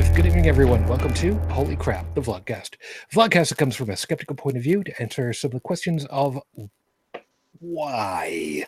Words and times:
And 0.00 0.08
live. 0.08 0.16
Good 0.16 0.26
evening, 0.26 0.46
everyone. 0.46 0.86
Welcome 0.86 1.12
to 1.14 1.34
Holy 1.50 1.76
Crap, 1.76 2.14
the 2.14 2.22
Vlogcast. 2.22 2.76
Vlogcast 3.12 3.50
that 3.50 3.58
comes 3.58 3.76
from 3.76 3.90
a 3.90 3.96
skeptical 3.98 4.34
point 4.34 4.56
of 4.56 4.62
view 4.62 4.82
to 4.82 5.02
answer 5.02 5.30
some 5.34 5.48
of 5.50 5.52
the 5.52 5.60
questions 5.60 6.06
of 6.06 6.40
why. 7.58 8.64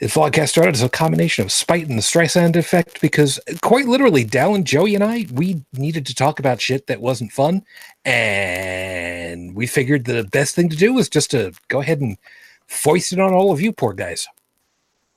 The 0.00 0.06
Vlogcast 0.06 0.48
started 0.48 0.74
as 0.74 0.82
a 0.82 0.88
combination 0.88 1.44
of 1.44 1.52
spite 1.52 1.86
and 1.86 1.96
the 1.96 2.02
Streisand 2.02 2.56
effect 2.56 3.00
because, 3.00 3.38
quite 3.62 3.86
literally, 3.86 4.24
Dallin, 4.24 4.64
Joey, 4.64 4.96
and 4.96 5.04
I, 5.04 5.26
we 5.32 5.62
needed 5.74 6.04
to 6.06 6.14
talk 6.14 6.40
about 6.40 6.60
shit 6.60 6.88
that 6.88 7.00
wasn't 7.00 7.30
fun. 7.30 7.62
And 8.04 9.54
we 9.54 9.68
figured 9.68 10.06
the 10.06 10.24
best 10.24 10.56
thing 10.56 10.68
to 10.70 10.76
do 10.76 10.92
was 10.92 11.08
just 11.08 11.30
to 11.30 11.52
go 11.68 11.82
ahead 11.82 12.00
and 12.00 12.18
foist 12.66 13.12
it 13.12 13.20
on 13.20 13.32
all 13.32 13.52
of 13.52 13.60
you 13.60 13.72
poor 13.72 13.92
guys. 13.92 14.26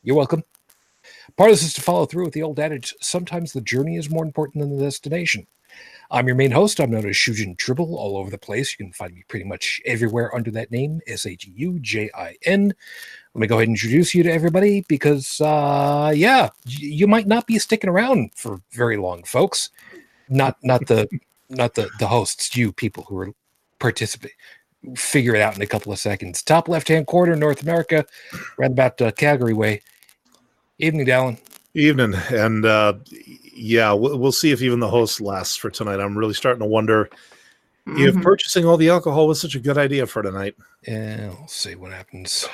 You're 0.04 0.18
welcome. 0.18 0.44
Part 1.42 1.50
of 1.50 1.58
this 1.58 1.70
is 1.70 1.74
to 1.74 1.82
follow 1.82 2.06
through 2.06 2.26
with 2.26 2.36
the 2.36 2.44
old 2.44 2.60
adage 2.60 2.94
sometimes 3.02 3.52
the 3.52 3.62
journey 3.62 3.98
is 3.98 4.12
more 4.12 4.24
important 4.24 4.62
than 4.62 4.78
the 4.78 4.84
destination. 4.84 5.48
I'm 6.12 6.28
your 6.28 6.36
main 6.36 6.52
host. 6.52 6.80
I'm 6.80 6.92
known 6.92 7.10
as 7.10 7.16
Shujin 7.16 7.58
Dribble 7.58 7.96
all 7.96 8.16
over 8.16 8.30
the 8.30 8.38
place. 8.38 8.72
You 8.78 8.86
can 8.86 8.94
find 8.94 9.16
me 9.16 9.24
pretty 9.28 9.46
much 9.46 9.82
everywhere 9.84 10.36
under 10.36 10.52
that 10.52 10.70
name, 10.70 11.02
S 11.08 11.26
H 11.26 11.50
U 11.52 11.80
J 11.80 12.12
I 12.14 12.36
N. 12.46 12.72
Let 13.34 13.42
me 13.42 13.48
go 13.48 13.56
ahead 13.56 13.70
and 13.70 13.76
introduce 13.76 14.14
you 14.14 14.22
to 14.22 14.32
everybody 14.32 14.86
because, 14.88 15.42
uh, 15.42 16.14
yeah, 16.16 16.50
you 16.68 17.08
might 17.08 17.26
not 17.26 17.48
be 17.48 17.58
sticking 17.58 17.90
around 17.90 18.36
for 18.36 18.62
very 18.70 18.98
long, 18.98 19.24
folks. 19.24 19.72
Not, 20.30 20.58
not 20.62 20.86
the, 20.86 21.10
not 21.50 21.74
the 21.74 21.90
the 21.98 22.06
hosts. 22.06 22.56
You 22.56 22.72
people 22.72 23.06
who 23.06 23.18
are 23.18 23.30
participate. 23.80 24.34
Figure 24.96 25.34
it 25.34 25.42
out 25.42 25.56
in 25.56 25.64
a 25.64 25.68
couple 25.68 25.92
of 25.92 25.98
seconds. 25.98 26.44
Top 26.44 26.68
left-hand 26.68 27.08
corner, 27.08 27.36
North 27.36 27.64
America, 27.64 28.06
right 28.60 28.70
about 28.70 29.02
uh, 29.02 29.10
Calgary 29.14 29.54
way. 29.54 29.82
Evening, 30.82 31.06
Dallin. 31.06 31.38
Evening, 31.74 32.14
and 32.32 32.66
uh, 32.66 32.94
yeah, 33.54 33.94
we'll, 33.94 34.18
we'll 34.18 34.32
see 34.32 34.52
if 34.52 34.62
even 34.62 34.80
the 34.80 34.88
host 34.90 35.22
lasts 35.22 35.56
for 35.56 35.70
tonight. 35.70 36.00
I'm 36.02 36.18
really 36.18 36.34
starting 36.34 36.60
to 36.62 36.66
wonder 36.66 37.10
if 37.88 38.14
Mhm. 38.16 38.22
purchasing 38.24 38.66
all 38.66 38.78
the 38.78 38.90
alcohol 38.90 39.28
was 39.28 39.40
such 39.40 39.56
a 39.56 39.60
good 39.60 39.78
idea 39.78 40.06
for 40.08 40.22
tonight. 40.22 40.56
Yeah, 40.88 41.30
we'll 41.30 41.48
see 41.48 41.76
what 41.76 41.92
happens. 41.94 42.48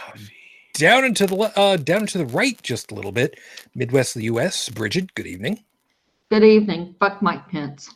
Down 0.73 1.03
into 1.05 1.25
the 1.25 1.35
uh, 1.55 1.77
down 1.77 2.01
into 2.01 2.17
the 2.19 2.25
right 2.27 2.61
just 2.61 2.91
a 2.91 2.95
little 2.95 3.11
bit, 3.11 3.39
Midwest 3.73 4.15
of 4.15 4.19
the 4.19 4.25
U.S. 4.25 4.69
Bridget, 4.69 5.15
good 5.15 5.25
evening. 5.25 5.63
Good 6.29 6.43
evening. 6.43 6.93
Fuck 6.99 7.21
Mike 7.21 7.47
Pence. 7.49 7.89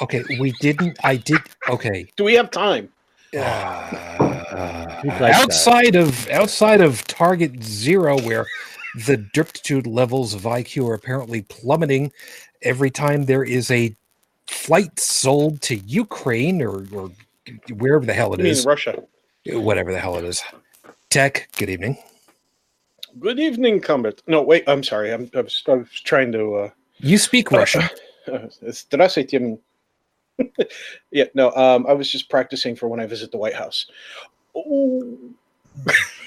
Okay, 0.00 0.24
we 0.40 0.52
didn't. 0.60 0.98
I 1.04 1.16
did. 1.16 1.38
Okay. 1.68 2.06
Do 2.16 2.24
we 2.24 2.34
have 2.34 2.50
time? 2.50 2.88
Uh, 3.36 5.00
You'd 5.04 5.10
like 5.12 5.18
that. 5.20 5.34
outside 5.42 5.94
of 5.96 6.28
outside 6.30 6.80
of 6.80 7.06
target 7.06 7.62
zero, 7.62 8.18
where 8.22 8.46
the 9.05 9.17
derptitude 9.17 9.87
levels 9.87 10.33
of 10.33 10.41
IQ 10.41 10.87
are 10.89 10.93
apparently 10.93 11.41
plummeting 11.43 12.11
every 12.61 12.89
time 12.89 13.25
there 13.25 13.43
is 13.43 13.69
a 13.71 13.95
flight 14.47 14.99
sold 14.99 15.61
to 15.61 15.75
Ukraine 15.77 16.61
or, 16.61 16.85
or 16.93 17.11
wherever 17.75 18.05
the 18.05 18.13
hell 18.13 18.33
it 18.33 18.39
I 18.39 18.43
mean, 18.43 18.51
is, 18.51 18.65
Russia. 18.65 19.03
whatever 19.45 19.91
the 19.91 19.99
hell 19.99 20.17
it 20.17 20.25
is. 20.25 20.41
Tech, 21.09 21.47
good 21.57 21.69
evening. 21.69 21.97
Good 23.19 23.39
evening, 23.39 23.81
Cumbit. 23.81 24.19
No, 24.27 24.41
wait. 24.41 24.63
I'm 24.67 24.83
sorry. 24.83 25.11
I'm, 25.11 25.29
I, 25.35 25.41
was, 25.41 25.63
I 25.67 25.71
was 25.73 25.89
trying 25.89 26.31
to. 26.33 26.55
Uh, 26.55 26.69
You 26.99 27.17
speak 27.17 27.51
Russian. 27.51 27.83
Здравствуйте. 28.27 29.57
yeah, 31.11 31.25
no. 31.33 31.51
Um, 31.55 31.85
I 31.87 31.93
was 31.93 32.11
just 32.11 32.29
practicing 32.29 32.75
for 32.75 32.87
when 32.87 32.99
I 32.99 33.05
visit 33.07 33.31
the 33.31 33.37
White 33.37 33.55
House. 33.55 33.87
Oh, 34.55 35.17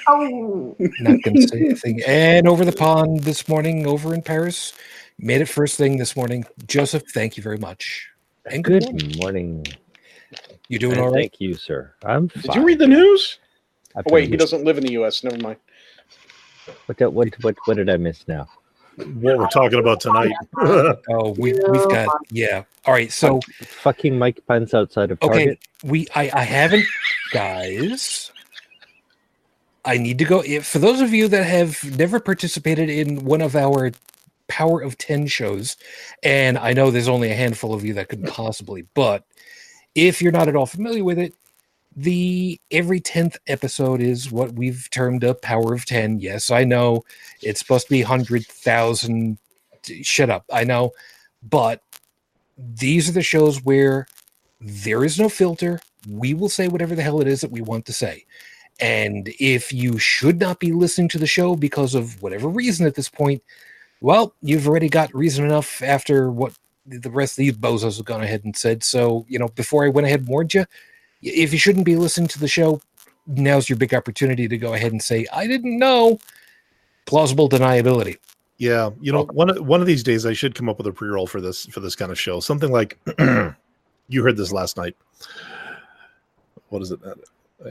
Oh, 0.07 0.75
Not 0.99 1.21
going 1.23 1.35
to 1.35 1.47
say 1.47 1.59
anything. 1.61 1.99
And 2.05 2.47
over 2.47 2.63
the 2.63 2.71
pond 2.71 3.21
this 3.21 3.47
morning, 3.47 3.87
over 3.87 4.13
in 4.13 4.21
Paris, 4.21 4.73
made 5.17 5.41
it 5.41 5.45
first 5.47 5.77
thing 5.77 5.97
this 5.97 6.15
morning. 6.15 6.45
Joseph, 6.67 7.03
thank 7.13 7.37
you 7.37 7.43
very 7.43 7.57
much. 7.57 8.09
And 8.45 8.63
good, 8.63 8.83
morning. 8.83 8.97
Good 8.97 9.17
morning. 9.19 9.65
You 10.67 10.79
doing 10.79 10.93
and 10.93 11.01
all 11.01 11.07
right? 11.11 11.21
Thank 11.31 11.39
you, 11.41 11.55
sir. 11.55 11.93
I'm 12.03 12.27
did 12.27 12.45
fine. 12.45 12.59
you 12.59 12.65
read 12.65 12.79
the 12.79 12.87
news? 12.87 13.39
Oh, 13.95 14.01
wait, 14.07 14.29
he 14.29 14.37
doesn't 14.37 14.63
live 14.63 14.77
in 14.77 14.83
the 14.85 14.91
U.S. 14.93 15.23
Never 15.23 15.37
mind. 15.39 15.57
What, 16.85 16.97
the- 16.97 17.09
what, 17.09 17.29
what, 17.43 17.55
what 17.65 17.77
did 17.77 17.89
I 17.89 17.97
miss 17.97 18.27
now? 18.27 18.47
What 18.97 19.37
we're 19.37 19.47
talking 19.47 19.79
about 19.79 19.99
tonight. 20.01 20.31
Oh, 21.09 21.31
we, 21.37 21.53
we've 21.53 21.89
got 21.89 22.07
yeah. 22.31 22.63
All 22.85 22.93
right, 22.93 23.11
so 23.11 23.39
Fucking 23.81 24.17
Mike 24.17 24.39
Pence 24.47 24.73
outside 24.73 25.11
of 25.11 25.21
okay, 25.21 25.45
Target. 25.45 25.59
we 25.83 26.07
I 26.15 26.31
I 26.33 26.43
haven't 26.43 26.85
guys. 27.31 28.31
I 29.85 29.97
need 29.97 30.17
to 30.19 30.25
go. 30.25 30.41
If, 30.41 30.65
for 30.65 30.79
those 30.79 30.99
of 30.99 31.13
you 31.13 31.27
that 31.27 31.45
have 31.45 31.97
never 31.97 32.19
participated 32.19 32.89
in 32.89 33.23
one 33.23 33.41
of 33.41 33.55
our 33.55 33.91
Power 34.47 34.81
of 34.81 34.97
Ten 34.97 35.27
shows, 35.27 35.77
and 36.23 36.57
I 36.57 36.73
know 36.73 36.89
there's 36.89 37.07
only 37.07 37.31
a 37.31 37.35
handful 37.35 37.73
of 37.73 37.85
you 37.85 37.93
that 37.93 38.09
could 38.09 38.25
possibly, 38.25 38.85
but 38.95 39.25
if 39.93 40.21
you're 40.21 40.31
not 40.31 40.47
at 40.47 40.55
all 40.55 40.65
familiar 40.65 41.03
with 41.03 41.19
it, 41.19 41.33
the 41.95 42.59
every 42.71 42.99
10th 42.99 43.37
episode 43.47 44.01
is 44.01 44.31
what 44.31 44.53
we've 44.53 44.89
termed 44.89 45.23
a 45.23 45.33
Power 45.35 45.73
of 45.73 45.85
10. 45.85 46.19
Yes, 46.19 46.51
I 46.51 46.63
know 46.63 47.03
it's 47.41 47.59
supposed 47.59 47.87
to 47.87 47.93
be 47.93 48.01
100,000. 48.01 49.37
Shut 50.01 50.29
up. 50.29 50.45
I 50.51 50.63
know. 50.63 50.91
But 51.43 51.81
these 52.57 53.07
are 53.07 53.13
the 53.13 53.21
shows 53.21 53.63
where 53.63 54.07
there 54.59 55.05
is 55.05 55.19
no 55.19 55.29
filter. 55.29 55.79
We 56.09 56.33
will 56.33 56.49
say 56.49 56.67
whatever 56.67 56.95
the 56.95 57.03
hell 57.03 57.21
it 57.21 57.27
is 57.27 57.41
that 57.41 57.51
we 57.51 57.61
want 57.61 57.85
to 57.85 57.93
say. 57.93 58.25
And 58.79 59.33
if 59.39 59.71
you 59.71 59.97
should 59.97 60.39
not 60.39 60.59
be 60.59 60.71
listening 60.71 61.07
to 61.09 61.17
the 61.17 61.27
show 61.27 61.55
because 61.55 61.95
of 61.95 62.21
whatever 62.21 62.49
reason 62.49 62.85
at 62.85 62.95
this 62.95 63.09
point, 63.09 63.41
well, 64.01 64.33
you've 64.41 64.67
already 64.67 64.89
got 64.89 65.13
reason 65.15 65.45
enough 65.45 65.81
after 65.81 66.29
what 66.29 66.53
the 66.85 67.09
rest 67.09 67.33
of 67.33 67.37
these 67.37 67.53
bozos 67.53 67.97
have 67.97 68.05
gone 68.05 68.21
ahead 68.21 68.43
and 68.43 68.55
said. 68.55 68.83
So, 68.83 69.25
you 69.29 69.39
know, 69.39 69.47
before 69.49 69.85
I 69.85 69.89
went 69.89 70.07
ahead 70.07 70.19
and 70.19 70.29
warned 70.29 70.53
you, 70.53 70.65
if 71.21 71.53
you 71.53 71.59
shouldn't 71.59 71.85
be 71.85 71.95
listening 71.95 72.27
to 72.29 72.39
the 72.39 72.47
show, 72.47 72.81
now's 73.25 73.69
your 73.69 73.77
big 73.77 73.93
opportunity 73.93 74.47
to 74.47 74.57
go 74.57 74.73
ahead 74.73 74.91
and 74.91 75.01
say, 75.01 75.25
I 75.33 75.47
didn't 75.47 75.79
know. 75.79 76.19
Plausible 77.05 77.47
deniability. 77.49 78.17
yeah, 78.57 78.89
you 79.01 79.11
know, 79.11 79.23
one 79.25 79.49
of, 79.49 79.65
one 79.65 79.81
of 79.81 79.87
these 79.87 80.03
days 80.03 80.25
I 80.25 80.33
should 80.33 80.55
come 80.55 80.69
up 80.69 80.77
with 80.77 80.87
a 80.87 80.91
pre-roll 80.91 81.27
for 81.27 81.41
this 81.41 81.65
for 81.67 81.79
this 81.79 81.95
kind 81.95 82.11
of 82.11 82.19
show. 82.19 82.39
Something 82.39 82.71
like 82.71 82.97
you 84.07 84.23
heard 84.23 84.37
this 84.37 84.51
last 84.51 84.77
night. 84.77 84.95
What 86.69 86.81
is 86.81 86.91
it? 86.91 86.99
Uh, 87.05 87.69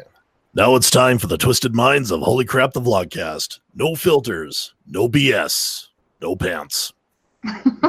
Now 0.57 0.77
it's 0.77 0.89
time 0.89 1.19
for 1.19 1.27
the 1.27 1.37
twisted 1.37 1.75
minds 1.75 2.13
of 2.13 2.21
Holy 2.21 2.45
Crap 2.45 2.75
the 2.75 2.81
Vlogcast. 2.81 3.59
No 3.75 3.97
filters, 3.97 4.73
no 4.87 5.09
BS, 5.09 5.89
no 6.23 6.37
pants. 6.37 6.93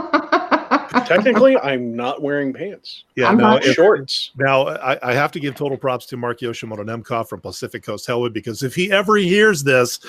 Technically, 1.05 1.55
I'm 1.59 1.95
not 1.95 2.23
wearing 2.23 2.53
pants. 2.53 3.03
Yeah, 3.15 3.29
I'm 3.29 3.37
now 3.37 3.51
not 3.51 3.65
if, 3.65 3.75
Shorts. 3.75 4.31
Now, 4.39 4.67
I, 4.67 4.97
I 5.11 5.13
have 5.13 5.31
to 5.33 5.39
give 5.39 5.53
total 5.53 5.77
props 5.77 6.07
to 6.07 6.17
Mark 6.17 6.39
Yoshimoto 6.39 6.79
Nemcoff 6.79 7.29
from 7.29 7.39
Pacific 7.39 7.83
Coast 7.83 8.07
Hellway 8.07 8.33
because 8.33 8.63
if 8.63 8.73
he 8.73 8.91
ever 8.91 9.15
hears 9.17 9.63
this, 9.63 9.99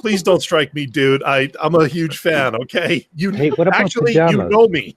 please 0.00 0.22
don't 0.22 0.40
strike 0.40 0.72
me, 0.72 0.86
dude. 0.86 1.22
I, 1.22 1.50
I'm 1.60 1.74
a 1.74 1.86
huge 1.86 2.16
fan, 2.16 2.54
okay? 2.62 3.06
You 3.14 3.30
Hey, 3.30 3.50
what 3.50 3.68
about 3.68 3.78
actually 3.78 4.14
you 4.14 4.48
know 4.48 4.68
me. 4.68 4.96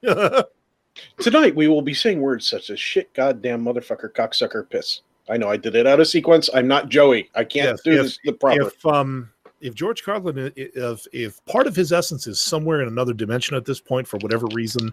Tonight, 1.18 1.54
we 1.54 1.68
will 1.68 1.82
be 1.82 1.92
saying 1.92 2.18
words 2.18 2.46
such 2.46 2.70
as 2.70 2.80
shit, 2.80 3.12
goddamn, 3.12 3.62
motherfucker, 3.62 4.10
cocksucker, 4.10 4.70
piss. 4.70 5.02
I 5.30 5.36
know 5.36 5.48
I 5.48 5.56
did 5.56 5.76
it 5.76 5.86
out 5.86 6.00
of 6.00 6.08
sequence. 6.08 6.50
I'm 6.52 6.66
not 6.68 6.88
Joey. 6.88 7.30
I 7.34 7.44
can't 7.44 7.68
Yes, 7.70 7.80
do 7.82 7.92
if- 7.92 8.02
this 8.02 8.18
the 8.24 8.32
proper. 8.32 8.62
if 8.62 8.86
um 8.86 9.30
if 9.60 9.74
George 9.74 10.02
Carlin 10.02 10.50
if 10.56 11.06
if 11.12 11.44
part 11.44 11.66
of 11.66 11.76
his 11.76 11.92
essence 11.92 12.26
is 12.26 12.40
somewhere 12.40 12.80
in 12.80 12.88
another 12.88 13.12
dimension 13.12 13.56
at 13.56 13.64
this 13.66 13.78
point 13.80 14.08
for 14.08 14.16
whatever 14.18 14.46
reason 14.54 14.90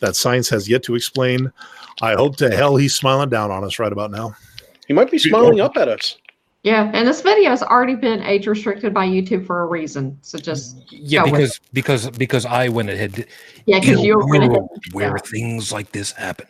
that 0.00 0.16
science 0.16 0.48
has 0.48 0.68
yet 0.68 0.82
to 0.84 0.94
explain, 0.94 1.52
I 2.00 2.14
hope 2.14 2.36
to 2.36 2.50
hell 2.50 2.76
he's 2.76 2.94
smiling 2.94 3.28
down 3.28 3.50
on 3.50 3.62
us 3.62 3.78
right 3.78 3.92
about 3.92 4.10
now. 4.10 4.34
he 4.88 4.94
might 4.94 5.10
be 5.10 5.18
smiling 5.18 5.60
up 5.60 5.76
at 5.76 5.88
us. 5.88 6.16
yeah, 6.62 6.90
and 6.94 7.06
this 7.06 7.20
video 7.20 7.50
has 7.50 7.62
already 7.62 7.94
been 7.94 8.22
age 8.22 8.46
restricted 8.46 8.94
by 8.94 9.06
YouTube 9.06 9.44
for 9.46 9.60
a 9.60 9.66
reason. 9.66 10.16
So 10.22 10.38
just 10.38 10.78
Yeah, 10.90 11.24
Go 11.24 11.32
with 11.32 11.40
because 11.40 11.60
because 11.74 12.10
because 12.16 12.46
I 12.46 12.68
went 12.68 12.88
ahead 12.88 13.26
yeah, 13.66 13.80
because 13.80 14.02
you're 14.02 14.22
gonna 14.22 14.48
world 14.48 14.70
where 14.92 15.18
things 15.18 15.70
like 15.72 15.92
this 15.92 16.12
happen. 16.12 16.46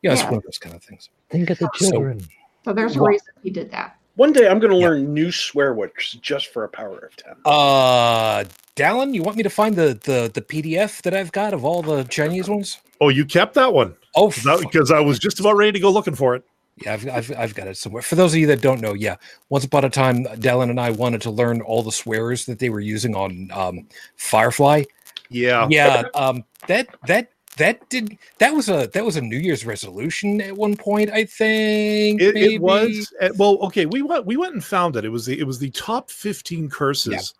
Yeah, 0.00 0.14
it's 0.14 0.24
one 0.24 0.34
of 0.36 0.42
those 0.44 0.56
kind 0.58 0.74
of 0.74 0.82
things. 0.82 1.10
Think 1.28 1.50
of 1.50 1.58
the 1.58 1.68
children. 1.74 2.20
So 2.20 2.26
there's 2.64 2.96
a 2.96 3.00
reason 3.02 3.28
he 3.42 3.50
did 3.50 3.70
that. 3.72 3.96
One 4.16 4.32
day, 4.32 4.48
I'm 4.48 4.58
going 4.58 4.72
to 4.72 4.76
Yeah. 4.76 4.88
learn 4.88 5.14
new 5.14 5.32
swear 5.32 5.72
words 5.74 6.12
just 6.20 6.48
for 6.48 6.64
a 6.64 6.68
power 6.68 6.98
of 6.98 7.16
10. 7.16 7.34
Uh 7.44 8.44
Dallin, 8.76 9.14
you 9.14 9.22
want 9.22 9.36
me 9.36 9.42
to 9.42 9.50
find 9.50 9.76
the 9.76 9.98
the 10.04 10.30
the 10.32 10.40
PDF 10.42 11.02
that 11.02 11.14
I've 11.14 11.32
got 11.32 11.52
of 11.54 11.64
all 11.64 11.82
the 11.82 12.04
Chinese 12.04 12.48
ones? 12.48 12.78
Oh, 13.00 13.08
you 13.08 13.24
kept 13.24 13.54
that 13.54 13.72
one 13.72 13.94
Oh, 14.14 14.30
fuck. 14.30 14.60
because 14.60 14.90
I 14.90 15.00
was 15.00 15.18
just 15.18 15.40
about 15.40 15.56
ready 15.56 15.72
to 15.72 15.80
go 15.80 15.90
looking 15.90 16.14
for 16.14 16.34
it. 16.34 16.44
yeah, 16.76 16.94
I've, 16.94 17.08
I've 17.08 17.32
I've 17.38 17.54
got 17.54 17.68
it 17.68 17.76
somewhere. 17.76 18.02
For 18.02 18.14
those 18.14 18.32
of 18.32 18.38
you 18.40 18.46
that 18.48 18.60
don't 18.60 18.80
know, 18.80 18.94
yeah, 18.94 19.16
once 19.48 19.64
upon 19.64 19.84
a 19.84 19.90
time, 19.90 20.24
Dallin 20.24 20.70
and 20.70 20.80
I 20.80 20.90
wanted 20.90 21.20
to 21.22 21.30
learn 21.30 21.60
all 21.62 21.82
the 21.82 21.92
swears 21.92 22.46
that 22.46 22.58
they 22.58 22.70
were 22.70 22.80
using 22.80 23.14
on 23.14 23.50
um, 23.52 23.86
Firefly. 24.16 24.84
Yeah, 25.30 25.68
Yeah, 25.70 26.04
um, 26.14 26.44
that 26.66 26.88
that 27.06 27.30
that 27.56 27.86
did 27.90 28.16
that 28.38 28.54
was 28.54 28.68
a 28.68 28.88
that 28.94 29.04
was 29.04 29.16
a 29.16 29.20
New 29.20 29.36
Year's 29.38 29.66
resolution 29.66 30.40
at 30.40 30.56
one 30.56 30.76
point. 30.76 31.10
I 31.10 31.24
think 31.24 32.20
It, 32.20 32.34
maybe. 32.34 32.54
it 32.56 32.60
was 32.62 33.12
uh, 33.20 33.30
well. 33.36 33.58
Okay, 33.62 33.86
we 33.86 34.02
went 34.02 34.24
we 34.26 34.36
went 34.36 34.54
and 34.54 34.64
found 34.64 34.96
it. 34.96 35.04
It 35.04 35.10
was 35.10 35.26
the 35.26 35.38
it 35.38 35.46
was 35.46 35.58
the 35.58 35.70
top 35.70 36.10
fifteen 36.10 36.68
curses 36.70 37.34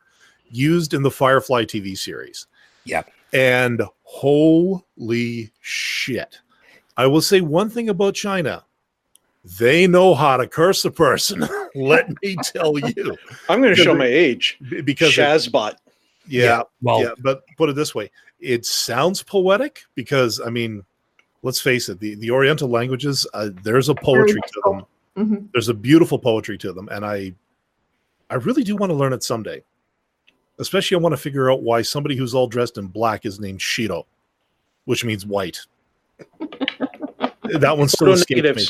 used 0.50 0.94
in 0.94 1.02
the 1.02 1.10
Firefly 1.10 1.64
TV 1.64 1.96
series. 1.96 2.46
Yeah, 2.84 3.02
And 3.32 3.82
holy 4.02 5.50
shit. 5.60 6.38
I 6.96 7.06
will 7.06 7.20
say 7.20 7.40
one 7.40 7.70
thing 7.70 7.88
about 7.88 8.14
China. 8.14 8.64
They 9.58 9.86
know 9.86 10.14
how 10.14 10.36
to 10.36 10.46
curse 10.46 10.84
a 10.84 10.90
person. 10.90 11.46
Let 11.74 12.10
me 12.22 12.36
tell 12.42 12.78
you. 12.78 13.16
I'm 13.48 13.62
going 13.62 13.74
to 13.74 13.82
show 13.82 13.94
my 13.94 14.06
age. 14.06 14.58
Because 14.84 15.16
it- 15.16 15.20
Shazbot. 15.22 15.76
yeah, 16.26 16.62
Well, 16.82 17.00
yeah, 17.02 17.10
but 17.22 17.42
put 17.56 17.70
it 17.70 17.74
this 17.76 17.94
way, 17.94 18.10
it 18.40 18.66
sounds 18.66 19.22
poetic 19.22 19.82
because 19.94 20.40
I 20.40 20.50
mean, 20.50 20.84
let's 21.42 21.60
face 21.60 21.88
it, 21.88 22.00
the, 22.00 22.14
the 22.16 22.30
Oriental 22.30 22.68
languages, 22.68 23.26
uh, 23.34 23.50
there's 23.62 23.88
a 23.88 23.94
poetry 23.94 24.40
to 24.40 24.62
them. 24.64 24.86
Mhm. 25.16 25.48
There's 25.52 25.68
a 25.68 25.74
beautiful 25.74 26.18
poetry 26.18 26.58
to 26.58 26.72
them, 26.72 26.88
and 26.90 27.04
I, 27.04 27.34
I 28.28 28.36
really 28.36 28.62
do 28.62 28.76
want 28.76 28.90
to 28.90 28.94
learn 28.94 29.12
it 29.12 29.22
someday. 29.22 29.62
Especially, 30.58 30.94
I 30.96 31.00
want 31.00 31.14
to 31.14 31.16
figure 31.16 31.50
out 31.50 31.62
why 31.62 31.82
somebody 31.82 32.16
who's 32.16 32.34
all 32.34 32.46
dressed 32.46 32.78
in 32.78 32.86
black 32.86 33.24
is 33.24 33.40
named 33.40 33.62
Shiro, 33.62 34.06
which 34.84 35.04
means 35.04 35.24
white. 35.26 35.58
that 36.38 37.76
one 37.76 37.88
still 37.88 38.08
Photo 38.08 38.12
escapes 38.12 38.56
me. 38.56 38.64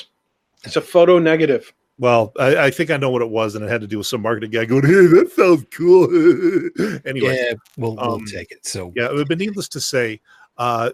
It's 0.64 0.76
a 0.76 0.80
photo 0.80 1.18
negative. 1.18 1.72
Well, 2.00 2.32
I, 2.40 2.56
I 2.56 2.70
think 2.70 2.90
I 2.90 2.96
know 2.96 3.10
what 3.10 3.20
it 3.20 3.28
was, 3.28 3.54
and 3.54 3.62
it 3.62 3.68
had 3.68 3.82
to 3.82 3.86
do 3.86 3.98
with 3.98 4.06
some 4.06 4.22
marketing 4.22 4.50
guy 4.50 4.64
going, 4.64 4.84
"Hey, 4.84 5.06
that 5.06 5.30
sounds 5.36 5.66
cool." 5.70 6.06
anyway, 7.06 7.36
yeah, 7.36 7.52
we'll, 7.76 7.94
we'll 7.96 8.14
um, 8.14 8.24
take 8.24 8.50
it. 8.50 8.64
So 8.66 8.90
yeah, 8.96 9.22
but 9.28 9.36
needless 9.36 9.68
to 9.68 9.80
say, 9.82 10.18
uh, 10.56 10.92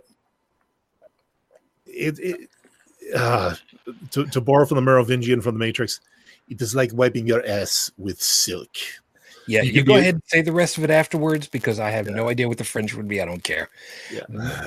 it, 1.86 2.18
it 2.18 2.50
uh, 3.14 3.54
to, 4.10 4.26
to 4.26 4.40
borrow 4.40 4.66
from 4.66 4.74
the 4.74 4.82
Merovingian 4.82 5.40
from 5.40 5.54
the 5.54 5.60
Matrix, 5.60 6.00
it 6.48 6.60
is 6.60 6.74
like 6.74 6.92
wiping 6.92 7.24
your 7.24 7.46
ass 7.46 7.88
with 7.98 8.20
silk. 8.20 8.76
yeah, 9.46 9.62
you 9.62 9.70
you, 9.70 9.84
go 9.84 9.94
be- 9.94 10.00
ahead 10.00 10.14
and 10.14 10.22
say 10.26 10.42
the 10.42 10.50
rest 10.50 10.76
of 10.76 10.82
it 10.82 10.90
afterwards 10.90 11.46
because 11.46 11.78
I 11.78 11.90
have 11.90 12.08
Yeah. 12.08 12.16
no 12.16 12.28
idea 12.28 12.48
what 12.48 12.58
the 12.58 12.64
French 12.64 12.94
would 12.94 13.06
be. 13.06 13.22
I 13.22 13.26
don't 13.26 13.44
care. 13.44 13.70
Yeah. 14.12 14.66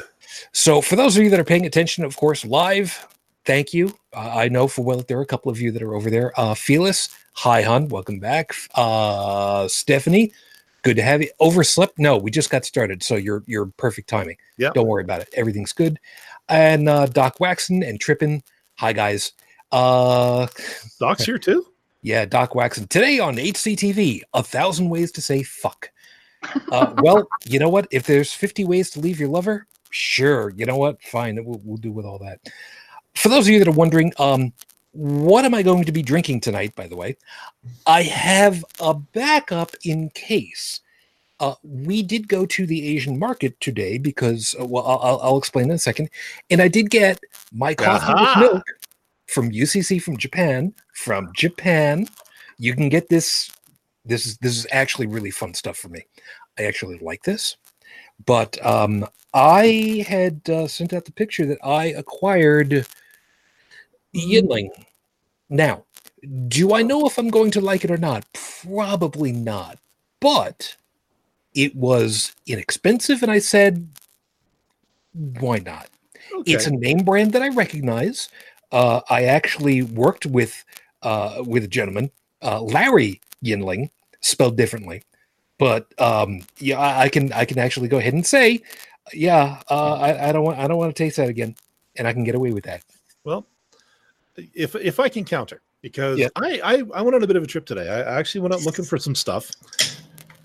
So, 0.54 0.80
for 0.80 0.96
those 0.96 1.18
of 1.18 1.24
you 1.24 1.30
that 1.32 1.40
are 1.40 1.44
paying 1.44 1.66
attention, 1.66 2.06
of 2.06 2.16
course, 2.16 2.46
live, 2.46 3.08
thank 3.46 3.74
you. 3.74 3.94
Uh, 4.14 4.32
I 4.36 4.48
know 4.50 4.68
for 4.68 4.84
well 4.84 4.98
that 4.98 5.08
there 5.08 5.18
are 5.18 5.24
a 5.24 5.26
couple 5.28 5.52
of 5.52 5.60
you 5.60 5.72
that 5.72 5.82
are 5.82 5.96
over 5.96 6.10
there. 6.10 6.34
Uh, 6.40 6.54
Felis, 6.54 7.10
hi, 7.34 7.62
hon, 7.62 7.88
welcome 7.90 8.20
back. 8.20 8.54
Uh, 8.76 9.68
Stephanie, 9.68 10.32
good 10.84 10.96
to 10.96 11.02
have 11.02 11.22
you. 11.22 11.30
Overslept? 11.40 11.98
No, 11.98 12.18
we 12.18 12.32
just 12.32 12.50
got 12.50 12.66
started, 12.66 13.04
so 13.04 13.16
you're 13.16 13.44
you're 13.48 13.68
perfect 13.78 14.10
timing. 14.10 14.38
Yeah. 14.58 14.72
don't 14.74 14.88
worry 14.88 15.04
about 15.04 15.22
it. 15.22 15.30
Everything's 15.36 15.74
good. 15.74 16.00
And 16.48 16.90
uh, 16.90 17.06
Doc 17.08 17.38
Waxon 17.40 17.88
and 17.88 18.00
Trippin, 18.00 18.42
hi 18.76 18.94
guys. 18.94 19.34
Uh, 19.72 20.48
Doc's 21.00 21.24
here 21.26 21.38
too. 21.38 21.66
yeah, 22.02 22.26
Doc 22.26 22.54
Waxon 22.54 22.90
today 22.90 23.20
on 23.20 23.36
HCTV. 23.36 24.22
A 24.34 24.42
thousand 24.44 24.90
ways 24.90 25.12
to 25.14 25.22
say 25.22 25.44
fuck. 25.44 25.92
Uh, 26.72 26.94
well, 27.04 27.28
you 27.46 27.60
know 27.60 27.70
what? 27.70 27.86
If 27.92 28.06
there's 28.08 28.32
50 28.34 28.64
ways 28.64 28.90
to 28.92 29.00
leave 29.02 29.20
your 29.20 29.28
lover, 29.30 29.68
sure. 29.92 30.52
You 30.56 30.66
know 30.66 30.78
what? 30.78 31.02
Fine. 31.04 31.44
We'll, 31.44 31.60
we'll 31.66 31.78
do 31.78 31.92
with 31.92 32.06
all 32.06 32.18
that. 32.20 32.40
For 33.16 33.30
those 33.30 33.48
of 33.48 33.54
you 33.54 33.60
that 33.60 33.68
are 33.68 33.72
wondering, 33.72 34.14
um, 34.18 34.54
what 34.92 35.46
am 35.46 35.54
I 35.54 35.62
going 35.62 35.86
to 35.86 35.92
be 35.92 36.02
drinking 36.02 36.42
tonight? 36.42 36.76
By 36.76 36.88
the 36.88 36.96
way, 36.96 37.18
I 37.86 38.04
have 38.04 38.64
a 38.80 38.94
backup 38.94 39.72
in 39.84 40.10
case. 40.12 40.82
Uh, 41.40 41.56
we 41.64 42.04
did 42.04 42.28
go 42.28 42.46
to 42.46 42.66
the 42.66 42.86
Asian 42.96 43.18
market 43.18 43.60
today 43.62 43.98
because, 43.98 44.56
uh, 44.60 44.66
well, 44.66 44.86
I'll, 44.86 45.20
I'll- 45.22 45.38
explain 45.38 45.66
in 45.66 45.72
a 45.72 45.80
second. 45.80 46.10
And 46.50 46.62
I 46.62 46.68
did 46.68 46.90
get 46.90 47.20
my 47.54 47.74
coffee 47.74 48.12
Aha. 48.12 48.42
with 48.42 48.52
milk 48.52 48.64
from 49.28 49.52
UCC 49.52 50.02
from 50.02 50.18
Japan. 50.18 50.74
From 50.94 51.32
Japan, 51.34 52.08
you 52.58 52.76
can 52.76 52.90
get 52.90 53.08
this. 53.08 53.52
This 54.06 54.26
is 54.26 54.38
this 54.38 54.58
is 54.58 54.68
actually 54.72 55.08
really 55.08 55.32
fun 55.32 55.54
stuff 55.54 55.78
for 55.78 55.88
me. 55.88 56.06
I 56.58 56.64
actually 56.64 56.98
like 57.00 57.24
this, 57.24 57.56
but 58.26 58.64
um, 58.66 59.06
I 59.34 60.06
had 60.08 60.50
uh, 60.50 60.68
sent 60.68 60.94
out 60.94 61.06
the 61.06 61.12
picture 61.12 61.46
that 61.46 61.60
I 61.64 61.86
acquired 61.86 62.86
Yuengling. 64.14 64.70
Now, 65.50 65.86
do 66.48 66.74
I 66.74 66.82
know 66.82 67.06
if 67.06 67.18
I'm 67.18 67.30
going 67.30 67.52
to 67.52 67.62
like 67.62 67.84
it 67.84 67.92
or 67.92 67.98
not? 67.98 68.26
Probably 68.34 69.32
not. 69.32 69.78
But 70.20 70.76
it 71.54 71.76
was 71.76 72.36
inexpensive, 72.46 73.24
and 73.24 73.32
I 73.32 73.40
said, 73.40 73.88
why 75.14 75.60
not? 75.60 75.90
Okay. 76.34 76.54
It's 76.54 76.68
a 76.68 76.72
name 76.72 77.00
brand 77.00 77.34
that 77.34 77.42
I 77.42 77.50
recognize. 77.50 78.30
Uh, 78.72 79.02
I 79.10 79.24
actually 79.24 79.82
worked 79.82 80.26
with 80.26 80.64
uh, 81.02 81.44
with 81.46 81.64
a 81.64 81.68
gentleman, 81.68 82.12
uh, 82.42 82.62
Larry 82.62 83.22
Yinling, 83.44 83.90
spelled 84.20 84.58
differently, 84.58 85.02
but 85.60 85.94
um, 86.02 86.42
yeah, 86.58 86.80
I, 86.80 87.04
I 87.04 87.10
can 87.10 87.32
I 87.34 87.46
can 87.46 87.60
actually 87.60 87.88
go 87.90 88.00
ahead 88.00 88.14
and 88.14 88.26
say, 88.26 88.62
yeah, 89.14 89.62
uh, 89.70 89.94
I, 89.94 90.30
I 90.30 90.32
don't 90.32 90.44
want 90.44 90.58
I 90.58 90.68
don't 90.68 90.78
want 90.78 90.96
to 90.96 91.04
taste 91.04 91.18
that 91.18 91.30
again, 91.30 91.56
and 91.98 92.08
I 92.08 92.14
can 92.14 92.24
get 92.24 92.34
away 92.34 92.52
with 92.52 92.64
that. 92.64 92.84
well, 93.24 93.46
if 94.56 94.74
if 94.76 95.00
I 95.00 95.10
can 95.10 95.26
counter, 95.26 95.62
because 95.82 96.18
Yeah. 96.18 96.30
I, 96.36 96.60
I 96.64 96.84
I 96.96 97.02
went 97.04 97.14
on 97.14 97.24
a 97.24 97.28
bit 97.28 97.36
of 97.36 97.44
a 97.44 97.48
trip 97.48 97.66
today. 97.66 97.88
I 97.90 98.18
actually 98.18 98.42
went 98.42 98.56
out 98.56 98.62
looking 98.62 98.86
for 98.86 98.98
some 98.98 99.14
stuff, 99.14 99.52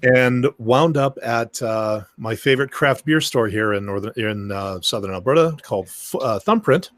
and 0.02 0.46
wound 0.58 0.96
up 0.96 1.16
at 1.22 1.62
uh, 1.62 2.02
my 2.16 2.34
favorite 2.34 2.70
craft 2.72 3.04
beer 3.04 3.20
store 3.20 3.48
here 3.48 3.74
in 3.74 3.86
northern 3.86 4.12
in 4.16 4.52
uh, 4.52 4.80
southern 4.80 5.12
Alberta 5.12 5.56
called 5.62 5.86
F- 5.86 6.16
uh, 6.20 6.38
Thumbprint, 6.40 6.90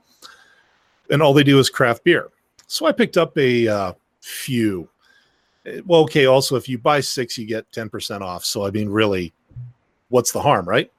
and 1.11 1.23
all 1.23 1.35
they 1.35 1.45
do 1.45 1.59
is 1.59 1.69
craft 1.69 2.03
beer. 2.03 2.31
So 2.67 2.87
I 2.87 2.93
picked 2.93 3.17
up 3.17 3.37
a 3.39 3.69
uh, 3.69 3.93
few. 4.21 4.89
Well, 5.85 6.03
okay. 6.03 6.27
Also, 6.27 6.57
if 6.57 6.69
you 6.69 6.79
buy 6.79 7.01
six, 7.01 7.37
you 7.37 7.47
get 7.47 7.71
ten 7.73 7.89
percent 7.89 8.23
off. 8.23 8.45
So 8.45 8.67
I 8.67 8.71
mean, 8.71 8.89
really, 8.89 9.33
what's 10.09 10.33
the 10.33 10.41
harm, 10.41 10.69
right? 10.69 10.91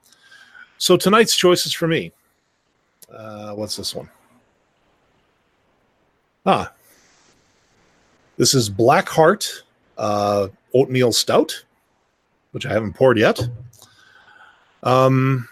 So 0.78 0.98
tonight's 0.98 1.36
choices 1.36 1.74
for 1.74 1.88
me. 1.88 2.12
Uh, 3.12 3.54
what's 3.54 3.76
this 3.76 3.96
one? 3.96 4.10
Ah, 6.46 6.72
this 8.38 8.54
is 8.54 8.70
Black 8.70 9.10
Heart 9.10 9.64
uh, 9.98 10.48
oatmeal 10.74 11.12
stout, 11.12 11.64
which 12.52 12.66
I 12.66 12.74
haven't 12.74 12.94
poured 12.94 13.18
yet. 13.18 13.40
Um, 14.84 15.48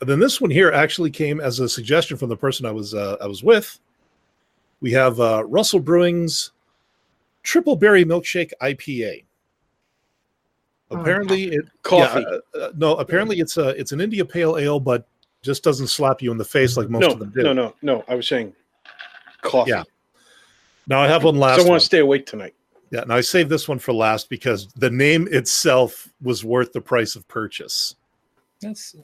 then 0.00 0.20
this 0.20 0.40
one 0.40 0.50
here 0.50 0.70
actually 0.70 1.10
came 1.10 1.40
as 1.40 1.60
a 1.60 1.68
suggestion 1.68 2.16
from 2.16 2.28
the 2.28 2.36
person 2.36 2.66
I 2.66 2.72
was 2.72 2.94
uh, 2.94 3.16
I 3.20 3.26
was 3.26 3.42
with. 3.42 3.78
We 4.80 4.92
have 4.92 5.20
uh, 5.20 5.44
Russell 5.46 5.80
Brewing's 5.80 6.52
Triple 7.42 7.76
Berry 7.76 8.04
Milkshake 8.04 8.52
IPA. 8.60 9.24
Oh, 10.90 11.00
Apparently, 11.00 11.44
it 11.52 11.64
Coffee. 11.82 12.20
yeah, 12.20 12.38
uh, 12.60 12.64
uh, 12.64 12.72
no, 12.76 12.96
apparently 12.96 13.38
it's 13.40 13.56
a 13.56 13.68
it's 13.70 13.92
an 13.92 14.00
India 14.00 14.24
Pale 14.24 14.58
Ale, 14.58 14.80
but 14.80 15.06
just 15.42 15.62
doesn't 15.62 15.86
slap 15.86 16.20
you 16.20 16.32
in 16.32 16.36
the 16.36 16.44
face 16.44 16.76
like 16.76 16.90
most 16.90 17.02
no, 17.02 17.10
of 17.12 17.18
them 17.20 17.30
do. 17.30 17.42
no, 17.42 17.52
no, 17.52 17.74
no. 17.82 18.04
I 18.08 18.14
was 18.16 18.26
saying 18.26 18.52
coffee. 19.42 19.70
Yeah, 19.70 19.84
Now 20.88 21.00
I 21.00 21.06
have 21.06 21.22
one 21.24 21.36
last. 21.36 21.60
so 21.60 21.66
I 21.66 21.68
want 21.70 21.80
to 21.80 21.86
stay 21.86 22.00
awake 22.00 22.26
tonight. 22.26 22.54
Yeah, 22.90 23.02
and 23.02 23.12
I 23.12 23.20
saved 23.20 23.48
this 23.48 23.68
one 23.68 23.78
for 23.78 23.92
last 23.94 24.28
because 24.28 24.66
the 24.74 24.90
name 24.90 25.28
itself 25.30 26.08
was 26.20 26.44
worth 26.44 26.72
the 26.72 26.80
price 26.80 27.14
of 27.14 27.26
purchase. 27.28 27.94
That's 28.60 28.96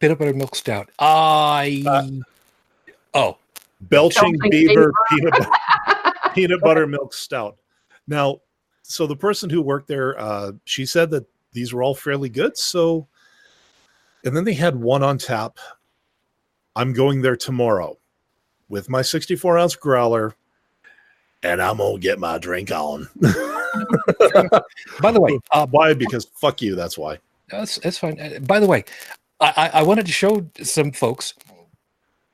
peanut 0.00 0.18
butter 0.18 0.34
milk 0.34 0.56
stout. 0.56 0.90
I 0.98 1.84
Uh, 1.86 2.08
oh 3.14 3.38
Belching 3.82 4.36
Belching 4.36 4.50
Beaver 4.50 4.92
peanut 5.10 5.32
butter, 5.32 5.50
peanut 6.36 6.60
butter 6.60 6.86
milk 6.86 7.12
stout. 7.12 7.56
Now, 8.06 8.40
so 8.82 9.06
the 9.06 9.16
person 9.16 9.50
who 9.50 9.60
worked 9.60 9.88
there, 9.88 10.18
uh, 10.18 10.52
she 10.64 10.86
said 10.86 11.10
that 11.10 11.26
these 11.52 11.72
were 11.72 11.82
all 11.82 11.94
fairly 11.94 12.28
good. 12.28 12.56
So, 12.56 13.08
and 14.24 14.36
then 14.36 14.44
they 14.44 14.54
had 14.54 14.76
one 14.76 15.02
on 15.02 15.18
tap. 15.18 15.58
I'm 16.76 16.92
going 16.92 17.22
there 17.22 17.36
tomorrow 17.36 17.96
with 18.68 18.88
my 18.88 19.02
64 19.02 19.58
ounce 19.58 19.76
growler, 19.76 20.34
and 21.42 21.60
I'm 21.60 21.78
gonna 21.78 21.98
get 21.98 22.18
my 22.18 22.38
drink 22.38 22.70
on. 22.70 23.08
by 25.00 25.10
the 25.10 25.20
way, 25.20 25.38
uh, 25.52 25.66
Why? 25.70 25.94
Because 25.94 26.26
fuck 26.34 26.60
you. 26.60 26.74
That's 26.74 26.98
why. 26.98 27.18
That's 27.48 27.78
that's 27.78 27.98
fine. 27.98 28.20
Uh, 28.20 28.40
by 28.40 28.60
the 28.60 28.66
way, 28.66 28.84
I, 29.40 29.52
I 29.56 29.80
I 29.80 29.82
wanted 29.82 30.06
to 30.06 30.12
show 30.12 30.46
some 30.62 30.92
folks 30.92 31.34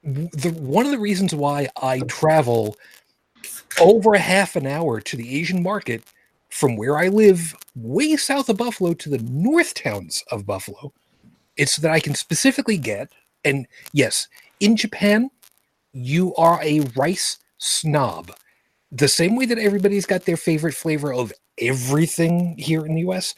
the 0.02 0.50
one 0.58 0.84
of 0.84 0.90
the 0.90 0.98
reasons 0.98 1.34
why 1.34 1.68
I 1.80 2.00
travel 2.00 2.76
over 3.80 4.14
half 4.16 4.56
an 4.56 4.66
hour 4.66 5.00
to 5.00 5.16
the 5.16 5.38
Asian 5.38 5.62
market 5.62 6.02
from 6.50 6.76
where 6.76 6.98
I 6.98 7.08
live, 7.08 7.54
way 7.74 8.16
south 8.16 8.48
of 8.48 8.58
Buffalo 8.58 8.92
to 8.94 9.08
the 9.08 9.18
north 9.18 9.74
towns 9.74 10.22
of 10.30 10.46
Buffalo. 10.46 10.92
It's 11.56 11.76
so 11.76 11.82
that 11.82 11.90
I 11.90 12.00
can 12.00 12.14
specifically 12.14 12.76
get, 12.76 13.10
and 13.44 13.66
yes, 13.92 14.28
in 14.60 14.76
Japan, 14.76 15.30
you 15.92 16.34
are 16.36 16.60
a 16.62 16.80
rice 16.96 17.38
snob. 17.58 18.32
The 18.90 19.08
same 19.08 19.36
way 19.36 19.46
that 19.46 19.58
everybody's 19.58 20.06
got 20.06 20.24
their 20.24 20.36
favorite 20.36 20.74
flavor 20.74 21.12
of 21.12 21.32
everything 21.58 22.56
here 22.58 22.84
in 22.84 22.94
the 22.94 23.02
US, 23.10 23.34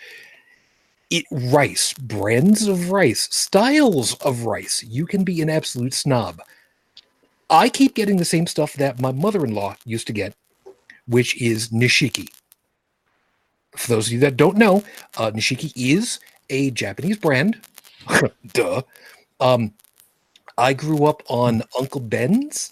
it 1.10 1.24
rice 1.30 1.92
brands 1.92 2.66
of 2.66 2.90
rice 2.90 3.28
styles 3.30 4.14
of 4.22 4.46
rice 4.46 4.82
you 4.82 5.06
can 5.06 5.22
be 5.22 5.42
an 5.42 5.50
absolute 5.50 5.92
snob 5.92 6.40
i 7.50 7.68
keep 7.68 7.94
getting 7.94 8.16
the 8.16 8.24
same 8.24 8.46
stuff 8.46 8.74
that 8.74 9.00
my 9.00 9.12
mother-in-law 9.12 9.76
used 9.84 10.06
to 10.06 10.12
get 10.12 10.34
which 11.06 11.40
is 11.40 11.68
nishiki 11.68 12.28
for 13.76 13.88
those 13.88 14.06
of 14.06 14.12
you 14.12 14.20
that 14.20 14.36
don't 14.36 14.56
know 14.56 14.82
uh, 15.16 15.30
nishiki 15.30 15.72
is 15.76 16.20
a 16.50 16.70
japanese 16.70 17.16
brand 17.16 17.60
duh 18.52 18.82
um, 19.40 19.72
I 20.56 20.72
grew 20.72 21.04
up 21.06 21.22
on 21.28 21.62
Uncle 21.78 22.00
Ben's. 22.00 22.70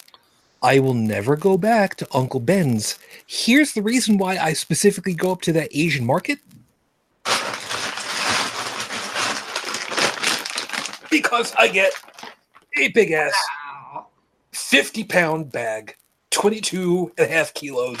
I 0.61 0.79
will 0.79 0.93
never 0.93 1.35
go 1.35 1.57
back 1.57 1.95
to 1.97 2.07
Uncle 2.13 2.39
Ben's. 2.39 2.97
Here's 3.27 3.73
the 3.73 3.81
reason 3.81 4.17
why 4.17 4.37
I 4.37 4.53
specifically 4.53 5.13
go 5.13 5.33
up 5.33 5.41
to 5.41 5.51
that 5.53 5.69
Asian 5.73 6.05
market. 6.05 6.39
Because 11.11 11.53
I 11.59 11.67
get 11.67 11.91
a 12.77 12.87
big 12.89 13.11
ass. 13.11 13.33
50 14.53 15.03
pound 15.05 15.51
bag, 15.51 15.95
22 16.31 17.11
and 17.17 17.27
a 17.27 17.31
half 17.31 17.53
kilos. 17.53 17.97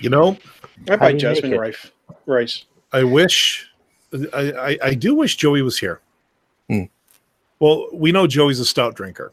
You 0.00 0.10
know, 0.10 0.36
I 0.88 0.90
How 0.92 0.96
buy 0.96 1.12
do 1.12 1.18
you 1.18 1.28
make 1.28 1.36
jasmine 1.42 1.58
rice. 1.58 1.90
Rice. 2.26 2.64
I 2.92 3.04
wish, 3.04 3.70
I, 4.32 4.52
I, 4.52 4.78
I 4.82 4.94
do 4.94 5.14
wish 5.14 5.36
Joey 5.36 5.62
was 5.62 5.78
here. 5.78 6.00
Hmm. 6.68 6.82
Well, 7.60 7.88
we 7.92 8.12
know 8.12 8.26
Joey's 8.26 8.58
a 8.60 8.64
stout 8.64 8.94
drinker. 8.96 9.32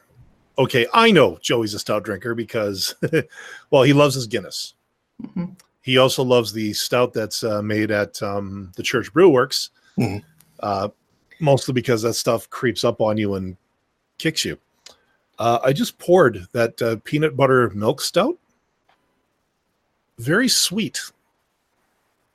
Okay, 0.58 0.86
I 0.94 1.12
know 1.12 1.38
Joey's 1.42 1.74
a 1.74 1.80
stout 1.80 2.04
drinker 2.04 2.36
because, 2.36 2.96
well, 3.72 3.84
he 3.84 3.94
loves 3.94 4.16
his 4.16 4.28
Guinness. 4.28 4.76
Mhm. 5.22 5.56
He 5.82 5.98
also 5.98 6.24
loves 6.24 6.54
the 6.54 6.74
stout 6.74 7.12
that's 7.12 7.44
uh, 7.44 7.62
made 7.62 7.90
at 7.90 8.22
um, 8.22 8.72
the 8.76 8.84
Church 8.84 9.12
Brew 9.14 9.30
Works, 9.30 9.72
Mhm. 9.98 10.24
uh, 10.60 10.90
mostly 11.40 11.74
because 11.74 12.04
that 12.04 12.14
stuff 12.14 12.50
creeps 12.50 12.84
up 12.84 13.02
on 13.02 13.18
you 13.18 13.34
and 13.36 13.58
kicks 14.22 14.46
you. 14.46 14.58
Uh, 15.40 15.60
I 15.64 15.74
just 15.74 15.98
poured 15.98 16.46
that 16.54 16.80
uh, 16.82 16.98
peanut 17.04 17.36
butter 17.36 17.70
milk 17.72 18.00
stout. 18.00 18.38
Very 20.20 20.48
sweet, 20.48 21.02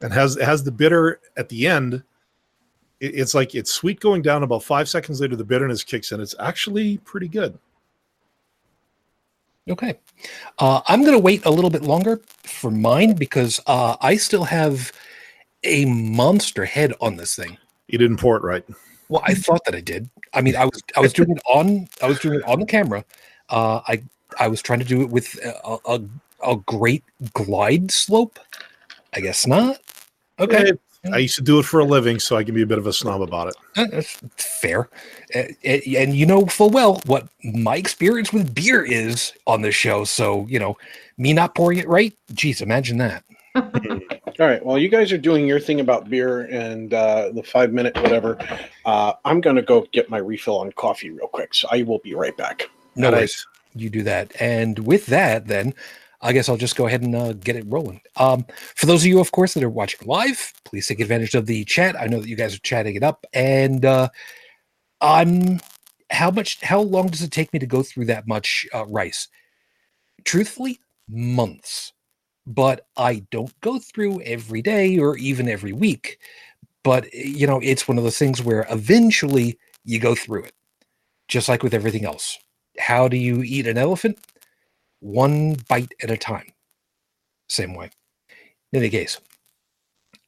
and 0.01 0.13
has 0.13 0.37
has 0.41 0.65
the 0.65 0.73
bitter 0.73 1.21
at 1.37 1.49
the 1.49 1.67
end. 1.69 2.03
It- 3.01 3.15
it's 3.15 3.35
like 3.35 3.55
it's 3.55 3.73
sweet 3.73 4.01
going 4.01 4.23
down. 4.23 4.43
About 4.43 4.65
five 4.65 4.89
seconds 4.89 5.21
later, 5.21 5.37
the 5.37 5.45
bitterness 5.45 5.85
kicks 5.85 6.11
in. 6.11 6.21
It's 6.21 6.35
actually 6.41 6.99
pretty 6.99 7.29
good. 7.29 7.57
Okay. 9.69 9.99
Uh, 10.59 10.81
I'm 10.87 11.01
going 11.01 11.13
to 11.13 11.19
wait 11.19 11.45
a 11.45 11.51
little 11.51 11.71
bit 11.71 11.83
longer 11.83 12.21
for 12.45 12.71
mine 12.71 13.15
because 13.15 13.61
uh, 13.67 13.97
I 14.01 14.17
still 14.17 14.45
have 14.45 14.93
a 15.65 15.85
monster 15.87 16.65
head 16.65 16.93
on 17.01 17.17
this 17.17 17.35
thing. 17.35 17.59
You 17.89 17.99
didn't 17.99 18.19
pour 18.19 18.37
it 18.37 18.45
right. 18.45 18.65
Well, 19.09 19.23
I 19.25 19.35
thought 19.35 19.65
that 19.65 19.75
I 19.75 19.81
did. 19.81 20.09
I 20.37 20.43
mean, 20.43 20.55
I 20.55 20.67
was 20.67 20.83
I 20.97 21.01
was 21.01 21.13
doing 21.13 21.31
it 21.33 21.43
on 21.47 21.89
I 22.03 22.07
was 22.07 22.21
doing 22.21 22.39
it 22.39 22.45
on 22.45 22.61
the 22.61 22.67
camera. 22.67 23.05
Uh, 23.49 23.81
I 23.89 24.03
I 24.39 24.49
was 24.49 24.63
trying 24.63 24.79
to 24.81 24.85
do 24.85 25.01
it 25.03 25.09
with 25.09 25.35
a, 25.43 25.79
a, 25.87 26.01
a 26.47 26.57
great 26.57 27.03
glide 27.33 27.91
slope. 27.91 28.39
I 29.15 29.21
guess 29.21 29.47
not. 29.47 29.79
Okay, 30.39 30.73
Eh, 31.07 31.11
I 31.13 31.19
used 31.19 31.37
to 31.37 31.43
do 31.43 31.59
it 31.59 31.65
for 31.65 31.81
a 31.81 31.85
living, 31.85 32.19
so 32.19 32.37
I 32.37 32.45
can 32.45 32.55
be 32.55 32.63
a 32.63 32.67
bit 32.67 32.79
of 32.79 32.87
a 32.87 32.93
snob 32.93 33.23
about 33.23 33.49
it. 33.49 33.57
Uh, 33.77 33.87
That's 33.87 34.19
fair. 34.37 34.89
Uh, 35.35 35.45
and 35.65 36.15
you 36.15 36.27
know 36.27 36.47
full 36.47 36.71
well 36.71 37.01
what 37.07 37.29
my 37.43 37.77
experience 37.77 38.33
with 38.33 38.55
beer 38.55 38.83
is 38.83 39.33
on 39.47 39.63
this 39.63 39.75
show. 39.75 40.05
So, 40.05 40.47
you 40.49 40.59
know, 40.59 40.77
me 41.17 41.33
not 41.33 41.55
pouring 41.55 41.79
it 41.79 41.89
right, 41.89 42.15
geez, 42.35 42.61
imagine 42.61 42.99
that. 42.99 43.25
All 44.39 44.47
right. 44.47 44.65
Well, 44.65 44.79
you 44.79 44.89
guys 44.89 45.13
are 45.13 45.19
doing 45.19 45.47
your 45.47 45.59
thing 45.59 45.81
about 45.81 46.11
beer 46.11 46.43
and 46.43 46.93
uh, 46.93 47.31
the 47.33 47.43
five 47.43 47.73
minute 47.73 47.97
whatever. 47.97 48.39
Uh, 48.85 49.15
I'm 49.25 49.41
going 49.41 49.57
to 49.57 49.63
go 49.63 49.87
get 49.93 50.11
my 50.11 50.19
refill 50.19 50.59
on 50.59 50.73
coffee 50.73 51.11
real 51.11 51.29
quick. 51.29 51.55
So 51.55 51.69
I 51.71 51.83
will 51.83 52.01
be 52.01 52.15
right 52.15 52.37
back. 52.37 52.69
No 52.97 53.11
worries. 53.11 53.47
You 53.75 53.89
do 53.89 54.03
that. 54.03 54.33
And 54.41 54.79
with 54.81 55.07
that, 55.07 55.47
then, 55.47 55.75
I 56.21 56.33
guess 56.33 56.49
I'll 56.49 56.57
just 56.57 56.77
go 56.77 56.87
ahead 56.87 57.03
and 57.03 57.15
uh, 57.15 57.33
get 57.35 57.57
it 57.57 57.65
rolling. 57.67 58.01
Um, 58.17 58.45
for 58.75 58.87
those 58.87 59.03
of 59.03 59.07
you, 59.07 59.21
of 59.21 59.33
course, 59.33 59.55
that 59.55 59.63
are 59.63 59.71
watching 59.71 60.07
live, 60.07 60.53
please 60.65 60.87
take 60.87 61.01
advantage 61.01 61.35
of 61.35 61.47
the 61.47 61.65
chat. 61.65 61.99
I 61.99 62.07
know 62.07 62.21
that 62.21 62.29
you 62.29 62.37
guys 62.37 62.55
are 62.55 62.61
chatting 62.61 62.95
it 62.95 63.03
up. 63.03 63.25
And 63.33 63.85
uh, 63.85 64.09
I'm 65.01 65.61
how 66.11 66.31
much, 66.31 66.61
how 66.63 66.81
long 66.81 67.09
does 67.09 67.23
it 67.23 67.33
take 67.33 67.53
me 67.53 67.59
to 67.59 67.67
go 67.67 67.83
through 67.83 68.07
that 68.07 68.29
much 68.29 68.67
uh, 68.75 68.87
rice? 68.87 69.29
Truthfully, 70.25 70.81
months. 71.09 71.93
But 72.47 72.87
I 72.97 73.25
don't 73.31 73.59
go 73.61 73.79
through 73.79 74.23
every 74.23 74.63
day 74.63 74.99
or 74.99 75.17
even 75.17 75.49
every 75.49 75.73
week. 75.73 76.19
But, 76.85 77.13
you 77.13 77.47
know, 77.47 77.61
it's 77.63 77.89
one 77.89 77.99
of 77.99 78.05
those 78.05 78.19
things 78.19 78.43
where 78.43 78.67
eventually 78.71 79.59
you 79.85 79.99
go 79.99 80.15
through 80.15 80.45
it, 80.45 80.53
just 81.29 81.49
like 81.49 81.63
with 81.63 81.75
everything 81.75 82.05
else. 82.05 82.39
How 82.79 83.09
do 83.09 83.17
you 83.17 83.43
eat 83.43 83.67
an 83.67 83.79
elephant? 83.79 84.19
One 85.01 85.57
bite 85.69 85.93
at 86.03 86.11
a 86.11 86.17
time. 86.17 86.47
Same 87.49 87.75
way. 87.75 87.91
In 88.73 88.79
any 88.81 88.91
case, 88.91 89.19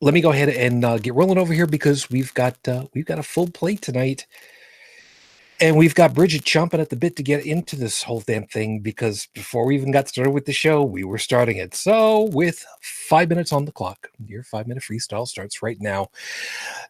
let 0.01 0.15
me 0.15 0.21
go 0.21 0.31
ahead 0.31 0.49
and 0.49 0.85
uh, 0.85 0.99
get 0.99 1.15
rolling 1.15 1.39
over 1.39 1.53
here 1.53 1.67
because 1.67 2.11
we've 2.11 2.33
got 2.35 2.57
uh, 2.69 2.87
we've 2.95 3.07
got 3.07 3.19
a 3.19 3.23
full 3.23 3.49
plate 3.49 3.83
tonight, 3.83 4.27
and 5.61 5.77
we've 5.77 5.95
got 5.95 6.15
Bridget 6.15 6.45
chomping 6.45 6.79
at 6.79 6.89
the 6.89 6.97
bit 6.97 7.17
to 7.17 7.23
get 7.23 7.45
into 7.45 7.77
this 7.77 8.03
whole 8.03 8.21
damn 8.21 8.47
thing 8.47 8.81
because 8.81 9.27
before 9.35 9.67
we 9.67 9.75
even 9.75 9.91
got 9.91 10.09
started 10.09 10.31
with 10.31 10.45
the 10.45 10.53
show, 10.53 10.83
we 10.83 11.05
were 11.05 11.19
starting 11.19 11.57
it. 11.57 11.75
So 11.75 12.25
with 12.33 12.65
five 12.81 13.29
minutes 13.29 13.53
on 13.53 13.65
the 13.65 13.73
clock, 13.73 14.09
your 14.25 14.45
five 14.45 14.67
minute 14.69 14.85
freestyle 14.85 15.27
starts 15.27 15.63
right 15.63 15.81
now. 15.81 16.11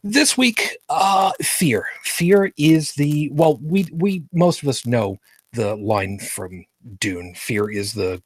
This 0.04 0.36
week, 0.36 0.78
uh, 0.88 1.32
fear. 1.40 1.86
Fear 2.02 2.52
is 2.56 2.92
the 2.94 3.30
well, 3.32 3.58
we 3.62 3.88
we 3.92 4.24
most 4.32 4.62
of 4.62 4.68
us 4.68 4.84
know 4.84 5.18
the 5.52 5.74
line 5.76 6.18
from 6.18 6.64
Dune. 7.00 7.34
Fear 7.34 7.70
is 7.70 7.94
the 7.94 8.22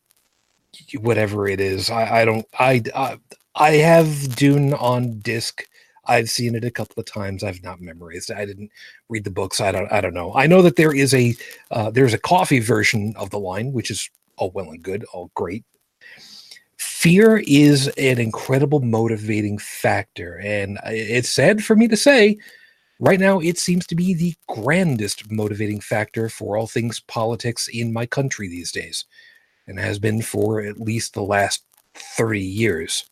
whatever 1.00 1.49
it 1.49 1.61
is. 1.61 1.90
I, 1.90 2.22
I 2.22 2.25
don't. 2.25 2.46
I, 2.58 2.82
I 2.94 3.18
I 3.54 3.70
have 3.72 4.34
Dune 4.34 4.75
on 4.75 5.18
disc. 5.20 5.64
I've 6.06 6.30
seen 6.30 6.54
it 6.54 6.64
a 6.64 6.71
couple 6.71 6.99
of 6.99 7.06
times. 7.06 7.44
I've 7.44 7.62
not 7.62 7.80
memorized. 7.80 8.30
it. 8.30 8.37
I 8.37 8.44
didn't 8.44 8.71
read 9.09 9.25
the 9.25 9.30
books. 9.30 9.61
I 9.61 9.73
don't. 9.73 9.90
I 9.92 10.00
don't 10.00 10.14
know. 10.14 10.35
I 10.35 10.47
know 10.47 10.62
that 10.62 10.76
there 10.76 10.94
is 10.94 11.14
a 11.14 11.35
uh, 11.71 11.90
there's 11.90 12.14
a 12.14 12.18
coffee 12.18 12.61
version 12.61 13.14
of 13.16 13.30
the 13.30 13.38
line, 13.38 13.73
which 13.73 13.90
is 13.90 14.09
all 14.37 14.50
well 14.50 14.71
and 14.71 14.82
good, 14.82 15.04
all 15.12 15.30
great. 15.35 15.64
Fear 16.76 17.42
is 17.47 17.88
an 17.99 18.18
incredible 18.18 18.80
motivating 18.80 19.59
factor, 19.59 20.40
and 20.42 20.78
it's 20.87 21.30
sad 21.30 21.64
for 21.64 21.76
me 21.76 21.88
to 21.88 21.97
say, 21.97 22.38
right 23.02 23.18
now 23.18 23.40
it 23.40 23.59
seems 23.59 23.85
to 23.87 23.97
be 23.97 24.14
the 24.14 24.35
grandest 24.49 25.30
motivating 25.30 25.80
factor 25.80 26.28
for 26.28 26.56
all 26.56 26.68
things 26.68 27.00
politics 27.00 27.68
in 27.68 27.92
my 27.92 28.06
country 28.06 28.47
these 28.47 28.71
days 28.71 29.04
and 29.66 29.78
has 29.78 29.99
been 29.99 30.23
for 30.23 30.61
at 30.61 30.80
least 30.80 31.14
the 31.14 31.23
last 31.23 31.64
30 31.94 32.40
years 32.40 33.04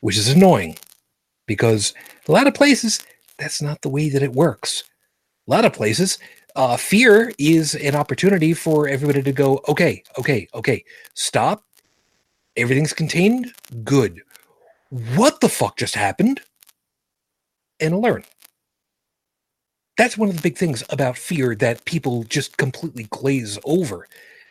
which 0.00 0.16
is 0.16 0.28
annoying 0.28 0.76
because 1.48 1.92
a 2.28 2.32
lot 2.32 2.46
of 2.46 2.54
places 2.54 3.04
that's 3.38 3.60
not 3.60 3.82
the 3.82 3.88
way 3.88 4.08
that 4.10 4.22
it 4.22 4.32
works. 4.32 4.84
A 5.48 5.50
lot 5.50 5.64
of 5.64 5.72
places 5.72 6.18
uh, 6.54 6.76
fear 6.76 7.32
is 7.38 7.74
an 7.74 7.94
opportunity 7.96 8.54
for 8.54 8.88
everybody 8.88 9.22
to 9.22 9.32
go 9.32 9.60
okay 9.68 10.02
okay 10.18 10.46
okay 10.54 10.84
stop. 11.14 11.64
Everything's 12.56 12.92
contained. 12.92 13.52
Good. 13.84 14.22
What 14.90 15.40
the 15.40 15.48
fuck 15.48 15.76
just 15.76 15.94
happened? 15.94 16.40
And 17.80 18.00
learn. 18.00 18.24
That's 19.96 20.16
one 20.16 20.28
of 20.28 20.36
the 20.36 20.42
big 20.42 20.56
things 20.56 20.82
about 20.90 21.18
fear 21.18 21.54
that 21.56 21.84
people 21.84 22.24
just 22.24 22.56
completely 22.56 23.04
glaze 23.10 23.58
over. 23.64 24.08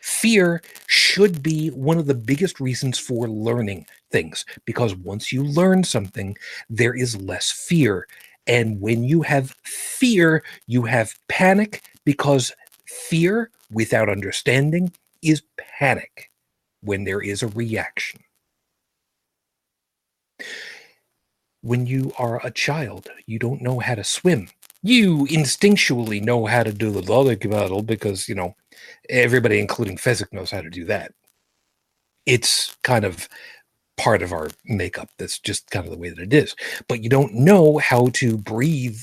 Fear 0.07 0.61
should 0.87 1.43
be 1.43 1.67
one 1.67 1.97
of 1.97 2.05
the 2.05 2.15
biggest 2.15 2.61
reasons 2.61 2.97
for 2.97 3.27
learning 3.27 3.85
things 4.09 4.45
because 4.63 4.95
once 4.95 5.33
you 5.33 5.43
learn 5.43 5.83
something, 5.83 6.37
there 6.69 6.95
is 6.95 7.17
less 7.17 7.51
fear. 7.51 8.07
And 8.47 8.79
when 8.79 9.03
you 9.03 9.21
have 9.23 9.53
fear, 9.63 10.45
you 10.65 10.83
have 10.83 11.13
panic 11.27 11.83
because 12.05 12.53
fear 12.85 13.51
without 13.69 14.07
understanding 14.07 14.93
is 15.21 15.43
panic 15.77 16.31
when 16.79 17.03
there 17.03 17.21
is 17.21 17.43
a 17.43 17.49
reaction. 17.49 18.21
When 21.61 21.85
you 21.85 22.13
are 22.17 22.43
a 22.45 22.51
child, 22.51 23.09
you 23.25 23.39
don't 23.39 23.61
know 23.61 23.79
how 23.79 23.95
to 23.95 24.05
swim 24.05 24.47
you 24.83 25.25
instinctually 25.27 26.21
know 26.21 26.45
how 26.45 26.63
to 26.63 26.71
do 26.71 26.91
the 26.91 27.01
logic 27.01 27.49
battle 27.49 27.81
because 27.81 28.29
you 28.29 28.35
know 28.35 28.55
everybody 29.09 29.59
including 29.59 29.97
Fezzik 29.97 30.31
knows 30.33 30.51
how 30.51 30.61
to 30.61 30.69
do 30.69 30.85
that. 30.85 31.13
It's 32.25 32.75
kind 32.83 33.05
of 33.05 33.27
part 33.97 34.21
of 34.21 34.31
our 34.31 34.49
makeup 34.65 35.09
that's 35.17 35.39
just 35.39 35.69
kind 35.71 35.85
of 35.85 35.91
the 35.91 35.97
way 35.97 36.09
that 36.09 36.19
it 36.19 36.33
is. 36.33 36.55
But 36.87 37.03
you 37.03 37.09
don't 37.09 37.33
know 37.33 37.77
how 37.77 38.09
to 38.13 38.37
breathe 38.37 39.01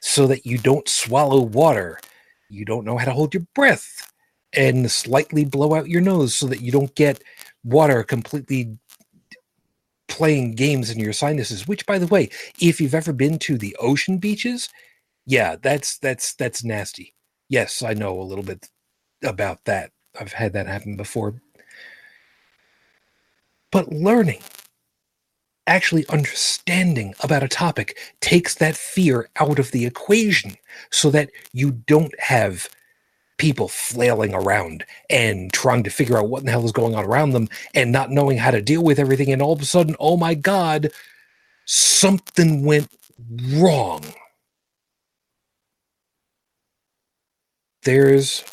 so 0.00 0.26
that 0.26 0.44
you 0.44 0.58
don't 0.58 0.88
swallow 0.88 1.40
water. 1.40 1.98
You 2.50 2.64
don't 2.64 2.84
know 2.84 2.98
how 2.98 3.06
to 3.06 3.12
hold 3.12 3.32
your 3.32 3.46
breath 3.54 4.12
and 4.52 4.90
slightly 4.90 5.44
blow 5.44 5.74
out 5.74 5.88
your 5.88 6.00
nose 6.00 6.34
so 6.34 6.46
that 6.46 6.60
you 6.60 6.70
don't 6.70 6.94
get 6.94 7.22
water 7.64 8.02
completely 8.02 8.76
playing 10.08 10.54
games 10.54 10.90
in 10.90 10.98
your 10.98 11.12
sinuses 11.12 11.66
which 11.66 11.86
by 11.86 11.98
the 11.98 12.06
way 12.08 12.28
if 12.60 12.80
you've 12.80 12.94
ever 12.94 13.12
been 13.14 13.38
to 13.38 13.56
the 13.56 13.74
ocean 13.80 14.18
beaches 14.18 14.68
yeah 15.24 15.56
that's 15.62 15.96
that's 15.98 16.34
that's 16.34 16.62
nasty. 16.64 17.14
Yes 17.48 17.82
i 17.82 17.94
know 17.94 18.20
a 18.20 18.22
little 18.22 18.44
bit 18.44 18.68
about 19.24 19.64
that 19.64 19.92
i've 20.20 20.32
had 20.32 20.52
that 20.52 20.66
happen 20.66 20.96
before 20.96 21.34
but 23.72 23.88
learning 23.92 24.40
actually 25.66 26.06
understanding 26.08 27.14
about 27.22 27.42
a 27.42 27.48
topic 27.48 27.98
takes 28.20 28.56
that 28.56 28.76
fear 28.76 29.28
out 29.36 29.58
of 29.58 29.70
the 29.72 29.86
equation 29.86 30.56
so 30.90 31.10
that 31.10 31.30
you 31.52 31.72
don't 31.72 32.14
have 32.20 32.68
people 33.38 33.68
flailing 33.68 34.34
around 34.34 34.84
and 35.10 35.52
trying 35.52 35.82
to 35.82 35.90
figure 35.90 36.18
out 36.18 36.28
what 36.28 36.44
the 36.44 36.50
hell 36.50 36.64
is 36.64 36.72
going 36.72 36.94
on 36.94 37.04
around 37.04 37.32
them 37.32 37.48
and 37.74 37.92
not 37.92 38.10
knowing 38.10 38.38
how 38.38 38.50
to 38.50 38.62
deal 38.62 38.82
with 38.82 38.98
everything. 38.98 39.32
And 39.32 39.42
all 39.42 39.52
of 39.52 39.60
a 39.60 39.64
sudden, 39.64 39.96
oh 39.98 40.16
my 40.16 40.34
God, 40.34 40.90
something 41.66 42.64
went 42.64 42.88
wrong. 43.54 44.04
There's 47.84 48.44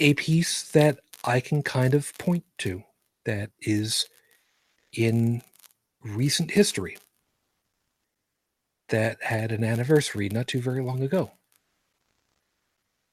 a 0.00 0.14
piece 0.14 0.70
that 0.72 0.98
I 1.24 1.40
can 1.40 1.62
kind 1.62 1.94
of 1.94 2.16
point 2.18 2.44
to 2.58 2.82
that 3.24 3.50
is 3.60 4.06
in 4.92 5.42
recent 6.04 6.50
history 6.50 6.98
that 8.88 9.22
had 9.22 9.52
an 9.52 9.64
anniversary 9.64 10.28
not 10.28 10.46
too 10.46 10.60
very 10.60 10.82
long 10.82 11.02
ago 11.02 11.32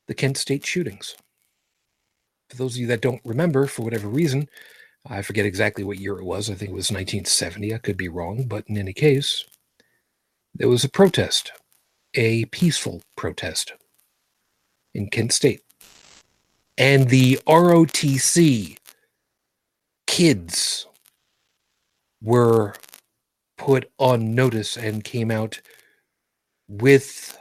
the 0.08 0.13
Kent 0.13 0.38
State 0.38 0.66
shootings. 0.66 1.16
For 2.50 2.58
those 2.58 2.75
of 2.75 2.82
you 2.82 2.88
that 2.88 3.02
don't 3.02 3.22
remember, 3.24 3.68
for 3.68 3.84
whatever 3.84 4.08
reason, 4.08 4.48
I 5.08 5.22
forget 5.22 5.46
exactly 5.46 5.84
what 5.84 5.98
year 5.98 6.20
it 6.20 6.25
was. 6.25 6.50
I 6.50 6.56
think 6.56 6.72
it 6.72 6.75
was 6.75 6.92
1970. 6.92 7.74
I 7.74 7.78
could 7.78 7.98
be 7.98 8.10
wrong, 8.10 8.46
but 8.48 8.66
in 8.68 8.78
any 8.78 8.94
case, 8.94 9.44
there 10.54 10.70
was 10.70 10.84
a 10.84 10.90
protest, 10.90 11.52
a 12.13 12.46
peaceful 12.46 13.02
protest 13.16 13.74
in 14.94 15.10
Kent 15.10 15.34
State. 15.34 15.62
And 16.77 17.10
the 17.10 17.39
ROTC 17.48 18.77
kids 20.08 20.88
were 22.22 22.74
put 23.58 23.92
on 23.98 24.34
notice 24.36 24.77
and 24.77 25.03
came 25.03 25.32
out 25.32 25.62
with 26.68 27.38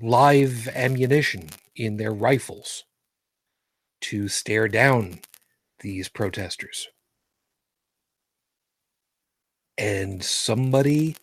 live 0.00 0.68
ammunition 0.68 1.48
in 1.76 1.96
their 1.96 2.12
rifles 2.12 2.84
to 4.00 4.28
stare 4.28 4.68
down 4.68 5.20
these 5.80 6.08
protesters. 6.08 6.88
And 9.78 10.22
somebody 10.24 11.16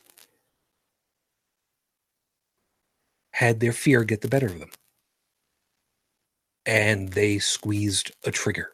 had 3.34 3.60
their 3.60 3.74
fear 3.74 4.04
get 4.04 4.22
the 4.22 4.28
better 4.28 4.48
of 4.48 4.60
them. 4.60 4.72
And 6.70 7.14
they 7.14 7.40
squeezed 7.40 8.12
a 8.24 8.32
trigger. 8.32 8.74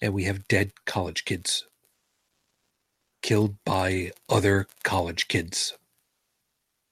And 0.00 0.14
we 0.14 0.24
have 0.24 0.48
dead 0.48 0.72
college 0.86 1.26
kids 1.26 1.66
killed 3.20 3.56
by 3.66 4.12
other 4.30 4.68
college 4.84 5.28
kids 5.28 5.74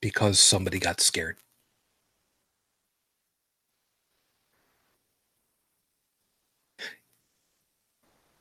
because 0.02 0.38
somebody 0.38 0.78
got 0.78 1.00
scared. 1.00 1.38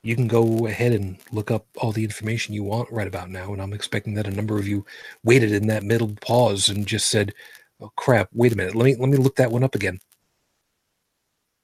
you 0.03 0.15
can 0.15 0.27
go 0.27 0.67
ahead 0.67 0.91
and 0.91 1.17
look 1.31 1.49
up 1.49 1.65
all 1.77 1.93
the 1.93 2.03
information 2.03 2.53
you 2.53 2.63
want 2.63 2.91
right 2.91 3.07
about 3.07 3.29
now. 3.29 3.53
And 3.53 3.61
I'm 3.61 3.73
expecting 3.73 4.15
that 4.15 4.27
a 4.27 4.31
number 4.31 4.59
of 4.59 4.67
you 4.67 4.85
waited 5.23 5.53
in 5.53 5.67
that 5.67 5.83
middle 5.83 6.13
pause 6.21 6.67
and 6.67 6.85
just 6.85 7.07
said, 7.07 7.33
"Oh 7.83 7.91
crap! 7.97 8.29
Wait 8.33 8.53
a 8.53 8.57
minute. 8.57 8.75
Let 8.75 8.85
me 8.85 8.95
let 8.95 9.09
me 9.09 9.17
look 9.17 9.37
that 9.37 9.51
one 9.51 9.63
up 9.63 9.75
again." 9.75 9.99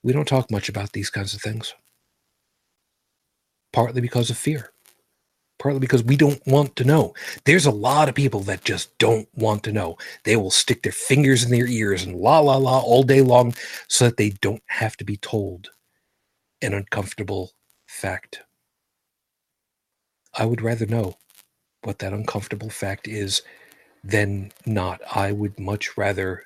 We 0.04 0.12
don't 0.12 0.28
talk 0.28 0.50
much 0.50 0.68
about 0.68 0.92
these 0.92 1.10
kinds 1.10 1.34
of 1.34 1.42
things. 1.42 1.74
Partly 3.72 4.00
because 4.00 4.30
of 4.30 4.38
fear. 4.38 4.72
Partly 5.58 5.80
because 5.80 6.04
we 6.04 6.16
don't 6.16 6.44
want 6.46 6.76
to 6.76 6.84
know. 6.84 7.14
There's 7.44 7.66
a 7.66 7.72
lot 7.72 8.08
of 8.08 8.14
people 8.14 8.40
that 8.42 8.64
just 8.64 8.96
don't 8.98 9.28
want 9.34 9.64
to 9.64 9.72
know. 9.72 9.98
They 10.24 10.36
will 10.36 10.50
stick 10.50 10.82
their 10.82 10.92
fingers 10.92 11.44
in 11.44 11.50
their 11.50 11.66
ears 11.66 12.04
and 12.04 12.16
la 12.16 12.40
la 12.40 12.56
la 12.56 12.80
all 12.80 13.02
day 13.02 13.22
long 13.22 13.54
so 13.88 14.06
that 14.06 14.16
they 14.16 14.30
don't 14.30 14.62
have 14.68 14.96
to 14.98 15.04
be 15.04 15.18
told 15.18 15.70
an 16.62 16.74
uncomfortable 16.74 17.52
fact. 17.86 18.42
I 20.34 20.46
would 20.46 20.62
rather 20.62 20.86
know 20.86 21.18
what 21.82 21.98
that 22.00 22.12
uncomfortable 22.12 22.70
fact 22.70 23.08
is 23.08 23.42
than 24.02 24.52
not. 24.66 25.00
I 25.14 25.32
would 25.32 25.58
much 25.58 25.96
rather 25.96 26.44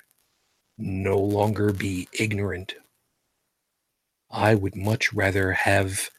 no 0.77 1.17
longer 1.17 1.71
be 1.71 2.07
ignorant. 2.13 2.75
I 4.29 4.55
would 4.55 4.75
much 4.75 5.13
rather 5.13 5.53
have 5.53 6.09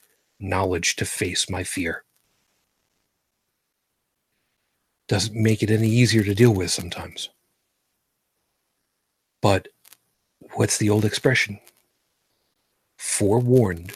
knowledge 0.41 0.97
to 0.97 1.05
face 1.05 1.51
my 1.51 1.65
fear. 1.65 2.05
Doesn't 5.09 5.41
make 5.41 5.63
it 5.63 5.71
any 5.71 5.89
easier 5.89 6.25
to 6.25 6.35
deal 6.35 6.53
with 6.53 6.71
sometimes. 6.71 7.29
But 9.41 9.69
what's 10.55 10.79
the 10.79 10.91
old 10.91 11.05
expression? 11.05 11.61
Forewarned 12.99 13.93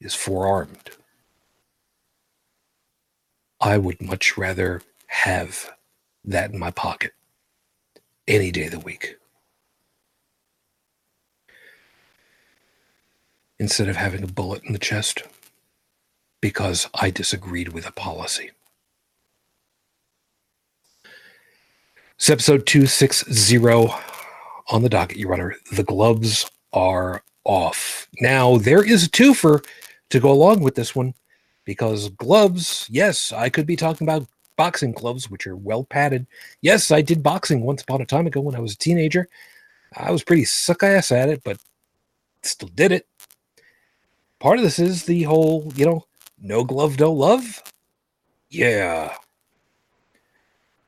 is 0.00 0.14
forearmed. 0.14 0.90
I 3.60 3.78
would 3.78 4.02
much 4.02 4.36
rather 4.36 4.82
have 5.06 5.75
that 6.26 6.52
in 6.52 6.58
my 6.58 6.70
pocket 6.70 7.12
any 8.28 8.50
day 8.50 8.64
of 8.66 8.72
the 8.72 8.80
week 8.80 9.16
instead 13.58 13.88
of 13.88 13.96
having 13.96 14.22
a 14.22 14.26
bullet 14.26 14.62
in 14.64 14.72
the 14.72 14.78
chest 14.78 15.22
because 16.40 16.88
I 16.94 17.10
disagreed 17.10 17.68
with 17.68 17.86
a 17.86 17.92
policy. 17.92 18.50
It's 22.16 22.30
episode 22.30 22.66
260 22.66 23.58
on 24.68 24.82
the 24.82 24.88
docket, 24.88 25.18
Your 25.18 25.34
Honor. 25.34 25.56
The 25.72 25.84
gloves 25.84 26.50
are 26.72 27.22
off. 27.44 28.08
Now, 28.20 28.56
there 28.58 28.84
is 28.84 29.06
a 29.06 29.10
twofer 29.10 29.64
to 30.10 30.20
go 30.20 30.30
along 30.30 30.60
with 30.60 30.74
this 30.74 30.94
one 30.94 31.14
because 31.64 32.08
gloves, 32.10 32.86
yes, 32.90 33.32
I 33.32 33.48
could 33.48 33.66
be 33.66 33.76
talking 33.76 34.06
about 34.06 34.26
boxing 34.56 34.92
gloves, 34.92 35.30
which 35.30 35.46
are 35.46 35.56
well 35.56 35.84
padded. 35.84 36.26
Yes, 36.60 36.90
I 36.90 37.02
did 37.02 37.22
boxing 37.22 37.62
once 37.62 37.82
upon 37.82 38.00
a 38.00 38.06
time 38.06 38.26
ago 38.26 38.40
when 38.40 38.56
I 38.56 38.60
was 38.60 38.72
a 38.72 38.78
teenager. 38.78 39.28
I 39.94 40.10
was 40.10 40.24
pretty 40.24 40.44
suck 40.44 40.82
ass 40.82 41.12
at 41.12 41.28
it, 41.28 41.42
but 41.44 41.58
still 42.42 42.68
did 42.68 42.92
it. 42.92 43.06
Part 44.38 44.58
of 44.58 44.64
this 44.64 44.78
is 44.78 45.04
the 45.04 45.22
whole, 45.22 45.72
you 45.76 45.86
know, 45.86 46.06
no 46.38 46.64
glove, 46.64 46.98
no 46.98 47.12
love. 47.12 47.62
Yeah. 48.50 49.14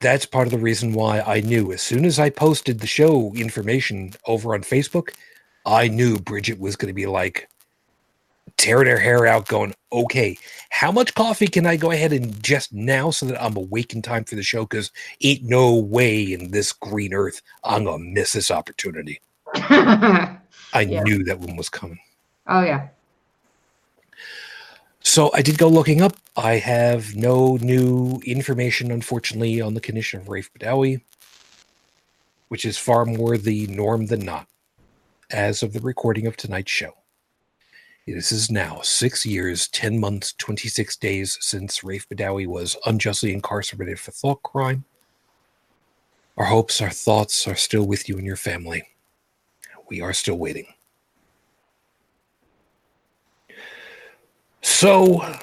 That's 0.00 0.26
part 0.26 0.46
of 0.46 0.52
the 0.52 0.59
reason 0.59 0.92
why 0.92 1.20
I 1.20 1.40
knew 1.40 1.72
as 1.72 1.83
soon 1.83 2.04
as 2.04 2.18
I 2.18 2.31
posted 2.31 2.78
the 2.78 2.87
show 2.87 3.33
information 3.35 4.12
over 4.26 4.54
on 4.54 4.62
Facebook, 4.62 5.11
I 5.66 5.88
knew 5.88 6.18
Bridget 6.18 6.61
was 6.61 6.76
going 6.76 6.88
to 6.88 6.94
be 6.94 7.07
like, 7.07 7.48
tearing 8.58 8.84
their 8.86 8.98
hair 8.98 9.26
out, 9.26 9.46
going, 9.48 9.74
okay, 9.92 10.36
how 10.70 10.92
much 10.92 11.14
coffee 11.14 11.46
can 11.46 11.64
I 11.64 11.76
go 11.76 11.90
ahead 11.92 12.12
and 12.12 12.26
ingest 12.34 12.72
now 12.72 13.10
so 13.10 13.24
that 13.26 13.42
I'm 13.42 13.56
awake 13.56 13.94
in 13.94 14.02
time 14.02 14.24
for 14.24 14.34
the 14.34 14.42
show? 14.42 14.62
Because 14.64 14.90
ain't 15.22 15.44
no 15.44 15.74
way 15.76 16.32
in 16.32 16.50
this 16.50 16.72
green 16.72 17.14
earth 17.14 17.40
I'm 17.64 17.84
going 17.84 18.00
to 18.00 18.10
miss 18.10 18.32
this 18.34 18.50
opportunity. 18.50 19.20
I 19.54 20.38
Yeah. 20.74 21.02
knew 21.02 21.24
that 21.24 21.40
one 21.40 21.56
was 21.56 21.68
coming. 21.70 21.98
oh 22.48 22.60
yeah. 22.62 22.88
So 25.00 25.30
I 25.32 25.40
did 25.40 25.56
go 25.56 25.68
looking 25.68 26.02
up. 26.02 26.14
I 26.36 26.54
have 26.56 27.14
no 27.16 27.56
new 27.62 28.20
information, 28.26 28.90
unfortunately, 28.90 29.60
on 29.60 29.72
the 29.74 29.80
condition 29.80 30.20
of 30.20 30.26
Raif 30.26 30.50
Badawi, 30.50 31.00
which 32.48 32.66
is 32.66 32.76
far 32.76 33.06
more 33.06 33.38
the 33.38 33.66
norm 33.68 34.06
than 34.06 34.20
not, 34.20 34.46
as 35.30 35.62
of 35.62 35.72
the 35.72 35.80
recording 35.80 36.26
of 36.26 36.36
tonight's 36.36 36.70
show. 36.70 36.92
This 38.14 38.32
is 38.32 38.50
now 38.50 38.80
six 38.82 39.26
years, 39.26 39.68
10 39.68 40.00
months, 40.00 40.32
26 40.38 40.96
days 40.96 41.36
since 41.40 41.80
Raif 41.80 42.06
Badawi 42.08 42.46
was 42.46 42.76
unjustly 42.86 43.34
incarcerated 43.34 44.00
for 44.00 44.12
thought 44.12 44.42
crime. 44.42 44.84
Our 46.38 46.46
hopes, 46.46 46.80
our 46.80 46.90
thoughts 46.90 47.46
are 47.46 47.56
still 47.56 47.86
with 47.86 48.08
you 48.08 48.16
and 48.16 48.26
your 48.26 48.36
family. 48.36 48.82
We 49.90 50.00
are 50.00 50.12
still 50.12 50.36
waiting. 50.36 50.66
So, 54.62 55.36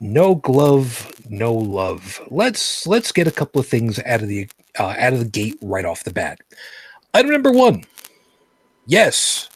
no 0.00 0.34
glove, 0.34 1.12
no 1.28 1.54
love. 1.54 2.20
Let's 2.30 2.86
let's 2.86 3.12
get 3.12 3.26
a 3.26 3.32
couple 3.32 3.60
of 3.60 3.66
things 3.66 3.98
out 4.00 4.22
of 4.22 4.28
the 4.28 4.48
uh, 4.78 4.94
out 4.98 5.12
of 5.12 5.18
the 5.18 5.24
gate 5.24 5.58
right 5.62 5.84
off 5.84 6.04
the 6.04 6.12
bat. 6.12 6.40
Item 7.14 7.30
number 7.30 7.52
one. 7.52 7.84
Yes, 8.86 9.48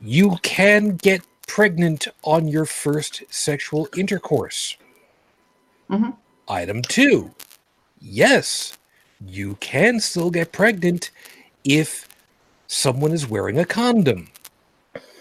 you 0.00 0.36
can 0.42 0.96
get 0.96 1.22
pregnant 1.52 2.08
on 2.22 2.48
your 2.48 2.64
first 2.64 3.22
sexual 3.28 3.86
intercourse. 3.94 4.78
Mhm. 5.90 6.16
Item 6.48 6.80
two. 6.80 7.34
Yes, 8.00 8.78
you 9.20 9.56
can 9.56 10.00
still 10.00 10.30
get 10.30 10.50
pregnant 10.52 11.10
if 11.62 12.08
someone 12.68 13.12
is 13.12 13.26
wearing 13.26 13.58
a 13.58 13.66
condom, 13.66 14.30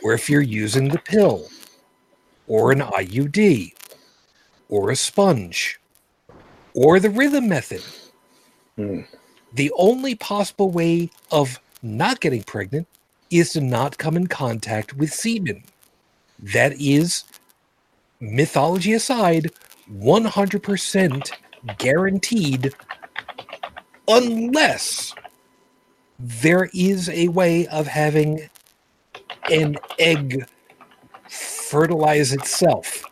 or 0.01 0.13
if 0.13 0.29
you're 0.29 0.39
using 0.39 0.87
the 0.87 0.99
pill, 0.99 1.49
or 2.47 2.71
an 2.71 2.81
IUD, 2.81 3.73
or 4.69 4.89
a 4.89 4.95
sponge 4.95 5.81
or 6.73 7.01
the 7.01 7.09
rhythm 7.09 7.49
method. 7.49 7.83
Hmm. 8.77 9.01
The 9.51 9.69
only 9.75 10.15
possible 10.15 10.71
way 10.71 11.09
of 11.29 11.59
not 11.83 12.21
getting 12.21 12.43
pregnant 12.43 12.87
is 13.29 13.51
to 13.51 13.59
not 13.59 13.97
come 13.97 14.15
in 14.15 14.27
contact 14.27 14.93
with 14.93 15.13
semen. 15.13 15.65
That 16.41 16.73
is, 16.79 17.23
mythology 18.19 18.93
aside, 18.93 19.51
100% 19.91 21.31
guaranteed 21.77 22.73
unless 24.07 25.13
there 26.19 26.69
is 26.73 27.09
a 27.09 27.27
way 27.29 27.67
of 27.67 27.87
having 27.87 28.49
an 29.49 29.75
egg 29.99 30.45
fertilize 31.29 32.33
itself. 32.33 33.03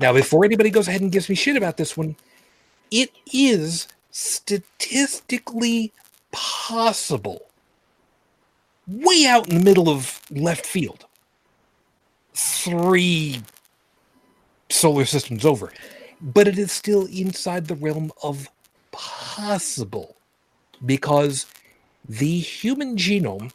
Now, 0.00 0.12
before 0.12 0.44
anybody 0.44 0.70
goes 0.70 0.88
ahead 0.88 1.00
and 1.00 1.12
gives 1.12 1.28
me 1.28 1.34
shit 1.34 1.56
about 1.56 1.76
this 1.76 1.96
one, 1.96 2.16
it 2.90 3.10
is 3.32 3.88
statistically 4.10 5.92
possible, 6.32 7.42
way 8.86 9.26
out 9.26 9.48
in 9.48 9.58
the 9.58 9.64
middle 9.64 9.88
of 9.88 10.20
left 10.30 10.66
field, 10.66 11.05
three 12.36 13.42
solar 14.68 15.04
systems 15.04 15.44
over, 15.44 15.72
but 16.20 16.46
it 16.46 16.58
is 16.58 16.70
still 16.70 17.06
inside 17.06 17.66
the 17.66 17.74
realm 17.74 18.12
of 18.22 18.48
possible 18.92 20.16
because 20.84 21.46
the 22.08 22.38
human 22.38 22.96
genome 22.96 23.52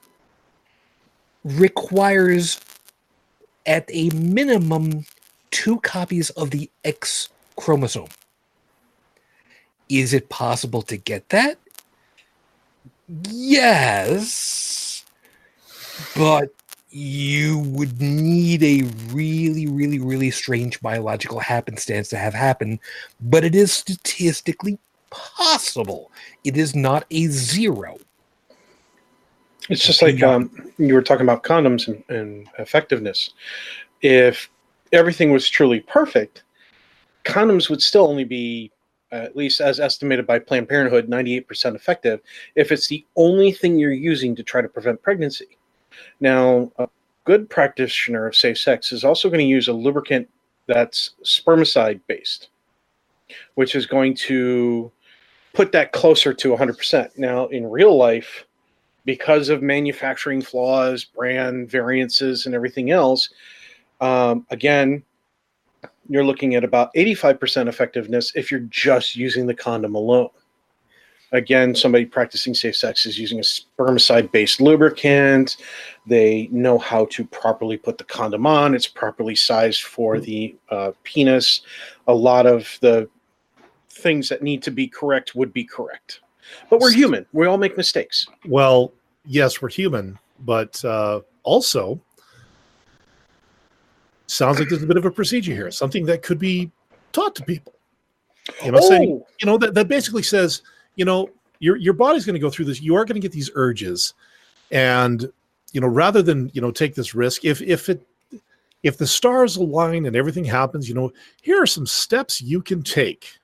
requires 1.43 2.59
at 3.65 3.85
a 3.89 4.09
minimum 4.09 5.05
two 5.51 5.79
copies 5.81 6.29
of 6.31 6.49
the 6.49 6.69
X 6.83 7.29
chromosome. 7.55 8.07
Is 9.89 10.13
it 10.13 10.29
possible 10.29 10.81
to 10.83 10.97
get 10.97 11.29
that? 11.29 11.57
Yes. 13.29 15.03
But 16.15 16.49
you 16.91 17.59
would 17.59 18.01
need 18.01 18.61
a 18.63 18.83
really, 19.13 19.67
really, 19.67 19.99
really 19.99 20.29
strange 20.29 20.79
biological 20.81 21.39
happenstance 21.39 22.09
to 22.09 22.17
have 22.17 22.33
happen. 22.33 22.79
But 23.21 23.43
it 23.43 23.55
is 23.55 23.71
statistically 23.71 24.77
possible. 25.09 26.11
It 26.43 26.57
is 26.57 26.75
not 26.75 27.05
a 27.11 27.27
zero. 27.27 27.97
It's 29.69 29.85
just 29.85 30.01
like 30.01 30.21
um, 30.21 30.51
you 30.77 30.93
were 30.93 31.01
talking 31.01 31.25
about 31.25 31.43
condoms 31.43 31.87
and, 31.87 32.03
and 32.09 32.47
effectiveness. 32.59 33.31
If 34.01 34.49
everything 34.91 35.31
was 35.31 35.49
truly 35.49 35.79
perfect, 35.79 36.43
condoms 37.23 37.69
would 37.69 37.81
still 37.81 38.07
only 38.07 38.25
be, 38.25 38.71
uh, 39.13 39.15
at 39.15 39.35
least 39.35 39.61
as 39.61 39.79
estimated 39.79 40.27
by 40.27 40.39
Planned 40.39 40.67
Parenthood, 40.67 41.07
98% 41.07 41.75
effective 41.75 42.19
if 42.55 42.71
it's 42.71 42.87
the 42.87 43.05
only 43.15 43.51
thing 43.51 43.77
you're 43.77 43.93
using 43.93 44.35
to 44.35 44.43
try 44.43 44.61
to 44.61 44.67
prevent 44.67 45.01
pregnancy. 45.01 45.57
Now, 46.19 46.71
a 46.77 46.87
good 47.25 47.49
practitioner 47.49 48.27
of 48.27 48.35
safe 48.35 48.57
sex 48.57 48.91
is 48.91 49.03
also 49.03 49.29
going 49.29 49.39
to 49.39 49.45
use 49.45 49.67
a 49.67 49.73
lubricant 49.73 50.29
that's 50.67 51.11
spermicide 51.23 51.99
based, 52.07 52.49
which 53.55 53.75
is 53.75 53.85
going 53.85 54.15
to 54.15 54.91
put 55.53 55.71
that 55.71 55.91
closer 55.91 56.33
to 56.33 56.49
100%. 56.49 57.17
Now, 57.17 57.47
in 57.47 57.69
real 57.69 57.97
life, 57.97 58.45
because 59.05 59.49
of 59.49 59.61
manufacturing 59.61 60.41
flaws, 60.41 61.03
brand 61.03 61.69
variances, 61.69 62.45
and 62.45 62.55
everything 62.55 62.91
else, 62.91 63.29
um, 63.99 64.45
again, 64.49 65.03
you're 66.09 66.23
looking 66.23 66.55
at 66.55 66.63
about 66.63 66.93
85% 66.93 67.67
effectiveness 67.67 68.31
if 68.35 68.51
you're 68.51 68.61
just 68.61 69.15
using 69.15 69.47
the 69.47 69.53
condom 69.53 69.95
alone. 69.95 70.29
Again, 71.33 71.73
somebody 71.73 72.05
practicing 72.05 72.53
safe 72.53 72.75
sex 72.75 73.05
is 73.05 73.17
using 73.17 73.39
a 73.39 73.41
spermicide 73.41 74.31
based 74.31 74.59
lubricant. 74.59 75.57
They 76.05 76.49
know 76.51 76.77
how 76.77 77.05
to 77.11 77.23
properly 77.25 77.77
put 77.77 77.97
the 77.97 78.03
condom 78.03 78.45
on. 78.45 78.75
It's 78.75 78.87
properly 78.87 79.35
sized 79.35 79.83
for 79.83 80.19
the 80.19 80.55
uh, 80.69 80.91
penis. 81.03 81.61
A 82.07 82.13
lot 82.13 82.45
of 82.45 82.77
the 82.81 83.09
things 83.89 84.27
that 84.29 84.41
need 84.41 84.61
to 84.63 84.71
be 84.71 84.87
correct 84.87 85.33
would 85.35 85.53
be 85.53 85.63
correct. 85.63 86.19
But 86.69 86.81
we're 86.81 86.91
human. 86.91 87.25
We 87.31 87.45
all 87.45 87.57
make 87.57 87.77
mistakes. 87.77 88.27
Well, 88.45 88.91
yes, 89.25 89.61
we're 89.61 89.69
human, 89.69 90.19
but 90.39 90.83
uh, 90.83 91.21
also 91.43 92.01
sounds 94.27 94.59
like 94.59 94.69
there's 94.69 94.83
a 94.83 94.87
bit 94.87 94.97
of 94.97 95.05
a 95.05 95.11
procedure 95.11 95.53
here, 95.53 95.71
something 95.71 96.05
that 96.05 96.23
could 96.23 96.39
be 96.39 96.71
taught 97.11 97.35
to 97.35 97.43
people. 97.43 97.73
You 98.65 98.71
know, 98.71 98.79
saying 98.79 99.21
Oh, 99.21 99.27
you 99.39 99.45
know 99.45 99.57
that, 99.59 99.75
that 99.75 99.87
basically 99.87 100.23
says 100.23 100.63
you 101.01 101.05
know 101.05 101.27
your 101.57 101.77
your 101.77 101.93
body's 101.93 102.27
going 102.27 102.35
to 102.35 102.39
go 102.39 102.51
through 102.51 102.65
this. 102.65 102.79
You 102.79 102.93
are 102.95 103.05
going 103.05 103.19
to 103.19 103.27
get 103.27 103.31
these 103.31 103.49
urges, 103.55 104.13
and 104.69 105.25
you 105.71 105.81
know 105.81 105.87
rather 105.87 106.21
than 106.21 106.51
you 106.53 106.61
know 106.61 106.69
take 106.69 106.93
this 106.93 107.15
risk, 107.15 107.43
if 107.43 107.59
if 107.59 107.89
it 107.89 108.05
if 108.83 108.99
the 108.99 109.07
stars 109.07 109.55
align 109.55 110.05
and 110.05 110.15
everything 110.15 110.45
happens, 110.45 110.87
you 110.87 110.93
know 110.93 111.11
here 111.41 111.59
are 111.59 111.65
some 111.65 111.87
steps 111.87 112.39
you 112.39 112.61
can 112.61 112.83
take. 112.83 113.39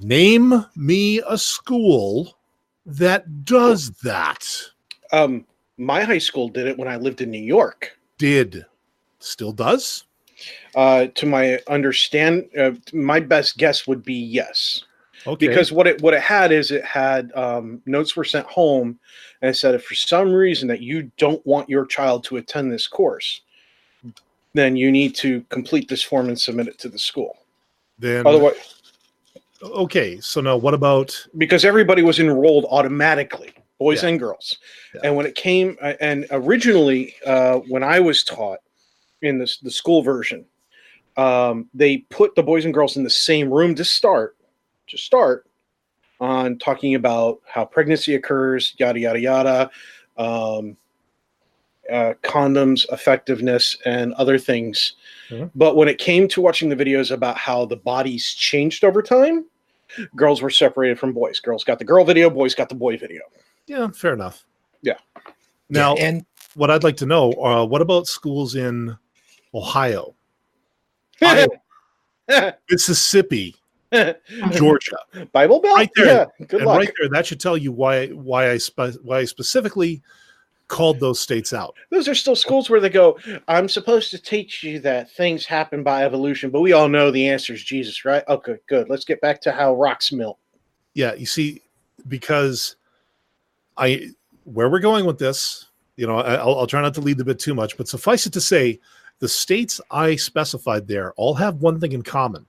Name 0.00 0.66
me 0.74 1.22
a 1.28 1.38
school 1.38 2.36
that 2.84 3.44
does 3.44 3.92
that. 4.02 4.44
um, 5.12 5.46
my 5.78 6.02
high 6.02 6.18
school 6.18 6.48
did 6.48 6.66
it 6.66 6.76
when 6.76 6.88
I 6.88 6.96
lived 6.96 7.20
in 7.20 7.30
New 7.30 7.38
York. 7.38 7.96
Did 8.18 8.66
still 9.20 9.52
does. 9.52 10.02
Uh, 10.74 11.06
to 11.14 11.26
my 11.26 11.60
understand, 11.68 12.48
uh, 12.58 12.72
my 12.92 13.20
best 13.20 13.56
guess 13.56 13.86
would 13.86 14.02
be 14.02 14.14
yes, 14.14 14.82
Okay. 15.26 15.46
because 15.46 15.70
what 15.70 15.86
it 15.86 16.02
what 16.02 16.14
it 16.14 16.20
had 16.20 16.50
is 16.52 16.70
it 16.70 16.84
had 16.84 17.30
um, 17.34 17.80
notes 17.86 18.16
were 18.16 18.24
sent 18.24 18.46
home, 18.46 18.98
and 19.40 19.50
it 19.50 19.54
said 19.54 19.74
if 19.74 19.84
for 19.84 19.94
some 19.94 20.32
reason 20.32 20.68
that 20.68 20.80
you 20.80 21.10
don't 21.16 21.44
want 21.46 21.68
your 21.68 21.86
child 21.86 22.24
to 22.24 22.36
attend 22.36 22.72
this 22.72 22.86
course, 22.88 23.42
then 24.54 24.76
you 24.76 24.90
need 24.90 25.14
to 25.16 25.42
complete 25.48 25.88
this 25.88 26.02
form 26.02 26.28
and 26.28 26.40
submit 26.40 26.68
it 26.68 26.78
to 26.78 26.88
the 26.88 26.98
school. 26.98 27.38
then 27.98 28.26
Otherwise, 28.26 28.80
okay. 29.62 30.18
So 30.20 30.40
now 30.40 30.56
what 30.56 30.74
about 30.74 31.14
because 31.38 31.64
everybody 31.64 32.02
was 32.02 32.18
enrolled 32.18 32.66
automatically, 32.70 33.52
boys 33.78 34.02
Yeah. 34.02 34.10
and 34.10 34.18
girls. 34.18 34.58
Yeah. 34.94 35.02
And 35.04 35.16
when 35.16 35.26
it 35.26 35.34
came, 35.34 35.76
uh, 35.80 35.94
and 36.00 36.26
originally, 36.30 37.14
uh, 37.24 37.58
when 37.68 37.82
I 37.82 38.00
was 38.00 38.24
taught 38.24 38.58
in 39.22 39.38
this, 39.38 39.58
the 39.58 39.70
school 39.70 40.02
version, 40.02 40.44
um, 41.16 41.68
they 41.74 41.98
put 41.98 42.34
the 42.34 42.42
boys 42.42 42.64
and 42.64 42.74
girls 42.74 42.96
in 42.96 43.04
the 43.04 43.10
same 43.10 43.52
room 43.52 43.74
to 43.76 43.84
start, 43.84 44.36
to 44.92 44.98
start 44.98 45.46
on 46.20 46.56
talking 46.58 46.94
about 46.94 47.40
how 47.46 47.64
pregnancy 47.64 48.14
occurs, 48.14 48.74
yada, 48.78 49.00
yada, 49.00 49.18
yada, 49.18 49.70
um, 50.16 50.76
uh, 51.90 52.14
condoms, 52.22 52.86
effectiveness, 52.92 53.76
and 53.84 54.12
other 54.14 54.38
things. 54.38 54.92
Mhm. 55.30 55.50
But 55.54 55.74
when 55.76 55.88
it 55.88 55.98
came 55.98 56.28
to 56.28 56.40
watching 56.40 56.68
the 56.68 56.76
videos 56.76 57.10
about 57.10 57.36
how 57.36 57.64
the 57.64 57.76
bodies 57.76 58.34
changed 58.34 58.84
over 58.84 59.02
time, 59.02 59.46
girls 60.14 60.40
were 60.42 60.50
separated 60.50 60.98
from 60.98 61.12
boys. 61.12 61.40
Girls 61.40 61.64
got 61.64 61.78
the 61.78 61.84
girl 61.84 62.04
video, 62.04 62.30
boys 62.30 62.54
got 62.54 62.68
the 62.68 62.74
boy 62.74 62.96
video. 62.96 63.22
yeah, 63.66 63.88
fair 63.88 64.12
enough. 64.12 64.44
Yeah. 64.82 64.98
Now, 65.70 65.94
and 65.94 66.24
what 66.54 66.70
I'd 66.70 66.84
like 66.84 66.96
to 66.98 67.06
know, 67.06 67.32
uh, 67.32 67.64
what 67.64 67.80
about 67.80 68.06
schools 68.06 68.54
in 68.54 68.96
Ohio, 69.54 70.14
Iowa, 71.22 71.48
Mississippi, 72.70 73.56
Georgia? 74.52 74.96
Bible 75.32 75.60
Belt? 75.60 75.76
Right 75.76 75.90
there. 75.94 76.06
Yeah, 76.40 76.46
good 76.46 76.60
and 76.60 76.66
luck. 76.66 76.78
right 76.78 76.92
there, 76.98 77.08
that 77.10 77.26
should 77.26 77.40
tell 77.40 77.56
you 77.56 77.72
why 77.72 78.08
why 78.08 78.50
I 78.50 78.58
spe- 78.58 78.98
why 79.02 79.18
I 79.18 79.24
specifically 79.24 80.02
called 80.68 80.98
those 81.00 81.20
states 81.20 81.52
out. 81.52 81.74
Those 81.90 82.08
are 82.08 82.14
still 82.14 82.34
schools 82.34 82.70
where 82.70 82.80
they 82.80 82.88
go, 82.88 83.18
I'm 83.46 83.68
supposed 83.68 84.10
to 84.12 84.18
teach 84.18 84.62
you 84.62 84.80
that 84.80 85.10
things 85.10 85.44
happen 85.44 85.82
by 85.82 86.02
evolution, 86.02 86.48
but 86.50 86.62
we 86.62 86.72
all 86.72 86.88
know 86.88 87.10
the 87.10 87.28
answer 87.28 87.52
is 87.52 87.62
Jesus, 87.62 88.06
right? 88.06 88.24
Oh, 88.26 88.36
okay, 88.36 88.56
good. 88.68 88.88
Let's 88.88 89.04
get 89.04 89.20
back 89.20 89.40
to 89.42 89.52
how 89.52 89.74
rocks 89.74 90.12
melt. 90.12 90.38
Yeah, 90.94 91.12
you 91.12 91.26
see, 91.26 91.60
because 92.08 92.76
I 93.76 94.08
where 94.44 94.70
we're 94.70 94.80
going 94.80 95.04
with 95.04 95.18
this, 95.18 95.66
you 95.96 96.06
know, 96.06 96.18
I- 96.18 96.36
I'll, 96.36 96.60
I'll 96.60 96.66
try 96.66 96.80
not 96.80 96.94
to 96.94 97.00
lead 97.02 97.18
the 97.18 97.24
bit 97.24 97.38
too 97.38 97.54
much, 97.54 97.76
but 97.76 97.86
suffice 97.86 98.26
it 98.26 98.32
to 98.32 98.40
say, 98.40 98.80
the 99.18 99.28
states 99.28 99.78
I 99.90 100.16
specified 100.16 100.88
there 100.88 101.12
all 101.14 101.34
have 101.34 101.56
one 101.56 101.78
thing 101.80 101.92
in 101.92 102.02
common, 102.02 102.46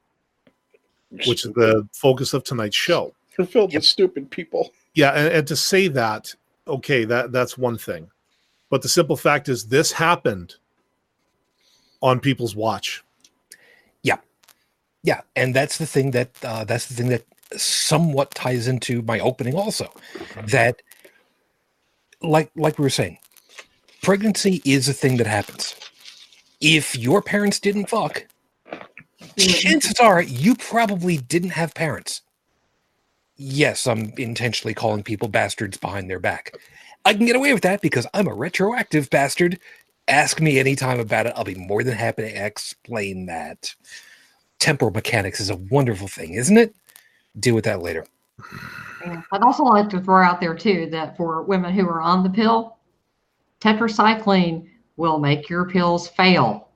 which 1.26 1.46
is 1.46 1.52
the 1.54 1.88
focus 1.94 2.34
of 2.34 2.44
tonight's 2.44 2.76
show. 2.76 3.14
You're 3.38 3.48
filled 3.48 3.74
with 3.74 3.86
stupid 3.86 4.30
people. 4.30 4.72
Yeah, 4.94 5.12
and, 5.12 5.34
and 5.34 5.48
to 5.48 5.56
say 5.56 5.88
that, 5.90 6.34
okay, 6.68 7.06
that 7.06 7.32
that's 7.32 7.58
one 7.58 7.78
thing, 7.78 8.10
but 8.70 8.82
the 8.82 8.90
simple 8.90 9.16
fact 9.16 9.50
is 9.50 9.68
this 9.68 9.92
happened 9.92 10.56
on 12.02 12.20
people's 12.20 12.56
watch. 12.56 13.04
Yeah, 14.04 14.18
yeah, 15.04 15.22
and 15.36 15.56
that's 15.56 15.78
the 15.78 15.86
thing 15.86 16.12
that 16.12 16.30
uh, 16.44 16.64
that's 16.64 16.88
the 16.88 16.94
thing 16.94 17.10
that 17.10 17.24
somewhat 17.56 18.32
ties 18.32 18.68
into 18.68 19.02
my 19.04 19.20
opening 19.20 19.56
also. 19.56 19.92
That, 20.48 20.82
like 22.22 22.52
like 22.56 22.78
we 22.78 22.84
were 22.84 22.90
saying, 22.90 23.18
pregnancy 24.04 24.62
is 24.66 24.88
a 24.90 24.94
thing 24.94 25.18
that 25.18 25.28
happens. 25.28 25.76
If 26.62 26.96
your 26.96 27.22
parents 27.22 27.60
didn't 27.60 27.90
fuck, 27.90 28.26
chances 29.38 30.00
are 30.00 30.22
you 30.22 30.56
probably 30.56 31.18
didn't 31.18 31.52
have 31.52 31.74
parents. 31.74 32.22
Yes, 33.36 33.88
I'm 33.88 34.14
intentionally 34.18 34.74
calling 34.74 35.04
people 35.04 35.28
bastards 35.28 35.78
behind 35.78 36.10
their 36.10 36.20
back. 36.20 36.56
I 37.06 37.14
can 37.14 37.26
get 37.26 37.36
away 37.36 37.54
with 37.54 37.64
that 37.64 37.82
because 37.82 38.08
I'm 38.14 38.28
a 38.28 38.34
retroactive 38.34 39.10
bastard. 39.10 39.60
Ask 40.08 40.40
me 40.40 40.60
anytime 40.60 41.00
about 41.00 41.26
it. 41.26 41.34
I'll 41.36 41.44
be 41.44 41.56
more 41.56 41.84
than 41.84 41.96
happy 41.96 42.24
to 42.24 42.46
explain 42.46 43.26
that. 43.26 43.74
Temporal 44.60 44.92
mechanics 44.92 45.40
is 45.40 45.50
a 45.50 45.56
wonderful 45.56 46.08
thing, 46.08 46.36
isn't 46.36 46.58
it? 46.58 46.76
Deal 47.40 47.56
with 47.56 47.66
that 47.66 47.82
later. 47.82 48.06
I'd 49.06 49.42
also 49.42 49.64
like 49.64 49.90
to 49.90 50.02
throw 50.02 50.24
out 50.24 50.40
there 50.40 50.56
too 50.56 50.88
that 50.92 51.18
for 51.18 51.44
women 51.44 51.74
who 51.74 51.88
are 51.88 52.02
on 52.02 52.24
the 52.24 52.30
pill, 52.30 52.78
tetracycline 53.60 54.70
will 54.96 55.20
make 55.20 55.50
your 55.50 55.70
pills 55.70 56.08
fail. 56.08 56.70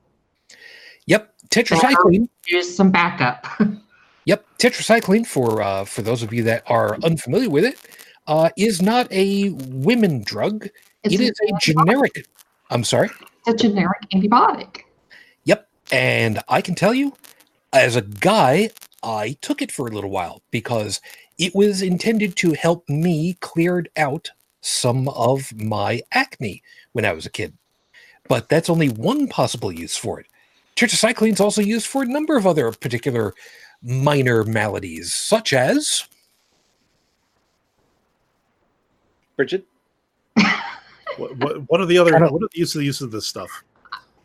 Tetracycline. 1.50 2.28
Use 2.46 2.74
some 2.74 2.90
backup. 2.90 3.46
Yep, 4.28 4.44
tetracycline 4.58 5.26
for 5.26 5.62
uh, 5.62 5.86
for 5.86 6.02
those 6.02 6.22
of 6.22 6.34
you 6.34 6.42
that 6.42 6.62
are 6.66 6.98
unfamiliar 7.02 7.48
with 7.48 7.64
it, 7.64 7.78
uh, 8.26 8.50
is 8.58 8.82
not 8.82 9.10
a 9.10 9.48
women 9.70 10.22
drug. 10.22 10.68
It's 11.02 11.14
it 11.14 11.20
is 11.22 11.30
a 11.30 11.52
antibiotic. 11.54 11.60
generic. 11.60 12.26
I'm 12.68 12.84
sorry. 12.84 13.08
It's 13.46 13.64
a 13.64 13.68
generic 13.68 14.02
antibiotic. 14.12 14.82
Yep, 15.44 15.66
and 15.90 16.40
I 16.46 16.60
can 16.60 16.74
tell 16.74 16.92
you, 16.92 17.16
as 17.72 17.96
a 17.96 18.02
guy, 18.02 18.68
I 19.02 19.38
took 19.40 19.62
it 19.62 19.72
for 19.72 19.86
a 19.86 19.90
little 19.90 20.10
while 20.10 20.42
because 20.50 21.00
it 21.38 21.54
was 21.54 21.80
intended 21.80 22.36
to 22.36 22.52
help 22.52 22.86
me 22.86 23.38
cleared 23.40 23.88
out 23.96 24.30
some 24.60 25.08
of 25.08 25.54
my 25.54 26.02
acne 26.12 26.62
when 26.92 27.06
I 27.06 27.14
was 27.14 27.24
a 27.24 27.30
kid. 27.30 27.56
But 28.28 28.50
that's 28.50 28.68
only 28.68 28.90
one 28.90 29.26
possible 29.26 29.72
use 29.72 29.96
for 29.96 30.20
it. 30.20 30.26
Tetracycline 30.78 31.32
is 31.32 31.40
also 31.40 31.60
used 31.60 31.86
for 31.88 32.02
a 32.02 32.06
number 32.06 32.36
of 32.36 32.46
other 32.46 32.70
particular 32.70 33.34
minor 33.82 34.44
maladies, 34.44 35.12
such 35.12 35.52
as 35.52 36.04
Bridget, 39.36 39.66
What, 41.16 41.36
what, 41.38 41.56
what 41.68 41.80
are 41.80 41.86
the 41.86 41.98
other? 41.98 42.14
I 42.14 42.20
don't- 42.20 42.32
What 42.32 42.42
are 42.44 42.48
the 42.52 42.58
use 42.60 42.74
of 42.76 42.80
the 42.80 42.84
use 42.84 43.00
of 43.00 43.10
this 43.10 43.26
stuff? 43.26 43.50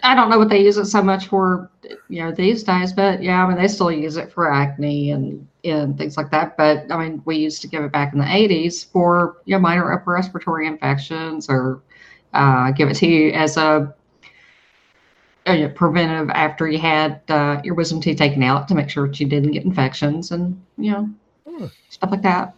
I 0.03 0.13
don't 0.15 0.29
know 0.29 0.37
what 0.37 0.49
they 0.49 0.61
use 0.61 0.77
it 0.77 0.85
so 0.85 1.01
much 1.01 1.27
for, 1.27 1.71
you 2.09 2.21
know, 2.23 2.31
these 2.31 2.61
days, 2.61 2.91
but 2.93 3.23
yeah, 3.23 3.43
I 3.43 3.47
mean, 3.47 3.57
they 3.57 3.67
still 3.69 3.91
use 3.91 4.17
it 4.17 4.31
for 4.31 4.51
acne 4.51 5.11
and, 5.11 5.47
and 5.63 5.97
things 5.97 6.17
like 6.17 6.29
that. 6.31 6.57
But 6.57 6.91
I 6.91 6.97
mean, 6.97 7.21
we 7.25 7.37
used 7.37 7.61
to 7.61 7.67
give 7.67 7.83
it 7.83 7.91
back 7.93 8.11
in 8.13 8.19
the 8.19 8.25
80s 8.25 8.91
for, 8.91 9.37
you 9.45 9.55
know, 9.55 9.59
minor 9.59 9.91
upper 9.93 10.11
respiratory 10.11 10.67
infections 10.67 11.49
or 11.49 11.81
uh, 12.33 12.71
give 12.71 12.89
it 12.89 12.95
to 12.97 13.07
you 13.07 13.31
as 13.31 13.55
a, 13.57 13.95
preventive 15.45 16.29
after 16.29 16.67
you 16.67 16.79
had 16.79 17.21
uh, 17.29 17.59
your 17.63 17.75
wisdom 17.75 17.99
teeth 18.01 18.17
taken 18.17 18.43
out 18.43 18.67
to 18.67 18.75
make 18.75 18.89
sure 18.89 19.07
that 19.07 19.19
you 19.19 19.27
didn't 19.27 19.51
get 19.51 19.65
infections 19.65 20.31
and, 20.31 20.61
you 20.77 20.91
know, 20.91 21.09
Hmm. 21.47 21.65
stuff 21.89 22.11
like 22.11 22.21
that. 22.21 22.55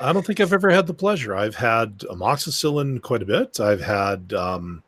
I 0.00 0.12
don't 0.12 0.24
think 0.24 0.38
I've 0.40 0.52
ever 0.52 0.70
had 0.70 0.86
the 0.86 0.94
pleasure. 0.94 1.34
I've 1.34 1.56
had 1.56 1.98
amoxicillin 2.10 3.02
quite 3.02 3.22
a 3.22 3.26
bit. 3.26 3.58
I've 3.58 3.80
had 3.80 4.32
um, 4.32 4.82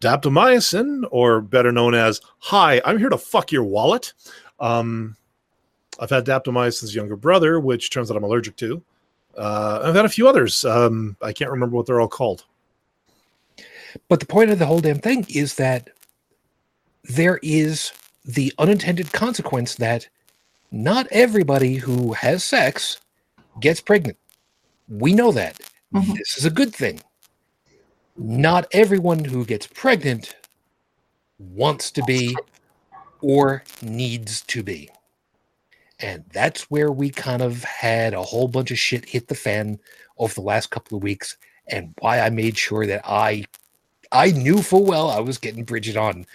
daptomycin, 0.00 1.04
or 1.10 1.40
better 1.42 1.70
known 1.70 1.94
as 1.94 2.20
"Hi, 2.38 2.80
I'm 2.84 2.98
here 2.98 3.10
to 3.10 3.18
fuck 3.18 3.52
your 3.52 3.64
wallet." 3.64 4.14
Um, 4.58 5.16
I've 5.98 6.10
had 6.10 6.24
daptomycin's 6.24 6.94
younger 6.94 7.16
brother, 7.16 7.60
which 7.60 7.90
turns 7.90 8.10
out 8.10 8.16
I'm 8.16 8.24
allergic 8.24 8.56
to. 8.56 8.82
Uh, 9.36 9.82
I've 9.84 9.94
had 9.94 10.06
a 10.06 10.08
few 10.08 10.26
others. 10.26 10.64
Um, 10.64 11.16
I 11.20 11.32
can't 11.34 11.50
remember 11.50 11.76
what 11.76 11.84
they're 11.86 12.00
all 12.00 12.08
called. 12.08 12.46
But 14.08 14.20
the 14.20 14.26
point 14.26 14.50
of 14.50 14.58
the 14.58 14.66
whole 14.66 14.80
damn 14.80 14.98
thing 14.98 15.26
is 15.28 15.54
that 15.54 15.90
there 17.04 17.38
is 17.42 17.92
the 18.24 18.52
unintended 18.58 19.12
consequence 19.12 19.76
that 19.76 20.08
not 20.70 21.06
everybody 21.10 21.76
who 21.76 22.12
has 22.12 22.44
sex 22.44 22.98
gets 23.60 23.80
pregnant. 23.80 24.18
We 24.88 25.12
know 25.12 25.32
that. 25.32 25.58
Mhm. 25.92 26.16
This 26.16 26.36
is 26.38 26.44
a 26.44 26.50
good 26.50 26.74
thing. 26.74 27.00
Not 28.16 28.68
everyone 28.72 29.24
who 29.24 29.44
gets 29.44 29.66
pregnant 29.66 30.36
wants 31.38 31.90
to 31.92 32.02
be 32.04 32.36
or 33.22 33.64
needs 33.82 34.42
to 34.42 34.62
be. 34.62 34.90
And 35.98 36.24
that's 36.32 36.70
where 36.70 36.92
we 36.92 37.10
kind 37.10 37.42
of 37.42 37.64
had 37.64 38.14
a 38.14 38.22
whole 38.22 38.48
bunch 38.48 38.70
of 38.70 38.78
shit 38.78 39.06
hit 39.08 39.28
the 39.28 39.34
fan 39.34 39.78
over 40.18 40.34
the 40.34 40.40
last 40.40 40.70
couple 40.70 40.96
of 40.96 41.02
weeks 41.02 41.36
and 41.66 41.94
why 42.00 42.20
I 42.20 42.30
made 42.30 42.56
sure 42.56 42.86
that 42.86 43.02
I 43.04 43.44
I 44.12 44.30
knew 44.30 44.62
full 44.62 44.84
well 44.84 45.10
I 45.10 45.20
was 45.20 45.38
getting 45.38 45.64
Bridget 45.64 45.96
on 45.96 46.26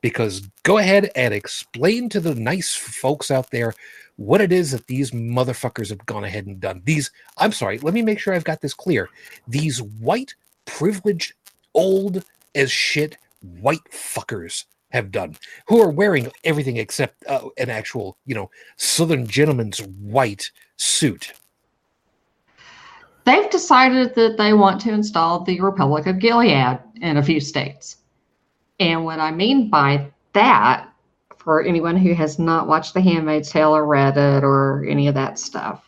because 0.00 0.40
go 0.64 0.78
ahead 0.78 1.10
and 1.14 1.32
explain 1.32 2.08
to 2.10 2.20
the 2.20 2.34
nice 2.34 2.74
folks 2.74 3.30
out 3.30 3.50
there 3.50 3.74
what 4.16 4.40
it 4.40 4.52
is 4.52 4.72
that 4.72 4.86
these 4.86 5.12
motherfuckers 5.12 5.88
have 5.88 6.04
gone 6.06 6.24
ahead 6.24 6.46
and 6.46 6.60
done. 6.60 6.82
These, 6.84 7.10
I'm 7.38 7.52
sorry, 7.52 7.78
let 7.78 7.94
me 7.94 8.02
make 8.02 8.18
sure 8.18 8.34
I've 8.34 8.44
got 8.44 8.60
this 8.60 8.74
clear. 8.74 9.08
These 9.48 9.80
white, 9.80 10.34
privileged, 10.66 11.32
old 11.74 12.24
as 12.54 12.70
shit 12.70 13.16
white 13.60 13.84
fuckers 13.90 14.64
have 14.90 15.10
done 15.10 15.34
who 15.66 15.80
are 15.80 15.90
wearing 15.90 16.30
everything 16.44 16.76
except 16.76 17.24
uh, 17.26 17.48
an 17.56 17.70
actual, 17.70 18.18
you 18.26 18.34
know, 18.34 18.50
Southern 18.76 19.26
gentleman's 19.26 19.78
white 19.78 20.50
suit. 20.76 21.32
They've 23.24 23.48
decided 23.50 24.14
that 24.16 24.36
they 24.36 24.52
want 24.52 24.80
to 24.82 24.92
install 24.92 25.44
the 25.44 25.60
Republic 25.60 26.06
of 26.06 26.18
Gilead 26.18 26.78
in 27.02 27.18
a 27.18 27.22
few 27.22 27.40
states. 27.40 27.98
And 28.80 29.04
what 29.04 29.20
I 29.20 29.30
mean 29.30 29.68
by 29.68 30.10
that, 30.32 30.88
for 31.36 31.62
anyone 31.62 31.96
who 31.96 32.14
has 32.14 32.38
not 32.38 32.68
watched 32.68 32.94
The 32.94 33.00
Handmaid's 33.00 33.50
Tale 33.50 33.76
or 33.76 33.84
read 33.84 34.16
it 34.16 34.44
or 34.44 34.84
any 34.88 35.08
of 35.08 35.14
that 35.14 35.38
stuff, 35.38 35.84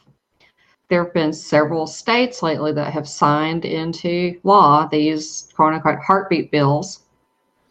there 0.89 1.05
have 1.05 1.15
been 1.15 1.33
several 1.33 1.87
states 1.87 2.43
lately 2.43 2.73
that 2.73 2.93
have 2.93 3.09
signed 3.09 3.65
into 3.65 4.39
law 4.43 4.87
these 4.87 5.49
quote 5.55 5.73
unquote 5.73 6.01
heartbeat 6.01 6.51
bills. 6.51 7.01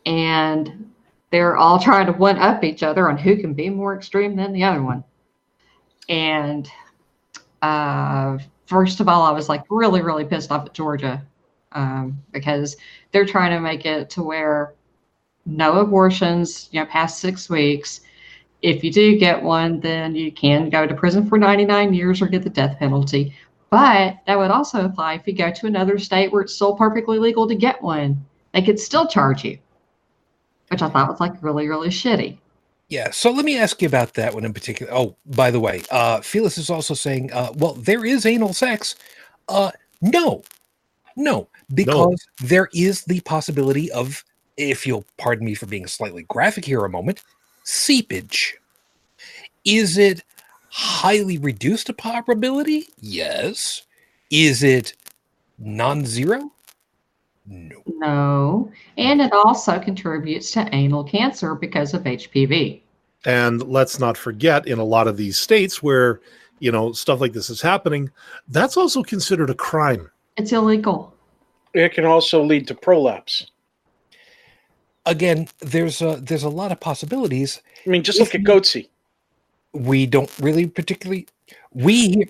And 0.05 0.91
they're 1.29 1.57
all 1.57 1.79
trying 1.79 2.07
to 2.07 2.13
one 2.13 2.37
up 2.37 2.63
each 2.63 2.83
other 2.83 3.09
on 3.09 3.17
who 3.17 3.37
can 3.37 3.53
be 3.53 3.69
more 3.69 3.95
extreme 3.95 4.35
than 4.35 4.53
the 4.53 4.63
other 4.63 4.81
one. 4.81 5.03
And 6.09 6.69
uh, 7.61 8.37
first 8.65 8.99
of 8.99 9.07
all, 9.07 9.21
I 9.23 9.31
was 9.31 9.49
like 9.49 9.63
really, 9.69 10.01
really 10.01 10.25
pissed 10.25 10.51
off 10.51 10.65
at 10.65 10.73
Georgia 10.73 11.25
um, 11.73 12.17
because 12.31 12.77
they're 13.11 13.25
trying 13.25 13.51
to 13.51 13.59
make 13.59 13.85
it 13.85 14.09
to 14.11 14.23
where 14.23 14.73
no 15.45 15.79
abortions, 15.79 16.69
you 16.71 16.79
know, 16.79 16.85
past 16.85 17.19
six 17.19 17.49
weeks. 17.49 18.01
If 18.61 18.83
you 18.83 18.91
do 18.91 19.17
get 19.17 19.43
one, 19.43 19.79
then 19.81 20.15
you 20.15 20.31
can 20.31 20.69
go 20.69 20.87
to 20.87 20.93
prison 20.93 21.27
for 21.27 21.37
99 21.37 21.93
years 21.93 22.21
or 22.21 22.27
get 22.27 22.43
the 22.43 22.49
death 22.49 22.79
penalty. 22.79 23.35
But 23.69 24.19
that 24.27 24.37
would 24.37 24.51
also 24.51 24.85
apply 24.85 25.15
if 25.15 25.27
you 25.27 25.33
go 25.33 25.51
to 25.51 25.67
another 25.67 25.97
state 25.97 26.31
where 26.31 26.43
it's 26.43 26.53
still 26.53 26.75
perfectly 26.75 27.19
legal 27.19 27.47
to 27.47 27.55
get 27.55 27.81
one. 27.81 28.23
They 28.53 28.61
could 28.61 28.79
still 28.79 29.07
charge 29.07 29.43
you, 29.43 29.57
which 30.69 30.81
I 30.81 30.89
thought 30.89 31.09
was 31.09 31.19
like 31.19 31.41
really, 31.41 31.67
really 31.67 31.89
shitty. 31.89 32.37
Yeah, 32.87 33.09
so 33.09 33.31
let 33.31 33.45
me 33.45 33.57
ask 33.57 33.81
you 33.81 33.87
about 33.87 34.13
that 34.13 34.35
one 34.35 34.45
in 34.45 34.53
particular. 34.53 34.93
Oh, 34.93 35.15
by 35.25 35.49
the 35.49 35.59
way, 35.59 35.81
uh 35.89 36.21
Felix 36.21 36.57
is 36.59 36.69
also 36.69 36.93
saying, 36.93 37.33
uh, 37.33 37.51
well, 37.55 37.73
there 37.73 38.05
is 38.05 38.25
anal 38.25 38.53
sex. 38.53 38.95
Uh 39.49 39.71
no. 40.01 40.43
No, 41.15 41.47
because 41.73 42.25
there 42.41 42.69
is 42.73 43.03
the 43.03 43.19
possibility 43.21 43.91
of, 43.91 44.23
if 44.57 44.85
you'll 44.85 45.05
pardon 45.17 45.45
me 45.45 45.55
for 45.55 45.65
being 45.65 45.87
slightly 45.87 46.23
graphic 46.23 46.65
here 46.65 46.85
a 46.85 46.89
moment, 46.89 47.23
seepage. 47.63 48.57
Is 49.65 49.97
it 49.97 50.23
highly 50.69 51.37
reduced 51.37 51.89
a 51.89 51.93
probability? 51.93 52.87
Yes. 52.99 53.83
Is 54.29 54.63
it 54.63 54.95
non-zero? 55.59 56.51
No. 57.45 57.83
No. 57.85 58.71
And 58.97 59.21
it 59.21 59.31
also 59.31 59.79
contributes 59.79 60.51
to 60.51 60.67
anal 60.73 61.03
cancer 61.03 61.55
because 61.55 61.93
of 61.93 62.03
HPV. 62.03 62.81
And 63.25 63.63
let's 63.63 63.99
not 63.99 64.17
forget, 64.17 64.67
in 64.67 64.79
a 64.79 64.83
lot 64.83 65.07
of 65.07 65.17
these 65.17 65.37
states 65.37 65.81
where 65.81 66.19
you 66.59 66.71
know 66.71 66.91
stuff 66.91 67.21
like 67.21 67.33
this 67.33 67.49
is 67.49 67.61
happening, 67.61 68.09
that's 68.47 68.77
also 68.77 69.03
considered 69.03 69.49
a 69.49 69.55
crime. 69.55 70.09
It's 70.37 70.51
illegal. 70.51 71.12
It 71.73 71.93
can 71.93 72.05
also 72.05 72.43
lead 72.43 72.67
to 72.67 72.75
prolapse. 72.75 73.49
Again, 75.05 75.47
there's 75.59 76.01
a 76.01 76.17
there's 76.21 76.43
a 76.43 76.49
lot 76.49 76.71
of 76.71 76.79
possibilities. 76.79 77.61
I 77.85 77.89
mean, 77.89 78.03
just 78.03 78.19
look 78.19 78.33
at 78.35 78.41
Goatse. 78.41 78.87
We 79.73 80.05
don't 80.05 80.31
really 80.39 80.67
particularly 80.67 81.27
we 81.73 82.25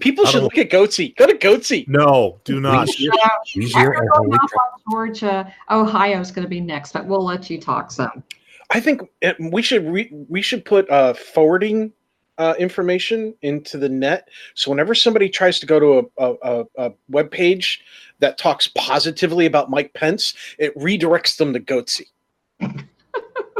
People 0.00 0.24
should 0.26 0.38
don't- 0.38 0.44
look 0.44 0.58
at 0.58 0.70
Goatse. 0.70 1.14
Go 1.16 1.26
to 1.26 1.34
Goatse. 1.34 1.86
No, 1.88 2.40
do 2.44 2.60
not. 2.60 2.86
we 2.88 2.92
here, 2.94 3.12
we 3.56 3.66
Yeah, 3.66 3.78
here 3.80 3.88
we're 3.90 3.94
at 3.94 3.98
going 4.00 4.10
Holy 4.14 4.36
off 4.38 4.50
on 4.86 4.92
Georgia. 4.92 5.54
Ohio's 5.70 6.30
going 6.30 6.42
to 6.44 6.48
be 6.48 6.60
next, 6.60 6.92
but 6.92 7.06
we'll 7.06 7.24
let 7.24 7.48
you 7.50 7.60
talk 7.60 7.90
some. 7.90 8.22
I 8.70 8.80
think 8.80 9.02
it, 9.20 9.36
we 9.38 9.62
should 9.62 9.86
re, 9.90 10.10
we 10.28 10.40
should 10.42 10.64
put 10.64 10.88
uh, 10.90 11.12
forwarding 11.14 11.92
uh, 12.38 12.54
information 12.58 13.34
into 13.42 13.76
the 13.76 13.88
net. 13.88 14.28
So 14.54 14.70
whenever 14.70 14.94
somebody 14.94 15.28
tries 15.28 15.58
to 15.60 15.66
go 15.66 15.78
to 15.80 16.10
a, 16.18 16.24
a, 16.24 16.36
a, 16.42 16.64
a 16.88 16.92
web 17.10 17.30
page 17.30 17.82
that 18.20 18.38
talks 18.38 18.68
positively 18.68 19.46
about 19.46 19.70
Mike 19.70 19.92
Pence, 19.94 20.34
it 20.58 20.76
redirects 20.76 21.36
them 21.36 21.52
to 21.52 21.60
Goatse. 21.60 22.02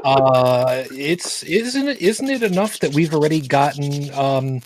uh, 0.04 0.84
it's 0.90 1.42
isn't 1.42 1.88
it 1.88 2.00
isn't 2.00 2.28
it 2.28 2.42
enough 2.42 2.78
that 2.80 2.94
we've 2.94 3.14
already 3.14 3.40
gotten 3.40 4.12
um, 4.14 4.60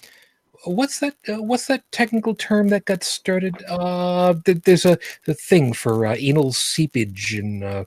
what's 0.65 1.01
that 1.01 1.15
uh, 1.29 1.43
what's 1.43 1.67
that 1.67 1.85
technical 1.93 2.35
term 2.35 2.69
that 2.69 2.85
got 2.85 3.03
started? 3.03 3.55
Uh, 3.69 4.35
th- 4.45 4.63
there's 4.63 4.85
a 4.85 4.99
the 5.25 5.35
thing 5.35 5.73
for 5.73 6.07
uh, 6.07 6.17
anal 6.19 6.53
seepage 6.53 7.35
and 7.35 7.65
uh, 7.65 7.85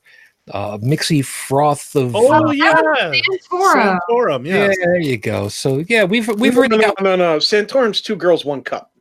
uh, 0.52 0.78
mixy 0.78 1.24
froth 1.24 1.96
of. 1.96 2.15
Oh 2.15 2.32
uh, 2.32 2.52
yeah, 2.52 2.74
Santorum. 2.74 4.00
Santorum, 4.10 4.46
yeah, 4.46 4.67
yeah. 4.67 4.74
there 4.80 5.00
you 5.00 5.17
go. 5.17 5.50
So 5.50 5.84
yeah, 5.88 6.04
we've 6.04 6.28
we've 6.28 6.54
no, 6.54 6.60
already 6.60 6.78
no, 6.78 6.84
got 6.84 7.02
no, 7.02 7.15
no, 7.15 7.34
no. 7.34 7.38
Santorum's 7.38 8.02
two 8.02 8.15
girls, 8.15 8.46
one 8.46 8.62
cup. 8.62 8.91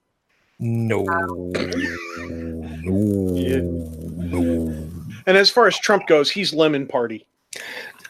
No, 0.59 1.05
Yeah. 3.35 3.61
no, 3.61 4.41
no. 4.41 4.89
And 5.27 5.37
as 5.37 5.51
far 5.51 5.67
as 5.67 5.79
Trump 5.79 6.07
goes, 6.07 6.31
he's 6.31 6.55
lemon 6.55 6.87
party. 6.87 7.27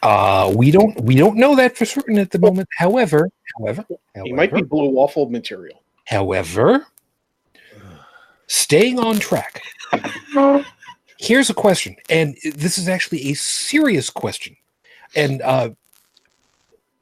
Uh, 0.03 0.53
we 0.55 0.69
don't 0.71 0.99
we 1.01 1.15
don't 1.15 1.35
know 1.37 1.55
that 1.55 1.75
for 1.75 1.85
certain 1.85 2.17
at 2.19 2.29
the 2.31 2.39
moment. 2.39 2.67
However, 2.77 3.29
however, 3.59 3.83
He 4.23 4.31
might 4.33 4.53
be 4.53 4.61
blue 4.61 4.89
waffle 4.89 5.29
material. 5.29 5.81
However, 6.05 6.85
staying 8.47 8.99
on 8.99 9.19
track. 9.19 9.63
Here's 11.19 11.49
a 11.49 11.53
question, 11.53 11.95
and 12.09 12.37
this 12.43 12.77
is 12.77 12.87
actually 12.87 13.31
a 13.31 13.33
serious 13.33 14.11
question, 14.11 14.55
and 15.15 15.41
uh, 15.41 15.69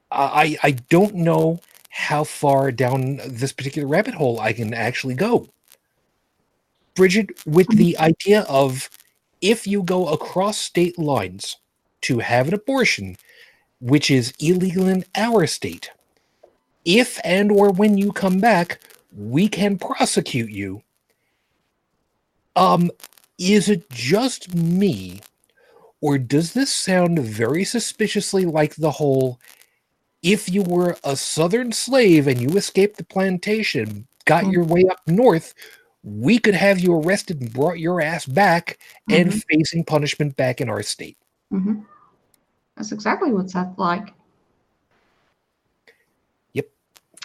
I 0.09 0.57
I 0.63 0.71
don't 0.89 1.15
know 1.15 1.59
how 1.95 2.25
far 2.25 2.73
down 2.73 3.21
this 3.25 3.53
particular 3.53 3.87
rabbit 3.87 4.13
hole 4.13 4.37
I 4.41 4.51
can 4.51 4.73
actually 4.73 5.13
go. 5.15 5.47
Bridget, 6.93 7.29
with 7.45 7.69
the 7.69 7.97
idea 7.97 8.41
of 8.49 8.89
if 9.39 9.65
you 9.65 9.81
go 9.81 10.09
across 10.09 10.57
state 10.57 10.99
lines 10.99 11.55
to 12.01 12.19
have 12.19 12.49
an 12.49 12.53
abortion, 12.53 13.15
which 13.79 14.11
is 14.11 14.33
illegal 14.41 14.89
in 14.89 15.05
our 15.15 15.47
state, 15.47 15.89
if 16.83 17.17
and 17.23 17.49
or 17.49 17.71
when 17.71 17.97
you 17.97 18.11
come 18.11 18.39
back, 18.39 18.81
we 19.15 19.47
can 19.47 19.77
prosecute 19.77 20.51
you. 20.51 20.83
Um, 22.57 22.91
is 23.37 23.69
it 23.69 23.89
just 23.89 24.53
me, 24.53 25.21
or 26.01 26.17
does 26.17 26.51
this 26.51 26.73
sound 26.73 27.19
very 27.19 27.63
suspiciously 27.63 28.43
like 28.43 28.75
the 28.75 28.91
whole 28.91 29.39
if 30.25 30.49
you 30.49 30.63
were 30.63 30.97
a 31.03 31.15
southern 31.15 31.71
slave 31.71 32.25
and 32.27 32.41
you 32.41 32.49
escaped 32.57 32.97
the 32.97 33.03
plantation, 33.03 34.07
got 34.25 34.45
Mm. 34.45 34.53
your 34.53 34.63
way 34.63 34.83
up 34.89 34.97
north, 35.05 35.53
we 36.03 36.39
could 36.39 36.55
have 36.55 36.79
you 36.79 36.95
arrested 36.95 37.41
and 37.41 37.53
brought 37.53 37.77
your 37.79 38.01
ass 38.01 38.25
back 38.25 38.79
and 39.07 39.29
Mhm. 39.31 39.43
facing 39.49 39.83
punishment 39.85 40.35
back 40.35 40.59
in 40.61 40.67
our 40.67 40.81
state? 40.81 41.17
hmm 41.51 41.81
That's 42.75 42.91
exactly 42.91 43.31
what 43.31 43.53
that's 43.53 43.77
like. 43.77 44.13
Yep. 46.53 46.69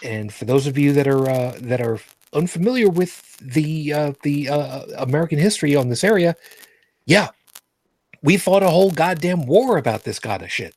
And 0.03 0.31
for 0.31 0.45
those 0.45 0.67
of 0.67 0.77
you 0.77 0.93
that 0.93 1.07
are 1.07 1.27
uh, 1.27 1.57
that 1.61 1.81
are 1.81 1.99
unfamiliar 2.33 2.89
with 2.89 3.35
the 3.37 3.91
uh, 3.93 4.13
the 4.21 4.47
uh, 4.49 4.85
American 4.99 5.39
history 5.39 5.75
on 5.75 5.89
this 5.89 6.03
area, 6.03 6.35
yeah, 7.05 7.29
we 8.21 8.37
fought 8.37 8.63
a 8.63 8.69
whole 8.69 8.91
goddamn 8.91 9.45
war 9.47 9.77
about 9.77 10.03
this 10.03 10.19
kind 10.19 10.43
of 10.43 10.51
shit, 10.51 10.75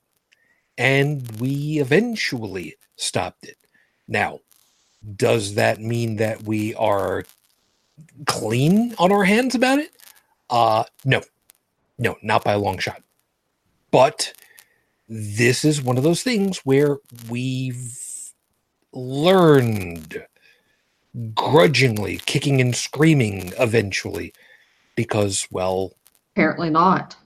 and 0.78 1.40
we 1.40 1.78
eventually 1.80 2.76
stopped 2.96 3.44
it. 3.46 3.58
Now, 4.08 4.40
does 5.16 5.54
that 5.54 5.80
mean 5.80 6.16
that 6.16 6.42
we 6.44 6.74
are 6.74 7.24
clean 8.26 8.94
on 8.98 9.12
our 9.12 9.24
hands 9.24 9.54
about 9.54 9.78
it? 9.78 9.90
Uh, 10.50 10.84
no, 11.04 11.22
no, 11.98 12.16
not 12.22 12.44
by 12.44 12.52
a 12.52 12.58
long 12.58 12.78
shot. 12.78 13.02
But 13.90 14.32
this 15.08 15.64
is 15.64 15.82
one 15.82 15.96
of 15.98 16.04
those 16.04 16.22
things 16.22 16.58
where 16.60 16.98
we've 17.30 17.98
learned 18.92 20.24
grudgingly, 21.34 22.18
kicking 22.26 22.60
and 22.60 22.74
screaming 22.74 23.52
eventually, 23.58 24.32
because, 24.96 25.46
well, 25.50 25.92
Apparently 26.34 26.70
not. 26.70 27.16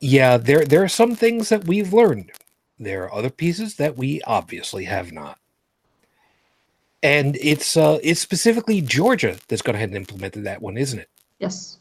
yeah, 0.00 0.36
there 0.36 0.64
there 0.64 0.82
are 0.84 0.88
some 0.88 1.16
things 1.16 1.48
that 1.48 1.66
we've 1.66 1.92
learned. 1.92 2.32
There 2.78 3.04
are 3.04 3.14
other 3.14 3.30
pieces 3.30 3.76
that 3.76 3.96
we 3.96 4.20
obviously 4.22 4.84
have 4.84 5.12
not. 5.12 5.38
And 7.02 7.36
it's 7.40 7.76
uh 7.76 7.98
it's 8.02 8.20
specifically 8.20 8.80
Georgia 8.80 9.36
that's 9.48 9.62
gone 9.62 9.74
ahead 9.74 9.90
and 9.90 9.96
implemented 9.96 10.44
that 10.44 10.60
one, 10.60 10.76
isn't 10.76 10.98
it? 10.98 11.08
Yes. 11.38 11.78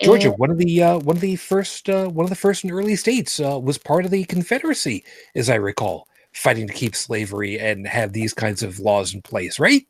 Georgia, 0.00 0.30
And- 0.30 0.38
one 0.38 0.50
of 0.50 0.58
the 0.58 0.82
uh, 0.82 0.98
one 1.00 1.16
of 1.16 1.20
the 1.20 1.36
first 1.36 1.88
uh, 1.88 2.08
one 2.08 2.24
of 2.24 2.30
the 2.30 2.36
first 2.36 2.64
and 2.64 2.72
early 2.72 2.96
states, 2.96 3.38
uh, 3.40 3.58
was 3.58 3.78
part 3.78 4.04
of 4.04 4.10
the 4.10 4.24
Confederacy, 4.24 5.04
as 5.34 5.50
I 5.50 5.56
recall, 5.56 6.08
fighting 6.32 6.66
to 6.66 6.72
keep 6.72 6.96
slavery 6.96 7.58
and 7.60 7.86
have 7.86 8.12
these 8.12 8.32
kinds 8.32 8.62
of 8.62 8.78
laws 8.78 9.12
in 9.14 9.20
place, 9.22 9.58
right? 9.58 9.86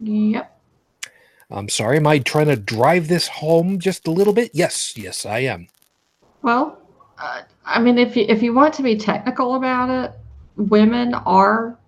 Yep. 0.00 0.52
I'm 1.50 1.68
sorry, 1.68 1.96
am 1.98 2.06
I 2.06 2.18
trying 2.20 2.46
to 2.46 2.56
drive 2.56 3.08
this 3.08 3.28
home 3.28 3.78
just 3.78 4.06
a 4.06 4.10
little 4.12 4.32
bit? 4.32 4.50
Yes, 4.52 4.96
yes, 4.96 5.24
I 5.26 5.40
am. 5.40 5.68
Well, 6.42 6.78
uh, 7.18 7.42
I 7.64 7.80
mean, 7.80 7.98
if 7.98 8.16
you 8.16 8.26
if 8.28 8.42
you 8.42 8.54
want 8.54 8.74
to 8.74 8.82
be 8.82 8.96
technical 8.96 9.54
about 9.54 9.90
it, 9.90 10.12
women 10.56 11.14
are 11.14 11.78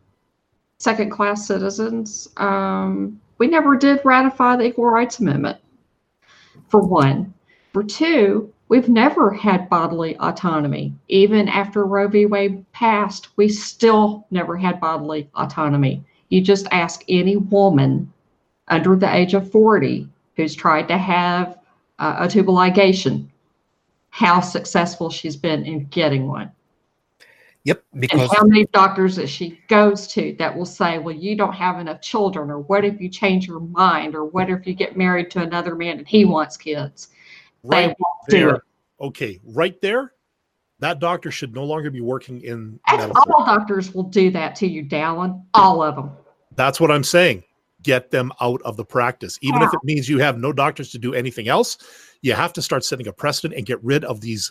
second 0.79 1.11
class 1.11 1.47
citizens. 1.47 2.29
Um, 2.37 3.21
we 3.39 3.47
never 3.47 3.77
did 3.77 4.01
ratify 4.05 4.57
the 4.57 4.65
Equal 4.65 4.87
Rights 4.87 5.19
Amendment. 5.19 5.59
For 6.69 6.81
one, 6.81 7.33
for 7.73 7.83
two, 7.83 8.53
we've 8.69 8.89
never 8.89 9.31
had 9.31 9.69
bodily 9.69 10.17
autonomy. 10.19 10.95
Even 11.09 11.49
after 11.49 11.85
Roe 11.85 12.09
v. 12.09 12.27
Wade 12.27 12.65
passed, 12.73 13.29
we 13.37 13.49
still 13.49 14.27
never 14.31 14.57
had 14.57 14.81
bodily 14.81 15.31
autonomy. 15.35 16.05
You 16.29 16.41
just 16.41 16.67
ask 16.71 17.03
any 17.09 17.37
woman 17.37 18.13
under 18.69 18.97
the 18.97 19.15
age 19.15 19.35
of 19.35 19.51
40 19.51 20.09
who's 20.37 20.55
tried 20.55 20.89
to 20.89 20.99
have 20.99 21.59
uh, 21.99 22.17
a 22.21 22.29
tubal 22.29 22.55
ligation 22.55 23.29
how 24.19 24.41
successful 24.41 25.11
she's 25.11 25.37
been 25.37 25.65
in 25.65 25.85
getting 25.87 26.27
one 26.27 26.51
Yep, 27.65 27.83
and 27.93 28.21
how 28.21 28.45
many 28.45 28.65
doctors 28.73 29.17
that 29.17 29.29
she 29.29 29.61
goes 29.69 30.07
to 30.09 30.35
that 30.39 30.57
will 30.57 30.65
say 30.65 30.99
well 30.99 31.15
you 31.15 31.37
don't 31.37 31.53
have 31.53 31.79
enough 31.79 32.01
children 32.01 32.51
or 32.51 32.61
what 32.61 32.85
if 32.85 33.01
you 33.01 33.09
change 33.09 33.47
your 33.47 33.61
mind 33.61 34.15
or 34.15 34.25
what 34.25 34.49
if 34.49 34.67
you 34.67 34.75
get 34.75 34.97
married 34.97 35.31
to 35.33 35.43
another 35.43 35.75
man 35.75 35.99
and 35.99 36.09
he 36.09 36.25
wants 36.25 36.57
kids 36.57 37.09
Right 37.63 37.95
there. 38.29 38.63
Okay, 39.01 39.39
right 39.45 39.81
there. 39.81 40.13
That 40.81 41.01
doctor 41.01 41.31
should 41.31 41.55
no 41.55 41.65
longer 41.65 41.91
be 41.91 42.01
working 42.01 42.41
in 42.43 42.79
That's 42.89 43.17
all 43.27 43.45
doctors 43.45 43.93
will 43.93 44.05
do 44.05 44.31
that 44.31 44.55
to 44.57 44.67
you 44.67 44.85
dallin 44.85 45.43
all 45.55 45.83
of 45.83 45.97
them 45.97 46.13
That's 46.55 46.81
what 46.81 46.91
I'm 46.91 47.03
saying. 47.03 47.43
Get 47.83 48.11
them 48.11 48.33
out 48.41 48.61
of 48.63 48.77
the 48.77 48.85
practice. 48.85 49.39
Even 49.41 49.63
if 49.63 49.73
it 49.73 49.81
means 49.85 50.09
you 50.09 50.19
have 50.19 50.39
no 50.39 50.53
doctors 50.53 50.91
to 50.91 50.99
do 50.99 51.15
anything 51.15 51.49
else, 51.49 51.79
you 52.23 52.33
have 52.35 52.53
to 52.55 52.63
start 52.63 52.85
setting 52.85 53.07
a 53.07 53.13
precedent 53.13 53.57
and 53.57 53.67
get 53.67 53.83
rid 53.85 54.05
of 54.05 54.21
these 54.21 54.51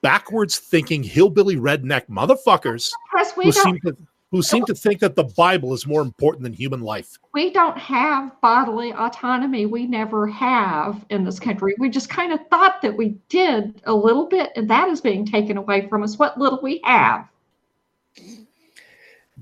backwards 0.00 0.58
thinking 0.58 1.02
hillbilly 1.02 1.56
redneck 1.56 2.06
motherfuckers 2.08 2.92
we 3.36 3.44
who 3.44 3.52
seem 3.52 3.80
to 3.80 3.96
who 4.30 4.42
seem 4.42 4.64
to 4.66 4.74
think 4.74 5.00
that 5.00 5.16
the 5.16 5.24
Bible 5.24 5.72
is 5.72 5.86
more 5.86 6.02
important 6.02 6.44
than 6.44 6.52
human 6.52 6.82
life. 6.82 7.18
we 7.34 7.50
don't 7.50 7.76
have 7.76 8.40
bodily 8.40 8.92
autonomy 8.92 9.66
we 9.66 9.88
never 9.88 10.28
have 10.28 11.04
in 11.10 11.24
this 11.24 11.40
mm-hmm. 11.40 11.46
country 11.46 11.74
we 11.80 11.90
just 11.90 12.08
kind 12.08 12.32
of 12.32 12.38
thought 12.48 12.80
that 12.80 12.96
we 12.96 13.18
did 13.28 13.82
a 13.86 13.92
little 13.92 14.26
bit 14.26 14.52
and 14.54 14.70
that 14.70 14.88
is 14.88 15.00
being 15.00 15.26
taken 15.26 15.56
away 15.56 15.88
from 15.88 16.04
us 16.04 16.16
what 16.16 16.38
little 16.38 16.60
we 16.62 16.80
have 16.84 17.28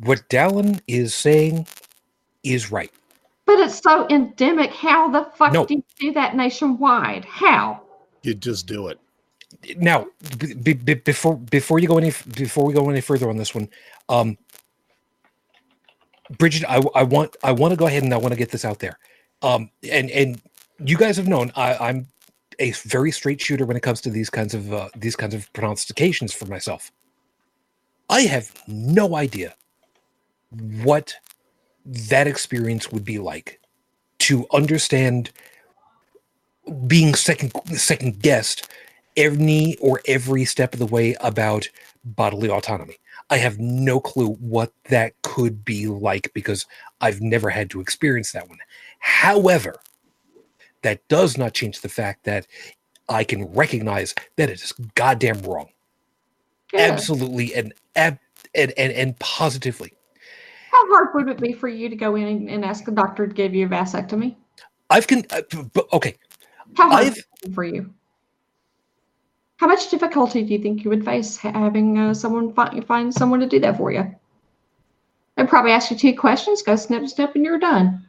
what 0.00 0.28
Dallin 0.28 0.80
is 0.86 1.14
saying 1.14 1.66
is 2.42 2.70
right. 2.70 2.92
But 3.46 3.60
it's 3.60 3.80
so 3.80 4.08
endemic. 4.10 4.72
How 4.72 5.10
the 5.10 5.30
fuck 5.36 5.52
No. 5.52 5.66
do 5.66 5.76
you 5.76 5.84
do 6.00 6.12
that 6.14 6.36
nationwide? 6.36 7.24
How? 7.26 7.82
You 8.22 8.34
just 8.34 8.66
do 8.66 8.88
it. 8.88 9.00
Now, 9.76 10.06
b- 10.38 10.74
b- 10.74 10.94
before 10.94 11.36
before 11.38 11.78
you 11.80 11.88
go 11.88 11.98
any 11.98 12.12
before 12.34 12.66
we 12.66 12.74
go 12.74 12.90
any 12.90 13.00
further 13.02 13.30
on 13.30 13.36
this 13.36 13.54
one, 13.54 13.68
um, 14.08 14.38
Bridget, 16.38 16.64
I, 16.68 16.82
I 16.94 17.04
want 17.04 17.36
I 17.42 17.52
want 17.52 17.72
to 17.72 17.76
go 17.76 17.86
ahead 17.86 18.02
and 18.04 18.14
I 18.14 18.18
want 18.18 18.32
to 18.32 18.38
get 18.38 18.50
this 18.50 18.64
out 18.64 18.80
there. 18.80 18.98
Um, 19.42 19.70
and 19.90 20.10
and 20.10 20.40
you 20.78 20.96
guys 20.98 21.16
have 21.16 21.28
known 21.28 21.52
I, 21.56 21.76
I'm 21.76 22.08
a 22.58 22.72
very 22.72 23.12
straight 23.12 23.40
shooter 23.40 23.66
when 23.66 23.76
it 23.76 23.82
comes 23.82 24.00
to 24.02 24.10
these 24.10 24.30
kinds 24.30 24.54
of 24.54 24.72
uh, 24.72 24.88
these 24.96 25.16
kinds 25.16 25.34
of 25.34 25.52
pronunciations 25.54 26.32
for 26.32 26.46
myself. 26.46 26.92
I 28.10 28.22
have 28.22 28.52
no 28.68 29.16
idea 29.16 29.54
what 30.50 31.14
that 31.86 32.26
experience 32.26 32.90
would 32.90 33.04
be 33.04 33.18
like 33.18 33.60
to 34.18 34.46
understand 34.52 35.30
being 36.86 37.14
second 37.14 37.52
second 37.76 38.20
guessed 38.20 38.68
any 39.16 39.76
or 39.76 40.00
every 40.06 40.44
step 40.44 40.72
of 40.72 40.78
the 40.78 40.86
way 40.86 41.16
about 41.20 41.68
bodily 42.04 42.50
autonomy. 42.50 42.96
I 43.30 43.38
have 43.38 43.58
no 43.58 44.00
clue 44.00 44.34
what 44.34 44.72
that 44.88 45.14
could 45.22 45.64
be 45.64 45.86
like 45.86 46.30
because 46.34 46.66
I've 47.00 47.20
never 47.20 47.50
had 47.50 47.70
to 47.70 47.80
experience 47.80 48.32
that 48.32 48.48
one. 48.48 48.58
However, 48.98 49.76
that 50.82 51.06
does 51.08 51.38
not 51.38 51.54
change 51.54 51.80
the 51.80 51.88
fact 51.88 52.24
that 52.24 52.46
I 53.08 53.24
can 53.24 53.44
recognize 53.46 54.14
that 54.36 54.50
it 54.50 54.60
is 54.62 54.72
goddamn 54.94 55.40
wrong. 55.42 55.68
Good. 56.70 56.80
absolutely 56.80 57.54
and 57.54 57.72
ab- 57.94 58.18
and, 58.54 58.72
and 58.76 58.92
and 58.92 59.18
positively. 59.18 59.92
How 60.76 60.86
hard 60.94 61.14
would 61.14 61.28
it 61.30 61.40
be 61.40 61.54
for 61.54 61.68
you 61.68 61.88
to 61.88 61.96
go 61.96 62.16
in 62.16 62.24
and, 62.26 62.50
and 62.50 62.62
ask 62.64 62.86
a 62.86 62.90
doctor 62.90 63.26
to 63.26 63.32
give 63.32 63.54
you 63.54 63.64
a 63.64 63.68
vasectomy? 63.68 64.36
I've 64.90 65.06
con- 65.06 65.24
uh, 65.30 65.40
b- 65.50 65.62
b- 65.72 65.82
okay. 65.94 66.16
How 66.76 66.90
hard 66.90 67.06
I've- 67.06 67.10
would 67.10 67.18
it 67.18 67.48
be 67.48 67.52
for 67.54 67.64
you? 67.64 67.94
How 69.56 69.66
much 69.68 69.88
difficulty 69.90 70.42
do 70.42 70.52
you 70.52 70.58
think 70.58 70.84
you 70.84 70.90
would 70.90 71.02
face 71.02 71.38
having 71.38 71.98
uh, 71.98 72.12
someone 72.12 72.52
find, 72.52 72.86
find 72.86 73.14
someone 73.14 73.40
to 73.40 73.46
do 73.46 73.58
that 73.60 73.78
for 73.78 73.90
you? 73.90 74.04
They'd 75.36 75.48
probably 75.48 75.72
ask 75.72 75.90
you 75.90 75.96
two 75.96 76.14
questions, 76.14 76.60
go 76.60 76.76
snip, 76.76 77.08
snip, 77.08 77.34
and 77.36 77.42
you're 77.42 77.58
done. 77.58 78.04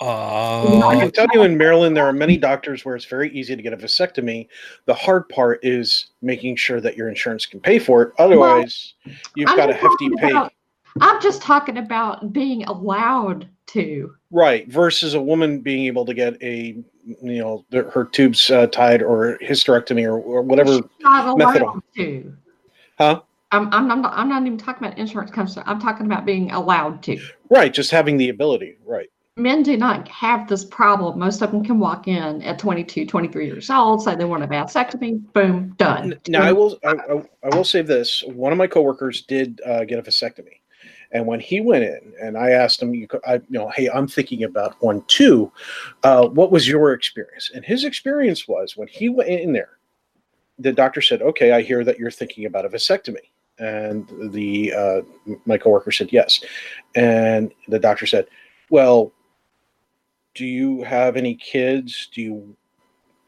I 0.00 0.04
Uh, 0.04 0.98
can 0.98 1.12
tell 1.12 1.26
you 1.34 1.42
in 1.42 1.56
Maryland, 1.56 1.96
there 1.96 2.06
are 2.06 2.12
many 2.12 2.36
doctors 2.36 2.84
where 2.84 2.96
it's 2.96 3.04
very 3.04 3.30
easy 3.30 3.54
to 3.54 3.62
get 3.62 3.72
a 3.72 3.76
vasectomy. 3.76 4.48
The 4.86 4.94
hard 4.94 5.28
part 5.28 5.60
is 5.62 6.06
making 6.20 6.56
sure 6.56 6.80
that 6.80 6.96
your 6.96 7.08
insurance 7.08 7.46
can 7.46 7.60
pay 7.60 7.78
for 7.78 8.02
it. 8.02 8.12
Otherwise, 8.18 8.94
you've 9.36 9.50
I'm 9.50 9.56
got 9.56 9.70
a 9.70 9.74
hefty 9.74 10.08
talking 10.10 10.16
pay. 10.18 10.48
I'm 11.00 11.20
just 11.20 11.42
talking 11.42 11.78
about 11.78 12.32
being 12.32 12.64
allowed 12.64 13.48
to. 13.68 14.14
Right. 14.30 14.68
Versus 14.68 15.14
a 15.14 15.20
woman 15.20 15.60
being 15.60 15.86
able 15.86 16.04
to 16.06 16.14
get 16.14 16.40
a, 16.42 16.76
you 17.04 17.38
know, 17.38 17.64
her 17.72 18.04
tubes 18.04 18.50
uh, 18.50 18.66
tied 18.68 19.02
or 19.02 19.38
hysterectomy 19.42 20.04
or, 20.04 20.18
or 20.18 20.42
whatever. 20.42 20.74
She's 20.74 20.82
not 21.00 21.36
method 21.36 21.62
allowed 21.62 21.82
to. 21.96 22.36
Huh? 22.98 23.22
I'm, 23.52 23.72
I'm, 23.72 23.90
I'm, 23.90 24.02
not, 24.02 24.12
I'm 24.14 24.28
not 24.28 24.42
even 24.42 24.58
talking 24.58 24.86
about 24.86 24.98
insurance 24.98 25.30
companies. 25.30 25.62
I'm 25.66 25.80
talking 25.80 26.06
about 26.06 26.24
being 26.24 26.50
allowed 26.52 27.02
to. 27.04 27.20
Right. 27.50 27.72
Just 27.72 27.90
having 27.90 28.16
the 28.16 28.28
ability. 28.28 28.76
Right. 28.84 29.08
Men 29.36 29.64
do 29.64 29.76
not 29.76 30.06
have 30.06 30.48
this 30.48 30.64
problem. 30.64 31.18
Most 31.18 31.42
of 31.42 31.50
them 31.50 31.64
can 31.64 31.80
walk 31.80 32.06
in 32.06 32.40
at 32.42 32.56
22, 32.56 33.04
23 33.04 33.46
years 33.46 33.68
old, 33.68 34.00
say 34.00 34.14
they 34.14 34.24
want 34.24 34.44
a 34.44 34.46
vasectomy, 34.46 35.20
boom, 35.32 35.74
done. 35.76 36.20
Now 36.28 36.42
I 36.42 36.52
will 36.52 36.78
I, 36.84 36.92
I, 36.92 37.22
I 37.42 37.56
will 37.56 37.64
say 37.64 37.82
this: 37.82 38.22
one 38.28 38.52
of 38.52 38.58
my 38.58 38.68
coworkers 38.68 39.22
did 39.22 39.60
uh, 39.66 39.84
get 39.86 39.98
a 39.98 40.02
vasectomy, 40.02 40.60
and 41.14 41.26
when 41.26 41.40
he 41.40 41.60
went 41.60 41.84
in, 41.84 42.12
and 42.20 42.36
I 42.36 42.50
asked 42.50 42.82
him, 42.82 42.94
you, 42.94 43.08
I, 43.26 43.34
you 43.34 43.42
know, 43.50 43.70
hey, 43.70 43.88
I'm 43.88 44.06
thinking 44.06 44.44
about 44.44 44.76
one 44.82 45.02
too. 45.06 45.50
Uh, 46.02 46.26
what 46.26 46.50
was 46.50 46.68
your 46.68 46.92
experience? 46.92 47.50
And 47.54 47.64
his 47.64 47.84
experience 47.84 48.46
was 48.46 48.76
when 48.76 48.88
he 48.88 49.08
went 49.08 49.30
in 49.30 49.52
there, 49.52 49.78
the 50.58 50.72
doctor 50.72 51.00
said, 51.00 51.22
"Okay, 51.22 51.52
I 51.52 51.62
hear 51.62 51.82
that 51.84 51.98
you're 51.98 52.10
thinking 52.10 52.44
about 52.44 52.66
a 52.66 52.68
vasectomy." 52.68 53.30
And 53.58 54.08
the 54.32 54.72
uh, 54.74 55.00
my 55.46 55.56
coworker 55.56 55.92
said 55.92 56.12
yes, 56.12 56.44
and 56.94 57.52
the 57.68 57.78
doctor 57.78 58.06
said, 58.06 58.26
"Well, 58.70 59.12
do 60.34 60.44
you 60.44 60.82
have 60.82 61.16
any 61.16 61.34
kids? 61.34 62.08
Do 62.12 62.20
you?" 62.20 62.56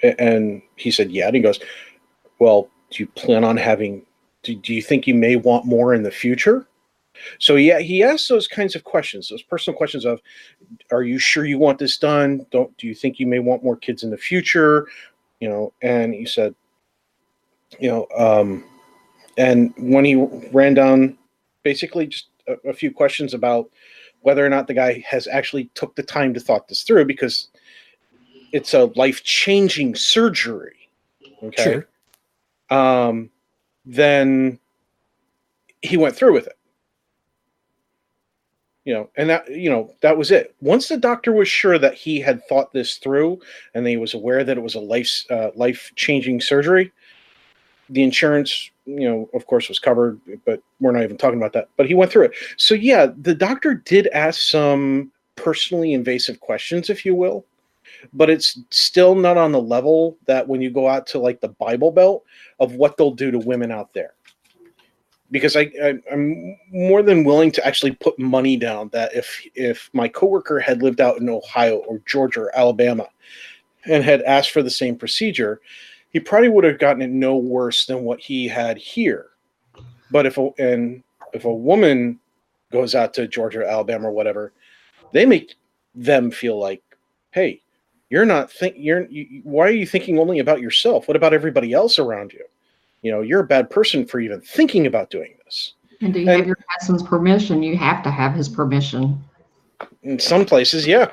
And 0.02 0.60
he 0.76 0.90
said, 0.90 1.10
"Yeah." 1.10 1.26
And 1.26 1.36
he 1.36 1.42
goes, 1.42 1.58
well, 2.38 2.68
do 2.90 3.02
you 3.02 3.06
plan 3.08 3.44
on 3.44 3.56
having, 3.56 4.04
do, 4.42 4.54
do 4.54 4.74
you 4.74 4.82
think 4.82 5.06
you 5.06 5.14
may 5.14 5.36
want 5.36 5.64
more 5.64 5.94
in 5.94 6.02
the 6.02 6.10
future? 6.10 6.66
So 7.38 7.56
yeah, 7.56 7.80
he 7.80 8.02
asked 8.02 8.28
those 8.28 8.48
kinds 8.48 8.74
of 8.74 8.84
questions, 8.84 9.28
those 9.28 9.42
personal 9.42 9.76
questions 9.76 10.04
of, 10.04 10.20
are 10.90 11.02
you 11.02 11.18
sure 11.18 11.44
you 11.44 11.58
want 11.58 11.78
this 11.78 11.98
done? 11.98 12.46
Don't, 12.50 12.76
do 12.78 12.86
you 12.86 12.94
think 12.94 13.18
you 13.18 13.26
may 13.26 13.38
want 13.38 13.64
more 13.64 13.76
kids 13.76 14.02
in 14.02 14.10
the 14.10 14.16
future? 14.16 14.86
You 15.40 15.48
know, 15.48 15.72
and 15.82 16.14
he 16.14 16.24
said, 16.24 16.54
you 17.78 17.90
know, 17.90 18.06
um, 18.16 18.64
and 19.36 19.74
when 19.76 20.04
he 20.04 20.14
ran 20.52 20.74
down 20.74 21.18
basically 21.62 22.06
just 22.06 22.28
a, 22.48 22.68
a 22.68 22.72
few 22.72 22.90
questions 22.90 23.34
about 23.34 23.68
whether 24.20 24.44
or 24.44 24.48
not 24.48 24.66
the 24.66 24.74
guy 24.74 25.04
has 25.06 25.26
actually 25.26 25.70
took 25.74 25.94
the 25.94 26.02
time 26.02 26.32
to 26.34 26.40
thought 26.40 26.68
this 26.68 26.82
through 26.82 27.04
because 27.04 27.48
it's 28.52 28.74
a 28.74 28.86
life-changing 28.96 29.94
surgery. 29.94 30.88
Okay 31.42 31.82
Sure. 32.70 32.76
um, 32.78 33.30
then 33.84 34.58
he 35.82 35.96
went 35.96 36.16
through 36.16 36.32
with 36.32 36.46
it. 36.46 36.58
You 38.86 38.94
know, 38.94 39.10
and 39.16 39.28
that 39.28 39.50
you 39.50 39.68
know 39.68 39.90
that 40.00 40.16
was 40.16 40.30
it. 40.30 40.54
Once 40.60 40.88
the 40.88 40.96
doctor 40.96 41.32
was 41.32 41.48
sure 41.48 41.78
that 41.78 41.94
he 41.94 42.20
had 42.20 42.40
thought 42.48 42.72
this 42.72 42.96
through 42.96 43.40
and 43.74 43.86
he 43.86 43.96
was 43.96 44.14
aware 44.14 44.44
that 44.44 44.56
it 44.56 44.62
was 44.62 44.76
a 44.76 44.80
life 44.80 45.24
uh, 45.28 45.50
life 45.56 45.92
changing 45.96 46.40
surgery, 46.40 46.92
the 47.90 48.04
insurance, 48.04 48.70
you 48.86 49.08
know, 49.08 49.28
of 49.34 49.46
course, 49.46 49.68
was 49.68 49.80
covered. 49.80 50.20
But 50.46 50.62
we're 50.80 50.92
not 50.92 51.02
even 51.02 51.18
talking 51.18 51.38
about 51.38 51.52
that. 51.52 51.68
But 51.76 51.86
he 51.86 51.94
went 51.94 52.12
through 52.12 52.26
it. 52.26 52.34
So 52.56 52.74
yeah, 52.74 53.08
the 53.20 53.34
doctor 53.34 53.74
did 53.74 54.06
ask 54.14 54.40
some 54.40 55.10
personally 55.34 55.92
invasive 55.92 56.40
questions, 56.40 56.88
if 56.88 57.04
you 57.04 57.14
will 57.14 57.44
but 58.12 58.30
it's 58.30 58.58
still 58.70 59.14
not 59.14 59.36
on 59.36 59.52
the 59.52 59.60
level 59.60 60.16
that 60.26 60.46
when 60.46 60.60
you 60.60 60.70
go 60.70 60.88
out 60.88 61.06
to 61.08 61.18
like 61.18 61.40
the 61.40 61.48
Bible 61.48 61.90
Belt 61.90 62.24
of 62.60 62.74
what 62.74 62.96
they'll 62.96 63.10
do 63.10 63.30
to 63.30 63.38
women 63.38 63.70
out 63.70 63.92
there. 63.92 64.15
Because 65.30 65.56
I, 65.56 65.70
I 65.82 65.94
I'm 66.12 66.56
more 66.70 67.02
than 67.02 67.24
willing 67.24 67.50
to 67.52 67.66
actually 67.66 67.92
put 67.92 68.18
money 68.18 68.56
down 68.56 68.88
that 68.90 69.14
if 69.14 69.42
if 69.54 69.90
my 69.92 70.08
coworker 70.08 70.60
had 70.60 70.82
lived 70.82 71.00
out 71.00 71.18
in 71.18 71.28
Ohio 71.28 71.78
or 71.78 72.00
Georgia 72.06 72.42
or 72.42 72.56
Alabama 72.58 73.08
and 73.86 74.04
had 74.04 74.22
asked 74.22 74.50
for 74.50 74.62
the 74.62 74.70
same 74.70 74.96
procedure, 74.96 75.60
he 76.10 76.20
probably 76.20 76.48
would 76.48 76.64
have 76.64 76.78
gotten 76.78 77.02
it 77.02 77.10
no 77.10 77.36
worse 77.36 77.86
than 77.86 78.02
what 78.04 78.20
he 78.20 78.46
had 78.48 78.78
here. 78.78 79.26
But 80.10 80.26
if 80.26 80.38
a, 80.38 80.50
and 80.58 81.02
if 81.32 81.44
a 81.44 81.52
woman 81.54 82.20
goes 82.72 82.94
out 82.94 83.14
to 83.14 83.28
Georgia, 83.28 83.68
Alabama, 83.68 84.08
or 84.08 84.12
whatever, 84.12 84.52
they 85.12 85.26
make 85.26 85.54
them 85.94 86.30
feel 86.30 86.58
like, 86.58 86.82
hey, 87.32 87.62
you're 88.10 88.24
not 88.26 88.50
think 88.52 88.76
you're 88.78 89.06
you, 89.08 89.26
you- 89.30 89.42
why 89.44 89.66
are 89.66 89.70
you 89.72 89.86
thinking 89.86 90.18
only 90.18 90.38
about 90.38 90.60
yourself 90.60 91.08
what 91.08 91.16
about 91.16 91.34
everybody 91.34 91.72
else 91.72 91.98
around 91.98 92.32
you 92.32 92.44
you 93.02 93.10
know 93.10 93.20
you're 93.20 93.40
a 93.40 93.46
bad 93.46 93.68
person 93.70 94.04
for 94.06 94.20
even 94.20 94.40
thinking 94.40 94.86
about 94.86 95.10
doing 95.10 95.34
this 95.44 95.74
And 96.00 96.12
do 96.12 96.20
you 96.20 96.28
And- 96.28 96.38
have 96.38 96.46
your 96.46 96.58
husband's 96.70 97.02
permission? 97.02 97.62
You 97.62 97.76
have 97.76 98.02
to 98.02 98.10
have 98.10 98.34
his 98.34 98.48
permission. 98.48 99.22
in 100.02 100.18
some 100.18 100.44
places 100.46 100.86
yeah 100.86 101.12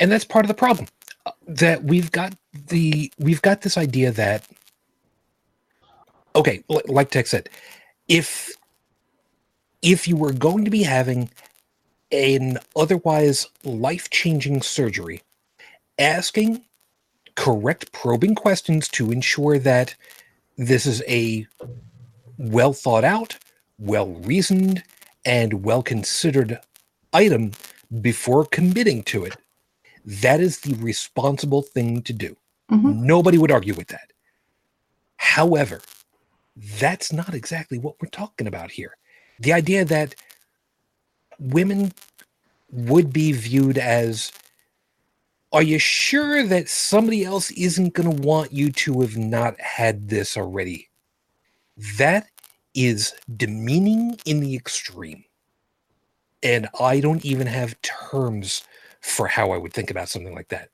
and 0.00 0.10
that's 0.10 0.24
part 0.24 0.44
of 0.44 0.48
the 0.48 0.54
problem 0.54 0.86
uh, 1.26 1.32
that 1.46 1.84
we've 1.84 2.10
got 2.10 2.34
the 2.68 3.12
we've 3.18 3.42
got 3.42 3.60
this 3.62 3.76
idea 3.78 4.10
that 4.12 4.44
okay 6.34 6.62
like 6.88 7.10
tech 7.10 7.26
said 7.26 7.48
if 8.08 8.50
if 9.82 10.06
you 10.08 10.16
were 10.16 10.32
going 10.32 10.64
to 10.64 10.70
be 10.70 10.82
having 10.82 11.30
an 12.12 12.58
otherwise 12.76 13.46
life-changing 13.64 14.60
surgery 14.62 15.22
asking 15.98 16.62
correct 17.36 17.92
probing 17.92 18.34
questions 18.34 18.88
to 18.88 19.12
ensure 19.12 19.58
that 19.58 19.94
this 20.60 20.84
is 20.86 21.02
a 21.08 21.46
well 22.38 22.72
thought 22.72 23.04
out 23.04 23.38
well 23.78 24.08
reasoned 24.08 24.82
and 25.24 25.64
well 25.64 25.82
considered 25.82 26.58
item 27.12 27.52
before 28.00 28.44
committing 28.44 29.02
to 29.02 29.24
it 29.24 29.36
that 30.04 30.40
is 30.40 30.60
the 30.60 30.74
responsible 30.74 31.62
thing 31.62 32.02
to 32.02 32.12
do. 32.12 32.36
Mhm. 32.70 33.00
Nobody 33.00 33.38
would 33.38 33.50
argue 33.50 33.74
with 33.74 33.88
that. 33.88 34.12
However, 35.16 35.82
that's 36.56 37.12
not 37.12 37.34
exactly 37.34 37.78
what 37.78 37.96
we're 38.00 38.08
talking 38.08 38.46
about 38.46 38.70
here. 38.70 38.96
The 39.38 39.52
idea 39.52 39.84
that 39.84 40.14
women 41.38 41.92
would 42.70 43.12
be 43.12 43.32
viewed 43.32 43.78
as 43.78 44.32
are 45.52 45.62
you 45.62 45.78
sure 45.78 46.44
that 46.46 46.68
somebody 46.68 47.24
else 47.24 47.50
isn't 47.52 47.94
going 47.94 48.16
to 48.16 48.22
want 48.22 48.52
you 48.52 48.70
to 48.70 49.00
have 49.00 49.16
not 49.16 49.58
had 49.60 50.08
this 50.08 50.36
already? 50.36 50.88
That 51.98 52.28
is 52.74 53.14
demeaning 53.36 54.16
in 54.26 54.40
the 54.40 54.54
extreme. 54.54 55.24
And 56.42 56.68
I 56.78 57.00
don't 57.00 57.24
even 57.24 57.46
have 57.46 57.80
terms 57.82 58.62
for 59.00 59.26
how 59.26 59.50
I 59.50 59.56
would 59.58 59.72
think 59.72 59.90
about 59.90 60.08
something 60.08 60.34
like 60.34 60.48
that. 60.48 60.68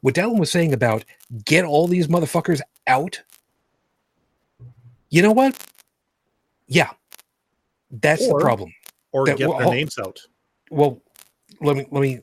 What 0.00 0.14
Dallin 0.14 0.38
was 0.38 0.50
saying 0.50 0.72
about 0.72 1.04
get 1.44 1.64
all 1.64 1.86
these 1.86 2.08
motherfuckers 2.08 2.60
out. 2.86 3.20
You 5.08 5.22
know 5.22 5.32
what? 5.32 5.56
Yeah, 6.68 6.90
that's 7.90 8.26
Or- 8.26 8.38
the 8.38 8.44
problem. 8.44 8.72
or 9.12 9.26
That- 9.26 9.38
get 9.38 9.48
well, 9.48 9.58
their 9.58 9.70
names 9.70 9.98
out. 9.98 10.20
Well, 10.70 11.00
let 11.60 11.76
me 11.76 11.86
let 11.90 12.00
me. 12.00 12.20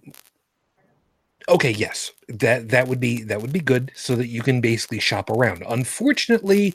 Okay, 1.49 1.71
yes, 1.71 2.11
that 2.27 2.69
that 2.69 2.87
would 2.87 2.99
be 2.99 3.23
that 3.23 3.41
would 3.41 3.53
be 3.53 3.59
good, 3.59 3.91
so 3.95 4.15
that 4.15 4.27
you 4.27 4.41
can 4.41 4.59
basically 4.59 4.99
shop 4.99 5.29
around. 5.29 5.63
Unfortunately, 5.69 6.73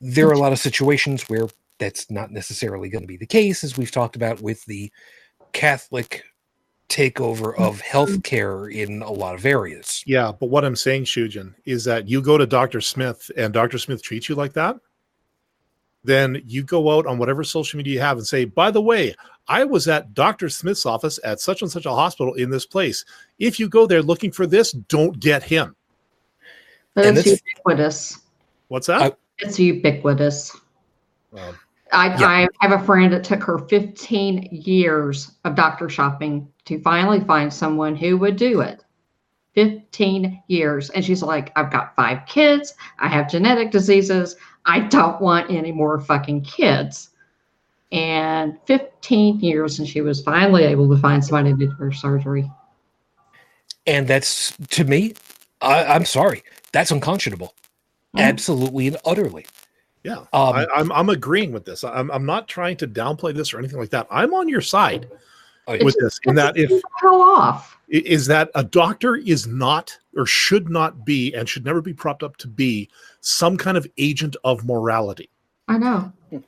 there 0.00 0.28
are 0.28 0.32
a 0.32 0.38
lot 0.38 0.52
of 0.52 0.58
situations 0.58 1.24
where 1.28 1.48
that's 1.78 2.10
not 2.10 2.30
necessarily 2.30 2.88
going 2.88 3.02
to 3.02 3.08
be 3.08 3.16
the 3.16 3.26
case, 3.26 3.64
as 3.64 3.76
we've 3.76 3.90
talked 3.90 4.16
about 4.16 4.40
with 4.40 4.64
the 4.66 4.90
Catholic 5.52 6.22
takeover 6.88 7.56
of 7.58 7.82
mm-hmm. 7.82 7.96
healthcare 7.96 8.72
in 8.72 9.02
a 9.02 9.10
lot 9.10 9.34
of 9.34 9.44
areas. 9.44 10.02
Yeah, 10.06 10.32
but 10.32 10.50
what 10.50 10.64
I'm 10.64 10.76
saying, 10.76 11.04
Shujin, 11.04 11.54
is 11.64 11.84
that 11.84 12.08
you 12.08 12.22
go 12.22 12.38
to 12.38 12.46
Dr. 12.46 12.80
Smith 12.80 13.30
and 13.36 13.52
Dr. 13.52 13.78
Smith 13.78 14.02
treats 14.02 14.28
you 14.28 14.34
like 14.34 14.52
that, 14.52 14.76
then 16.04 16.40
you 16.46 16.62
go 16.62 16.96
out 16.96 17.06
on 17.06 17.18
whatever 17.18 17.42
social 17.42 17.76
media 17.76 17.94
you 17.94 18.00
have 18.00 18.18
and 18.18 18.26
say, 18.26 18.44
by 18.44 18.70
the 18.70 18.80
way, 18.80 19.14
I 19.48 19.64
was 19.64 19.86
at 19.88 20.14
Dr. 20.14 20.48
Smith's 20.48 20.86
office 20.86 21.20
at 21.24 21.40
such 21.40 21.62
and 21.62 21.70
such 21.70 21.86
a 21.86 21.90
hospital 21.92 22.34
in 22.34 22.50
this 22.50 22.66
place. 22.66 23.04
If 23.38 23.60
you 23.60 23.68
go 23.68 23.86
there 23.86 24.02
looking 24.02 24.32
for 24.32 24.46
this, 24.46 24.72
don't 24.72 25.18
get 25.20 25.42
him. 25.42 25.76
And 26.96 27.16
That's 27.16 27.24
this- 27.24 27.42
ubiquitous. 27.56 28.18
What's 28.68 28.86
that? 28.88 29.02
I- 29.02 29.12
It's 29.38 29.58
ubiquitous. 29.58 30.56
Um, 31.36 31.56
I, 31.92 32.18
Yeah. 32.18 32.26
I 32.26 32.48
have 32.66 32.72
a 32.80 32.84
friend 32.84 33.12
that 33.12 33.22
took 33.22 33.42
her 33.42 33.58
15 33.58 34.48
years 34.50 35.32
of 35.44 35.54
doctor 35.54 35.88
shopping 35.88 36.48
to 36.64 36.80
finally 36.80 37.20
find 37.20 37.52
someone 37.52 37.94
who 37.94 38.16
would 38.16 38.36
do 38.36 38.60
it. 38.60 38.82
15 39.54 40.42
years. 40.48 40.90
And 40.90 41.04
she's 41.04 41.22
like, 41.22 41.52
I've 41.56 41.70
got 41.70 41.94
five 41.96 42.26
kids. 42.26 42.74
I 42.98 43.08
have 43.08 43.30
genetic 43.30 43.70
diseases. 43.70 44.36
I 44.64 44.80
don't 44.80 45.20
want 45.20 45.50
any 45.50 45.70
more 45.72 46.00
fucking 46.00 46.42
kids. 46.42 47.10
And 47.92 48.58
15 48.66 49.40
years, 49.40 49.78
and 49.78 49.86
she 49.88 50.00
was 50.00 50.20
finally 50.22 50.64
able 50.64 50.88
to 50.90 50.96
find 51.00 51.24
somebody 51.24 51.50
to 51.52 51.56
do 51.56 51.70
her 51.72 51.92
surgery. 51.92 52.50
And 53.86 54.08
that's 54.08 54.56
to 54.70 54.84
me, 54.84 55.14
I, 55.60 55.84
I'm 55.84 56.04
sorry, 56.04 56.42
that's 56.72 56.90
unconscionable. 56.90 57.54
Mhm. 58.16 58.20
Absolutely 58.22 58.88
and 58.88 58.96
utterly. 59.04 59.46
yeah, 60.02 60.18
Um, 60.32 60.54
I, 60.56 60.66
I'm 60.74 60.90
I'm 60.92 61.08
agreeing 61.10 61.52
with 61.52 61.64
this. 61.64 61.84
I'm 61.84 62.10
I'm 62.10 62.26
not 62.26 62.48
trying 62.48 62.76
to 62.78 62.88
downplay 62.88 63.34
this 63.34 63.54
or 63.54 63.58
anything 63.58 63.78
like 63.78 63.90
that. 63.90 64.06
I'm 64.10 64.34
on 64.34 64.48
your 64.48 64.60
side 64.60 65.08
I- 65.68 65.78
with 65.82 65.96
this. 66.00 66.18
In 66.24 66.34
that 66.34 66.56
if 66.56 66.70
Hell 67.00 67.20
off. 67.22 67.78
is 67.88 68.26
that 68.26 68.50
a 68.56 68.64
doctor 68.64 69.14
is 69.16 69.46
not 69.46 69.96
or 70.16 70.26
should 70.26 70.68
not 70.68 71.04
be 71.04 71.32
and 71.34 71.48
should 71.48 71.64
never 71.64 71.80
be 71.80 71.92
propped 71.94 72.24
up 72.24 72.36
to 72.38 72.48
be 72.48 72.88
some 73.20 73.56
kind 73.56 73.76
of 73.76 73.86
agent 73.98 74.34
of 74.42 74.64
morality. 74.64 75.30
I 75.68 75.78
know. 75.78 76.12
okay, 76.32 76.42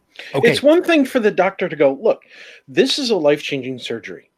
It's 0.51 0.63
one 0.63 0.83
thing 0.83 1.05
for 1.05 1.21
the 1.21 1.31
doctor 1.31 1.69
to 1.69 1.77
go, 1.77 1.95
look, 2.01 2.23
this 2.67 2.99
is 2.99 3.11
a 3.11 3.17
life 3.17 3.43
changing 3.43 3.79
surgery. 3.79 4.31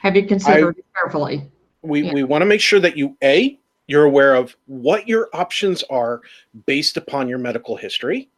Have 0.00 0.16
you 0.16 0.26
considered 0.26 0.78
it 0.78 0.84
carefully? 1.00 1.50
We, 1.82 2.02
Yeah. 2.02 2.12
we 2.12 2.24
want 2.24 2.42
to 2.42 2.46
make 2.46 2.60
sure 2.60 2.80
that 2.80 2.96
you, 2.96 3.16
A, 3.22 3.58
you're 3.86 4.04
aware 4.04 4.34
of 4.34 4.56
what 4.66 5.06
your 5.06 5.28
options 5.32 5.82
are 5.84 6.22
based 6.66 6.96
upon 6.96 7.28
your 7.28 7.38
medical 7.38 7.76
history. 7.76 8.28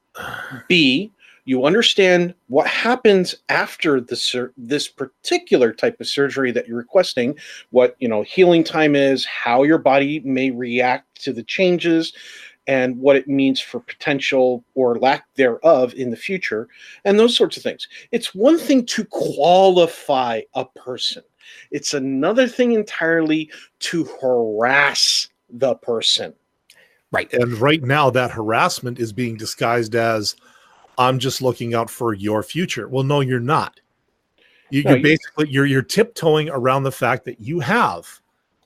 B, 0.68 1.12
you 1.44 1.64
understand 1.64 2.34
what 2.49 2.66
happens 2.66 3.36
after 3.49 4.01
the 4.01 4.16
sur- 4.16 4.53
this 4.57 4.88
particular 4.88 5.72
type 5.72 6.01
of 6.01 6.09
surgery 6.09 6.51
that 6.51 6.66
you're 6.66 6.76
requesting, 6.76 7.38
what 7.70 7.94
you 8.01 8.09
know 8.09 8.22
healing 8.22 8.64
time 8.64 8.97
is, 8.97 9.24
how 9.24 9.62
your 9.62 9.78
body 9.78 10.18
may 10.20 10.51
react 10.51 11.22
to 11.22 11.32
the 11.32 11.44
changes, 11.44 12.12
and 12.66 12.98
what 12.98 13.16
it 13.16 13.28
means 13.28 13.60
for 13.60 13.80
potential 13.80 14.64
or 14.74 14.98
lack 14.98 15.26
thereof 15.34 15.94
in 15.94 16.10
the 16.10 16.16
future, 16.16 16.68
and 17.04 17.18
those 17.18 17.36
sorts 17.36 17.56
of 17.56 17.62
things. 17.62 17.88
It's 18.12 18.34
one 18.34 18.58
thing 18.58 18.84
to 18.86 19.04
qualify 19.04 20.40
a 20.54 20.64
person. 20.64 21.22
It's 21.70 21.94
another 21.94 22.48
thing 22.48 22.72
entirely 22.72 23.50
to 23.80 24.04
harass 24.20 25.28
the 25.50 25.76
person. 25.76 26.34
right. 27.12 27.32
And 27.32 27.52
right 27.58 27.82
now, 27.82 28.10
that 28.10 28.32
harassment 28.32 28.98
is 28.98 29.12
being 29.12 29.36
disguised 29.36 29.94
as 29.94 30.34
I'm 30.98 31.18
just 31.18 31.40
looking 31.40 31.74
out 31.74 31.88
for 31.88 32.14
your 32.14 32.42
future. 32.42 32.88
Well, 32.88 33.04
no, 33.04 33.20
you're 33.20 33.38
not. 33.38 33.78
You, 34.70 34.82
No, 34.82 34.94
you- 34.94 35.02
basically 35.02 35.48
you're 35.48 35.66
you're 35.66 35.82
tiptoeing 35.82 36.48
around 36.50 36.82
the 36.82 36.90
fact 36.92 37.24
that 37.26 37.40
you 37.40 37.60
have 37.60 38.08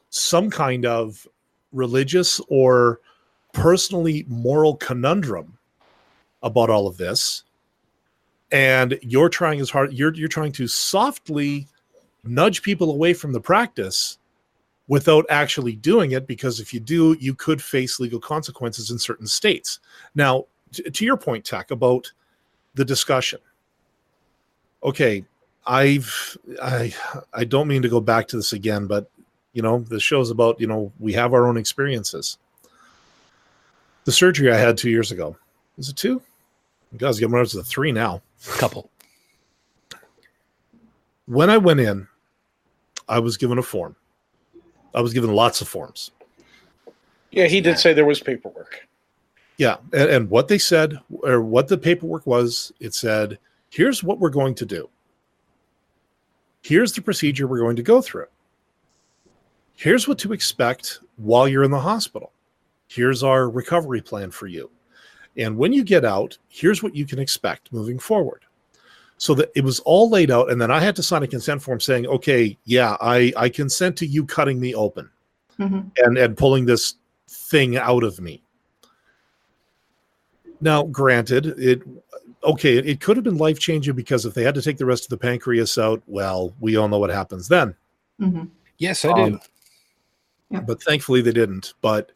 some 0.08 0.48
kind 0.50 0.86
of 0.86 1.28
religious 1.72 2.40
or 2.48 3.00
personally 3.52 4.24
moral 4.28 4.76
conundrum 4.76 5.58
about 6.42 6.70
all 6.70 6.86
of 6.86 6.96
this, 6.96 7.44
and 8.52 8.98
you're 9.02 9.28
trying 9.28 9.60
as 9.60 9.70
hard 9.70 9.92
you're 9.92 10.14
you're 10.14 10.28
trying 10.28 10.52
to 10.52 10.66
softly 10.66 11.66
nudge 12.24 12.62
people 12.62 12.90
away 12.90 13.14
from 13.14 13.32
the 13.32 13.40
practice 13.40 14.18
without 14.88 15.24
actually 15.30 15.76
doing 15.76 16.12
it 16.12 16.26
because 16.26 16.58
if 16.58 16.74
you 16.74 16.80
do 16.80 17.16
you 17.20 17.34
could 17.34 17.62
face 17.62 18.00
legal 18.00 18.20
consequences 18.20 18.90
in 18.90 18.98
certain 18.98 19.26
states. 19.26 19.80
Now 20.14 20.46
t- 20.72 20.82
to 20.82 21.04
your 21.04 21.16
point 21.16 21.44
tech 21.44 21.70
about 21.70 22.10
the 22.74 22.84
discussion. 22.84 23.40
Okay 24.82 25.24
i've 25.66 26.36
i 26.62 26.92
i 27.34 27.44
don't 27.44 27.68
mean 27.68 27.82
to 27.82 27.88
go 27.88 28.00
back 28.00 28.26
to 28.26 28.36
this 28.36 28.52
again 28.52 28.86
but 28.86 29.10
you 29.52 29.62
know 29.62 29.80
the 29.88 30.00
show's 30.00 30.30
about 30.30 30.58
you 30.60 30.66
know 30.66 30.90
we 30.98 31.12
have 31.12 31.34
our 31.34 31.46
own 31.46 31.56
experiences 31.56 32.38
the 34.04 34.12
surgery 34.12 34.50
i 34.50 34.56
had 34.56 34.76
two 34.76 34.90
years 34.90 35.12
ago 35.12 35.36
is 35.78 35.88
it 35.88 35.96
two 35.96 36.20
guys 36.96 37.18
getting 37.18 37.34
up 37.34 37.46
to 37.46 37.56
the 37.56 37.64
three 37.64 37.92
now 37.92 38.20
Couple. 38.44 38.90
when 41.26 41.50
I 41.50 41.58
went 41.58 41.80
in, 41.80 42.08
I 43.08 43.18
was 43.18 43.36
given 43.36 43.58
a 43.58 43.62
form. 43.62 43.96
I 44.94 45.00
was 45.00 45.12
given 45.12 45.32
lots 45.34 45.60
of 45.60 45.68
forms. 45.68 46.10
Yeah, 47.30 47.46
he 47.46 47.60
did 47.60 47.78
say 47.78 47.92
there 47.92 48.06
was 48.06 48.20
paperwork. 48.20 48.88
Yeah. 49.56 49.76
And, 49.92 50.10
and 50.10 50.30
what 50.30 50.48
they 50.48 50.58
said, 50.58 50.98
or 51.22 51.42
what 51.42 51.68
the 51.68 51.78
paperwork 51.78 52.26
was, 52.26 52.72
it 52.80 52.94
said, 52.94 53.38
here's 53.68 54.02
what 54.02 54.18
we're 54.18 54.30
going 54.30 54.54
to 54.56 54.66
do. 54.66 54.88
Here's 56.62 56.92
the 56.92 57.02
procedure 57.02 57.46
we're 57.46 57.60
going 57.60 57.76
to 57.76 57.82
go 57.82 58.00
through. 58.00 58.26
Here's 59.76 60.08
what 60.08 60.18
to 60.20 60.32
expect 60.32 61.00
while 61.16 61.46
you're 61.46 61.64
in 61.64 61.70
the 61.70 61.80
hospital. 61.80 62.32
Here's 62.90 63.22
our 63.22 63.48
recovery 63.48 64.00
plan 64.00 64.32
for 64.32 64.48
you. 64.48 64.68
And 65.36 65.56
when 65.56 65.72
you 65.72 65.84
get 65.84 66.04
out, 66.04 66.36
here's 66.48 66.82
what 66.82 66.96
you 66.96 67.06
can 67.06 67.20
expect 67.20 67.72
moving 67.72 68.00
forward. 68.00 68.42
So 69.16 69.32
that 69.34 69.52
it 69.54 69.62
was 69.62 69.78
all 69.80 70.10
laid 70.10 70.32
out. 70.32 70.50
And 70.50 70.60
then 70.60 70.72
I 70.72 70.80
had 70.80 70.96
to 70.96 71.02
sign 71.02 71.22
a 71.22 71.28
consent 71.28 71.62
form 71.62 71.78
saying, 71.78 72.08
okay, 72.08 72.58
yeah, 72.64 72.96
I, 73.00 73.32
I 73.36 73.48
consent 73.48 73.96
to 73.98 74.06
you 74.06 74.26
cutting 74.26 74.58
me 74.58 74.74
open 74.74 75.08
Mhm. 75.60 75.88
and, 75.98 76.18
and 76.18 76.36
pulling 76.36 76.66
this 76.66 76.94
thing 77.28 77.76
out 77.76 78.02
of 78.02 78.18
me. 78.20 78.42
Now, 80.60 80.82
granted, 80.82 81.46
it 81.58 81.82
okay, 82.42 82.76
it, 82.76 82.86
it 82.88 83.00
could 83.00 83.16
have 83.16 83.24
been 83.24 83.36
life 83.38 83.60
changing 83.60 83.94
because 83.94 84.26
if 84.26 84.34
they 84.34 84.42
had 84.42 84.54
to 84.56 84.62
take 84.62 84.78
the 84.78 84.86
rest 84.86 85.04
of 85.04 85.10
the 85.10 85.16
pancreas 85.18 85.78
out, 85.78 86.02
well, 86.08 86.52
we 86.58 86.74
all 86.76 86.88
know 86.88 86.98
what 86.98 87.10
happens 87.10 87.46
then. 87.46 87.72
Mhm. 88.20 88.48
Yes, 88.78 89.04
I 89.04 89.12
do. 89.12 89.22
Um, 89.22 89.40
Yeah. 90.50 90.60
But 90.60 90.82
thankfully, 90.82 91.22
they 91.22 91.32
didn't. 91.32 91.74
But 91.82 92.10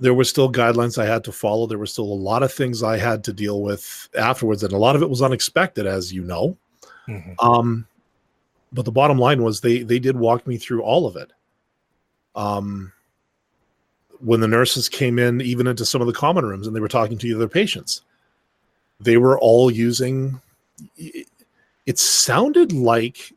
there 0.00 0.14
were 0.14 0.24
still 0.24 0.50
guidelines 0.50 1.00
I 1.00 1.06
had 1.06 1.22
to 1.24 1.32
follow. 1.32 1.66
There 1.66 1.78
were 1.78 1.86
still 1.86 2.04
a 2.04 2.24
lot 2.28 2.42
of 2.42 2.52
things 2.52 2.82
I 2.82 2.96
had 2.96 3.22
to 3.24 3.32
deal 3.32 3.60
with 3.60 4.08
afterwards, 4.18 4.64
and 4.64 4.72
a 4.72 4.78
lot 4.78 4.96
of 4.96 5.02
it 5.02 5.10
was 5.10 5.22
unexpected, 5.22 5.86
as 5.86 6.12
you 6.12 6.22
know. 6.22 6.56
Mhm. 7.06 7.34
Um, 7.38 7.86
but 8.72 8.86
the 8.86 8.92
bottom 8.92 9.18
line 9.18 9.42
was 9.42 9.60
they 9.60 9.82
they 9.82 9.98
did 9.98 10.16
walk 10.16 10.46
me 10.46 10.56
through 10.56 10.82
all 10.82 11.06
of 11.06 11.16
it. 11.16 11.32
Um, 12.34 12.92
when 14.20 14.40
the 14.40 14.48
nurses 14.48 14.88
came 14.88 15.18
in, 15.18 15.40
even 15.40 15.66
into 15.66 15.84
some 15.84 16.00
of 16.00 16.06
the 16.06 16.12
common 16.12 16.44
rooms, 16.46 16.66
and 16.66 16.74
they 16.74 16.80
were 16.80 16.88
talking 16.88 17.18
to 17.18 17.28
the 17.28 17.34
other 17.34 17.48
patients, 17.48 18.02
they 19.00 19.18
were 19.18 19.38
all 19.38 19.70
using. 19.70 20.40
It, 20.96 21.28
it 21.84 21.98
sounded 21.98 22.72
like 22.72 23.32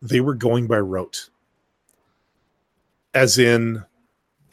they 0.00 0.20
were 0.20 0.34
going 0.34 0.66
by 0.66 0.78
rote, 0.78 1.28
as 3.14 3.38
in, 3.38 3.84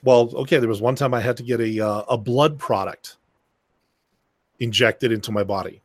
well, 0.03 0.31
okay. 0.35 0.59
There 0.59 0.69
was 0.69 0.81
one 0.81 0.95
time 0.95 1.13
I 1.13 1.21
had 1.21 1.37
to 1.37 1.43
get 1.43 1.59
a 1.59 1.79
uh, 1.79 2.03
a 2.09 2.17
blood 2.17 2.59
product 2.59 3.17
injected 4.59 5.11
into 5.11 5.31
my 5.31 5.43
body. 5.43 5.81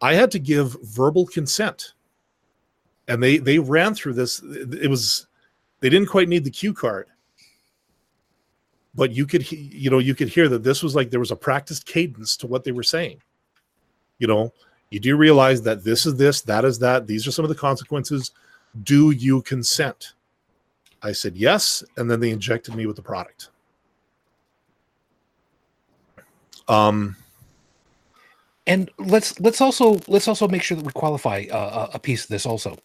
I 0.00 0.14
had 0.14 0.30
to 0.32 0.38
give 0.38 0.76
verbal 0.82 1.26
consent. 1.26 1.94
And 3.08 3.22
they 3.22 3.38
they 3.38 3.58
ran 3.58 3.94
through 3.94 4.14
this. 4.14 4.42
It 4.42 4.90
was 4.90 5.26
they 5.80 5.88
didn't 5.88 6.08
quite 6.08 6.28
need 6.28 6.44
the 6.44 6.50
cue 6.50 6.74
card. 6.74 7.06
But 8.94 9.12
you 9.12 9.26
could 9.26 9.50
you 9.50 9.90
know, 9.90 9.98
you 9.98 10.14
could 10.14 10.28
hear 10.28 10.48
that 10.48 10.62
this 10.62 10.82
was 10.82 10.94
like 10.94 11.10
there 11.10 11.20
was 11.20 11.30
a 11.30 11.36
practiced 11.36 11.86
cadence 11.86 12.36
to 12.38 12.46
what 12.46 12.64
they 12.64 12.72
were 12.72 12.82
saying. 12.82 13.22
You 14.18 14.26
know, 14.26 14.52
you 14.90 15.00
do 15.00 15.16
realize 15.16 15.62
that 15.62 15.84
this 15.84 16.04
is 16.04 16.16
this, 16.16 16.42
that 16.42 16.64
is 16.64 16.78
that, 16.80 17.06
these 17.06 17.26
are 17.26 17.30
some 17.30 17.44
of 17.44 17.48
the 17.48 17.54
consequences. 17.54 18.32
Do 18.82 19.10
you 19.10 19.42
consent? 19.42 20.14
I 21.02 21.12
said 21.12 21.36
yes, 21.36 21.84
and 21.96 22.10
then 22.10 22.20
they 22.20 22.30
injected 22.30 22.74
me 22.74 22.86
with 22.86 22.96
the 22.96 23.02
product. 23.02 23.50
Um 26.68 27.16
And 28.66 28.90
let's 28.98 29.38
let's 29.40 29.60
also 29.60 29.98
let's 30.08 30.28
also 30.28 30.46
make 30.48 30.62
sure 30.62 30.76
that 30.76 30.84
we 30.86 30.92
qualify 30.92 31.44
uh, 31.50 31.88
a- 31.92 31.96
a 31.96 31.98
piece 31.98 32.24
of 32.24 32.28
this 32.28 32.44
also. 32.46 32.76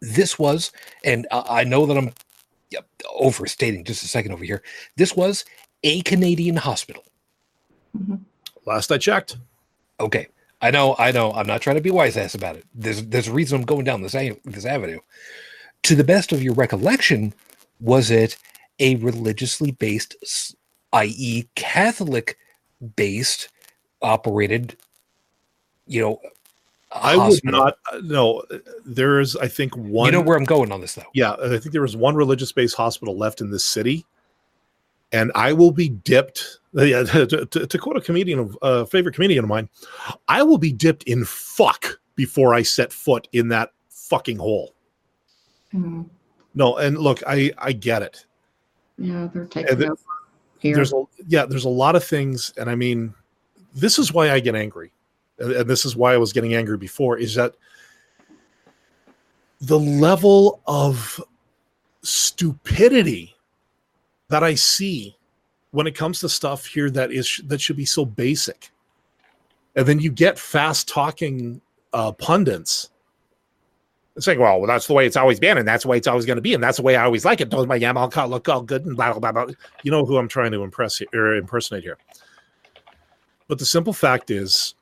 This 0.00 0.38
was, 0.38 0.70
and 1.04 1.26
I 1.32 1.60
I 1.60 1.64
know 1.64 1.86
that 1.86 1.96
I'm 1.96 2.12
yep, 2.70 2.86
overstating 3.14 3.84
just 3.84 4.04
a 4.04 4.08
second 4.08 4.32
over 4.32 4.44
here. 4.44 4.62
This 4.96 5.16
was 5.16 5.44
a 5.82 6.02
Canadian 6.02 6.56
hospital. 6.56 7.04
last 8.66 8.92
I 8.92 8.98
checked. 8.98 9.38
Okay, 10.00 10.28
I 10.60 10.70
know, 10.70 10.94
I 10.98 11.10
know. 11.12 11.32
I'm 11.32 11.46
not 11.46 11.60
trying 11.62 11.76
to 11.76 11.82
be 11.82 11.90
wise 11.90 12.16
ass 12.16 12.34
about 12.34 12.56
it. 12.56 12.64
There's 12.74 13.04
there's 13.06 13.28
a 13.28 13.32
reason 13.32 13.58
I'm 13.60 13.66
going 13.66 13.84
down 13.84 14.02
this 14.02 14.14
a- 14.14 14.40
this 14.44 14.64
avenue. 14.66 15.00
To 15.84 15.94
the 15.94 16.04
best 16.04 16.32
of 16.32 16.42
your 16.42 16.54
recollection, 16.54 17.34
was 17.80 18.10
it 18.10 18.36
a 18.78 18.96
religiously 18.96 19.70
based, 19.70 20.54
i.e., 20.92 21.44
Catholic 21.54 22.38
based, 22.96 23.48
operated? 24.02 24.76
You 25.86 26.00
know, 26.00 26.20
I 26.94 27.16
would 27.16 27.44
not 27.44 27.76
uh, 27.92 28.00
no 28.02 28.42
there 28.86 29.18
is 29.18 29.36
I 29.36 29.48
think 29.48 29.76
one 29.76 30.06
You 30.06 30.12
know 30.12 30.20
where 30.20 30.36
I'm 30.36 30.44
going 30.44 30.70
on 30.70 30.80
this, 30.80 30.94
though. 30.94 31.02
Yeah, 31.12 31.34
I 31.42 31.58
think 31.58 31.72
there 31.72 31.82
was 31.82 31.96
one 31.96 32.14
religious 32.14 32.52
based 32.52 32.76
hospital 32.76 33.16
left 33.18 33.40
in 33.40 33.50
this 33.50 33.64
city, 33.64 34.06
and 35.12 35.32
I 35.34 35.52
will 35.52 35.72
be 35.72 35.88
dipped. 35.88 36.60
Yeah, 36.76 37.04
to, 37.04 37.46
to, 37.46 37.66
to 37.68 37.78
quote 37.78 37.96
a 37.96 38.00
comedian 38.00 38.40
of 38.40 38.58
a 38.60 38.64
uh, 38.64 38.84
favorite 38.84 39.14
comedian 39.14 39.44
of 39.44 39.48
mine, 39.48 39.68
I 40.26 40.42
will 40.42 40.58
be 40.58 40.72
dipped 40.72 41.04
in 41.04 41.24
fuck 41.24 42.00
before 42.16 42.52
I 42.52 42.62
set 42.62 42.92
foot 42.92 43.28
in 43.32 43.46
that 43.50 43.70
fucking 43.90 44.38
hole. 44.38 44.73
Mm, 45.74 46.08
No, 46.54 46.76
and 46.76 46.96
look, 46.98 47.22
I 47.26 47.52
I 47.58 47.72
get 47.72 48.02
it. 48.02 48.26
yeah, 48.98 49.28
they're 49.32 49.46
taking 49.46 49.76
the- 49.78 49.86
over 49.90 49.96
here. 50.60 50.76
There's 50.76 50.92
a 50.92 51.04
yeah, 51.26 51.44
there's 51.46 51.64
a 51.64 51.68
lot 51.70 51.96
of 51.96 52.04
things, 52.04 52.52
and 52.56 52.70
I 52.70 52.74
mean, 52.74 53.12
this 53.74 53.98
is 53.98 54.12
why 54.12 54.30
I 54.30 54.40
get 54.40 54.54
angry, 54.54 54.92
and, 55.38 55.52
and 55.52 55.68
this 55.68 55.84
is 55.84 55.96
why 55.96 56.14
I 56.14 56.16
was 56.16 56.32
getting 56.32 56.54
angry 56.54 56.78
before. 56.78 57.18
Is 57.18 57.34
that 57.34 57.54
the 59.60 59.78
level 59.78 60.60
of 60.66 61.20
stupidity 62.02 63.34
that 64.28 64.42
I 64.44 64.54
see 64.54 65.16
when 65.72 65.86
it 65.86 65.94
comes 65.96 66.20
to 66.20 66.28
stuff 66.28 66.66
here 66.66 66.90
that 66.90 67.10
is 67.10 67.40
that 67.46 67.60
should 67.60 67.76
be 67.76 67.84
so 67.86 68.04
basic, 68.04 68.70
and 69.74 69.86
then 69.86 69.98
you 69.98 70.10
get 70.12 70.38
fast 70.38 70.86
talking 70.88 71.60
uh, 71.92 72.12
pundits 72.12 72.90
saying, 74.18 74.38
"Well, 74.38 74.64
that's 74.66 74.86
the 74.86 74.92
way 74.92 75.06
it's 75.06 75.16
always 75.16 75.40
been, 75.40 75.58
and 75.58 75.66
that's 75.66 75.82
the 75.82 75.88
way 75.88 75.96
it's 75.96 76.06
always 76.06 76.24
going 76.26 76.36
to 76.36 76.42
be, 76.42 76.54
and 76.54 76.62
that's 76.62 76.76
the 76.76 76.82
way 76.82 76.96
I 76.96 77.04
always 77.04 77.24
like 77.24 77.40
it." 77.40 77.48
Does 77.50 77.66
my 77.66 77.76
yam 77.76 77.96
all 77.96 78.10
look 78.28 78.48
all 78.48 78.62
good 78.62 78.86
and 78.86 78.96
blah 78.96 79.12
blah 79.12 79.32
blah 79.32 79.32
blah. 79.44 79.54
You 79.82 79.90
know 79.90 80.04
who 80.04 80.16
I'm 80.18 80.28
trying 80.28 80.52
to 80.52 80.62
impress 80.62 80.98
here, 80.98 81.08
or 81.14 81.36
impersonate 81.36 81.82
here. 81.82 81.98
But 83.48 83.58
the 83.58 83.64
simple 83.64 83.92
fact 83.92 84.30
is, 84.30 84.74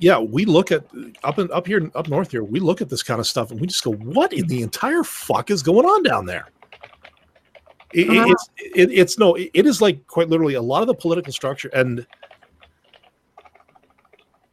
yeah, 0.00 0.18
we 0.18 0.44
look 0.44 0.70
at 0.70 0.84
up 1.22 1.38
and 1.38 1.50
up 1.50 1.66
here 1.66 1.90
up 1.94 2.08
north 2.08 2.30
here, 2.30 2.44
we 2.44 2.60
look 2.60 2.80
at 2.82 2.90
this 2.90 3.02
kind 3.02 3.18
of 3.20 3.26
stuff 3.26 3.50
and 3.50 3.60
we 3.60 3.66
just 3.66 3.82
go, 3.82 3.92
"What 3.92 4.32
in 4.32 4.46
the 4.46 4.62
entire 4.62 5.02
fuck 5.02 5.50
is 5.50 5.62
going 5.62 5.86
on 5.86 6.02
down 6.02 6.26
there?" 6.26 6.48
It, 7.92 8.08
it- 8.08 8.10
uh-huh. 8.10 8.26
it's 8.30 8.50
it, 8.76 8.90
it's 8.92 9.18
no, 9.18 9.34
it 9.36 9.50
is 9.66 9.80
like 9.80 10.06
quite 10.06 10.28
literally 10.28 10.54
a 10.54 10.62
lot 10.62 10.82
of 10.82 10.86
the 10.88 10.94
political 10.94 11.32
structure 11.32 11.68
and. 11.72 12.06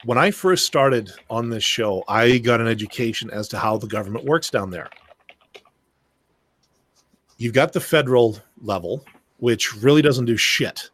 When 0.03 0.17
I 0.17 0.31
first 0.31 0.65
started 0.65 1.11
on 1.29 1.49
this 1.49 1.63
show, 1.63 2.03
I 2.07 2.39
got 2.39 2.59
an 2.59 2.67
education 2.67 3.29
as 3.29 3.47
to 3.49 3.59
how 3.59 3.77
the 3.77 3.87
government 3.87 4.25
works 4.25 4.49
down 4.49 4.71
there. 4.71 4.89
You've 7.37 7.53
got 7.53 7.73
the 7.73 7.79
federal 7.79 8.39
level, 8.63 9.05
which 9.37 9.75
really 9.75 10.01
doesn't 10.01 10.25
do 10.25 10.37
shit 10.37 10.89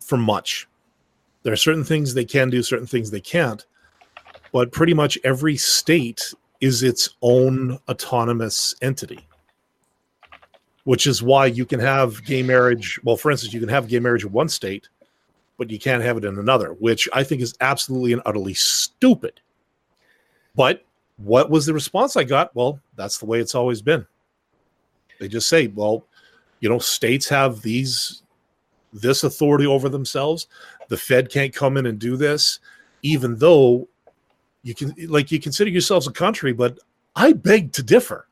for 0.00 0.16
much. 0.16 0.68
There 1.42 1.52
are 1.52 1.56
certain 1.56 1.84
things 1.84 2.14
they 2.14 2.24
can 2.24 2.48
do, 2.48 2.62
certain 2.62 2.86
things 2.86 3.10
they 3.10 3.20
can't, 3.20 3.64
but 4.52 4.70
pretty 4.70 4.94
much 4.94 5.18
every 5.24 5.56
state 5.56 6.32
is 6.60 6.82
its 6.82 7.10
own 7.22 7.78
autonomous 7.88 8.74
entity. 8.82 9.26
Which 10.84 11.06
is 11.06 11.22
why 11.22 11.46
you 11.46 11.66
can 11.66 11.80
have 11.80 12.24
gay 12.24 12.42
marriage. 12.42 12.98
Well, 13.02 13.16
for 13.16 13.30
instance, 13.30 13.52
you 13.52 13.60
can 13.60 13.68
have 13.68 13.88
gay 13.88 13.98
marriage 13.98 14.24
in 14.24 14.32
one 14.32 14.48
state, 14.48 14.88
but 15.58 15.70
you 15.70 15.78
can't 15.78 16.02
have 16.02 16.16
it 16.16 16.24
in 16.24 16.38
another, 16.38 16.72
which 16.74 17.08
I 17.12 17.22
think 17.24 17.42
is 17.42 17.54
absolutely 17.60 18.12
and 18.14 18.22
utterly 18.24 18.54
stupid. 18.54 19.40
But 20.54 20.84
what 21.16 21.50
was 21.50 21.66
the 21.66 21.74
response 21.74 22.16
I 22.16 22.24
got? 22.24 22.54
Well, 22.54 22.80
that's 22.96 23.18
the 23.18 23.26
way 23.26 23.40
it's 23.40 23.54
always 23.54 23.82
been. 23.82 24.06
They 25.20 25.28
just 25.28 25.48
say, 25.48 25.66
well, 25.66 26.06
you 26.60 26.68
know, 26.68 26.78
states 26.78 27.28
have 27.28 27.60
these 27.60 28.22
this 28.92 29.22
authority 29.24 29.66
over 29.66 29.88
themselves. 29.88 30.46
The 30.88 30.96
Fed 30.96 31.30
can't 31.30 31.52
come 31.54 31.76
in 31.76 31.86
and 31.86 31.98
do 31.98 32.16
this, 32.16 32.60
even 33.02 33.36
though 33.36 33.86
you 34.62 34.74
can 34.74 34.94
like 35.08 35.30
you 35.32 35.40
consider 35.40 35.70
yourselves 35.70 36.06
a 36.06 36.12
country, 36.12 36.52
but 36.52 36.78
I 37.16 37.32
beg 37.32 37.72
to 37.72 37.82
differ. 37.82 38.26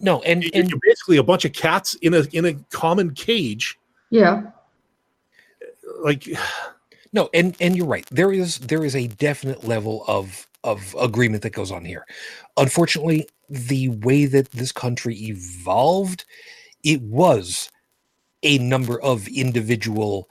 No, 0.00 0.22
and 0.22 0.42
You- 0.42 0.50
and 0.54 0.68
You're 0.70 0.80
basically 0.82 1.18
a 1.18 1.22
bunch 1.22 1.44
of 1.44 1.52
cats 1.52 1.94
in 1.96 2.14
a 2.14 2.20
in 2.32 2.46
a 2.46 2.54
common 2.70 3.12
cage. 3.12 3.78
yeah. 4.10 4.44
Like 6.02 6.24
No, 7.14 7.30
and 7.34 7.56
and 7.60 7.76
you're 7.76 7.86
right. 7.86 8.06
There 8.10 8.32
is 8.32 8.58
there 8.58 8.84
is 8.84 8.96
a 8.96 9.08
definite 9.08 9.64
level 9.64 10.04
of 10.08 10.48
of 10.64 10.96
agreement 11.00 11.42
that 11.44 11.50
goes 11.52 11.72
on 11.72 11.84
here. 11.84 12.06
Unfortunately, 12.56 13.28
the 13.50 13.88
way 13.90 14.26
that 14.26 14.50
this 14.52 14.72
country 14.72 15.16
evolved, 15.16 16.24
it 16.84 17.02
was 17.02 17.70
a 18.42 18.58
number 18.58 19.00
of 19.02 19.28
individual 19.28 20.28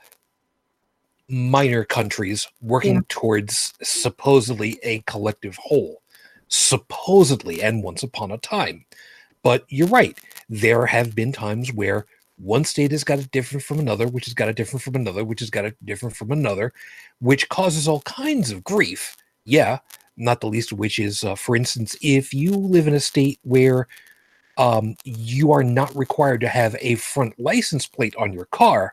minor 1.28 1.84
countries 1.84 2.48
working 2.60 2.96
Yeah. 2.96 3.00
towards 3.08 3.72
supposedly 3.82 4.78
a 4.82 5.00
collective 5.06 5.56
whole. 5.56 6.02
Supposedly, 6.48 7.62
and 7.62 7.82
once 7.82 8.02
upon 8.02 8.30
a 8.32 8.38
time. 8.38 8.84
But 9.42 9.64
you're 9.68 9.88
right. 9.88 10.18
There 10.48 10.86
have 10.86 11.14
been 11.14 11.32
times 11.32 11.72
where 11.72 12.06
one 12.36 12.64
state 12.64 12.90
has 12.90 13.04
got 13.04 13.18
it 13.18 13.30
different 13.30 13.62
from 13.62 13.78
another, 13.78 14.06
which 14.08 14.26
has 14.26 14.34
got 14.34 14.48
it 14.48 14.56
different 14.56 14.82
from 14.82 14.94
another, 14.94 15.24
which 15.24 15.40
has 15.40 15.50
got 15.50 15.64
it 15.64 15.76
different 15.84 16.16
from 16.16 16.30
another, 16.30 16.72
which 17.20 17.48
causes 17.48 17.86
all 17.86 18.00
kinds 18.02 18.50
of 18.50 18.64
grief. 18.64 19.16
Yeah, 19.44 19.78
not 20.16 20.40
the 20.40 20.48
least 20.48 20.72
of 20.72 20.78
which 20.78 20.98
is, 20.98 21.24
uh, 21.24 21.34
for 21.34 21.56
instance, 21.56 21.96
if 22.02 22.32
you 22.34 22.52
live 22.52 22.86
in 22.86 22.94
a 22.94 23.00
state 23.00 23.38
where 23.42 23.88
um, 24.58 24.96
you 25.04 25.52
are 25.52 25.64
not 25.64 25.94
required 25.96 26.40
to 26.42 26.48
have 26.48 26.76
a 26.80 26.96
front 26.96 27.38
license 27.38 27.86
plate 27.86 28.14
on 28.16 28.32
your 28.32 28.46
car, 28.46 28.92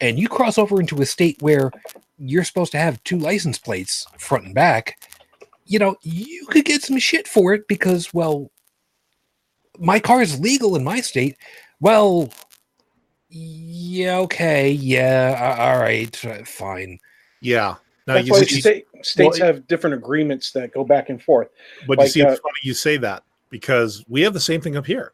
and 0.00 0.18
you 0.18 0.28
cross 0.28 0.58
over 0.58 0.80
into 0.80 1.00
a 1.00 1.06
state 1.06 1.36
where 1.40 1.70
you're 2.18 2.44
supposed 2.44 2.72
to 2.72 2.78
have 2.78 3.02
two 3.04 3.18
license 3.18 3.58
plates, 3.58 4.06
front 4.18 4.44
and 4.44 4.54
back, 4.54 4.98
you 5.66 5.78
know, 5.78 5.96
you 6.02 6.46
could 6.46 6.64
get 6.64 6.82
some 6.82 6.98
shit 6.98 7.28
for 7.28 7.52
it 7.52 7.68
because, 7.68 8.12
well, 8.14 8.50
my 9.78 10.00
car 10.00 10.22
is 10.22 10.40
legal 10.40 10.76
in 10.76 10.82
my 10.82 11.00
state. 11.00 11.36
Well, 11.80 12.30
yeah, 13.30 14.18
okay, 14.18 14.70
yeah, 14.70 15.56
all 15.58 15.78
right, 15.78 16.24
uh, 16.24 16.44
fine. 16.44 16.98
Yeah. 17.40 17.76
Now 18.06 18.14
That's 18.14 18.26
you 18.26 18.32
why 18.32 18.42
see, 18.44 18.60
state, 18.60 18.86
states 19.02 19.38
well, 19.38 19.52
have 19.52 19.66
different 19.66 19.94
agreements 19.94 20.50
that 20.52 20.72
go 20.72 20.82
back 20.82 21.10
and 21.10 21.22
forth. 21.22 21.50
but 21.86 21.98
you 21.98 22.04
like, 22.04 22.10
see, 22.10 22.20
it's 22.22 22.38
uh, 22.38 22.42
funny 22.42 22.54
you 22.62 22.72
say 22.72 22.96
that 22.96 23.22
because 23.50 24.02
we 24.08 24.22
have 24.22 24.32
the 24.32 24.40
same 24.40 24.62
thing 24.62 24.76
up 24.76 24.86
here. 24.86 25.12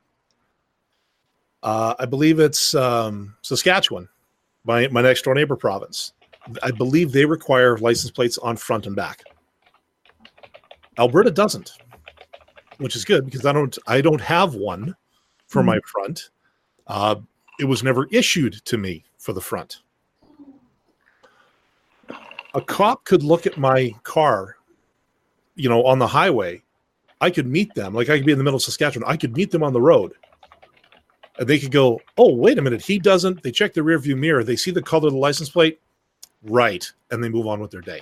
Uh, 1.64 1.94
I 1.98 2.04
believe 2.04 2.38
it's 2.38 2.72
um, 2.74 3.34
Saskatchewan, 3.42 4.08
my 4.64 4.86
my 4.88 5.02
next 5.02 5.22
door 5.22 5.34
neighbor 5.34 5.56
province. 5.56 6.12
I 6.62 6.70
believe 6.70 7.10
they 7.10 7.24
require 7.24 7.78
license 7.78 8.12
plates 8.12 8.38
on 8.38 8.56
front 8.56 8.86
and 8.86 8.94
back. 8.94 9.24
Alberta 10.98 11.32
doesn't, 11.32 11.72
which 12.78 12.94
is 12.94 13.04
good 13.04 13.24
because 13.24 13.44
I 13.44 13.52
don't 13.52 13.76
I 13.88 14.02
don't 14.02 14.20
have 14.20 14.54
one 14.54 14.94
for 15.48 15.64
my 15.64 15.80
front. 15.86 16.30
Uh, 16.86 17.16
it 17.59 17.64
was 17.64 17.82
never 17.82 18.07
issued 18.11 18.55
to 18.64 18.78
me 18.78 19.05
for 19.18 19.32
the 19.32 19.40
front. 19.40 19.80
A 22.55 22.61
cop 22.61 23.05
could 23.05 23.22
look 23.22 23.46
at 23.46 23.59
my 23.59 23.92
car, 24.05 24.57
you 25.57 25.68
know, 25.68 25.84
on 25.84 25.98
the 25.98 26.07
highway. 26.07 26.62
I 27.20 27.30
could 27.30 27.46
meet 27.46 27.74
them, 27.74 27.94
like 27.94 28.09
I 28.09 28.16
could 28.16 28.26
be 28.26 28.32
in 28.32 28.38
the 28.38 28.44
middle 28.44 28.57
of 28.57 28.62
Saskatchewan. 28.62 29.09
I 29.09 29.16
could 29.16 29.36
meet 29.36 29.50
them 29.50 29.62
on 29.62 29.72
the 29.72 29.80
road, 29.80 30.12
and 31.38 31.48
they 31.48 31.59
could 31.59 31.72
go, 31.72 32.00
"Oh, 32.18 32.34
wait 32.34 32.59
a 32.59 32.62
minute, 32.62 32.82
he 32.82 32.98
doesn't." 32.98 33.42
They 33.42 33.50
check 33.50 33.72
the 33.72 33.82
rear 33.82 33.98
view 33.98 34.14
mirror. 34.14 34.44
They 34.44 34.57
see 34.57 34.70
the 34.70 34.82
color 34.82 35.09
of 35.09 35.14
the 35.14 35.18
license 35.18 35.48
plate, 35.48 35.80
right, 36.42 36.90
and 37.11 37.24
they 37.24 37.28
move 37.28 37.46
on 37.46 37.61
with 37.61 37.70
their 37.70 37.80
day. 37.80 38.00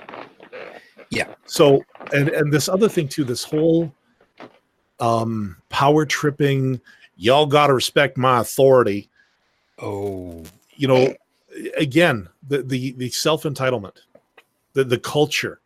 Yeah. 1.10 1.34
So, 1.46 1.82
and 2.12 2.30
and 2.30 2.52
this 2.52 2.68
other 2.68 2.88
thing 2.88 3.06
too, 3.06 3.24
this 3.24 3.44
whole 3.44 3.92
um 5.00 5.56
power 5.68 6.04
tripping. 6.04 6.80
Y'all 7.16 7.46
got 7.46 7.68
to 7.68 7.74
respect 7.74 8.16
my 8.16 8.40
authority. 8.40 9.08
Oh, 9.82 10.44
You 10.76 10.88
know, 10.88 11.14
again, 11.76 12.28
the 12.48 12.62
the 12.62 12.92
the 12.92 13.10
self 13.10 13.42
entitlement, 13.42 13.96
the 14.72 14.84
the 14.84 14.98
culture. 14.98 15.60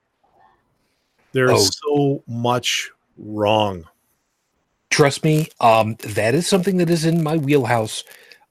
There's 1.33 1.51
Oh. 1.53 1.71
so 1.85 2.25
much 2.27 2.91
wrong. 3.19 3.85
trust 4.91 5.25
me, 5.25 5.49
um, 5.61 5.97
that 6.14 6.35
is 6.35 6.47
something 6.47 6.79
that 6.79 6.89
is 6.89 7.05
in 7.05 7.23
my 7.23 7.37
wheelhouse 7.37 8.05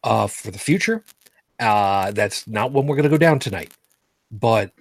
uh, 0.04 0.28
for 0.28 0.52
the 0.52 0.60
future. 0.60 1.04
Uh, 1.60 2.12
that's 2.12 2.46
not 2.48 2.72
one 2.72 2.86
we're 2.86 2.96
going 2.96 3.04
to 3.04 3.10
go 3.10 3.18
down 3.18 3.40
tonight, 3.40 3.72
but 4.32 4.72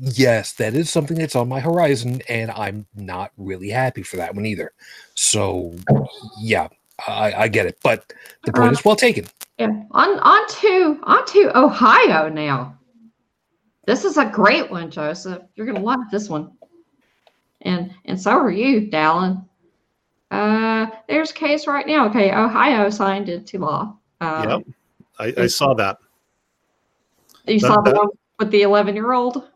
yes, 0.00 0.52
that 0.54 0.74
is 0.74 0.90
something 0.90 1.16
that's 1.16 1.36
on 1.36 1.48
my 1.48 1.60
horizon, 1.60 2.20
and 2.28 2.50
I'm 2.50 2.86
not 2.94 3.30
really 3.38 3.70
happy 3.70 4.02
for 4.02 4.16
that 4.18 4.34
one 4.34 4.44
either. 4.44 4.72
So, 5.14 5.74
yeah, 6.40 6.68
I, 7.06 7.32
I 7.32 7.48
get 7.48 7.66
it, 7.66 7.78
but 7.82 8.12
the 8.44 8.52
point 8.52 8.72
is 8.72 8.84
well 8.84 8.96
taken. 8.96 9.26
Yeah. 9.58 9.68
On 9.92 10.18
on 10.20 10.48
to 10.48 11.00
on 11.04 11.26
to 11.26 11.58
Ohio 11.58 12.28
now. 12.28 12.78
This 13.86 14.04
is 14.04 14.16
a 14.16 14.26
great 14.26 14.70
one, 14.70 14.90
Joseph. 14.90 15.42
You're 15.54 15.66
gonna 15.66 15.80
love 15.80 16.00
this 16.10 16.28
one. 16.28 16.52
And 17.62 17.94
and 18.04 18.20
so 18.20 18.32
are 18.32 18.50
you, 18.50 18.90
Dallin. 18.90 19.44
Uh 20.30 20.86
there's 21.08 21.30
a 21.30 21.34
case 21.34 21.66
right 21.66 21.86
now. 21.86 22.06
Okay, 22.08 22.32
Ohio 22.34 22.90
signed 22.90 23.28
into 23.28 23.58
law. 23.58 23.96
Um, 24.20 24.48
Yep. 24.48 24.62
I, 25.18 25.42
I 25.42 25.46
saw 25.46 25.72
that. 25.74 25.98
You 27.46 27.58
That- 27.60 27.66
saw 27.66 27.80
the 27.80 27.92
that- 27.92 27.96
one 27.98 28.08
with 28.38 28.50
the 28.50 28.62
11 28.62 28.94
year 28.94 29.12
old? 29.12 29.48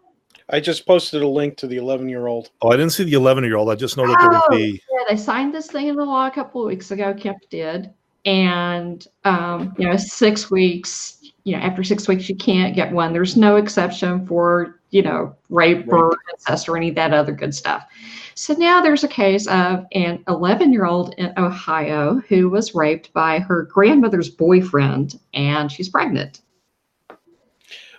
I 0.52 0.58
just 0.58 0.86
posted 0.86 1.22
a 1.22 1.28
link 1.28 1.56
to 1.58 1.66
the 1.66 1.76
11 1.76 2.08
year 2.08 2.26
old. 2.26 2.50
Oh, 2.62 2.70
I 2.70 2.76
didn't 2.76 2.90
see 2.90 3.04
the 3.04 3.12
11 3.12 3.44
year 3.44 3.56
old. 3.56 3.68
I 3.70 3.74
just 3.74 3.96
know 3.96 4.06
that 4.06 4.16
there 4.18 4.30
was 4.30 4.42
Oh. 4.50 4.56
the. 4.56 4.72
Yeah, 4.72 5.04
they 5.08 5.16
signed 5.16 5.54
this 5.54 5.68
thing 5.70 5.88
into 5.88 6.02
law 6.02 6.26
a 6.26 6.30
couple 6.30 6.62
of 6.62 6.66
weeks 6.66 6.90
ago. 6.90 7.12
Kemp 7.14 7.38
did. 7.50 7.92
And 8.24 9.06
um, 9.24 9.74
you 9.78 9.88
know, 9.88 9.96
six 9.96 10.50
weeks. 10.50 11.16
You 11.44 11.56
know, 11.56 11.62
after 11.62 11.82
six 11.82 12.06
weeks, 12.06 12.28
you 12.28 12.36
can't 12.36 12.74
get 12.76 12.92
one. 12.92 13.12
There's 13.12 13.36
no 13.36 13.56
exception 13.56 14.26
for 14.26 14.80
you 14.90 15.02
know 15.02 15.34
rape 15.48 15.86
or 15.88 16.16
incest 16.32 16.68
or 16.68 16.76
any 16.76 16.90
of 16.90 16.94
that 16.96 17.14
other 17.14 17.32
good 17.32 17.54
stuff. 17.54 17.86
So 18.34 18.54
now 18.54 18.80
there's 18.80 19.04
a 19.04 19.08
case 19.08 19.46
of 19.48 19.84
an 19.92 20.22
11 20.28 20.72
year 20.72 20.86
old 20.86 21.14
in 21.18 21.32
Ohio 21.36 22.22
who 22.28 22.48
was 22.48 22.74
raped 22.74 23.12
by 23.12 23.38
her 23.38 23.64
grandmother's 23.64 24.28
boyfriend, 24.30 25.18
and 25.34 25.70
she's 25.70 25.88
pregnant. 25.88 26.40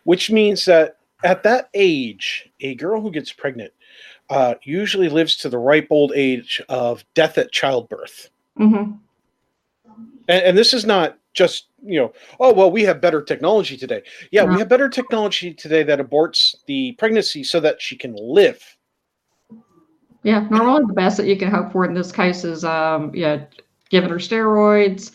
which 0.03 0.31
means 0.31 0.65
that 0.65 0.97
at 1.23 1.43
that 1.43 1.69
age, 1.73 2.49
a 2.59 2.75
girl 2.75 3.01
who 3.01 3.11
gets 3.11 3.31
pregnant 3.31 3.71
uh, 4.29 4.55
usually 4.63 5.09
lives 5.09 5.35
to 5.37 5.49
the 5.49 5.57
ripe 5.57 5.87
old 5.89 6.11
age 6.15 6.61
of 6.69 7.03
death 7.13 7.37
at 7.37 7.51
childbirth. 7.51 8.29
hmm 8.57 8.91
And, 10.27 10.43
and 10.43 10.57
this 10.57 10.73
is 10.73 10.85
not 10.85 11.17
just 11.33 11.67
you 11.83 11.99
know, 11.99 12.13
oh 12.39 12.53
well, 12.53 12.71
we 12.71 12.83
have 12.83 13.01
better 13.01 13.21
technology 13.21 13.75
today. 13.77 14.03
Yeah, 14.31 14.43
we 14.43 14.59
have 14.59 14.69
better 14.69 14.89
technology 14.89 15.53
today 15.53 15.83
that 15.83 15.99
aborts 15.99 16.55
the 16.67 16.93
pregnancy 16.93 17.43
so 17.43 17.59
that 17.59 17.81
she 17.81 17.95
can 17.95 18.15
live. 18.15 18.77
Yeah, 20.23 20.47
normally 20.51 20.83
the 20.85 20.93
best 20.93 21.17
that 21.17 21.25
you 21.25 21.35
can 21.35 21.49
hope 21.49 21.71
for 21.71 21.85
in 21.85 21.95
this 21.95 22.11
case 22.11 22.43
is, 22.43 22.63
um, 22.63 23.11
yeah, 23.15 23.45
giving 23.89 24.09
her 24.09 24.17
steroids 24.17 25.11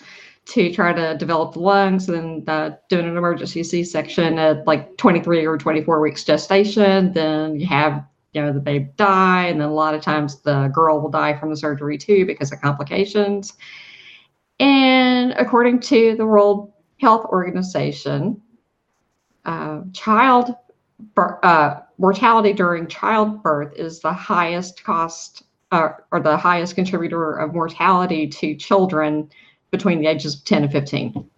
to 0.46 0.72
try 0.72 0.92
to 0.92 1.16
develop 1.16 1.54
the 1.54 1.60
lungs, 1.60 2.08
and 2.08 2.46
then 2.46 2.54
uh, 2.54 2.76
doing 2.88 3.06
an 3.06 3.16
emergency 3.16 3.62
C-section 3.62 4.38
at 4.38 4.66
like 4.66 4.96
23 4.96 5.44
or 5.46 5.58
24 5.58 6.00
weeks 6.00 6.24
gestation. 6.24 7.12
Then 7.12 7.58
you 7.58 7.66
have, 7.66 8.04
you 8.32 8.42
know, 8.42 8.52
the 8.52 8.60
baby 8.60 8.88
die, 8.96 9.46
and 9.46 9.60
then 9.60 9.68
a 9.68 9.74
lot 9.74 9.94
of 9.94 10.02
times 10.02 10.40
the 10.42 10.68
girl 10.68 11.00
will 11.00 11.10
die 11.10 11.38
from 11.38 11.50
the 11.50 11.56
surgery 11.56 11.98
too 11.98 12.26
because 12.26 12.52
of 12.52 12.60
complications. 12.60 13.54
And 14.58 15.32
according 15.32 15.80
to 15.80 16.16
the 16.16 16.26
World 16.26 16.72
Health 17.00 17.26
Organization, 17.26 18.40
uh, 19.44 19.82
child 19.92 20.54
uh, 21.16 21.80
mortality 21.98 22.52
during 22.52 22.86
childbirth 22.86 23.74
is 23.76 24.00
the 24.00 24.12
highest 24.12 24.82
cost 24.82 25.44
uh, 25.72 25.90
or 26.10 26.20
the 26.20 26.36
highest 26.36 26.74
contributor 26.74 27.34
of 27.34 27.52
mortality 27.52 28.26
to 28.26 28.54
children 28.54 29.28
between 29.70 30.00
the 30.00 30.06
ages 30.06 30.36
of 30.36 30.44
10 30.44 30.64
and 30.64 30.72
15. 30.72 31.30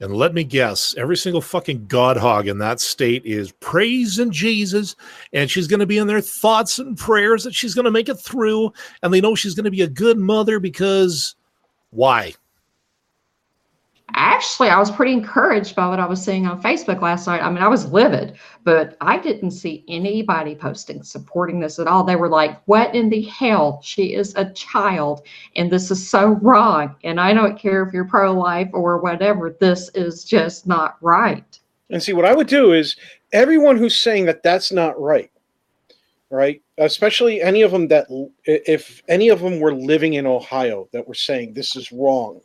And 0.00 0.16
let 0.16 0.34
me 0.34 0.42
guess, 0.42 0.94
every 0.98 1.16
single 1.16 1.40
fucking 1.40 1.86
god 1.86 2.16
hog 2.16 2.48
in 2.48 2.58
that 2.58 2.80
state 2.80 3.24
is 3.24 3.52
praising 3.52 4.32
Jesus, 4.32 4.96
and 5.32 5.48
she's 5.48 5.68
going 5.68 5.80
to 5.80 5.86
be 5.86 5.98
in 5.98 6.08
their 6.08 6.20
thoughts 6.20 6.78
and 6.80 6.98
prayers 6.98 7.44
that 7.44 7.54
she's 7.54 7.74
going 7.74 7.84
to 7.84 7.92
make 7.92 8.08
it 8.08 8.16
through, 8.16 8.72
and 9.02 9.14
they 9.14 9.20
know 9.20 9.36
she's 9.36 9.54
going 9.54 9.64
to 9.64 9.70
be 9.70 9.82
a 9.82 9.88
good 9.88 10.18
mother 10.18 10.58
because 10.58 11.36
why? 11.94 12.34
Actually, 14.16 14.68
I 14.68 14.78
was 14.78 14.90
pretty 14.90 15.12
encouraged 15.12 15.74
by 15.74 15.88
what 15.88 15.98
I 15.98 16.06
was 16.06 16.22
seeing 16.22 16.46
on 16.46 16.62
Facebook 16.62 17.00
last 17.00 17.26
night. 17.26 17.42
I 17.42 17.50
mean, 17.50 17.62
I 17.62 17.68
was 17.68 17.90
livid, 17.90 18.36
but 18.62 18.96
I 19.00 19.18
didn't 19.18 19.52
see 19.52 19.84
anybody 19.88 20.54
posting 20.54 21.02
supporting 21.02 21.58
this 21.58 21.78
at 21.78 21.88
all. 21.88 22.04
They 22.04 22.14
were 22.14 22.28
like, 22.28 22.60
What 22.66 22.94
in 22.94 23.08
the 23.08 23.22
hell? 23.22 23.80
She 23.82 24.14
is 24.14 24.34
a 24.36 24.50
child, 24.50 25.26
and 25.56 25.70
this 25.70 25.90
is 25.90 26.08
so 26.08 26.32
wrong. 26.42 26.94
And 27.02 27.18
I 27.18 27.32
don't 27.32 27.58
care 27.58 27.82
if 27.82 27.92
you're 27.92 28.04
pro 28.04 28.32
life 28.32 28.68
or 28.72 28.98
whatever, 28.98 29.56
this 29.58 29.88
is 29.94 30.22
just 30.22 30.66
not 30.66 30.96
right. 31.00 31.58
And 31.90 32.02
see, 32.02 32.12
what 32.12 32.24
I 32.24 32.34
would 32.34 32.46
do 32.46 32.72
is 32.72 32.96
everyone 33.32 33.78
who's 33.78 33.96
saying 33.96 34.26
that 34.26 34.42
that's 34.42 34.70
not 34.70 35.00
right, 35.00 35.30
right? 36.34 36.60
Especially 36.78 37.40
any 37.40 37.62
of 37.62 37.70
them 37.70 37.88
that, 37.88 38.06
if 38.44 39.02
any 39.08 39.28
of 39.28 39.40
them 39.40 39.60
were 39.60 39.74
living 39.74 40.14
in 40.14 40.26
Ohio 40.26 40.88
that 40.92 41.06
were 41.06 41.14
saying 41.14 41.54
this 41.54 41.76
is 41.76 41.92
wrong, 41.92 42.40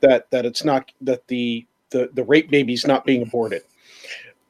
that 0.00 0.30
that 0.30 0.46
it's 0.46 0.64
not 0.64 0.90
that 1.02 1.26
the 1.28 1.66
the 1.90 2.10
the 2.14 2.24
rape 2.24 2.50
baby's 2.50 2.86
not 2.86 3.04
being 3.04 3.22
aborted. 3.22 3.62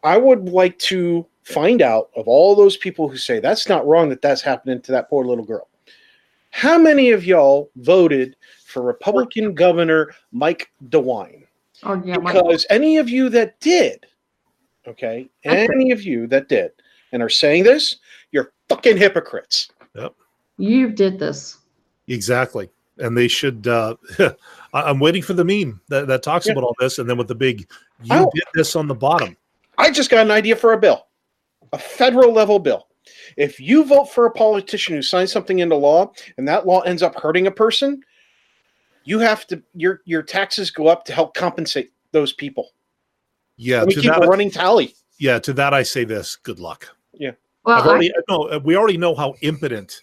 I 0.03 0.17
would 0.17 0.49
like 0.49 0.79
to 0.81 1.27
find 1.43 1.83
out 1.83 2.11
of 2.17 2.29
all 2.29 2.55
those 2.55 2.77
people 2.77 3.09
who 3.09 3.17
say 3.17 3.41
that's 3.41 3.69
not 3.69 3.87
wrong 3.87 4.09
that 4.11 4.23
that's 4.23 4.43
happening 4.43 4.81
to 4.83 4.93
that 4.93 5.11
poor 5.11 5.25
little 5.25 5.45
girl. 5.45 5.69
How 6.51 6.79
many 6.79 7.11
of 7.11 7.25
y'all 7.25 7.71
voted 7.77 8.37
for 8.65 8.83
Republican 8.83 9.55
Governor 9.55 10.15
Mike 10.31 10.71
DeWine? 10.89 11.43
Oh, 11.83 12.01
yeah. 12.05 12.19
because 12.19 12.65
any 12.71 12.97
of 12.99 13.09
you 13.09 13.29
that 13.31 13.59
did, 13.61 14.07
okay, 14.87 15.29
any 15.45 15.91
of 15.91 16.03
you 16.03 16.29
that 16.29 16.49
did 16.49 16.71
and 17.13 17.23
are 17.23 17.29
saying 17.29 17.65
this, 17.65 17.97
you're 18.35 18.53
fucking 18.69 18.97
hypocrites. 18.99 19.71
Yep. 19.95 20.13
You 20.59 20.91
did 20.91 21.19
this. 21.19 21.59
Exactly. 22.09 22.69
And 22.99 23.17
they 23.17 23.29
should. 23.29 23.67
Uh, 23.67 23.97
I- 24.19 24.35
I'm 24.75 24.99
waiting 25.01 25.23
for 25.23 25.33
the 25.33 25.45
meme 25.45 25.81
that, 25.89 26.07
that 26.09 26.23
talks 26.23 26.47
Yeah. 26.47 26.53
about 26.53 26.65
all 26.65 26.77
this, 26.79 26.99
and 26.99 27.09
then 27.09 27.17
with 27.17 27.29
the 27.29 27.35
big 27.35 27.61
"you 28.03 28.11
Oh. 28.17 28.31
did 28.35 28.45
this" 28.55 28.77
on 28.77 28.87
the 28.89 28.95
bottom. 28.95 29.37
I 29.79 29.91
just 29.91 30.11
got 30.11 30.21
an 30.27 30.31
idea 30.31 30.55
for 30.57 30.73
a 30.73 30.79
bill, 30.79 31.07
a 31.73 31.79
federal 31.79 32.33
level 32.33 32.59
bill. 32.59 32.89
If 33.37 33.59
you 33.61 33.85
vote 33.85 34.07
for 34.07 34.27
a 34.27 34.31
politician 34.31 34.95
who 34.95 35.03
signs 35.03 35.33
something 35.33 35.59
into 35.61 35.75
law 35.77 36.13
and 36.39 36.47
that 36.49 36.67
law 36.67 36.81
ends 36.81 37.03
up 37.03 37.15
hurting 37.17 37.47
a 37.47 37.51
person, 37.51 38.03
you 39.05 39.19
have 39.19 39.47
to 39.49 39.63
your 39.75 40.01
your 40.05 40.23
taxes 40.23 40.71
go 40.71 40.87
up 40.87 41.05
to 41.07 41.13
help 41.13 41.35
compensate 41.35 41.93
those 42.13 42.33
people. 42.33 42.71
Yeah, 43.57 43.85
we 43.85 43.95
to 43.95 44.01
keep 44.01 44.11
that, 44.13 44.25
a 44.25 44.27
running 44.27 44.51
tally. 44.51 44.95
yeah, 45.19 45.39
to 45.41 45.53
that 45.55 45.75
I 45.75 45.83
say 45.83 46.05
this: 46.05 46.37
good 46.37 46.61
luck. 46.61 46.94
Well, 47.65 47.79
I've 47.79 47.87
I- 47.87 47.91
already, 47.91 48.13
no, 48.29 48.61
we 48.65 48.77
already 48.77 48.97
know 48.99 49.15
how 49.15 49.35
impotent 49.41 50.01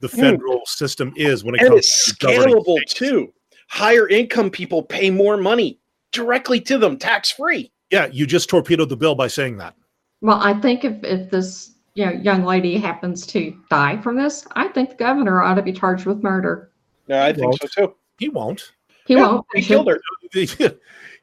the 0.00 0.08
Mm. 0.08 0.20
federal 0.20 0.60
system 0.66 1.12
is 1.16 1.44
when 1.44 1.54
it 1.54 1.60
And 1.62 1.70
comes 1.70 1.80
it's 1.86 2.16
to 2.18 2.26
scalable 2.26 2.76
states. 2.76 2.94
too. 2.94 3.32
Higher 3.68 4.08
income 4.08 4.50
people 4.50 4.82
pay 4.82 5.10
more 5.10 5.36
money 5.36 5.78
directly 6.12 6.60
to 6.62 6.78
them, 6.78 6.98
tax 6.98 7.30
free. 7.30 7.70
Yeah, 7.90 8.06
you 8.12 8.26
just 8.26 8.48
torpedoed 8.48 8.88
the 8.88 8.96
bill 8.96 9.14
by 9.14 9.28
saying 9.28 9.56
that. 9.58 9.74
well, 10.22 10.38
I 10.40 10.54
think 10.54 10.84
if, 10.84 11.02
if 11.04 11.30
this 11.30 11.72
you 11.94 12.04
know 12.06 12.12
young 12.12 12.44
lady 12.44 12.76
happens 12.78 13.26
to 13.28 13.56
die 13.70 13.96
from 14.02 14.16
this, 14.16 14.46
I 14.56 14.68
think 14.68 14.90
the 14.90 14.96
governor 14.96 15.42
ought 15.42 15.54
to 15.54 15.62
be 15.62 15.72
charged 15.72 16.04
with 16.06 16.22
murder. 16.22 16.70
Yeah, 17.06 17.24
I 17.26 17.32
think 17.32 17.54
so 17.60 17.66
too. 17.68 17.94
He 18.18 18.28
won't. 18.28 18.72
He 19.06 19.14
Yeah, 19.14 19.28
won't. 19.28 19.46
He 19.54 19.62
killed 19.62 19.88
her. 19.88 20.00
you, 20.32 20.70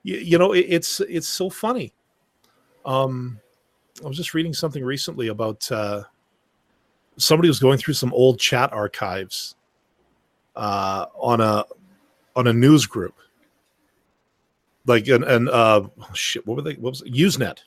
you 0.03 0.37
know, 0.37 0.53
it's 0.53 0.99
it's 1.01 1.27
so 1.27 1.49
funny. 1.49 1.93
Um, 2.85 3.39
I 4.03 4.07
was 4.07 4.17
just 4.17 4.33
reading 4.33 4.53
something 4.53 4.83
recently 4.83 5.27
about 5.29 5.71
uh, 5.71 6.03
somebody 7.17 7.47
was 7.47 7.59
going 7.59 7.77
through 7.77 7.93
some 7.93 8.13
old 8.13 8.39
chat 8.39 8.73
archives 8.73 9.55
uh, 10.55 11.05
on 11.15 11.41
a 11.41 11.65
on 12.35 12.47
a 12.47 12.53
news 12.53 12.85
group, 12.85 13.15
like 14.85 15.07
an, 15.07 15.23
an 15.23 15.47
uh, 15.49 15.81
oh, 15.83 16.13
shit. 16.13 16.45
What 16.45 16.57
were 16.57 16.63
they? 16.63 16.73
What 16.73 16.91
was 16.91 17.01
it? 17.01 17.13
Usenet? 17.13 17.59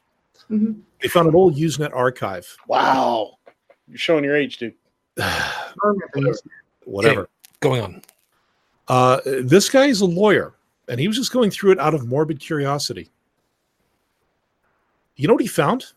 Mhm. 0.50 0.80
They 1.00 1.08
found 1.08 1.28
an 1.28 1.34
old 1.34 1.56
Usenet 1.56 1.94
archive. 1.94 2.56
Wow. 2.66 3.38
You're 3.88 3.98
showing 3.98 4.24
your 4.24 4.36
age, 4.36 4.58
dude. 4.58 4.74
I 5.18 5.62
remember 5.82 6.30
this. 6.30 6.42
Whatever. 6.84 7.28
Going 7.60 7.82
on. 7.82 8.02
Uh, 8.88 9.20
this 9.24 9.68
guy 9.68 9.86
is 9.86 10.00
a 10.00 10.06
lawyer, 10.06 10.54
and 10.88 11.00
he 11.00 11.08
was 11.08 11.16
just 11.16 11.32
going 11.32 11.50
through 11.50 11.72
it 11.72 11.80
out 11.80 11.94
of 11.94 12.06
morbid 12.06 12.38
curiosity. 12.38 13.10
You 15.16 15.26
know 15.26 15.34
what 15.34 15.42
he 15.42 15.48
found? 15.48 15.92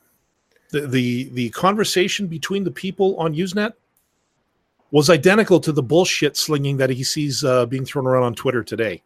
The 0.70 0.88
the 0.88 1.30
the 1.34 1.50
conversation 1.50 2.28
between 2.28 2.64
the 2.64 2.72
people 2.72 3.16
on 3.18 3.34
Usenet 3.34 3.74
was 4.92 5.10
identical 5.10 5.60
to 5.60 5.72
the 5.72 5.84
bullshit 5.84 6.36
slinging 6.38 6.78
that 6.78 6.90
he 6.90 7.04
sees 7.04 7.44
uh, 7.44 7.66
being 7.66 7.86
thrown 7.86 8.08
around 8.08 8.24
on 8.24 8.36
Twitter 8.36 8.64
today. 8.64 9.02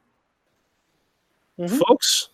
Mhm. 1.60 1.80
Folks, 1.88 2.30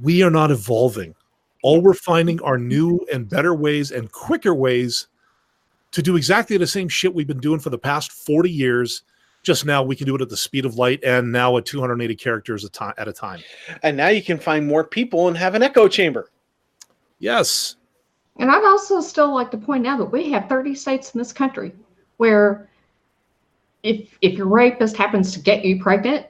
we 0.00 0.22
are 0.22 0.30
not 0.30 0.50
evolving. 0.50 1.14
All 1.62 1.80
we're 1.80 1.94
finding 1.94 2.40
are 2.42 2.58
new 2.58 3.00
and 3.12 3.28
better 3.28 3.54
ways 3.54 3.90
and 3.90 4.10
quicker 4.12 4.54
ways 4.54 5.06
to 5.92 6.02
do 6.02 6.16
exactly 6.16 6.56
the 6.58 6.66
same 6.66 6.88
shit 6.88 7.14
we've 7.14 7.26
been 7.26 7.38
doing 7.40 7.60
for 7.60 7.70
the 7.70 7.78
past 7.78 8.10
40 8.12 8.50
years 8.50 9.02
just 9.44 9.64
now 9.66 9.82
we 9.82 9.94
can 9.94 10.06
do 10.06 10.16
it 10.16 10.22
at 10.22 10.28
the 10.30 10.36
speed 10.36 10.64
of 10.64 10.74
light 10.76 10.98
and 11.04 11.30
now 11.30 11.56
at 11.58 11.64
280 11.66 12.16
characters 12.16 12.64
a 12.64 12.68
time 12.70 12.94
at 12.98 13.06
a 13.08 13.12
time 13.12 13.40
And 13.82 13.96
now 13.96 14.08
you 14.08 14.22
can 14.22 14.38
find 14.38 14.66
more 14.66 14.82
people 14.84 15.28
and 15.28 15.36
have 15.36 15.54
an 15.54 15.62
echo 15.62 15.86
chamber. 15.86 16.30
yes 17.20 17.76
And 18.38 18.50
I'd 18.50 18.64
also 18.64 19.00
still 19.00 19.32
like 19.32 19.50
to 19.52 19.56
point 19.56 19.86
out 19.86 19.98
that 19.98 20.06
we 20.06 20.30
have 20.30 20.48
30 20.48 20.74
states 20.74 21.14
in 21.14 21.18
this 21.18 21.32
country 21.32 21.72
where 22.16 22.68
if 23.82 24.16
if 24.22 24.34
your 24.34 24.48
rapist 24.48 24.96
happens 24.96 25.32
to 25.32 25.40
get 25.40 25.64
you 25.64 25.80
pregnant, 25.80 26.26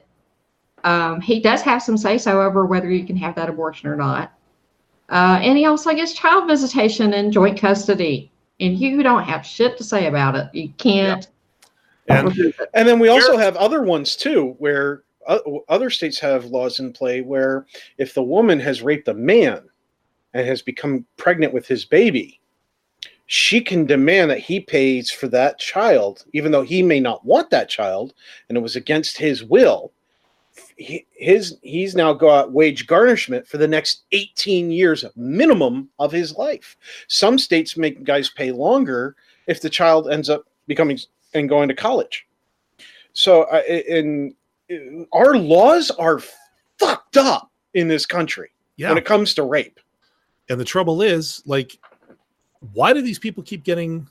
um, 0.83 1.19
he 1.21 1.39
does 1.39 1.61
have 1.61 1.81
some 1.81 1.97
say 1.97 2.17
so 2.17 2.41
over 2.41 2.65
whether 2.65 2.91
you 2.91 3.05
can 3.05 3.15
have 3.17 3.33
that 3.35 3.49
abortion 3.49 3.89
or 3.89 3.95
not. 3.95 4.33
Uh, 5.09 5.39
and 5.41 5.57
he 5.57 5.65
also 5.65 5.93
gets 5.93 6.13
child 6.13 6.47
visitation 6.47 7.13
and 7.13 7.31
joint 7.31 7.59
custody. 7.59 8.31
And 8.59 8.77
you 8.77 9.03
don't 9.03 9.23
have 9.23 9.45
shit 9.45 9.77
to 9.77 9.83
say 9.83 10.07
about 10.07 10.35
it. 10.35 10.47
You 10.53 10.69
can't. 10.77 11.27
and. 12.07 12.53
And 12.73 12.87
then 12.87 12.99
we 12.99 13.09
also 13.09 13.37
have 13.37 13.55
other 13.57 13.83
ones 13.83 14.15
too, 14.15 14.55
where 14.59 15.03
uh, 15.27 15.39
other 15.69 15.89
states 15.89 16.19
have 16.19 16.45
laws 16.45 16.79
in 16.79 16.93
play 16.93 17.21
where 17.21 17.65
if 17.97 18.13
the 18.13 18.23
woman 18.23 18.59
has 18.59 18.81
raped 18.81 19.07
a 19.07 19.13
man 19.13 19.63
and 20.35 20.45
has 20.45 20.61
become 20.61 21.05
pregnant 21.17 21.53
with 21.53 21.65
his 21.65 21.85
baby, 21.85 22.39
she 23.25 23.61
can 23.61 23.85
demand 23.85 24.29
that 24.29 24.37
he 24.39 24.59
pays 24.59 25.09
for 25.09 25.27
that 25.29 25.57
child, 25.57 26.25
even 26.33 26.51
though 26.51 26.61
he 26.61 26.83
may 26.83 26.99
not 26.99 27.25
want 27.25 27.49
that 27.49 27.69
child 27.69 28.13
and 28.49 28.57
it 28.57 28.61
was 28.61 28.75
against 28.75 29.17
his 29.17 29.43
will. 29.43 29.91
he- 30.77 31.05
his 31.11 31.57
he's 31.63 31.95
now 31.95 32.13
got 32.13 32.51
wage 32.53 32.87
garnishment 32.87 33.45
for 33.45 33.57
the 33.57 33.67
next 33.67 34.03
18 34.13 34.71
years 34.71 35.03
minimum 35.17 35.89
of 35.99 36.13
his 36.13 36.33
life. 36.37 36.77
Some 37.07 37.37
states 37.37 37.75
make 37.75 38.03
guys 38.05 38.29
pay 38.29 38.51
longer 38.51 39.17
if 39.47 39.59
the 39.61 39.69
child 39.69 40.09
ends 40.09 40.29
up 40.29 40.45
becoming 40.67 40.97
and 41.33 41.49
going 41.49 41.67
to 41.67 41.75
college. 41.75 42.25
So, 43.11 43.43
uh, 43.43 43.63
in 43.67 44.33
our 45.11 45.35
laws 45.37 45.91
are 45.91 46.19
fucked 46.79 47.17
up 47.17 47.51
in 47.73 47.87
this 47.89 48.05
country 48.05 48.51
Yeah. 48.77 48.89
when 48.89 48.97
it 48.97 49.03
comes 49.05 49.33
to 49.35 49.43
rape. 49.43 49.79
And 50.49 50.59
the 50.59 50.65
trouble 50.65 51.01
is, 51.01 51.41
like, 51.45 51.77
why 52.73 52.93
do 52.93 53.01
these 53.01 53.19
people 53.19 53.43
keep 53.43 53.63
getting 53.63 54.07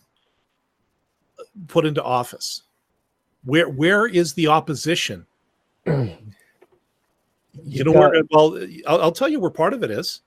put 1.68 1.87
into 1.87 2.03
office? 2.03 2.62
Where 3.45 3.68
where 3.68 4.07
is 4.07 4.32
the 4.35 4.49
opposition? 4.49 5.26
you 5.87 6.16
know 7.55 7.93
got- 7.93 8.12
where? 8.12 8.22
Well, 8.30 8.66
I'll, 8.87 9.03
I'll 9.03 9.12
tell 9.12 9.28
you 9.28 9.41
where 9.41 9.51
part 9.51 9.74
of 9.74 9.82
it 9.82 9.91
is. 9.91 10.22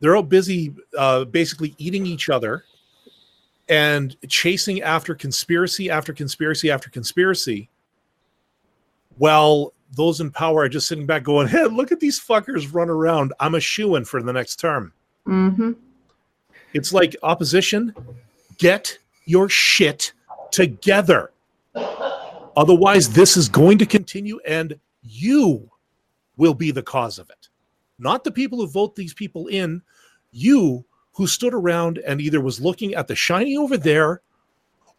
They're 0.00 0.14
all 0.14 0.22
busy, 0.22 0.74
uh, 0.96 1.24
basically 1.24 1.74
eating 1.78 2.04
each 2.04 2.28
other 2.28 2.64
and 3.68 4.14
chasing 4.28 4.82
after 4.82 5.14
conspiracy 5.14 5.90
after 5.90 6.12
conspiracy 6.12 6.70
after 6.70 6.90
conspiracy. 6.90 7.70
While 9.16 9.72
those 9.92 10.20
in 10.20 10.30
power 10.30 10.62
are 10.62 10.68
just 10.68 10.88
sitting 10.88 11.06
back 11.06 11.22
going, 11.22 11.48
"Hey, 11.48 11.64
look 11.66 11.92
at 11.92 12.00
these 12.00 12.20
fuckers 12.20 12.72
run 12.72 12.90
around. 12.90 13.32
I'm 13.40 13.54
a 13.54 13.60
shoe 13.60 13.96
in 13.96 14.04
for 14.04 14.22
the 14.22 14.32
next 14.32 14.56
term." 14.56 14.92
Mm-hmm. 15.26 15.72
It's 16.72 16.92
like 16.92 17.16
opposition, 17.22 17.94
get 18.58 18.98
your 19.24 19.48
shit 19.48 20.12
together. 20.50 21.32
Otherwise, 22.56 23.10
this 23.10 23.36
is 23.36 23.48
going 23.48 23.78
to 23.78 23.86
continue 23.86 24.40
and 24.46 24.78
you 25.02 25.70
will 26.36 26.54
be 26.54 26.70
the 26.70 26.82
cause 26.82 27.18
of 27.18 27.30
it. 27.30 27.48
Not 27.98 28.24
the 28.24 28.30
people 28.30 28.58
who 28.58 28.66
vote 28.66 28.94
these 28.94 29.14
people 29.14 29.46
in, 29.48 29.82
you 30.32 30.84
who 31.12 31.26
stood 31.26 31.54
around 31.54 31.98
and 31.98 32.20
either 32.20 32.40
was 32.40 32.60
looking 32.60 32.94
at 32.94 33.08
the 33.08 33.16
shiny 33.16 33.56
over 33.56 33.76
there 33.76 34.20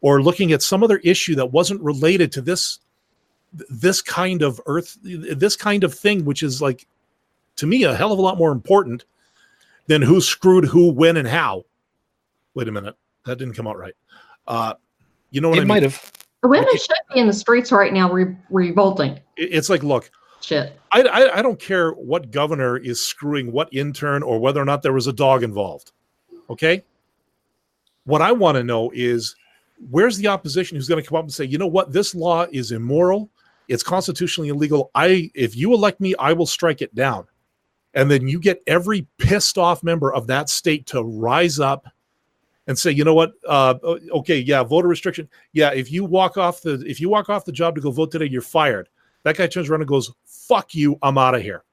or 0.01 0.21
looking 0.21 0.51
at 0.51 0.61
some 0.61 0.83
other 0.83 0.97
issue 0.97 1.35
that 1.35 1.51
wasn't 1.51 1.81
related 1.81 2.31
to 2.31 2.41
this 2.41 2.79
this 3.69 4.01
kind 4.01 4.41
of 4.41 4.59
earth 4.65 4.97
this 5.01 5.55
kind 5.55 5.83
of 5.83 5.93
thing 5.93 6.25
which 6.25 6.43
is 6.43 6.61
like 6.61 6.87
to 7.55 7.65
me 7.67 7.83
a 7.83 7.95
hell 7.95 8.11
of 8.11 8.19
a 8.19 8.21
lot 8.21 8.37
more 8.37 8.51
important 8.51 9.05
than 9.87 10.01
who 10.01 10.21
screwed 10.21 10.65
who, 10.65 10.91
when, 10.91 11.17
and 11.17 11.27
how. 11.27 11.65
Wait 12.53 12.67
a 12.67 12.71
minute, 12.71 12.95
that 13.25 13.37
didn't 13.37 13.53
come 13.53 13.67
out 13.67 13.77
right. 13.77 13.93
Uh, 14.47 14.73
you 15.31 15.41
know 15.41 15.49
what 15.49 15.57
it 15.57 15.61
I 15.61 15.63
mean? 15.63 15.67
might 15.69 15.83
have. 15.83 16.11
The 16.41 16.49
women 16.49 16.67
should 16.71 16.89
be 17.13 17.19
in 17.19 17.27
the 17.27 17.33
streets 17.33 17.71
right 17.71 17.91
now 17.91 18.11
re- 18.11 18.35
revolting. 18.49 19.19
It's 19.37 19.69
like, 19.69 19.83
look, 19.83 20.11
Shit. 20.41 20.79
I, 20.91 21.01
I 21.01 21.39
I 21.39 21.41
don't 21.41 21.59
care 21.59 21.91
what 21.91 22.31
governor 22.31 22.77
is 22.77 23.03
screwing 23.03 23.51
what 23.51 23.73
intern 23.73 24.23
or 24.23 24.39
whether 24.39 24.61
or 24.61 24.65
not 24.65 24.83
there 24.83 24.93
was 24.93 25.07
a 25.07 25.13
dog 25.13 25.43
involved. 25.43 25.91
Okay. 26.49 26.83
What 28.05 28.21
I 28.21 28.31
want 28.31 28.55
to 28.55 28.63
know 28.63 28.91
is 28.93 29.35
where's 29.89 30.17
the 30.17 30.27
opposition 30.27 30.77
who's 30.77 30.87
going 30.87 31.03
to 31.03 31.07
come 31.07 31.17
up 31.17 31.23
and 31.23 31.33
say, 31.33 31.43
you 31.43 31.57
know 31.57 31.67
what, 31.67 31.91
this 31.91 32.15
law 32.15 32.45
is 32.51 32.71
immoral, 32.71 33.29
it's 33.67 33.83
constitutionally 33.83 34.49
illegal. 34.49 34.91
I 34.95 35.31
if 35.35 35.55
you 35.55 35.73
elect 35.73 35.99
me, 35.99 36.15
I 36.19 36.33
will 36.33 36.45
strike 36.45 36.81
it 36.81 36.93
down. 36.95 37.25
And 37.93 38.11
then 38.11 38.27
you 38.27 38.39
get 38.39 38.61
every 38.67 39.07
pissed 39.17 39.57
off 39.57 39.83
member 39.83 40.13
of 40.13 40.27
that 40.27 40.49
state 40.49 40.85
to 40.87 41.03
rise 41.03 41.59
up 41.59 41.87
and 42.67 42.77
say, 42.77 42.91
you 42.91 43.03
know 43.03 43.13
what, 43.13 43.31
uh, 43.47 43.75
okay, 43.83 44.37
yeah, 44.39 44.61
voter 44.61 44.87
restriction. 44.87 45.27
Yeah, 45.53 45.71
if 45.73 45.91
you 45.91 46.03
walk 46.05 46.37
off 46.37 46.61
the 46.61 46.83
if 46.85 46.99
you 46.99 47.09
walk 47.09 47.29
off 47.29 47.45
the 47.45 47.51
job 47.51 47.75
to 47.75 47.81
go 47.81 47.91
vote 47.91 48.11
today, 48.11 48.25
you're 48.25 48.41
fired. 48.41 48.89
That 49.23 49.37
guy 49.37 49.47
turns 49.47 49.69
around 49.69 49.81
and 49.81 49.87
goes, 49.87 50.11
"Fuck 50.25 50.75
you, 50.75 50.97
I'm 51.01 51.17
out 51.17 51.33
of 51.35 51.41
here." 51.41 51.63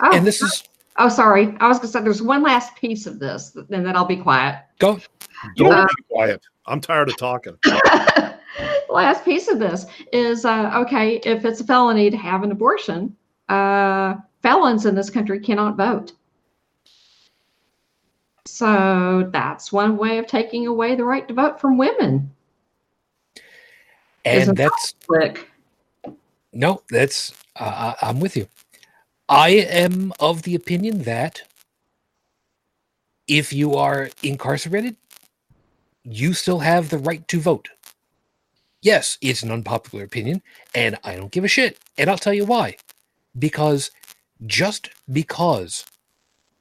Oh, 0.00 0.16
And 0.16 0.26
this 0.26 0.42
is 0.42 0.64
oh, 0.96 1.08
sorry. 1.08 1.54
I 1.60 1.66
was 1.68 1.78
going 1.78 1.88
to 1.88 1.92
say 1.98 2.00
there's 2.02 2.22
one 2.22 2.42
last 2.42 2.76
piece 2.76 3.06
of 3.06 3.18
this, 3.18 3.54
and 3.56 3.66
then 3.68 3.96
I'll 3.96 4.04
be 4.04 4.16
quiet. 4.16 4.62
go. 4.78 5.00
Don't 5.56 5.70
Yeah. 5.70 5.86
be 5.96 6.02
quiet. 6.10 6.42
I'm 6.66 6.80
tired 6.80 7.08
of 7.08 7.16
talking. 7.16 7.56
last 8.88 9.24
piece 9.24 9.48
of 9.48 9.58
this 9.58 9.86
is 10.12 10.44
uh, 10.44 10.72
okay 10.74 11.16
if 11.24 11.44
it's 11.44 11.60
a 11.60 11.64
felony 11.64 12.10
to 12.10 12.16
have 12.16 12.42
an 12.42 12.52
abortion 12.52 13.14
uh, 13.48 14.14
felons 14.42 14.86
in 14.86 14.94
this 14.94 15.10
country 15.10 15.40
cannot 15.40 15.76
vote 15.76 16.12
so 18.46 19.28
that's 19.32 19.72
one 19.72 19.96
way 19.96 20.18
of 20.18 20.26
taking 20.26 20.66
away 20.66 20.94
the 20.94 21.04
right 21.04 21.28
to 21.28 21.34
vote 21.34 21.60
from 21.60 21.76
women 21.76 22.30
And 24.24 24.56
that's 24.56 24.94
no, 26.52 26.82
that's 26.90 27.32
uh, 27.56 27.94
I'm 28.02 28.20
with 28.20 28.36
you. 28.36 28.48
I 29.28 29.50
am 29.50 30.12
of 30.20 30.42
the 30.42 30.54
opinion 30.54 31.02
that 31.02 31.42
if 33.26 33.52
you 33.52 33.74
are 33.74 34.10
incarcerated, 34.22 34.96
you 36.02 36.32
still 36.32 36.60
have 36.60 36.88
the 36.88 36.98
right 36.98 37.26
to 37.28 37.40
vote. 37.40 37.68
Yes, 38.82 39.18
it's 39.20 39.42
an 39.42 39.50
unpopular 39.50 40.04
opinion, 40.04 40.42
and 40.74 40.98
I 41.04 41.16
don't 41.16 41.32
give 41.32 41.44
a 41.44 41.48
shit. 41.48 41.78
And 41.96 42.08
I'll 42.08 42.18
tell 42.18 42.34
you 42.34 42.44
why. 42.44 42.76
Because 43.38 43.90
just 44.46 44.90
because 45.10 45.84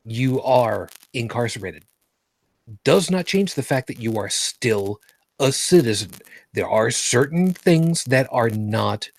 you 0.05 0.41
are 0.41 0.89
incarcerated 1.13 1.84
does 2.84 3.11
not 3.11 3.26
change 3.26 3.53
the 3.53 3.63
fact 3.63 3.88
that 3.88 3.99
you 3.99 4.18
are 4.18 4.30
still 4.30 4.99
a 5.39 5.51
citizen. 5.51 6.11
There 6.53 6.70
are 6.70 6.91
certain 6.91 7.53
things 7.53 8.03
that 8.05 8.28
are 8.32 8.49
not 8.49 9.09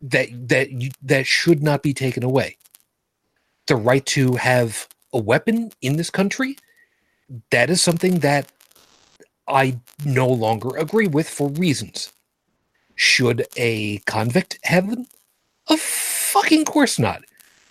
that 0.00 0.28
that 0.48 0.70
you, 0.70 0.90
that 1.02 1.26
should 1.26 1.62
not 1.62 1.82
be 1.82 1.94
taken 1.94 2.22
away. 2.22 2.56
The 3.66 3.76
right 3.76 4.04
to 4.06 4.34
have 4.36 4.88
a 5.12 5.18
weapon 5.18 5.72
in 5.82 5.96
this 5.96 6.10
country, 6.10 6.56
that 7.50 7.70
is 7.70 7.82
something 7.82 8.20
that 8.20 8.52
I 9.48 9.78
no 10.04 10.26
longer 10.28 10.76
agree 10.76 11.06
with 11.08 11.28
for 11.28 11.48
reasons. 11.50 12.12
Should 12.96 13.46
a 13.56 13.98
convict 14.06 14.58
have 14.64 14.90
them? 14.90 15.06
Of 15.68 15.80
fucking 15.80 16.64
course 16.64 16.98
not. 16.98 17.22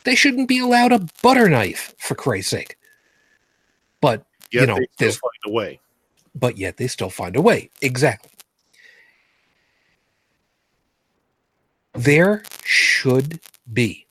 They 0.04 0.16
shouldn't 0.16 0.48
be 0.48 0.60
allowed 0.60 0.92
a 0.92 1.06
butter 1.24 1.50
knife, 1.50 1.94
for 1.98 2.16
Christ's 2.16 2.52
sake. 2.52 2.78
But 4.02 4.26
Yet 4.52 4.62
You 4.62 4.68
know, 4.68 4.76
they 5.00 5.10
still 5.10 5.30
find 5.30 5.42
a 5.46 5.52
way. 5.52 5.80
but 6.36 6.58
yet 6.58 6.78
they 6.78 6.88
still 6.88 7.10
find 7.10 7.36
a 7.36 7.42
way. 7.42 7.70
Exactly. 7.82 8.32
There 11.94 12.44
should 12.64 13.40
be, 13.74 14.06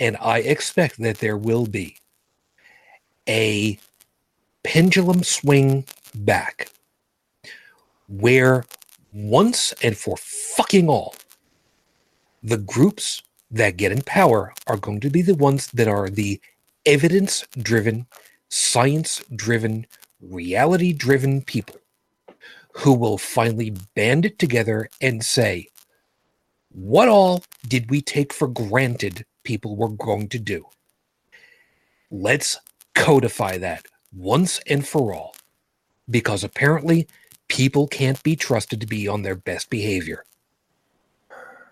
and 0.00 0.16
I 0.20 0.38
expect 0.38 0.98
that 1.02 1.18
there 1.18 1.36
will 1.36 1.66
be, 1.66 1.96
a 3.28 3.78
pendulum 4.62 5.22
swing 5.22 5.84
back 6.24 6.70
where 8.08 8.64
once 9.12 9.72
and 9.82 9.96
for 9.96 10.16
fucking 10.16 10.88
all, 10.88 11.14
the 12.42 12.58
groups 12.58 13.22
that 13.50 13.76
get 13.76 13.92
in 13.92 14.02
power 14.02 14.52
are 14.66 14.76
going 14.76 15.00
to 15.00 15.10
be 15.10 15.22
the 15.22 15.34
ones 15.34 15.68
that 15.68 15.88
are 15.88 16.08
the 16.08 16.40
evidence 16.86 17.46
driven, 17.58 18.06
science 18.48 19.22
driven, 19.34 19.86
reality 20.20 20.92
driven 20.92 21.42
people 21.42 21.76
who 22.72 22.92
will 22.92 23.18
finally 23.18 23.74
band 23.94 24.24
it 24.24 24.38
together 24.38 24.88
and 25.00 25.24
say, 25.24 25.66
what 26.70 27.08
all 27.08 27.42
did 27.66 27.90
we 27.90 28.00
take 28.00 28.32
for 28.32 28.48
granted 28.48 29.24
people 29.42 29.76
were 29.76 29.88
going 29.88 30.28
to 30.28 30.38
do? 30.38 30.64
Let's 32.10 32.58
codify 32.94 33.58
that 33.58 33.86
once 34.12 34.60
and 34.66 34.86
for 34.86 35.14
all. 35.14 35.34
Because 36.10 36.44
apparently, 36.44 37.06
people 37.48 37.86
can't 37.86 38.22
be 38.22 38.36
trusted 38.36 38.80
to 38.80 38.86
be 38.86 39.08
on 39.08 39.22
their 39.22 39.34
best 39.34 39.70
behavior. 39.70 40.24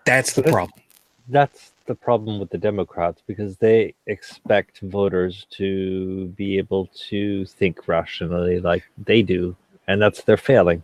That's 0.05 0.33
the 0.33 0.43
problem. 0.43 0.81
That's 1.27 1.71
the 1.85 1.95
problem 1.95 2.39
with 2.39 2.49
the 2.49 2.57
Democrats 2.57 3.21
because 3.25 3.57
they 3.57 3.93
expect 4.05 4.79
voters 4.81 5.45
to 5.51 6.27
be 6.37 6.57
able 6.57 6.89
to 7.09 7.45
think 7.45 7.87
rationally 7.87 8.59
like 8.59 8.83
they 8.97 9.21
do, 9.21 9.55
and 9.87 10.01
that's 10.01 10.23
their 10.23 10.37
failing. 10.37 10.83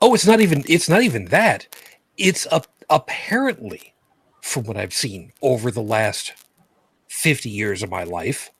Oh, 0.00 0.14
it's 0.14 0.26
not 0.26 0.40
even 0.40 0.64
it's 0.68 0.88
not 0.88 1.02
even 1.02 1.26
that. 1.26 1.66
It's 2.16 2.46
a, 2.50 2.62
apparently 2.90 3.94
from 4.40 4.64
what 4.64 4.76
I've 4.76 4.94
seen 4.94 5.32
over 5.42 5.70
the 5.70 5.82
last 5.82 6.32
50 7.08 7.48
years 7.48 7.82
of 7.82 7.90
my 7.90 8.04
life. 8.04 8.50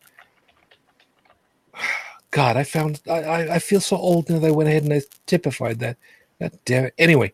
God, 2.31 2.57
I 2.57 2.64
found 2.64 3.01
I, 3.09 3.55
I, 3.55 3.59
feel 3.59 3.81
so 3.81 3.97
old 3.97 4.29
now 4.29 4.39
that 4.39 4.49
I 4.49 4.51
went 4.51 4.68
ahead 4.68 4.85
and 4.85 4.93
I 4.93 5.03
typified 5.26 5.79
that. 5.79 5.97
God 6.41 6.53
damn 6.66 6.85
it. 6.87 6.95
Anyway, 6.99 7.33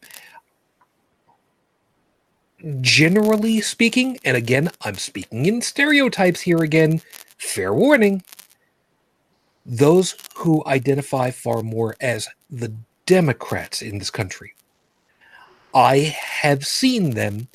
generally 2.80 3.61
speaking, 3.61 4.18
and 4.24 4.36
again, 4.36 4.70
I'm 4.82 4.95
speaking 4.95 5.47
in 5.47 5.62
stereotypes 5.62 6.40
here 6.40 6.62
again, 6.62 7.03
fair 7.38 7.74
warning. 7.74 8.22
Those 9.66 10.14
who 10.36 10.62
identify 10.66 11.30
far 11.30 11.62
more 11.62 11.97
as 12.01 12.28
the 12.51 12.74
Democrats 13.07 13.82
in 13.82 13.99
this 13.99 14.11
country. 14.11 14.55
I 15.74 16.16
have 16.20 16.66
seen 16.66 17.11
them 17.11 17.49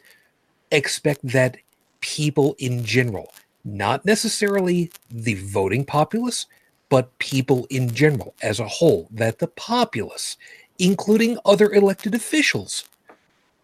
expect 0.72 1.26
that 1.28 1.58
people 2.02 2.56
in 2.60 2.84
general, 2.84 3.32
not 3.64 4.06
necessarily 4.06 4.92
the 5.10 5.36
voting 5.36 5.86
populace, 5.86 6.46
but 6.90 7.18
people 7.20 7.68
in 7.70 7.94
general 7.94 8.36
as 8.42 8.60
a 8.60 8.68
whole, 8.68 9.08
that 9.12 9.40
the 9.40 9.48
populace, 9.48 10.38
including 10.78 11.38
other 11.46 11.72
elected 11.72 12.16
officials, 12.16 12.84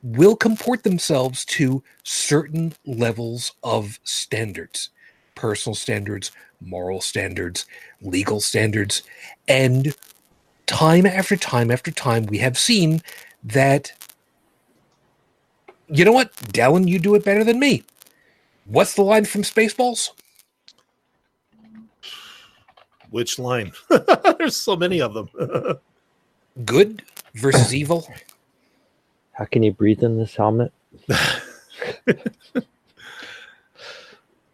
will 0.03 0.35
comport 0.35 0.83
themselves 0.83 1.43
to 1.45 1.83
certain 2.03 2.73
levels 2.85 3.53
of 3.63 3.99
standards 4.03 4.89
personal 5.35 5.75
standards, 5.75 6.31
moral 6.61 7.01
standards, 7.01 7.65
legal 8.01 8.39
standards. 8.39 9.03
And 9.47 9.93
time 10.65 11.05
after 11.05 11.35
time 11.35 11.69
after 11.69 11.91
time, 11.91 12.25
we 12.25 12.37
have 12.39 12.57
seen 12.57 13.01
that. 13.43 13.91
You 15.87 16.05
know 16.05 16.13
what? 16.13 16.33
Dallin, 16.37 16.87
you 16.87 16.99
do 16.99 17.15
it 17.15 17.25
better 17.25 17.43
than 17.43 17.59
me. 17.59 17.83
What's 18.65 18.95
the 18.95 19.03
line 19.03 19.25
from 19.25 19.43
Spaceballs? 19.43 20.11
Which 23.15 23.39
line? 23.39 23.71
There's 24.37 24.57
so 24.57 24.75
many 24.75 24.99
of 24.99 25.13
them. 25.13 25.29
Good 26.65 27.01
versus 27.35 27.73
evil. 27.73 28.05
How 29.31 29.45
can 29.45 29.63
you 29.63 29.71
breathe 29.71 30.03
in 30.03 30.17
this 30.17 30.35
helmet? 30.35 30.73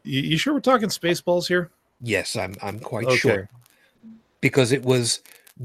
you, 0.03 0.21
you 0.21 0.37
sure 0.37 0.53
we're 0.53 0.59
talking 0.59 0.89
Spaceballs 0.89 1.47
here? 1.47 1.71
Yes, 2.01 2.35
I'm 2.35 2.55
I'm 2.61 2.77
quite 2.79 3.07
Okay. 3.07 3.15
sure. 3.15 3.49
Because 4.41 4.71
it 4.71 4.83
was 4.83 5.21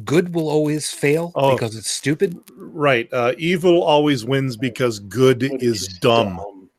good 0.07 0.35
will 0.35 0.49
always 0.49 0.91
fail 0.91 1.33
Oh. 1.35 1.53
because 1.53 1.77
it's 1.77 1.91
stupid. 1.91 2.41
Right. 2.57 3.13
Uh, 3.13 3.35
evil 3.37 3.83
always 3.83 4.25
wins 4.25 4.57
because 4.57 5.01
good 5.01 5.43
is 5.43 5.87
dumb. 6.01 6.71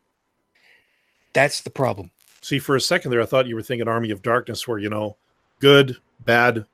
That's 1.33 1.61
the 1.61 1.69
problem. 1.69 2.09
See, 2.41 2.57
for 2.57 2.75
a 2.75 2.81
second 2.81 3.11
there, 3.11 3.21
I 3.21 3.25
thought 3.27 3.45
you 3.45 3.53
were 3.53 3.61
thinking 3.61 3.87
Army 3.87 4.09
of 4.09 4.23
Darkness, 4.23 4.67
where 4.67 4.79
you 4.79 4.89
know, 4.89 5.15
good, 5.59 5.97
bad. 6.25 6.65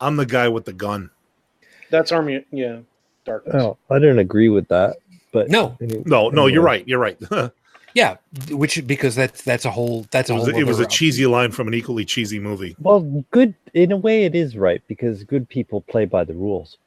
I'm 0.00 0.16
the 0.16 0.26
guy 0.26 0.48
with 0.48 0.64
the 0.64 0.72
gun. 0.72 1.10
That's 1.90 2.12
Army. 2.12 2.44
Yeah, 2.50 2.80
darkness. 3.24 3.54
Oh, 3.56 3.76
I 3.90 3.98
don't 3.98 4.18
agree 4.18 4.48
with 4.48 4.68
that. 4.68 4.96
But 5.32 5.48
No. 5.48 5.76
any- 5.80 6.02
No, 6.06 6.28
no, 6.30 6.46
you're 6.46 6.62
right. 6.62 6.86
You're 6.88 6.98
right. 7.00 7.18
Yeah, 7.92 8.18
which 8.50 8.86
because 8.86 9.16
that's 9.16 9.42
that's 9.42 9.64
a 9.64 9.70
whole 9.72 10.06
that's 10.12 10.30
a 10.30 10.34
whole 10.36 10.48
it 10.48 10.62
was 10.62 10.78
a 10.78 10.82
other, 10.82 10.84
uh, 10.84 10.88
cheesy 10.90 11.26
line 11.26 11.50
from 11.50 11.66
an 11.66 11.74
equally 11.74 12.04
cheesy 12.04 12.38
movie. 12.38 12.76
Well, 12.78 13.00
good 13.32 13.52
in 13.74 13.90
a 13.90 13.96
way 13.96 14.24
it 14.24 14.36
is 14.36 14.56
right 14.56 14.80
because 14.86 15.24
good 15.24 15.48
people 15.48 15.80
play 15.80 16.04
by 16.04 16.22
the 16.22 16.32
rules. 16.34 16.78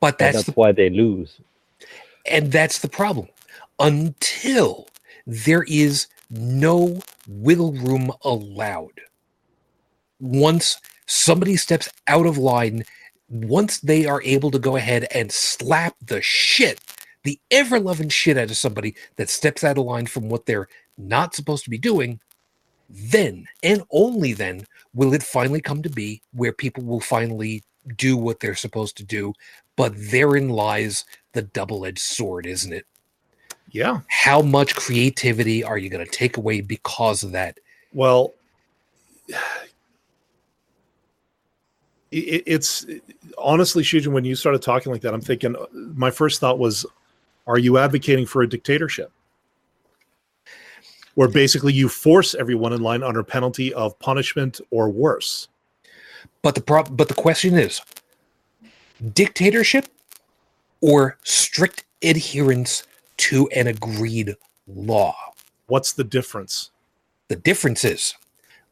but 0.00 0.18
that's 0.18 0.36
that's 0.36 0.46
the, 0.48 0.52
why 0.52 0.72
they 0.72 0.90
lose. 0.90 1.40
and 2.26 2.52
that's 2.52 2.80
the 2.80 2.88
problem. 2.90 3.28
Until 3.78 4.86
there 5.26 5.62
is 5.62 6.08
no 6.28 7.00
wiggle 7.26 7.72
room 7.72 8.12
allowed. 8.22 9.00
Once 10.22 10.80
somebody 11.06 11.56
steps 11.56 11.90
out 12.06 12.26
of 12.26 12.38
line, 12.38 12.84
once 13.28 13.80
they 13.80 14.06
are 14.06 14.22
able 14.22 14.50
to 14.50 14.58
go 14.58 14.76
ahead 14.76 15.06
and 15.12 15.30
slap 15.30 15.94
the 16.00 16.22
shit, 16.22 16.80
the 17.24 17.38
ever 17.50 17.78
loving 17.78 18.08
shit 18.08 18.38
out 18.38 18.50
of 18.50 18.56
somebody 18.56 18.94
that 19.16 19.28
steps 19.28 19.64
out 19.64 19.78
of 19.78 19.84
line 19.84 20.06
from 20.06 20.28
what 20.28 20.46
they're 20.46 20.68
not 20.96 21.34
supposed 21.34 21.64
to 21.64 21.70
be 21.70 21.78
doing, 21.78 22.20
then 22.88 23.46
and 23.62 23.82
only 23.90 24.32
then 24.32 24.66
will 24.94 25.14
it 25.14 25.22
finally 25.22 25.60
come 25.60 25.82
to 25.82 25.90
be 25.90 26.22
where 26.32 26.52
people 26.52 26.84
will 26.84 27.00
finally 27.00 27.62
do 27.96 28.16
what 28.16 28.40
they're 28.40 28.54
supposed 28.54 28.96
to 28.96 29.04
do. 29.04 29.32
But 29.76 29.94
therein 29.96 30.50
lies 30.50 31.04
the 31.32 31.42
double 31.42 31.84
edged 31.86 31.98
sword, 31.98 32.46
isn't 32.46 32.72
it? 32.72 32.86
Yeah. 33.70 34.00
How 34.08 34.42
much 34.42 34.76
creativity 34.76 35.64
are 35.64 35.78
you 35.78 35.88
going 35.88 36.04
to 36.04 36.10
take 36.10 36.36
away 36.36 36.60
because 36.60 37.22
of 37.22 37.32
that? 37.32 37.58
Well, 37.94 38.34
it, 42.12 42.42
it's 42.46 42.86
honestly, 43.38 43.82
Shujin, 43.82 44.12
when 44.12 44.24
you 44.24 44.36
started 44.36 44.62
talking 44.62 44.92
like 44.92 45.00
that, 45.02 45.14
I'm 45.14 45.20
thinking 45.20 45.56
my 45.72 46.10
first 46.10 46.40
thought 46.40 46.58
was, 46.58 46.86
are 47.46 47.58
you 47.58 47.78
advocating 47.78 48.26
for 48.26 48.42
a 48.42 48.48
dictatorship? 48.48 49.10
Where 51.14 51.28
basically 51.28 51.72
you 51.72 51.88
force 51.88 52.34
everyone 52.34 52.72
in 52.72 52.82
line 52.82 53.02
under 53.02 53.22
penalty 53.22 53.74
of 53.74 53.98
punishment 53.98 54.60
or 54.70 54.88
worse. 54.88 55.48
But 56.42 56.54
the 56.54 56.60
prob- 56.60 56.96
but 56.96 57.08
the 57.08 57.14
question 57.14 57.54
is 57.54 57.80
dictatorship 59.12 59.88
or 60.80 61.18
strict 61.22 61.84
adherence 62.02 62.84
to 63.16 63.48
an 63.48 63.66
agreed 63.66 64.36
law. 64.66 65.14
What's 65.66 65.92
the 65.92 66.04
difference? 66.04 66.70
The 67.28 67.36
difference 67.36 67.84
is 67.84 68.14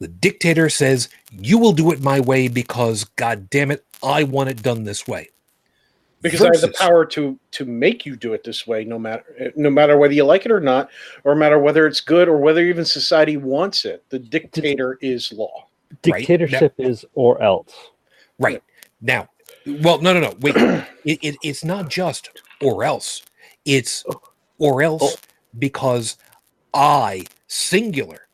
the 0.01 0.09
dictator 0.09 0.69
says, 0.69 1.09
You 1.31 1.59
will 1.59 1.73
do 1.73 1.93
it 1.93 2.03
my 2.03 2.21
way 2.21 2.49
because, 2.49 3.05
God 3.17 3.49
damn 3.51 3.71
it, 3.71 3.85
I 4.03 4.25
want 4.25 4.49
it 4.51 4.63
done 4.63 4.85
this 4.85 5.07
way. 5.07 5.29
because 6.23 6.43
I 6.43 6.47
have 6.47 6.61
the 6.61 6.75
power 6.79 7.05
to 7.07 7.39
to 7.53 7.65
make 7.65 8.05
you 8.05 8.17
do 8.17 8.33
it 8.33 8.43
this 8.45 8.67
way, 8.67 8.85
no 8.85 8.99
matter 8.99 9.53
no 9.57 9.71
matter 9.71 9.97
whether 9.97 10.15
you 10.15 10.25
like 10.25 10.47
it 10.47 10.53
or 10.53 10.61
not, 10.61 10.91
or 11.25 11.35
matter 11.35 11.59
whether 11.59 11.87
it's 11.87 12.01
good 12.01 12.29
or 12.29 12.39
whether 12.39 12.63
even 12.65 12.85
society 12.85 13.37
wants 13.37 13.85
it. 13.85 14.05
The 14.09 14.19
dictator 14.19 14.99
is 15.01 15.33
law. 15.33 15.67
Right. 16.07 16.21
Dictatorship 16.21 16.75
is 16.79 17.05
or 17.15 17.43
else. 17.43 17.73
Right. 18.39 18.63
Now, 19.03 19.29
well, 19.67 20.01
no, 20.01 20.13
no, 20.15 20.21
no. 20.21 20.35
Wait. 20.41 20.57
it, 21.05 21.19
it, 21.23 21.37
it's 21.43 21.65
not 21.65 21.91
just 21.91 22.31
or 22.61 22.85
else. 22.85 23.23
It's 23.65 24.05
oh. 24.09 24.21
or 24.59 24.83
else 24.83 25.03
Oh. 25.03 25.17
because 25.59 26.17
I, 26.73 27.27
singular, 27.49 28.29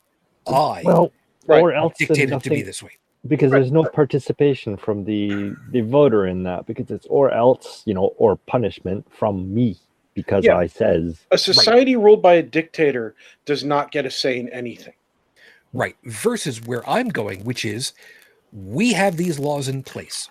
I 0.47 0.83
Well, 0.85 1.13
Right. 1.47 1.63
or 1.63 1.73
else 1.73 1.95
dictated 1.99 2.33
it 2.33 2.43
to 2.43 2.51
be 2.51 2.63
this 2.63 2.83
way. 2.83 2.91
because 3.27 3.51
there's 3.51 3.73
no 3.73 3.85
participation 3.85 4.77
from 4.77 5.05
the 5.05 5.55
the 5.71 5.81
voter 5.81 6.27
in 6.27 6.43
that 6.45 6.67
because 6.67 6.91
it's 6.91 7.07
or 7.07 7.31
else 7.33 7.83
you 7.87 7.95
know 7.95 8.15
or 8.19 8.37
punishment 8.37 9.07
from 9.13 9.53
me 9.55 9.77
because 10.15 10.45
Yeah. 10.45 10.57
I 10.57 10.67
says 10.67 11.27
A 11.31 11.39
society 11.39 11.97
ruled 11.97 12.23
by 12.23 12.35
a 12.35 12.43
dictator 12.43 13.15
does 13.45 13.65
not 13.65 13.91
get 13.93 14.07
a 14.07 14.11
say 14.11 14.39
in 14.39 14.49
anything. 14.51 14.95
Right. 15.73 15.97
Versus 16.05 16.63
where 16.65 16.89
I'm 16.89 17.09
going, 17.09 17.45
which 17.45 17.65
is 17.65 17.93
we 18.53 18.93
have 18.95 19.17
these 19.19 19.39
laws 19.39 19.69
in 19.69 19.83
place. 19.83 20.29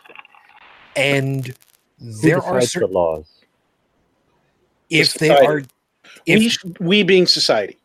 And 0.95 1.47
who 1.99 2.11
there 2.24 2.41
are 2.41 2.61
certain 2.61 2.89
the 2.89 2.93
laws. 2.97 3.28
if 4.89 5.13
they 5.16 5.30
are 5.30 5.57
we, 6.28 6.34
if 6.45 6.51
sh- 6.53 6.66
we 6.80 7.03
being 7.03 7.28
society. 7.28 7.78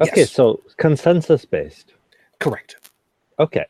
Okay, 0.00 0.22
Yes. 0.22 0.32
so 0.32 0.60
consensus 0.76 1.44
based. 1.44 1.93
Correct. 2.38 2.76
Okay. 3.38 3.64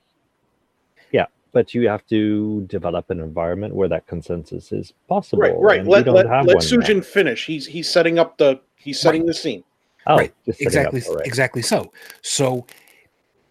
Yeah, 1.13 1.27
but 1.53 1.75
you 1.75 1.89
have 1.89 2.07
to 2.09 2.63
develop 2.63 3.11
an 3.11 3.21
environment 3.21 3.75
where 3.75 3.89
that 3.89 4.07
consensus 4.07 4.73
is 4.73 4.93
possible. 5.09 5.43
Right, 5.43 5.55
right. 5.59 5.79
and 5.81 5.89
we 5.89 5.95
Let 5.95 6.05
don't 6.05 6.15
let, 6.15 6.27
have 6.27 6.47
let 6.47 6.57
one 6.57 6.65
now. 6.65 6.87
Sujin 6.87 7.05
finish. 7.05 7.47
He's 7.47 7.67
he's 7.67 7.89
setting 7.89 8.19
up 8.19 8.39
the 8.39 8.61
he's 8.77 9.01
setting 9.01 9.27
the 9.27 9.35
scene. 9.35 9.65
Oh, 10.07 10.17
right. 10.17 10.35
just 10.45 10.59
setting 10.59 10.87
up, 10.87 10.95
Exactly 10.95 11.23
exactly 11.25 11.63
so. 11.63 11.93
So 12.23 12.67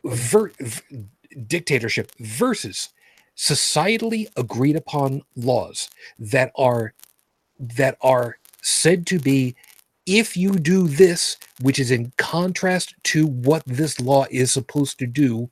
ver- 0.03 0.51
v- 0.59 1.05
dictatorship 1.47 2.11
versus 2.19 2.89
societally 3.35 4.27
agreed 4.37 4.75
upon 4.75 5.23
laws 5.35 5.89
that 6.19 6.51
are 6.55 6.93
that 7.59 7.97
are 8.01 8.37
said 8.61 9.07
to 9.07 9.19
be 9.19 9.55
if 10.05 10.35
you 10.35 10.51
do 10.51 10.87
this 10.87 11.37
which 11.61 11.79
is 11.79 11.91
in 11.91 12.11
contrast 12.17 12.95
to 13.03 13.25
what 13.27 13.63
this 13.65 13.99
law 13.99 14.25
is 14.31 14.51
supposed 14.51 14.99
to 14.99 15.07
do 15.07 15.49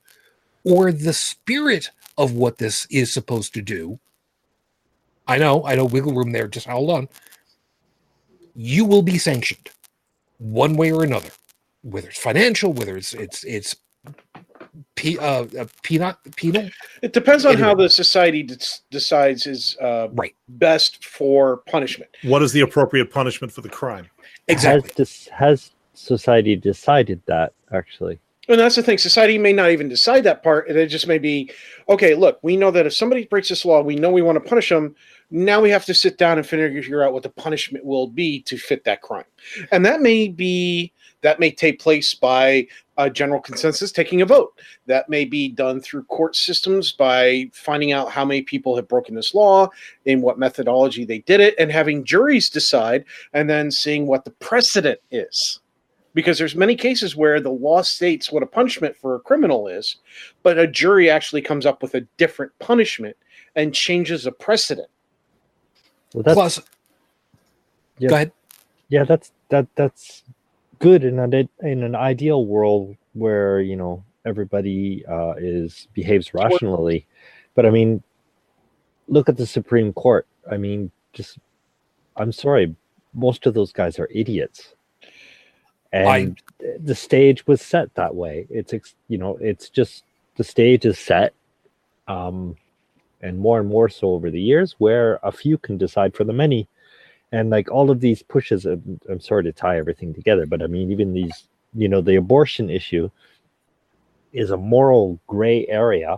or 0.64 0.91
the 0.91 1.14
spirit 1.14 1.89
of 2.18 2.34
what 2.34 2.58
this 2.58 2.86
is 2.89 3.12
supposed 3.12 3.54
to 3.54 3.62
do 3.62 3.99
i 5.28 5.38
know 5.38 5.64
i 5.66 5.76
know 5.76 5.86
wiggle 5.86 6.14
room 6.14 6.32
there 6.32 6.47
just 6.47 6.68
hold 6.68 6.89
on 6.89 7.08
you 8.54 8.86
will 8.86 9.02
be 9.02 9.18
sanctioned 9.18 9.70
one 10.38 10.76
way 10.76 10.91
or 10.91 11.04
another 11.04 11.30
whether 11.84 12.10
it's 12.10 12.20
financial 12.20 12.74
whether 12.74 12.97
it's 12.97 13.14
it's 13.14 13.43
it's 13.43 13.76
P, 14.95 15.18
uh, 15.18 15.45
uh, 15.60 15.66
penal 15.84 16.16
penal 16.36 16.70
It 17.02 17.14
depends 17.14 17.45
on 17.45 17.58
how 17.58 17.74
the 17.76 17.89
society 17.89 18.43
d- 18.43 18.58
decides 18.89 19.47
is 19.47 19.78
uh, 19.82 20.10
right 20.14 20.36
best 20.47 21.04
for 21.04 21.58
punishment. 21.68 22.12
What 22.24 22.41
is 22.41 22.52
the 22.52 22.62
appropriate 22.62 23.12
punishment 23.12 23.52
for 23.52 23.62
the 23.62 23.70
crime? 23.70 24.10
Exactly 24.52 24.89
Has, 24.89 24.95
this, 24.95 25.28
has 25.28 25.72
society 25.93 26.56
decided 26.56 27.22
that 27.28 27.54
actually? 27.72 28.20
And 28.47 28.60
that's 28.60 28.76
the 28.76 28.84
thing. 28.84 28.97
Society 28.97 29.38
may 29.38 29.54
not 29.54 29.72
even 29.72 29.88
decide 29.88 30.24
that 30.24 30.43
part. 30.43 30.70
It 30.70 30.88
just 30.88 31.08
may 31.08 31.20
be, 31.20 31.52
okay, 31.88 32.16
look, 32.16 32.39
we 32.41 32.58
know 32.58 32.72
that 32.72 32.86
if 32.86 32.93
somebody 32.93 33.26
breaks 33.26 33.49
this 33.49 33.64
law, 33.64 33.82
we 33.82 33.95
know 33.95 34.10
we 34.10 34.24
want 34.24 34.36
to 34.36 34.49
punish 34.49 34.70
them. 34.70 34.95
Now 35.30 35.62
we 35.62 35.70
have 35.70 35.86
to 35.86 35.93
sit 35.93 36.18
down 36.18 36.38
and 36.38 36.45
figure 36.45 37.04
out 37.04 37.14
what 37.14 37.24
the 37.24 37.30
punishment 37.30 37.86
will 37.86 38.08
be 38.08 38.41
to 38.41 38.58
fit 38.58 38.84
that 38.84 39.02
crime. 39.02 39.26
And 39.72 39.86
that 39.86 40.02
may 40.02 40.28
be, 40.28 40.91
that 41.22 41.39
may 41.39 41.52
take 41.52 41.80
place 41.80 42.14
by 42.14 42.68
a 43.06 43.10
general 43.10 43.39
consensus 43.41 43.91
taking 43.91 44.22
a 44.22 44.26
vote. 44.26 44.60
That 44.88 45.10
may 45.10 45.26
be 45.26 45.49
done 45.49 45.82
through 45.82 46.04
court 46.06 46.36
systems 46.36 46.91
by 46.91 47.49
finding 47.54 47.91
out 47.91 48.12
how 48.12 48.26
many 48.26 48.41
people 48.41 48.76
have 48.76 48.88
broken 48.88 49.16
this 49.16 49.34
law, 49.34 49.70
in 50.06 50.22
what 50.22 50.38
methodology 50.39 51.06
they 51.06 51.20
did 51.20 51.39
it, 51.39 51.56
and 51.60 51.72
having 51.72 52.04
juries 52.04 52.49
decide, 52.49 53.06
and 53.34 53.49
then 53.49 53.72
seeing 53.72 54.06
what 54.08 54.26
the 54.26 54.32
precedent 54.32 54.99
is. 55.12 55.60
because 56.14 56.38
there's 56.38 56.56
many 56.58 56.76
cases 56.76 57.16
where 57.16 57.39
the 57.39 57.49
law 57.49 57.82
states 57.82 58.34
what 58.34 58.43
a 58.43 58.45
punishment 58.45 58.93
for 58.97 59.16
a 59.16 59.20
criminal 59.22 59.70
is, 59.70 59.95
but 60.43 60.60
a 60.60 60.68
jury 60.68 61.10
actually 61.10 61.41
comes 61.41 61.66
up 61.66 61.82
with 61.82 61.95
a 61.95 62.02
different 62.18 62.52
punishment 62.60 63.16
and 63.56 63.74
changes 63.74 64.26
a 64.26 64.32
precedent. 64.34 64.89
Well, 66.14 66.24
that's 66.24 66.36
Plus, 66.36 66.60
Yeah. 67.97 68.10
go 68.10 68.16
ahead. 68.16 68.32
yeah, 68.89 69.06
that's 69.06 69.32
that 69.47 69.68
that's 69.76 70.24
good 70.82 71.03
in 71.05 71.19
an 71.19 71.49
in 71.61 71.84
an 71.84 71.95
ideal 71.95 72.45
world 72.45 72.95
where 73.13 73.61
you 73.61 73.75
know 73.77 74.03
everybody 74.25 75.05
uh, 75.07 75.36
is 75.38 75.88
behaves 75.93 76.34
rationally. 76.34 77.07
But 77.55 77.65
I 77.65 77.69
mean, 77.71 78.03
look 79.07 79.29
at 79.29 79.38
the 79.38 79.47
Supreme 79.47 79.93
Court. 79.93 80.27
I 80.51 80.57
mean, 80.57 80.91
just 81.13 81.39
I'm 82.17 82.32
sorry, 82.32 82.75
most 83.13 83.45
of 83.45 83.53
those 83.53 83.71
guys 83.73 83.99
are 83.99 84.09
idiots, 84.11 84.73
and 85.93 86.07
I- 86.59 86.75
the 86.84 86.95
stage 86.95 87.47
was 87.47 87.61
set 87.61 87.93
that 87.95 88.15
way. 88.15 88.47
It's 88.49 88.73
you 89.07 89.17
know, 89.17 89.38
it's 89.38 89.69
just 89.69 90.03
the 90.38 90.43
stage 90.43 90.86
is 90.86 90.99
set. 90.99 91.34
Um, 92.07 92.57
and 93.21 93.38
more 93.39 93.59
and 93.59 93.69
more 93.69 93.88
so 93.89 94.09
over 94.09 94.32
the 94.32 94.41
years, 94.41 94.75
where 94.79 95.19
a 95.23 95.32
few 95.32 95.57
can 95.57 95.77
decide 95.77 96.15
for 96.15 96.23
the 96.23 96.34
many, 96.34 96.67
and 97.32 97.49
like 97.49 97.71
all 97.71 97.89
of 97.89 97.99
these 97.99 98.21
pushes 98.21 98.65
I'm, 98.65 98.99
I'm 99.09 99.19
sorry 99.19 99.43
to 99.43 99.51
tie 99.51 99.77
everything 99.77 100.13
together 100.13 100.45
but 100.45 100.61
i 100.61 100.67
mean 100.67 100.91
even 100.91 101.13
these 101.13 101.47
you 101.73 101.88
know 101.88 102.01
the 102.01 102.15
abortion 102.15 102.69
issue 102.69 103.09
is 104.34 104.51
a 104.51 104.57
moral 104.57 105.19
gray 105.27 105.67
area 105.67 106.17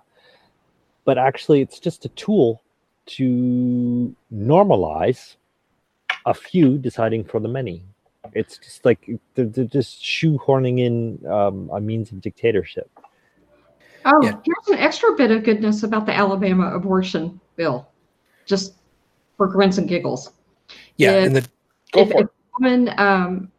but 1.06 1.18
actually 1.18 1.62
it's 1.62 1.80
just 1.80 2.06
a 2.06 2.10
tool 2.10 2.62
to 3.06 4.16
normalize 4.34 5.36
a 6.26 6.34
few 6.34 6.78
deciding 6.78 7.24
for 7.24 7.40
the 7.40 7.48
many 7.48 7.84
it's 8.34 8.58
just 8.58 8.86
like 8.86 9.10
they're, 9.36 9.46
they're 9.46 9.66
just 9.66 10.02
shoehorning 10.02 10.80
in 10.80 11.28
um, 11.30 11.70
a 11.74 11.82
means 11.82 12.12
of 12.12 12.22
dictatorship 12.22 12.90
Oh, 14.06 14.22
Yeah. 14.22 14.38
here's 14.44 14.68
an 14.68 14.84
extra 14.84 15.14
bit 15.16 15.32
of 15.32 15.44
goodness 15.44 15.84
about 15.84 16.06
the 16.06 16.14
Alabama 16.14 16.76
abortion 16.76 17.40
bill, 17.56 17.88
just 18.46 18.76
for 19.38 19.48
grins 19.48 19.78
and 19.78 19.88
giggles. 19.88 20.32
Yeah, 20.98 21.12
Yeah. 21.12 21.26
and 21.26 21.36
the 21.36 21.42
Go 21.92 22.02
if, 22.02 22.10
for 22.10 22.14
if 22.16 22.22
it. 22.22 22.26
a 22.26 22.30
woman 22.60 22.94
um, 22.98 23.52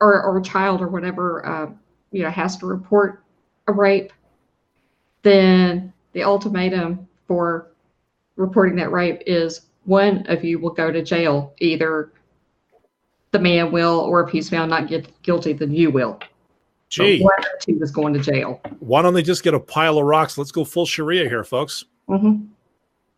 or 0.00 0.22
or 0.22 0.38
a 0.38 0.42
child 0.42 0.80
or 0.80 0.88
whatever 0.88 1.46
uh, 1.46 1.70
you 2.12 2.22
know 2.22 2.30
has 2.30 2.56
to 2.58 2.66
report 2.66 3.22
a 3.68 3.72
rape, 3.72 4.12
then 5.22 5.92
the 6.12 6.22
ultimatum 6.22 7.06
for 7.26 7.72
reporting 8.36 8.76
that 8.76 8.92
rape 8.92 9.22
is 9.26 9.62
one 9.84 10.24
of 10.28 10.44
you 10.44 10.58
will 10.58 10.70
go 10.70 10.90
to 10.90 11.02
jail. 11.02 11.52
Either 11.58 12.12
the 13.32 13.38
man 13.38 13.70
will, 13.72 14.00
or 14.00 14.22
if 14.24 14.30
he's 14.30 14.48
found 14.48 14.70
not 14.70 14.86
guil- 14.86 15.06
guilty, 15.22 15.52
then 15.52 15.70
you 15.72 15.90
will. 15.90 16.18
So 16.88 17.04
Gee, 17.04 17.20
one 17.20 17.34
of 17.38 17.44
the 17.44 17.72
two 17.72 17.82
is 17.82 17.90
going 17.90 18.14
to 18.14 18.20
jail. 18.20 18.60
why 18.78 19.02
don't 19.02 19.12
they 19.14 19.22
just 19.22 19.42
get 19.42 19.52
a 19.54 19.60
pile 19.60 19.98
of 19.98 20.04
rocks? 20.04 20.38
Let's 20.38 20.52
go 20.52 20.64
full 20.64 20.86
Sharia 20.86 21.28
here, 21.28 21.42
folks. 21.44 21.84
hmm 22.06 22.44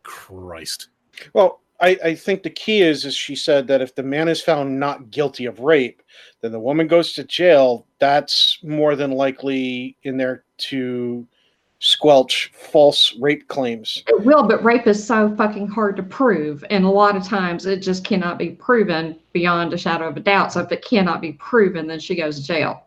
Christ. 0.02 0.88
Well, 1.34 1.60
I, 1.80 1.98
I 2.04 2.14
think 2.14 2.42
the 2.42 2.50
key 2.50 2.82
is, 2.82 3.04
is 3.04 3.14
she 3.14 3.36
said 3.36 3.66
that 3.68 3.80
if 3.80 3.94
the 3.94 4.02
man 4.02 4.28
is 4.28 4.40
found 4.42 4.78
not 4.80 5.10
guilty 5.10 5.46
of 5.46 5.60
rape, 5.60 6.02
then 6.40 6.50
the 6.52 6.58
woman 6.58 6.88
goes 6.88 7.12
to 7.14 7.24
jail. 7.24 7.86
That's 8.00 8.58
more 8.64 8.96
than 8.96 9.12
likely 9.12 9.96
in 10.02 10.16
there 10.16 10.44
to 10.58 11.26
squelch 11.80 12.50
false 12.54 13.14
rape 13.20 13.46
claims. 13.46 14.02
It 14.08 14.24
will, 14.24 14.42
but 14.42 14.64
rape 14.64 14.88
is 14.88 15.04
so 15.04 15.34
fucking 15.36 15.68
hard 15.68 15.96
to 15.96 16.02
prove. 16.02 16.64
And 16.70 16.84
a 16.84 16.88
lot 16.90 17.16
of 17.16 17.22
times 17.24 17.66
it 17.66 17.78
just 17.78 18.04
cannot 18.04 18.38
be 18.38 18.50
proven 18.50 19.16
beyond 19.32 19.72
a 19.72 19.78
shadow 19.78 20.08
of 20.08 20.16
a 20.16 20.20
doubt. 20.20 20.52
So 20.52 20.60
if 20.60 20.72
it 20.72 20.84
cannot 20.84 21.20
be 21.20 21.34
proven, 21.34 21.86
then 21.86 22.00
she 22.00 22.16
goes 22.16 22.40
to 22.40 22.44
jail. 22.44 22.84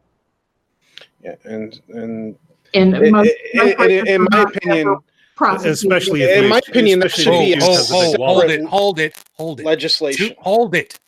Yeah, 1.23 1.35
and 1.45 1.79
and 1.89 2.35
And 2.73 2.95
i- 2.95 3.09
most, 3.09 3.29
i- 3.29 3.57
most 3.63 3.79
i- 3.79 3.87
rapists 3.87 4.07
in 4.07 4.27
my 4.29 4.41
opinion, 4.41 4.97
prosecuted. 5.41 5.73
Especially 5.73 6.23
in 6.23 6.27
they- 6.27 6.47
my 6.47 6.59
opinion, 6.67 6.99
that 6.99 7.11
should 7.11 7.31
be 7.31 7.53
if 7.53 7.57
a 7.57 7.59
they 7.61 7.67
use 7.71 7.79
as 7.79 7.91
a 7.91 7.95
oh, 7.95 8.25
hold 8.25 8.49
it, 8.49 8.65
hold 8.65 8.99
it, 8.99 9.23
hold 9.33 9.59
it. 9.59 9.63
Too, 9.63 9.67
legislation. 9.69 10.35
hold 10.39 10.75
it. 10.75 10.99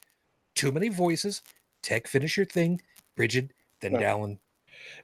Too 0.55 0.71
many 0.71 0.89
voices. 0.89 1.41
Tech, 1.81 2.07
finish 2.07 2.37
your 2.37 2.45
thing. 2.45 2.81
Bridget, 3.15 3.51
then 3.81 3.93
No. 3.93 3.99
Dallin. 3.99 4.37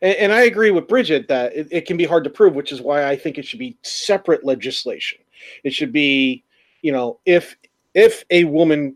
And, 0.01 0.15
and 0.15 0.33
I 0.33 0.43
agree 0.43 0.71
with 0.71 0.87
Bridget 0.87 1.27
that 1.27 1.53
it, 1.55 1.67
it 1.71 1.85
can 1.85 1.97
be 1.97 2.05
hard 2.05 2.23
to 2.23 2.29
prove, 2.29 2.55
which 2.55 2.71
is 2.71 2.81
why 2.81 3.07
I 3.07 3.15
think 3.15 3.37
it 3.37 3.45
should 3.45 3.59
be 3.59 3.77
separate 3.81 4.43
legislation. 4.43 5.19
It 5.63 5.73
should 5.73 5.91
be, 5.91 6.43
you 6.81 6.91
know, 6.91 7.19
if 7.25 7.55
if 7.93 8.23
a 8.29 8.43
woman 8.45 8.95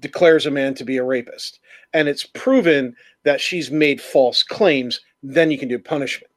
declares 0.00 0.46
a 0.46 0.50
man 0.50 0.74
to 0.74 0.84
be 0.84 0.96
a 0.96 1.04
rapist 1.04 1.60
and 1.94 2.08
it's 2.08 2.24
proven 2.24 2.96
that 3.22 3.40
she's 3.40 3.70
made 3.70 4.00
false 4.00 4.42
claims, 4.42 5.00
then 5.22 5.50
you 5.50 5.58
can 5.58 5.68
do 5.68 5.78
punishment. 5.78 6.30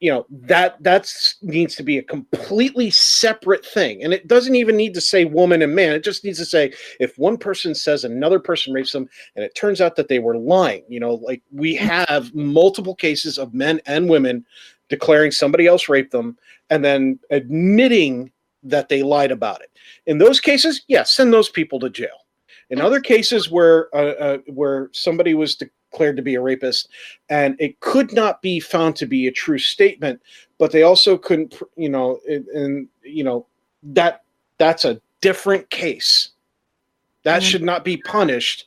You 0.00 0.12
know 0.12 0.26
that 0.30 0.76
that's 0.80 1.36
needs 1.42 1.74
to 1.74 1.82
be 1.82 1.98
a 1.98 2.02
completely 2.02 2.88
separate 2.90 3.66
thing, 3.66 4.04
and 4.04 4.12
it 4.12 4.28
doesn't 4.28 4.54
even 4.54 4.76
need 4.76 4.94
to 4.94 5.00
say 5.00 5.24
woman 5.24 5.60
and 5.60 5.74
man. 5.74 5.92
It 5.92 6.04
just 6.04 6.24
needs 6.24 6.38
to 6.38 6.44
say 6.44 6.72
if 7.00 7.18
one 7.18 7.36
person 7.36 7.74
says 7.74 8.04
another 8.04 8.38
person 8.38 8.72
rapes 8.72 8.92
them, 8.92 9.08
and 9.34 9.44
it 9.44 9.56
turns 9.56 9.80
out 9.80 9.96
that 9.96 10.06
they 10.08 10.20
were 10.20 10.36
lying. 10.36 10.84
You 10.88 11.00
know, 11.00 11.14
like 11.14 11.42
we 11.50 11.74
have 11.74 12.32
multiple 12.32 12.94
cases 12.94 13.38
of 13.38 13.54
men 13.54 13.80
and 13.86 14.08
women 14.08 14.46
declaring 14.88 15.32
somebody 15.32 15.66
else 15.66 15.88
raped 15.88 16.12
them 16.12 16.38
and 16.70 16.84
then 16.84 17.18
admitting 17.30 18.30
that 18.62 18.88
they 18.88 19.02
lied 19.02 19.30
about 19.30 19.60
it. 19.62 19.70
In 20.06 20.18
those 20.18 20.40
cases, 20.40 20.82
yes, 20.88 21.12
send 21.12 21.32
those 21.32 21.48
people 21.48 21.78
to 21.80 21.90
jail. 21.90 22.26
In 22.70 22.80
other 22.80 23.00
cases 23.00 23.50
where 23.50 23.94
uh, 23.96 24.14
uh, 24.20 24.38
where 24.48 24.90
somebody 24.92 25.34
was 25.34 25.62
declared 25.90 26.16
to 26.16 26.22
be 26.22 26.34
a 26.34 26.40
rapist 26.40 26.88
and 27.28 27.56
it 27.58 27.78
could 27.80 28.12
not 28.12 28.42
be 28.42 28.60
found 28.60 28.96
to 28.96 29.06
be 29.06 29.26
a 29.26 29.32
true 29.32 29.58
statement, 29.58 30.20
but 30.58 30.72
they 30.72 30.82
also 30.82 31.16
couldn't, 31.16 31.60
you 31.76 31.88
know, 31.88 32.18
and, 32.28 32.46
and 32.48 32.88
you 33.02 33.24
know 33.24 33.46
that 33.82 34.22
that's 34.58 34.84
a 34.84 35.00
different 35.20 35.68
case. 35.70 36.30
That 37.24 37.42
Mhm. 37.42 37.46
should 37.46 37.62
not 37.62 37.84
be 37.84 37.96
punished 37.96 38.66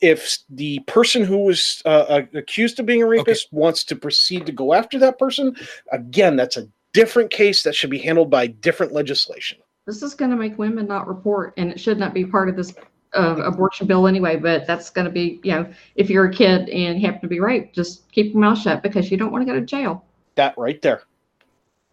if 0.00 0.38
the 0.48 0.80
person 0.80 1.22
who 1.22 1.38
was 1.38 1.82
uh, 1.84 1.88
uh, 2.08 2.22
accused 2.34 2.80
of 2.80 2.86
being 2.86 3.02
a 3.02 3.06
rapist 3.06 3.52
wants 3.52 3.84
to 3.84 3.96
proceed 3.96 4.46
to 4.46 4.52
go 4.52 4.72
after 4.72 4.98
that 4.98 5.18
person. 5.18 5.56
Again, 5.92 6.36
that's 6.36 6.56
a 6.56 6.68
different 6.92 7.30
case 7.30 7.62
that 7.62 7.74
should 7.74 7.90
be 7.90 7.98
handled 7.98 8.30
by 8.30 8.46
different 8.46 8.92
legislation. 8.92 9.58
This 9.86 10.02
is 10.02 10.14
going 10.14 10.30
to 10.30 10.36
make 10.36 10.58
women 10.58 10.86
not 10.86 11.06
report, 11.06 11.52
and 11.56 11.70
it 11.70 11.78
should 11.78 11.98
not 11.98 12.14
be 12.14 12.24
part 12.24 12.48
of 12.48 12.56
this 12.56 12.74
uh, 13.14 13.36
abortion 13.44 13.86
bill 13.86 14.06
anyway. 14.06 14.36
But 14.36 14.66
that's 14.66 14.90
going 14.90 15.04
to 15.06 15.10
be, 15.10 15.40
you 15.42 15.52
know, 15.52 15.72
if 15.96 16.10
you're 16.10 16.26
a 16.26 16.32
kid 16.32 16.68
and 16.68 17.00
happen 17.00 17.20
to 17.22 17.28
be 17.28 17.40
raped, 17.40 17.74
just 17.74 18.10
keep 18.12 18.32
your 18.32 18.40
mouth 18.40 18.58
shut 18.58 18.82
because 18.82 19.10
you 19.10 19.16
don't 19.16 19.32
want 19.32 19.46
to 19.46 19.52
go 19.52 19.58
to 19.58 19.64
jail. 19.64 20.04
That 20.36 20.56
right 20.58 20.80
there. 20.82 21.02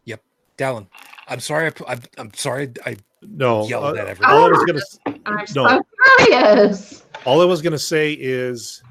Yep, 0.06 0.22
Dallin. 0.58 0.88
I'm 1.28 1.40
sorry. 1.40 1.68
I, 1.68 1.70
pu- 1.70 1.86
I'm, 1.88 2.00
I'm 2.18 2.34
sorry. 2.34 2.72
I 2.86 2.98
No, 3.22 3.68
yelled 3.68 3.98
uh, 3.98 4.02
at 4.02 4.08
everybody. 4.08 4.34
all 4.34 4.46
I 4.46 4.50
was 4.50 4.64
gonna 4.66 4.80
s- 4.80 5.00
I'm 5.26 5.46
No. 5.56 5.68
so 5.68 5.82
furious. 6.28 7.06
all 7.26 7.42
I 7.42 7.46
was 7.46 7.62
gonna 7.62 7.78
say 7.78 8.14
is 8.14 8.84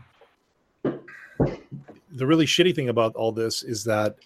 the 2.13 2.27
really 2.27 2.47
shitty 2.47 2.75
thing 2.75 2.89
about 2.89 3.15
all 3.17 3.33
this 3.33 3.63
is 3.63 3.85
that 3.85 4.17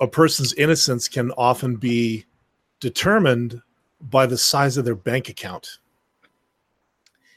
a 0.00 0.06
person's 0.06 0.52
innocence 0.54 1.08
can 1.08 1.30
often 1.32 1.76
be 1.76 2.24
determined 2.80 3.60
by 4.00 4.26
the 4.26 4.36
size 4.36 4.76
of 4.76 4.84
their 4.84 4.94
bank 4.94 5.28
account 5.28 5.78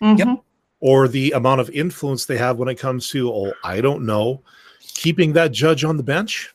Mhm. 0.01 0.41
or 0.80 1.07
the 1.07 1.31
amount 1.31 1.59
of 1.61 1.69
influence 1.71 2.26
they 2.26 2.38
have 2.38 2.57
when 2.57 2.69
it 2.69 2.76
comes 2.80 3.09
to 3.09 3.30
oh 3.31 3.53
I 3.63 3.81
don't 3.81 4.05
know 4.05 4.41
keeping 4.81 5.34
that 5.34 5.51
judge 5.51 5.84
on 5.84 5.97
the 5.97 6.03
bench. 6.03 6.53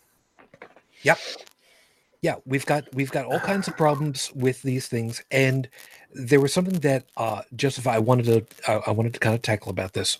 Yep. 1.02 1.18
Yeah 2.22 2.36
we've 2.46 2.64
got 2.64 2.84
we've 2.94 3.10
got 3.10 3.26
all 3.26 3.38
kinds 3.40 3.68
of 3.68 3.76
problems 3.76 4.32
with 4.34 4.62
these 4.62 4.88
things 4.88 5.22
and 5.30 5.68
there 6.14 6.40
was 6.40 6.52
something 6.54 6.78
that 6.80 7.04
uh 7.18 7.42
justify 7.56 7.96
i 7.96 7.98
wanted 7.98 8.24
to 8.26 8.72
uh, 8.72 8.80
i 8.86 8.90
wanted 8.90 9.12
to 9.12 9.20
kind 9.20 9.34
of 9.34 9.42
tackle 9.42 9.68
about 9.70 9.92
this 9.92 10.18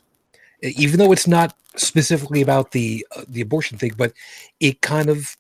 even 0.63 0.99
though 0.99 1.13
it's 1.13 1.27
not 1.27 1.57
specifically 1.77 2.43
about 2.43 2.73
the 2.73 3.07
uh, 3.17 3.23
the 3.29 3.41
abortion 3.41 3.79
thing 3.79 3.93
but 3.97 4.13
it 4.61 4.83
kind 4.83 5.09
of 5.09 5.37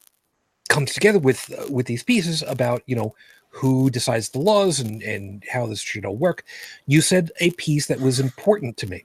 comes 0.71 0.95
together 0.95 1.19
with 1.19 1.53
uh, 1.59 1.71
with 1.71 1.87
these 1.87 2.03
pieces 2.03 2.43
about 2.45 2.83
you 2.87 2.97
know 2.97 3.15
who 3.55 3.91
decides 3.91 4.31
the 4.31 4.39
laws 4.39 4.81
and 4.81 5.03
and 5.03 5.45
how 5.51 5.67
this 5.67 5.81
should 5.81 6.05
all 6.05 6.17
work. 6.17 6.45
You 6.87 7.01
said 7.01 7.31
a 7.41 7.51
piece 7.53 7.87
that 7.87 8.01
was 8.01 8.21
important 8.21 8.77
to 8.79 8.87
me. 8.87 9.05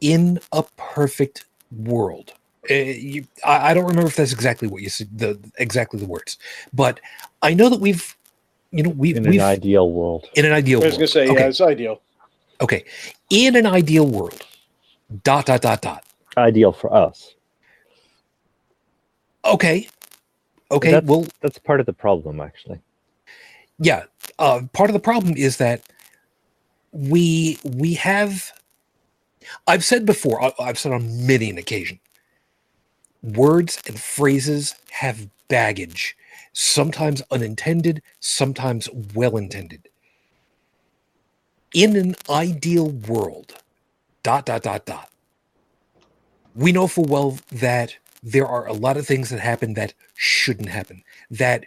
In 0.00 0.40
a 0.52 0.64
perfect 0.76 1.44
world 1.70 2.32
uh, 2.70 2.74
you, 2.74 3.24
I, 3.44 3.70
I 3.70 3.74
don't 3.74 3.86
remember 3.86 4.08
if 4.08 4.16
that's 4.16 4.32
exactly 4.32 4.66
what 4.66 4.82
you 4.82 4.88
said 4.88 5.08
the 5.16 5.38
exactly 5.58 6.00
the 6.00 6.06
words 6.06 6.36
but 6.72 6.98
i 7.42 7.54
know 7.54 7.68
that 7.68 7.80
we've 7.80 8.16
you 8.70 8.82
know 8.82 8.90
we've, 8.90 9.16
in 9.16 9.24
an 9.24 9.30
we've 9.30 9.40
ideal 9.40 9.90
world. 9.90 10.26
In 10.34 10.44
an 10.44 10.52
ideal 10.52 10.82
I 10.82 10.86
was 10.86 10.94
going 10.96 11.06
to 11.06 11.12
say, 11.12 11.28
okay, 11.28 11.40
yeah, 11.40 11.46
it's 11.46 11.60
ideal. 11.60 12.00
okay. 12.60 12.84
In 13.30 13.56
an 13.56 13.66
ideal 13.66 14.06
world 14.06 14.46
dot 15.22 15.46
dot 15.46 15.62
dot 15.62 15.82
dot. 15.82 16.04
Ideal 16.36 16.72
for 16.72 16.92
us. 16.94 17.34
Okay. 19.44 19.88
Okay 20.70 20.92
that's, 20.92 21.06
well 21.06 21.26
that's 21.40 21.58
part 21.58 21.80
of 21.80 21.86
the 21.86 21.92
problem 21.92 22.40
actually 22.40 22.80
yeah 23.80 24.04
uh 24.38 24.62
part 24.72 24.90
of 24.90 24.94
the 24.94 25.00
problem 25.00 25.34
is 25.36 25.56
that 25.56 25.82
we 26.92 27.58
we 27.64 27.94
have 27.94 28.52
I've 29.66 29.84
said 29.84 30.06
before, 30.06 30.52
I've 30.60 30.78
said 30.78 30.92
on 30.92 31.26
many 31.26 31.50
an 31.50 31.58
occasion, 31.58 31.98
words 33.22 33.80
and 33.86 33.98
phrases 33.98 34.74
have 34.90 35.28
baggage, 35.48 36.16
sometimes 36.52 37.22
unintended, 37.30 38.02
sometimes 38.20 38.88
well 39.14 39.36
intended. 39.36 39.88
In 41.74 41.96
an 41.96 42.16
ideal 42.28 42.90
world, 42.90 43.54
dot, 44.22 44.46
dot, 44.46 44.62
dot, 44.62 44.86
dot, 44.86 45.10
we 46.54 46.72
know 46.72 46.86
full 46.86 47.04
well 47.04 47.38
that 47.52 47.96
there 48.22 48.46
are 48.46 48.66
a 48.66 48.72
lot 48.72 48.96
of 48.96 49.06
things 49.06 49.30
that 49.30 49.40
happen 49.40 49.74
that 49.74 49.94
shouldn't 50.14 50.68
happen, 50.68 51.02
that 51.30 51.64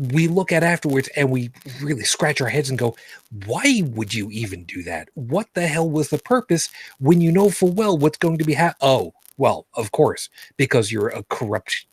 we 0.00 0.28
look 0.28 0.50
at 0.50 0.62
afterwards 0.62 1.10
and 1.14 1.30
we 1.30 1.50
really 1.82 2.04
scratch 2.04 2.40
our 2.40 2.48
heads 2.48 2.70
and 2.70 2.78
go, 2.78 2.96
why 3.44 3.82
would 3.84 4.14
you 4.14 4.30
even 4.30 4.64
do 4.64 4.82
that? 4.84 5.10
What 5.14 5.48
the 5.52 5.66
hell 5.66 5.90
was 5.90 6.08
the 6.08 6.18
purpose 6.18 6.70
when 6.98 7.20
you 7.20 7.30
know 7.30 7.50
full 7.50 7.72
well 7.72 7.98
what's 7.98 8.16
going 8.16 8.38
to 8.38 8.44
be 8.44 8.54
happening? 8.54 8.78
Oh, 8.80 9.12
well, 9.36 9.66
of 9.74 9.92
course, 9.92 10.30
because 10.56 10.90
you're 10.90 11.08
a 11.08 11.22
corrupt, 11.24 11.84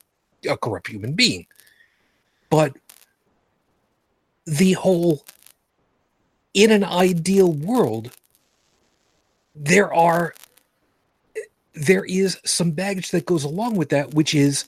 a 0.49 0.55
corrupt 0.55 0.87
human 0.87 1.13
being. 1.13 1.47
But 2.49 2.77
the 4.45 4.73
whole, 4.73 5.25
in 6.53 6.71
an 6.71 6.85
ideal 6.85 7.51
world, 7.51 8.11
there 9.53 9.93
are, 9.93 10.33
there 11.73 12.05
is 12.05 12.39
some 12.45 12.71
baggage 12.71 13.11
that 13.11 13.25
goes 13.25 13.43
along 13.43 13.75
with 13.75 13.89
that, 13.89 14.13
which 14.13 14.33
is 14.33 14.63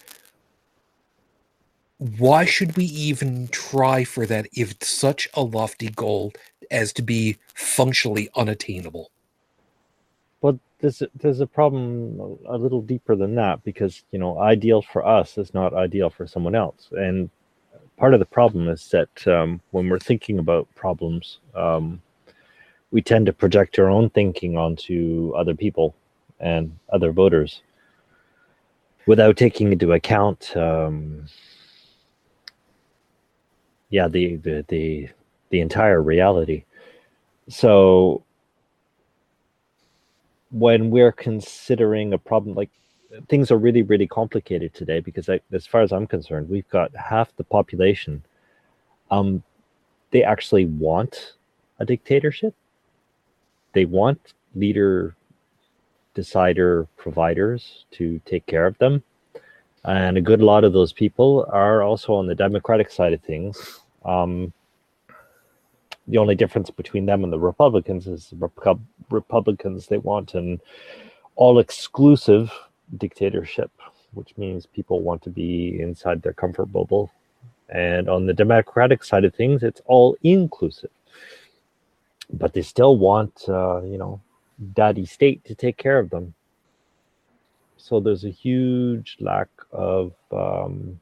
why 1.99 2.45
should 2.45 2.75
we 2.77 2.85
even 2.85 3.47
try 3.49 4.03
for 4.05 4.25
that 4.25 4.47
if 4.53 4.71
it's 4.71 4.89
such 4.89 5.29
a 5.33 5.41
lofty 5.43 5.89
goal 5.89 6.33
as 6.71 6.93
to 6.93 7.01
be 7.01 7.37
functionally 7.53 8.29
unattainable? 8.35 9.11
But 10.41 10.57
there's 10.79 11.01
a- 11.01 11.09
there's 11.15 11.41
a 11.41 11.47
problem 11.47 12.39
a 12.47 12.57
little 12.57 12.81
deeper 12.81 13.15
than 13.15 13.35
that 13.35 13.63
because 13.63 14.03
you 14.11 14.19
know 14.19 14.39
ideal 14.39 14.81
for 14.81 15.05
us 15.05 15.37
is 15.37 15.53
not 15.53 15.73
ideal 15.73 16.09
for 16.09 16.25
someone 16.25 16.55
else, 16.55 16.87
and 16.91 17.29
part 17.97 18.13
of 18.13 18.19
the 18.21 18.25
problem 18.25 18.69
is 18.69 18.89
that 18.91 19.27
um, 19.27 19.61
when 19.71 19.89
we're 19.89 19.99
thinking 19.99 20.39
about 20.39 20.73
problems, 20.75 21.39
um, 21.53 22.01
we 22.91 23.01
tend 23.01 23.25
to 23.25 23.33
project 23.33 23.77
our 23.77 23.89
own 23.89 24.09
thinking 24.09 24.57
onto 24.57 25.33
other 25.35 25.55
people 25.55 25.95
and 26.39 26.77
other 26.93 27.11
voters 27.11 27.61
without 29.05 29.37
taking 29.37 29.71
into 29.73 29.93
account 29.93 30.55
um, 30.55 31.25
yeah 33.89 34.07
the, 34.07 34.37
the 34.37 34.65
the 34.67 35.09
the 35.49 35.61
entire 35.61 36.01
reality. 36.01 36.63
So 37.49 38.23
when 40.51 40.89
we're 40.89 41.11
considering 41.11 42.13
a 42.13 42.17
problem 42.17 42.55
like 42.55 42.69
things 43.27 43.51
are 43.51 43.57
really 43.57 43.81
really 43.81 44.07
complicated 44.07 44.73
today 44.73 44.99
because 44.99 45.29
I, 45.29 45.39
as 45.51 45.67
far 45.67 45.81
as 45.81 45.91
i'm 45.91 46.07
concerned 46.07 46.49
we've 46.49 46.67
got 46.69 46.95
half 46.95 47.35
the 47.35 47.43
population 47.43 48.23
um 49.11 49.43
they 50.11 50.23
actually 50.23 50.65
want 50.65 51.33
a 51.79 51.85
dictatorship. 51.85 52.53
They 53.73 53.85
want 53.85 54.33
leader 54.55 55.15
decider 56.13 56.87
providers 56.97 57.85
to 57.91 58.19
take 58.25 58.45
care 58.45 58.65
of 58.65 58.77
them 58.79 59.03
and 59.89 60.17
a 60.17 60.21
good 60.21 60.41
lot 60.41 60.63
of 60.63 60.73
those 60.73 60.93
people 60.93 61.47
are 61.51 61.81
also 61.81 62.13
on 62.13 62.27
the 62.27 62.35
democratic 62.35 62.91
side 62.91 63.13
of 63.13 63.21
things. 63.21 63.79
Um, 64.05 64.53
the 66.07 66.17
only 66.17 66.35
difference 66.35 66.69
between 66.69 67.05
them 67.05 67.23
and 67.23 67.31
the 67.31 67.39
republicans 67.39 68.07
is 68.07 68.33
Repub- 68.39 68.85
republicans 69.09 69.87
they 69.87 69.97
want 69.97 70.33
an 70.33 70.59
all 71.35 71.59
exclusive 71.59 72.51
dictatorship 72.97 73.71
which 74.13 74.35
means 74.37 74.65
people 74.65 75.01
want 75.01 75.21
to 75.21 75.29
be 75.29 75.79
inside 75.79 76.23
their 76.23 76.33
comfort 76.33 76.65
bubble. 76.65 77.11
And 77.69 78.09
on 78.09 78.25
the 78.25 78.33
democratic 78.33 79.03
side 79.03 79.23
of 79.23 79.35
things 79.35 79.63
it's 79.63 79.81
all 79.85 80.17
inclusive 80.23 80.91
but 82.31 82.53
they 82.53 82.63
still 82.63 82.97
want 82.97 83.45
uh, 83.47 83.81
you 83.81 83.97
know 83.97 84.21
daddy 84.73 85.05
state 85.05 85.43
to 85.45 85.55
take 85.55 85.77
care 85.77 85.99
of 85.99 86.09
them 86.09 86.33
so 87.79 87.99
there's 88.01 88.25
a 88.25 88.29
huge 88.29 89.17
lack 89.21 89.49
of 89.71 90.13
um, 90.33 90.99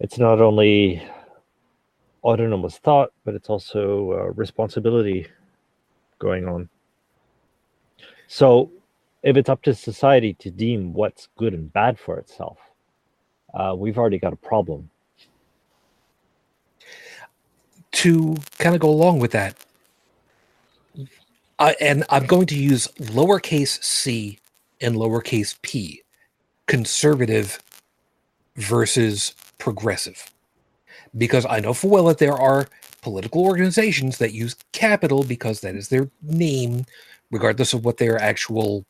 it's 0.00 0.18
not 0.18 0.40
only 0.40 1.02
autonomous 2.22 2.78
thought 2.78 3.12
but 3.24 3.34
it's 3.34 3.50
also 3.50 4.12
uh, 4.12 4.32
responsibility 4.32 5.26
going 6.18 6.46
on. 6.48 6.68
So 8.28 8.70
if 9.22 9.36
it's 9.36 9.48
up 9.48 9.62
to 9.62 9.74
society 9.74 10.34
to 10.34 10.50
deem 10.50 10.92
what's 10.92 11.28
good 11.36 11.54
and 11.54 11.72
bad 11.72 11.98
for 11.98 12.18
itself 12.18 12.58
uh, 13.54 13.74
we've 13.76 13.98
already 13.98 14.18
got 14.18 14.32
a 14.32 14.36
problem. 14.36 14.90
To 17.92 18.36
kind 18.58 18.74
of 18.74 18.80
go 18.80 18.90
along 18.90 19.20
with 19.20 19.30
that, 19.32 19.56
I 21.58 21.76
and 21.80 22.04
I'm 22.10 22.26
going 22.26 22.46
to 22.46 22.58
use 22.58 22.88
lowercase 22.98 23.82
c 23.82 24.40
and 24.80 24.96
lowercase 24.96 25.60
p, 25.62 26.02
conservative 26.66 27.58
versus 28.56 29.34
progressive, 29.58 30.30
because 31.16 31.46
I 31.46 31.60
know 31.60 31.74
full 31.74 31.90
well 31.90 32.04
that 32.06 32.18
there 32.18 32.34
are 32.34 32.68
political 33.02 33.44
organizations 33.44 34.18
that 34.18 34.32
use 34.32 34.56
capital 34.72 35.24
because 35.24 35.60
that 35.60 35.74
is 35.74 35.88
their 35.88 36.08
name, 36.22 36.86
regardless 37.30 37.72
of 37.72 37.84
what 37.84 37.98
their 37.98 38.20
actual 38.20 38.84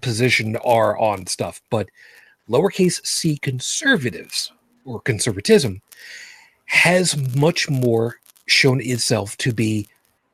position 0.00 0.56
are 0.64 0.98
on 0.98 1.26
stuff. 1.26 1.62
But 1.70 1.88
lowercase 2.48 3.04
c 3.06 3.38
conservatives 3.38 4.52
or 4.84 5.00
conservatism 5.00 5.80
has 6.66 7.16
much 7.36 7.70
more 7.70 8.20
shown 8.46 8.80
itself 8.80 9.36
to 9.38 9.52
be 9.52 9.88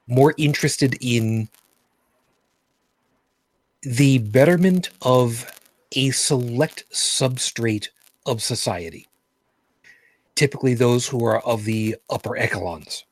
more 0.08 0.34
interested 0.36 0.96
in 1.00 1.48
the 3.84 4.18
betterment 4.18 4.90
of 5.02 5.50
a 5.92 6.10
select 6.10 6.84
substrate 6.92 7.88
of 8.26 8.42
society. 8.42 9.06
Typically, 10.34 10.74
those 10.74 11.06
who 11.08 11.24
are 11.24 11.40
of 11.40 11.64
the 11.64 11.96
upper 12.10 12.36
echelons. 12.36 13.04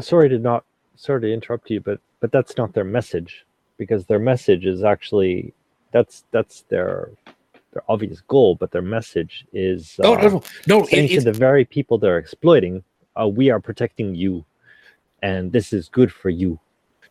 sorry 0.00 0.28
to 0.28 0.38
not 0.38 0.64
sorry 0.96 1.20
to 1.22 1.32
interrupt 1.32 1.70
you 1.70 1.80
but 1.80 2.00
but 2.20 2.32
that's 2.32 2.56
not 2.56 2.72
their 2.74 2.84
message 2.84 3.44
because 3.78 4.06
their 4.06 4.18
message 4.18 4.66
is 4.66 4.84
actually 4.84 5.52
that's 5.92 6.24
that's 6.32 6.62
their 6.70 7.10
their 7.72 7.82
obvious 7.88 8.22
goal 8.22 8.54
but 8.54 8.70
their 8.72 8.82
message 8.82 9.46
is 9.52 9.96
No, 10.02 10.14
uh, 10.14 10.22
no, 10.22 10.28
no, 10.28 10.42
no. 10.66 10.88
It, 10.90 11.08
to 11.08 11.20
the 11.22 11.32
very 11.32 11.64
people 11.64 11.98
they're 11.98 12.18
exploiting 12.18 12.82
uh, 13.20 13.28
we 13.28 13.50
are 13.50 13.60
protecting 13.60 14.14
you 14.14 14.44
and 15.22 15.52
this 15.52 15.72
is 15.72 15.88
good 15.88 16.12
for 16.12 16.30
you 16.30 16.58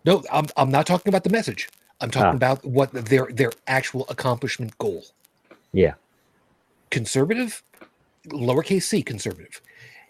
no, 0.06 0.24
I'm, 0.32 0.46
I'm 0.56 0.70
not 0.70 0.86
talking 0.86 1.10
about 1.10 1.24
the 1.24 1.32
message. 1.32 1.68
I'm 2.02 2.12
talking 2.12 2.36
Ah. 2.36 2.36
about 2.36 2.66
what 2.66 2.92
their 2.94 3.28
their 3.32 3.52
actual 3.68 4.06
accomplishment 4.10 4.78
goal. 4.80 5.06
yeah 5.74 5.96
conservative, 6.92 7.64
lowercase 8.30 8.84
c 8.84 9.04
conservative, 9.04 9.62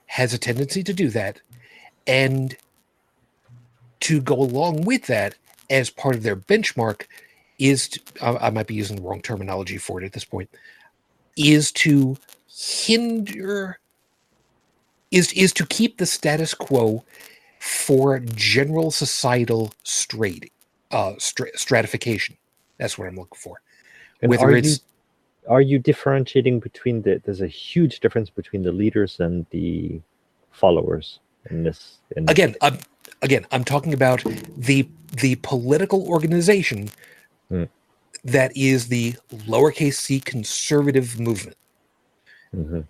has 0.07 0.33
a 0.33 0.37
tendency 0.39 0.83
to 0.83 0.93
do 0.93 1.09
that. 1.09 1.41
And 2.07 2.55
to 4.01 4.21
go 4.21 4.35
along 4.35 4.83
with 4.83 5.07
that 5.07 5.35
as 5.69 5.89
part 5.89 6.15
of 6.15 6.23
their 6.23 6.35
benchmark 6.35 7.03
is, 7.59 7.89
to, 7.89 8.01
I, 8.21 8.47
I 8.47 8.49
might 8.51 8.67
be 8.67 8.75
using 8.75 8.97
the 8.97 9.03
wrong 9.03 9.21
terminology 9.21 9.77
for 9.77 10.01
it 10.01 10.05
at 10.05 10.13
this 10.13 10.25
point, 10.25 10.49
is 11.37 11.71
to 11.73 12.17
hinder, 12.85 13.79
is, 15.11 15.33
is 15.33 15.53
to 15.53 15.65
keep 15.67 15.97
the 15.97 16.05
status 16.07 16.53
quo 16.53 17.05
for 17.59 18.19
general 18.19 18.91
societal 18.91 19.73
straight, 19.83 20.51
uh, 20.91 21.13
stra- 21.17 21.57
stratification. 21.57 22.37
That's 22.77 22.97
what 22.97 23.07
I'm 23.07 23.15
looking 23.15 23.37
for. 23.37 23.61
and 24.21 24.29
Whether 24.29 24.45
are 24.45 24.51
it's 24.55 24.69
you 24.69 24.77
are 25.47 25.61
you 25.61 25.77
differentiating 25.79 26.59
between 26.59 27.01
the 27.03 27.21
there's 27.23 27.41
a 27.41 27.47
huge 27.47 27.99
difference 27.99 28.29
between 28.31 28.63
the 28.63 28.71
leaders 28.71 29.19
and 29.19 29.45
the 29.51 30.01
followers 30.51 31.19
in 31.51 31.63
this 31.63 31.99
in 32.17 32.27
again 32.29 32.55
i'm 32.61 32.79
again 33.21 33.45
i'm 33.51 33.63
talking 33.63 33.93
about 33.93 34.23
the 34.57 34.87
the 35.21 35.35
political 35.43 36.07
organization 36.07 36.89
Hmm. 37.49 37.65
that 38.23 38.51
is 38.57 38.87
the 38.87 39.13
lowercase 39.51 39.97
c 40.05 40.19
conservative 40.19 41.19
movement 41.19 41.57
Mhm. 42.55 42.87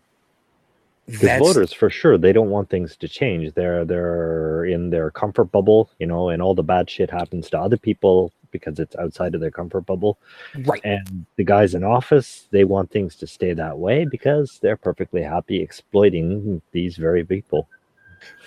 Because 1.08 1.40
voters, 1.40 1.74
for 1.74 1.90
sure, 1.90 2.18
they 2.18 2.34
don't 2.34 2.50
want 2.50 2.70
things 2.70 2.98
to 2.98 3.08
change. 3.08 3.54
They're 3.54 3.86
they're 3.86 4.66
in 4.66 4.90
their 4.90 5.12
comfort 5.12 5.46
bubble, 5.46 5.90
you 6.00 6.08
know, 6.08 6.30
and 6.30 6.42
all 6.42 6.56
the 6.56 6.64
bad 6.64 6.90
shit 6.90 7.12
happens 7.12 7.50
to 7.52 7.60
other 7.60 7.78
people 7.78 8.34
because 8.52 8.80
it's 8.80 8.96
outside 8.96 9.36
of 9.36 9.42
their 9.42 9.52
comfort 9.52 9.82
bubble. 9.82 10.18
right 10.66 10.84
And 10.84 11.26
the 11.36 11.44
guys 11.44 11.76
in 11.76 11.84
office, 11.84 12.48
they 12.52 12.64
want 12.64 12.92
things 12.92 13.16
to 13.18 13.28
stay 13.28 13.54
that 13.54 13.78
way 13.78 14.06
because 14.06 14.60
they're 14.62 14.78
perfectly 14.78 15.22
happy 15.22 15.62
exploiting 15.62 16.62
these 16.72 16.98
very 16.98 17.24
people. 17.26 17.68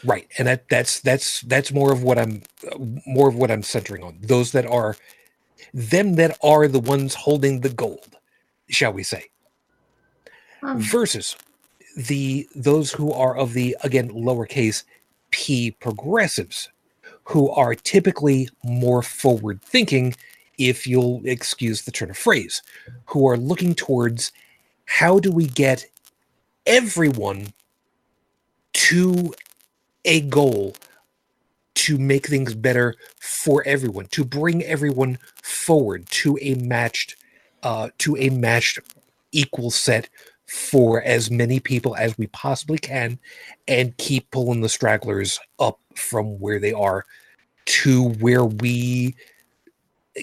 right 0.04 0.26
and 0.38 0.48
that 0.48 0.68
that's 0.68 1.00
that's 1.00 1.40
that's 1.42 1.72
more 1.72 1.92
of 1.92 2.02
what 2.02 2.18
i'm 2.18 2.42
uh, 2.72 2.78
more 3.06 3.28
of 3.28 3.36
what 3.36 3.50
i'm 3.50 3.62
centering 3.62 4.02
on 4.02 4.18
those 4.22 4.52
that 4.52 4.66
are 4.66 4.96
them 5.72 6.14
that 6.14 6.36
are 6.42 6.68
the 6.68 6.80
ones 6.80 7.14
holding 7.14 7.60
the 7.60 7.68
gold, 7.68 8.16
shall 8.68 8.92
we 8.92 9.02
say, 9.02 9.26
Um, 10.62 10.78
versus 10.80 11.36
the 11.98 12.48
those 12.54 12.92
who 12.92 13.12
are 13.12 13.36
of 13.36 13.54
the 13.54 13.76
again 13.82 14.08
lowercase 14.10 14.84
p 15.32 15.72
progressives, 15.72 16.70
who 17.24 17.50
are 17.50 17.74
typically 17.74 18.48
more 18.62 19.02
forward 19.02 19.60
thinking, 19.60 20.14
if 20.58 20.86
you'll 20.86 21.20
excuse 21.24 21.82
the 21.82 21.90
turn 21.90 22.10
of 22.10 22.16
phrase, 22.16 22.62
who 23.06 23.26
are 23.28 23.36
looking 23.36 23.74
towards 23.74 24.30
how 24.86 25.18
do 25.18 25.32
we 25.32 25.46
get 25.46 25.86
everyone 26.66 27.48
to 28.72 29.34
a 30.04 30.20
goal 30.20 30.76
to 31.74 31.98
make 31.98 32.28
things 32.28 32.54
better 32.54 32.94
for 33.20 33.62
everyone, 33.66 34.06
to 34.06 34.24
bring 34.24 34.62
everyone 34.62 35.18
forward 35.42 36.06
to 36.10 36.38
a 36.40 36.54
matched, 36.54 37.16
uh, 37.64 37.88
to 37.98 38.16
a 38.16 38.30
matched 38.30 38.78
equal 39.32 39.70
set 39.70 40.08
for 40.48 41.02
as 41.02 41.30
many 41.30 41.60
people 41.60 41.94
as 41.96 42.16
we 42.18 42.26
possibly 42.28 42.78
can, 42.78 43.18
and 43.68 43.96
keep 43.98 44.30
pulling 44.30 44.60
the 44.60 44.68
stragglers 44.68 45.38
up 45.58 45.78
from 45.94 46.38
where 46.40 46.58
they 46.58 46.72
are 46.72 47.04
to 47.66 48.08
where 48.14 48.44
we 48.44 49.14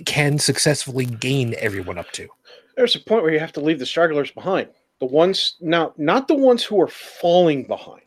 can 0.05 0.39
successfully 0.39 1.05
gain 1.05 1.55
everyone 1.59 1.97
up 1.97 2.11
to. 2.11 2.27
There's 2.75 2.95
a 2.95 2.99
point 2.99 3.23
where 3.23 3.31
you 3.31 3.39
have 3.39 3.53
to 3.53 3.61
leave 3.61 3.79
the 3.79 3.85
stragglers 3.85 4.31
behind. 4.31 4.67
The 4.99 5.05
ones 5.05 5.55
now, 5.61 5.93
not 5.97 6.27
the 6.27 6.35
ones 6.35 6.63
who 6.63 6.81
are 6.81 6.87
falling 6.87 7.63
behind, 7.63 8.01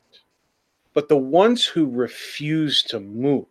but 0.94 1.08
the 1.08 1.16
ones 1.16 1.64
who 1.64 1.86
refuse 1.86 2.82
to 2.84 2.98
move, 2.98 3.46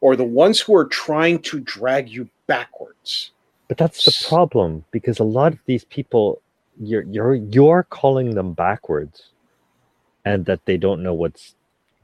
or 0.00 0.16
the 0.16 0.24
ones 0.24 0.60
who 0.60 0.74
are 0.76 0.84
trying 0.84 1.38
to 1.40 1.60
drag 1.60 2.08
you 2.08 2.28
backwards. 2.46 3.30
But 3.68 3.78
that's 3.78 4.04
the 4.04 4.26
problem 4.28 4.84
because 4.90 5.18
a 5.18 5.24
lot 5.24 5.52
of 5.52 5.58
these 5.64 5.84
people, 5.84 6.42
you're 6.80 7.02
you're 7.02 7.34
you're 7.34 7.84
calling 7.84 8.34
them 8.34 8.52
backwards, 8.52 9.30
and 10.24 10.44
that 10.46 10.64
they 10.64 10.76
don't 10.76 11.02
know 11.02 11.14
what's 11.14 11.54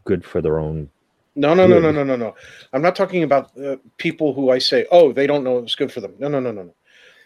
good 0.04 0.24
for 0.24 0.40
their 0.40 0.58
own. 0.58 0.90
No, 1.36 1.54
no, 1.54 1.68
no, 1.68 1.78
no, 1.78 1.92
no, 1.92 2.02
no, 2.02 2.16
no. 2.16 2.34
I'm 2.72 2.82
not 2.82 2.96
talking 2.96 3.22
about 3.22 3.56
uh, 3.56 3.76
people 3.96 4.34
who 4.34 4.50
I 4.50 4.58
say, 4.58 4.86
oh, 4.90 5.12
they 5.12 5.24
don't 5.24 5.44
know 5.44 5.52
what's 5.52 5.76
good 5.76 5.92
for 5.92 6.00
them. 6.00 6.12
No, 6.18 6.26
no, 6.26 6.40
no, 6.40 6.50
no, 6.50 6.64
no. 6.64 6.74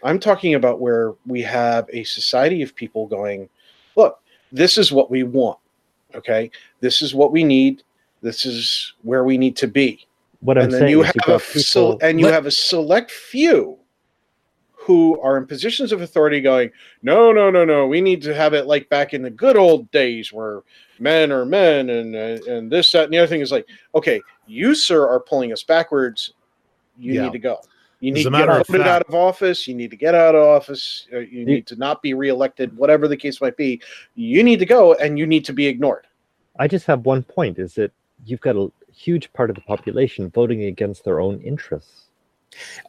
I'm 0.03 0.19
talking 0.19 0.53
about 0.53 0.79
where 0.79 1.13
we 1.25 1.41
have 1.41 1.89
a 1.91 2.03
society 2.03 2.61
of 2.61 2.75
people 2.75 3.07
going, 3.07 3.49
look, 3.95 4.19
this 4.51 4.77
is 4.77 4.91
what 4.91 5.09
we 5.09 5.23
want. 5.23 5.57
Okay. 6.13 6.51
This 6.79 7.01
is 7.01 7.15
what 7.15 7.31
we 7.31 7.43
need. 7.43 7.81
This 8.21 8.45
is 8.45 8.93
where 9.01 9.23
we 9.23 9.35
need 9.35 9.55
to 9.57 9.67
be. 9.67 10.05
What 10.41 10.59
I'm 10.59 10.69
then 10.69 10.81
saying 10.81 10.89
you 10.91 11.01
have 11.01 11.15
a 11.15 11.19
got 11.25 11.41
so, 11.41 11.97
and 12.01 12.19
you 12.19 12.25
Let- 12.27 12.33
have 12.35 12.45
a 12.45 12.51
select 12.51 13.09
few 13.09 13.79
who 14.85 15.19
are 15.21 15.37
in 15.37 15.45
positions 15.45 15.91
of 15.91 16.01
authority 16.01 16.41
going, 16.41 16.69
no, 17.01 17.31
no, 17.31 17.49
no, 17.49 17.63
no. 17.63 17.87
We 17.87 18.01
need 18.01 18.21
to 18.23 18.35
have 18.35 18.53
it 18.53 18.65
like 18.67 18.89
back 18.89 19.13
in 19.13 19.21
the 19.21 19.29
good 19.29 19.55
old 19.55 19.89
days 19.91 20.33
where 20.33 20.61
men 20.99 21.31
are 21.31 21.45
men 21.45 21.89
and 21.89 22.15
uh, 22.15 22.51
and 22.51 22.71
this, 22.71 22.91
that, 22.91 23.05
and 23.05 23.13
the 23.13 23.17
other 23.17 23.27
thing 23.27 23.41
is 23.41 23.51
like, 23.51 23.67
okay, 23.95 24.21
you 24.45 24.75
sir 24.75 25.07
are 25.07 25.19
pulling 25.19 25.53
us 25.53 25.63
backwards. 25.63 26.33
You 26.97 27.13
Yeah. 27.13 27.23
need 27.23 27.31
to 27.33 27.39
go. 27.39 27.59
You 28.01 28.11
need 28.11 28.23
to 28.23 28.31
get 28.31 28.47
voted 28.67 28.81
out 28.81 29.03
of 29.07 29.15
office. 29.15 29.65
You 29.67 29.75
need 29.75 29.91
to 29.91 29.95
get 29.97 30.13
out 30.13 30.35
of 30.35 30.43
office. 30.43 31.07
uh, 31.13 31.19
You 31.19 31.39
You- 31.39 31.45
need 31.45 31.67
to 31.67 31.77
not 31.77 32.01
be 32.01 32.13
reelected. 32.13 32.75
Whatever 32.75 33.07
the 33.07 33.15
case 33.15 33.39
might 33.39 33.55
be, 33.55 33.81
you 34.15 34.43
need 34.43 34.59
to 34.59 34.65
go, 34.65 34.93
and 34.95 35.17
you 35.17 35.25
need 35.25 35.45
to 35.45 35.53
be 35.53 35.67
ignored. 35.67 36.05
I 36.59 36.67
just 36.67 36.85
have 36.87 37.05
one 37.05 37.23
point: 37.23 37.57
is 37.57 37.75
that 37.75 37.91
you've 38.25 38.41
got 38.41 38.57
a 38.57 38.69
huge 38.93 39.31
part 39.31 39.49
of 39.49 39.55
the 39.55 39.61
population 39.61 40.29
voting 40.29 40.65
against 40.65 41.05
their 41.05 41.21
own 41.21 41.39
interests. 41.41 42.02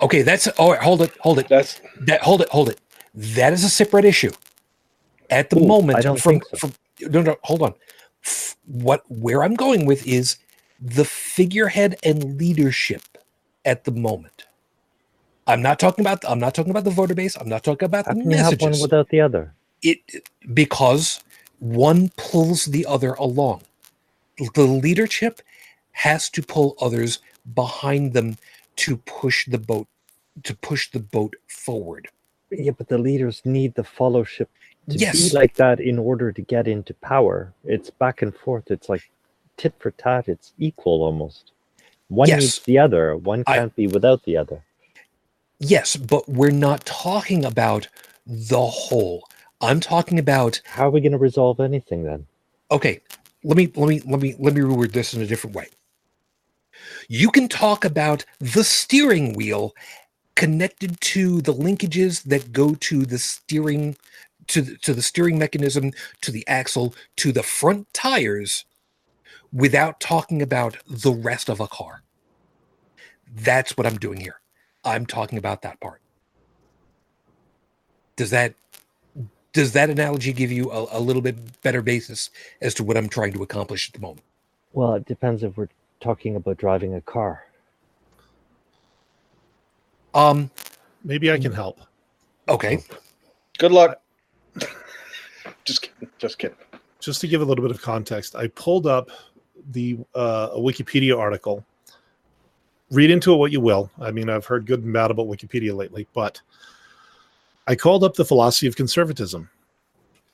Okay, 0.02 0.22
that's 0.22 0.48
all 0.48 0.72
right. 0.72 0.82
Hold 0.82 1.02
it, 1.02 1.12
hold 1.20 1.38
it. 1.40 1.48
That's 1.48 1.80
That 2.02 2.22
hold 2.22 2.42
it, 2.42 2.48
hold 2.50 2.70
it. 2.70 2.80
That 3.14 3.52
is 3.52 3.64
a 3.64 3.70
separate 3.70 4.04
issue. 4.06 4.32
At 5.30 5.50
the 5.50 5.56
Ooh, 5.56 5.58
moment, 5.58 6.00
I 6.00 6.02
don't 6.02 6.22
from, 6.22 6.40
think 6.40 6.44
so. 6.46 6.58
from 6.58 6.72
no, 7.02 7.22
no, 7.22 7.36
hold 7.44 7.62
on. 7.62 7.74
What 8.66 9.04
where 9.10 9.44
I'm 9.44 9.54
going 9.56 9.86
with 9.86 10.06
is 10.06 10.38
the 10.80 11.04
figurehead 11.04 11.96
and 12.04 12.38
leadership 12.38 13.02
at 13.64 13.84
the 13.84 13.92
moment. 13.92 14.46
I'm 15.46 15.62
not 15.62 15.78
talking 15.80 16.04
about. 16.04 16.24
I'm 16.28 16.40
not 16.40 16.54
talking 16.54 16.70
about 16.70 16.84
the 16.84 16.90
voter 16.90 17.14
base. 17.14 17.36
I'm 17.36 17.48
not 17.48 17.64
talking 17.64 17.86
about 17.86 18.06
How 18.06 18.14
the 18.14 18.16
can 18.16 18.30
you 18.32 18.38
have 18.38 18.60
one 18.60 18.78
without 18.80 19.08
the 19.10 19.20
other? 19.20 19.54
it 19.82 19.98
because 20.54 21.22
one 21.60 22.10
pulls 22.16 22.66
the 22.66 22.86
other 22.86 23.14
along. 23.14 23.62
The 24.54 24.64
leadership 24.64 25.42
has 25.92 26.30
to 26.30 26.42
pull 26.42 26.76
others 26.80 27.20
behind 27.54 28.14
them 28.14 28.38
to 28.76 28.96
push 28.98 29.46
the 29.46 29.58
boat 29.58 29.86
to 30.42 30.54
push 30.56 30.90
the 30.90 31.00
boat 31.00 31.34
forward. 31.48 32.08
Yeah, 32.50 32.72
but 32.72 32.88
the 32.88 32.98
leaders 32.98 33.40
need 33.44 33.74
the 33.74 33.84
fellowship 33.84 34.48
to 34.88 34.98
Yes. 34.98 35.16
be 35.16 35.30
like 35.38 35.54
that 35.54 35.80
in 35.80 35.98
order 35.98 36.32
to 36.32 36.42
get 36.42 36.66
into 36.66 36.92
power. 36.94 37.52
It's 37.64 37.90
back 37.90 38.22
and 38.22 38.34
forth. 38.34 38.70
It's 38.70 38.88
like 38.88 39.02
tit 39.56 39.74
for 39.78 39.92
tat. 39.92 40.28
It's 40.28 40.52
equal 40.58 41.02
almost. 41.02 41.52
One 42.08 42.28
Yes. 42.28 42.40
needs 42.40 42.58
the 42.60 42.78
other. 42.78 43.16
One 43.16 43.44
can't 43.44 43.74
be 43.76 43.86
without 43.86 44.24
the 44.24 44.36
other. 44.36 44.62
Yes, 45.60 45.96
but 45.96 46.28
we're 46.28 46.50
not 46.50 46.84
talking 46.84 47.44
about 47.44 47.88
the 48.26 48.60
whole. 48.66 49.26
I'm 49.60 49.80
talking 49.80 50.18
about 50.18 50.60
How 50.64 50.88
are 50.88 50.90
we 50.90 51.00
going 51.00 51.12
to 51.12 51.18
resolve 51.18 51.60
anything 51.60 52.02
then? 52.04 52.26
okay, 52.70 53.00
let 53.44 53.56
me 53.56 53.70
let 53.76 53.88
me 53.88 54.00
let 54.00 54.20
me 54.20 54.34
let 54.38 54.52
me 54.54 54.60
reword 54.62 54.92
this 54.92 55.14
in 55.14 55.22
a 55.22 55.26
different 55.26 55.54
way. 55.54 55.68
You 57.08 57.30
can 57.30 57.48
talk 57.48 57.84
about 57.84 58.24
the 58.38 58.64
steering 58.64 59.34
wheel 59.34 59.74
connected 60.34 61.00
to 61.00 61.40
the 61.40 61.54
linkages 61.54 62.22
that 62.24 62.52
go 62.52 62.74
to 62.74 63.04
the 63.04 63.18
steering 63.18 63.96
to 64.48 64.60
the, 64.60 64.76
to 64.78 64.92
the 64.92 65.02
steering 65.02 65.38
mechanism, 65.38 65.92
to 66.20 66.30
the 66.30 66.46
axle, 66.46 66.94
to 67.16 67.32
the 67.32 67.42
front 67.42 67.92
tires 67.94 68.64
without 69.52 70.00
talking 70.00 70.42
about 70.42 70.76
the 70.86 71.12
rest 71.12 71.48
of 71.48 71.60
a 71.60 71.68
car. 71.68 72.02
That's 73.34 73.76
what 73.76 73.86
I'm 73.86 73.96
doing 73.96 74.20
here. 74.20 74.40
I'm 74.84 75.06
talking 75.06 75.38
about 75.38 75.62
that 75.62 75.80
part. 75.80 76.00
Does 78.16 78.30
that 78.30 78.54
does 79.52 79.72
that 79.72 79.88
analogy 79.88 80.32
give 80.32 80.50
you 80.50 80.70
a, 80.70 80.98
a 80.98 81.00
little 81.00 81.22
bit 81.22 81.62
better 81.62 81.80
basis 81.80 82.28
as 82.60 82.74
to 82.74 82.84
what 82.84 82.96
I'm 82.96 83.08
trying 83.08 83.32
to 83.34 83.42
accomplish 83.42 83.88
at 83.88 83.94
the 83.94 84.00
moment? 84.00 84.26
Well, 84.72 84.94
it 84.94 85.06
depends 85.06 85.44
if 85.44 85.56
we're 85.56 85.68
talking 86.04 86.36
about 86.36 86.58
driving 86.58 86.94
a 86.94 87.00
car. 87.00 87.44
Um, 90.14 90.50
Maybe 91.02 91.32
I 91.32 91.38
can 91.38 91.52
help. 91.52 91.80
okay. 92.48 92.78
good 93.58 93.72
luck. 93.72 94.00
just 95.64 95.82
kidding. 95.82 96.08
Just 96.18 96.38
kidding. 96.38 96.56
Just 97.00 97.20
to 97.22 97.28
give 97.28 97.40
a 97.40 97.44
little 97.44 97.62
bit 97.62 97.70
of 97.70 97.80
context, 97.82 98.36
I 98.36 98.48
pulled 98.48 98.86
up 98.86 99.10
the 99.70 99.98
uh, 100.14 100.50
a 100.52 100.58
Wikipedia 100.58 101.18
article. 101.18 101.64
Read 102.90 103.10
into 103.10 103.32
it 103.32 103.36
what 103.36 103.50
you 103.50 103.60
will. 103.60 103.90
I 103.98 104.10
mean, 104.10 104.28
I've 104.28 104.44
heard 104.44 104.66
good 104.66 104.84
and 104.84 104.92
bad 104.92 105.10
about 105.10 105.26
Wikipedia 105.26 105.74
lately, 105.74 106.06
but 106.12 106.40
I 107.66 107.74
called 107.74 108.04
up 108.04 108.14
the 108.14 108.26
philosophy 108.26 108.66
of 108.66 108.76
conservatism 108.76 109.48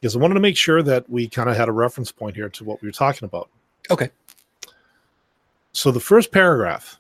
because 0.01 0.17
I 0.17 0.19
wanted 0.19 0.35
to 0.35 0.41
make 0.41 0.57
sure 0.57 0.83
that 0.83 1.09
we 1.09 1.29
kind 1.29 1.49
of 1.49 1.57
had 1.57 1.69
a 1.69 1.73
reference 1.73 2.11
point 2.11 2.35
here 2.35 2.49
to 2.49 2.65
what 2.65 2.83
we 2.83 2.89
were 2.89 2.93
talking 2.93 3.25
about. 3.25 3.49
Okay. 3.89 4.11
So 5.73 5.91
the 5.91 6.01
first 6.01 6.33
paragraph, 6.33 6.99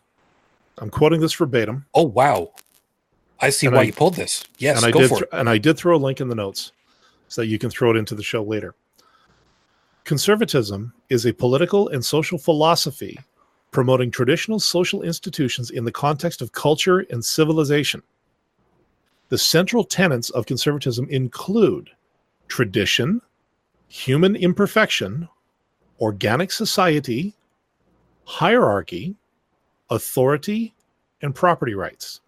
I'm 0.78 0.90
quoting 0.90 1.20
this 1.20 1.34
verbatim, 1.34 1.86
Oh 1.94 2.04
wow. 2.04 2.52
I 3.40 3.50
see 3.50 3.66
And 3.66 3.74
why 3.74 3.82
I- 3.82 3.84
you 3.86 3.92
pulled 3.92 4.14
this. 4.14 4.44
Yes, 4.58 4.76
and 4.76 4.86
I 4.86 4.90
go 4.90 5.00
did 5.00 5.08
for 5.08 5.14
th- 5.16 5.22
it. 5.24 5.28
and 5.32 5.48
I 5.48 5.58
did 5.58 5.76
throw 5.78 5.96
a 5.96 5.98
link 5.98 6.20
in 6.20 6.28
the 6.28 6.34
notes 6.34 6.72
so 7.28 7.40
that 7.42 7.46
you 7.48 7.58
can 7.58 7.70
throw 7.70 7.90
it 7.90 7.96
into 7.96 8.14
the 8.14 8.22
show 8.22 8.42
later. 8.42 8.74
Conservatism 10.04 10.92
is 11.08 11.26
a 11.26 11.32
political 11.32 11.88
and 11.88 12.04
social 12.04 12.38
philosophy 12.38 13.18
promoting 13.70 14.10
traditional 14.10 14.58
social 14.58 15.02
institutions 15.02 15.70
in 15.70 15.84
the 15.84 15.92
context 15.92 16.42
of 16.42 16.50
culture 16.52 17.00
and 17.10 17.24
civilization. 17.24 18.02
The 19.28 19.38
central 19.38 19.84
tenets 19.84 20.30
of 20.30 20.46
conservatism 20.46 21.06
include 21.08 21.90
tradition, 22.48 23.22
human 23.86 24.34
imperfection, 24.34 25.28
organic 26.00 26.50
society, 26.50 27.34
hierarchy, 28.24 29.14
authority, 29.90 30.74
and 31.22 31.34
property 31.34 31.74
rights. 31.74 32.20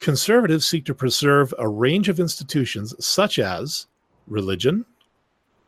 Conservatives 0.00 0.66
seek 0.66 0.84
to 0.86 0.94
preserve 0.94 1.52
a 1.58 1.68
range 1.68 2.08
of 2.08 2.20
institutions 2.20 2.94
such 3.04 3.38
as 3.38 3.86
religion, 4.26 4.84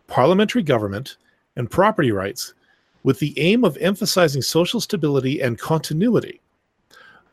parliamentary 0.06 0.62
government, 0.62 1.16
and 1.56 1.70
property 1.70 2.12
rights 2.12 2.54
with 3.02 3.18
the 3.18 3.38
aim 3.38 3.64
of 3.64 3.76
emphasizing 3.78 4.42
social 4.42 4.80
stability 4.80 5.40
and 5.40 5.58
continuity. 5.58 6.40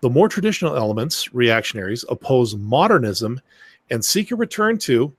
The 0.01 0.09
more 0.09 0.29
traditional 0.29 0.75
elements, 0.75 1.33
reactionaries, 1.33 2.05
oppose 2.09 2.55
modernism 2.55 3.41
and 3.89 4.03
seek 4.03 4.31
a 4.31 4.35
return 4.35 4.77
to, 4.79 5.13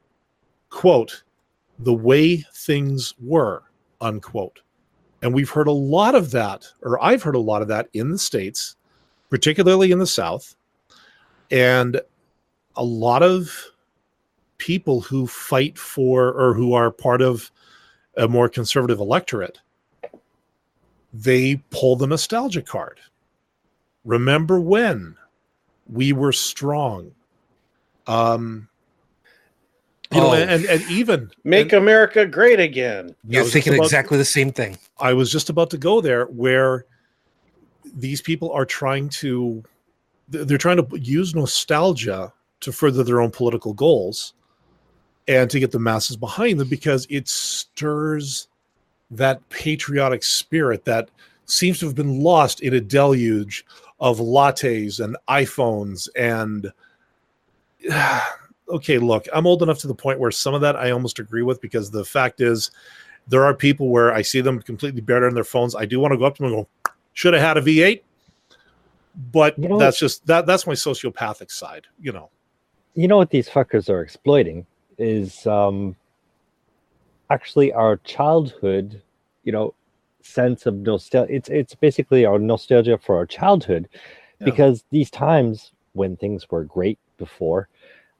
quote, 0.71 1.23
the 1.79 1.95
way 1.95 2.39
things 2.55 3.15
were, 3.23 3.63
unquote. 4.01 4.61
And 5.23 5.35
we've 5.35 5.51
heard 5.51 5.69
a 5.69 5.73
lot 5.73 6.15
of 6.15 6.31
that, 6.31 6.67
or 6.83 7.03
I've 7.03 7.23
heard 7.23 7.35
a 7.35 7.41
lot 7.41 7.63
of 7.63 7.69
that 7.69 7.89
in 7.93 8.11
the 8.11 8.19
States, 8.19 8.77
particularly 9.29 9.91
in 9.93 9.99
the 9.99 10.07
South. 10.07 10.57
And 11.51 12.01
a 12.77 12.85
lot 12.85 13.23
of 13.23 13.55
people 14.59 15.01
who 15.01 15.27
fight 15.27 15.79
for 15.79 16.29
or 16.29 16.55
who 16.55 16.73
are 16.75 16.91
part 16.91 17.23
of 17.23 17.51
a 18.17 18.29
more 18.29 18.49
conservative 18.49 18.99
electorate 19.01 19.59
they 21.13 21.57
pull 21.71 21.97
the 21.97 22.07
nostalgia 22.07 22.63
card. 22.63 23.01
Remember 24.05 24.61
when 24.61 25.17
we 25.89 26.13
were 26.13 26.33
strong? 26.33 27.13
Um 28.07 28.69
you 30.13 30.21
know 30.21 30.31
Oh. 30.31 30.35
and, 30.35 30.65
and 30.67 30.83
even 30.91 31.31
Make 31.45 31.73
and 31.73 31.83
America 31.83 32.27
great 32.27 32.59
again. 32.61 33.15
You're 33.29 33.45
thinking 33.45 33.75
about- 33.75 33.85
exactly 33.85 34.19
the 34.19 34.25
same 34.25 34.53
thing. 34.53 34.79
i 34.99 35.13
was 35.13 35.31
just 35.31 35.51
about 35.51 35.71
to 35.71 35.79
go 35.79 36.01
there 36.01 36.25
where 36.27 36.85
these 37.95 38.21
people 38.21 38.51
are 38.53 38.65
trying 38.67 39.09
to 39.09 39.63
they're 40.29 40.59
trying 40.59 40.77
to 40.77 40.99
use 40.99 41.35
nostalgia 41.35 42.33
to 42.61 42.71
further 42.73 43.03
their 43.03 43.21
own 43.21 43.31
political 43.31 43.73
goals 43.73 44.35
and 45.27 45.51
to 45.51 45.59
get 45.61 45.71
the 45.73 45.79
masses 45.79 46.17
behind 46.17 46.61
them 46.61 46.69
because 46.69 47.07
it 47.11 47.27
stirs 47.29 48.49
that 49.11 49.47
patriotic 49.49 50.23
spirit 50.23 50.85
that 50.85 51.09
seems 51.47 51.81
to 51.81 51.87
have 51.87 51.95
been 51.97 52.21
lost 52.23 52.61
in 52.61 52.75
a 52.75 52.81
deluge 52.81 53.65
of 53.99 54.19
lattes 54.19 55.03
and 55.03 55.17
iPhones 55.29 56.09
and 56.17 56.73
okay 58.71 58.99
look 58.99 59.27
i'm 59.33 59.47
old 59.47 59.63
enough 59.63 59.79
to 59.79 59.87
the 59.89 59.95
point 59.95 60.19
where 60.19 60.31
some 60.31 60.55
of 60.55 60.61
that 60.61 60.77
i 60.77 60.91
almost 60.91 61.19
agree 61.19 61.43
with 61.43 61.61
because 61.61 61.91
the 61.91 62.05
fact 62.05 62.41
is 62.41 62.71
there 63.29 63.45
are 63.45 63.55
people 63.55 63.89
where 63.89 64.13
i 64.13 64.23
see 64.23 64.41
them 64.41 64.61
completely 64.63 65.01
buried 65.01 65.27
on 65.27 65.35
their 65.35 65.45
phones. 65.45 65.75
I 65.77 65.85
do 65.85 66.01
want 66.01 66.13
to 66.13 66.19
go 66.19 66.25
up 66.25 66.37
to 66.37 66.43
them 66.43 66.53
and 66.53 66.65
go 66.65 66.69
should 67.13 67.35
have 67.35 67.43
had 67.43 67.57
a 67.57 67.63
v8 67.63 68.03
but 69.33 69.59
You 69.59 69.69
know- 69.69 69.79
that's 69.79 69.99
just 69.99 70.27
that 70.27 70.47
that's 70.47 70.67
my 70.67 70.73
sociopathic 70.75 71.51
side 71.51 71.87
you 72.01 72.13
know. 72.13 72.31
You 72.95 73.07
know 73.09 73.17
what 73.17 73.31
these 73.31 73.49
fuckers 73.49 73.89
are 73.89 74.03
exploiting 74.03 74.67
is 74.99 75.47
um 75.47 75.97
actually 77.31 77.73
our 77.73 77.97
childhood 77.99 79.01
you 79.45 79.53
know 79.53 79.75
sense 80.23 80.67
of 80.67 80.75
nostalgia 80.77 81.33
it's 81.33 81.49
it's 81.49 81.75
basically 81.75 82.25
our 82.27 82.39
nostalgia 82.39 82.99
for 82.99 83.17
our 83.17 83.27
childhood 83.27 83.89
Yeah. 84.39 84.45
because 84.47 84.85
these 84.91 85.11
times 85.11 85.73
when 85.93 86.17
things 86.17 86.49
were 86.51 86.65
great 86.65 86.99
before 87.19 87.69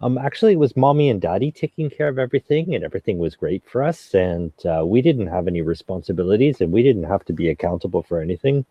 um 0.01 0.19
actually 0.19 0.53
it 0.53 0.59
was 0.59 0.77
mommy 0.77 1.09
and 1.09 1.21
daddy 1.21 1.51
taking 1.51 1.91
care 1.91 2.09
of 2.09 2.19
everything 2.19 2.75
and 2.75 2.85
everything 2.85 3.19
was 3.19 3.37
great 3.37 3.63
for 3.67 3.83
us 3.83 4.15
and 4.15 4.53
uh, 4.67 4.85
we 4.85 5.03
didn't 5.03 5.27
have 5.27 5.47
any 5.47 5.63
responsibilities 5.63 6.61
and 6.61 6.73
we 6.73 6.83
didn't 6.83 7.05
have 7.05 7.25
to 7.25 7.33
be 7.33 7.49
accountable 7.49 8.03
for 8.03 8.21
anything 8.21 8.65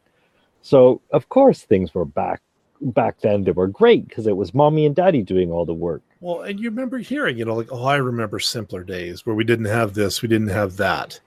so 0.61 1.01
of 1.11 1.29
course 1.29 1.63
things 1.63 1.93
were 1.93 2.05
back 2.05 2.41
back 2.81 3.19
then 3.21 3.43
they 3.43 3.51
were 3.51 3.67
great 3.67 4.07
because 4.07 4.27
it 4.27 4.35
was 4.35 4.53
mommy 4.53 4.85
and 4.85 4.95
daddy 4.95 5.21
doing 5.21 5.51
all 5.51 5.65
the 5.65 5.73
work 5.73 6.01
Well, 6.21 6.41
and 6.41 6.59
you 6.59 6.69
remember 6.69 6.97
hearing, 6.97 7.37
you 7.37 7.45
know, 7.45 7.55
like, 7.55 7.71
oh, 7.71 7.85
I 7.85 7.97
remember 7.97 8.39
simpler 8.39 8.83
days 8.83 9.25
where 9.25 9.35
we 9.35 9.43
didn't 9.43 9.65
have 9.65 9.93
this, 9.93 10.21
we 10.21 10.27
didn't 10.29 10.49
have 10.49 10.77
that. 10.77 11.19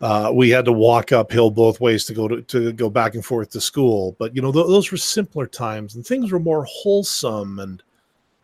Uh, 0.00 0.30
we 0.32 0.50
had 0.50 0.66
to 0.66 0.72
walk 0.72 1.10
uphill 1.10 1.50
both 1.50 1.80
ways 1.80 2.04
to 2.04 2.12
go 2.12 2.28
to, 2.28 2.42
to 2.42 2.72
go 2.72 2.90
back 2.90 3.14
and 3.14 3.24
forth 3.24 3.50
to 3.50 3.60
school, 3.60 4.14
but 4.18 4.36
you 4.36 4.42
know, 4.42 4.52
th- 4.52 4.66
those 4.66 4.90
were 4.90 4.98
simpler 4.98 5.46
times, 5.46 5.94
and 5.94 6.04
things 6.04 6.30
were 6.30 6.38
more 6.38 6.64
wholesome, 6.68 7.58
and 7.58 7.82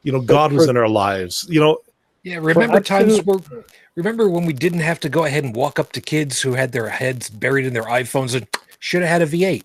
you 0.02 0.12
know, 0.12 0.20
God 0.20 0.52
was 0.52 0.68
in 0.68 0.76
our 0.76 0.88
lives. 0.88 1.46
You 1.48 1.60
know, 1.60 1.78
Yeah, 2.22 2.36
remember 2.40 2.80
times 2.80 3.18
absolute- 3.18 3.48
where 3.50 3.64
remember 3.94 4.28
when 4.28 4.46
we 4.46 4.52
didn't 4.52 4.80
have 4.80 5.00
to 5.00 5.08
go 5.08 5.24
ahead 5.24 5.44
and 5.44 5.54
walk 5.54 5.78
up 5.78 5.92
to 5.92 6.00
kids 6.00 6.40
who 6.40 6.54
had 6.54 6.72
their 6.72 6.88
heads 6.88 7.28
buried 7.30 7.66
in 7.66 7.74
their 7.74 7.84
iPhones 7.84 8.34
and 8.34 8.46
should 8.78 9.02
have 9.02 9.10
had 9.10 9.22
a 9.22 9.26
V8. 9.26 9.64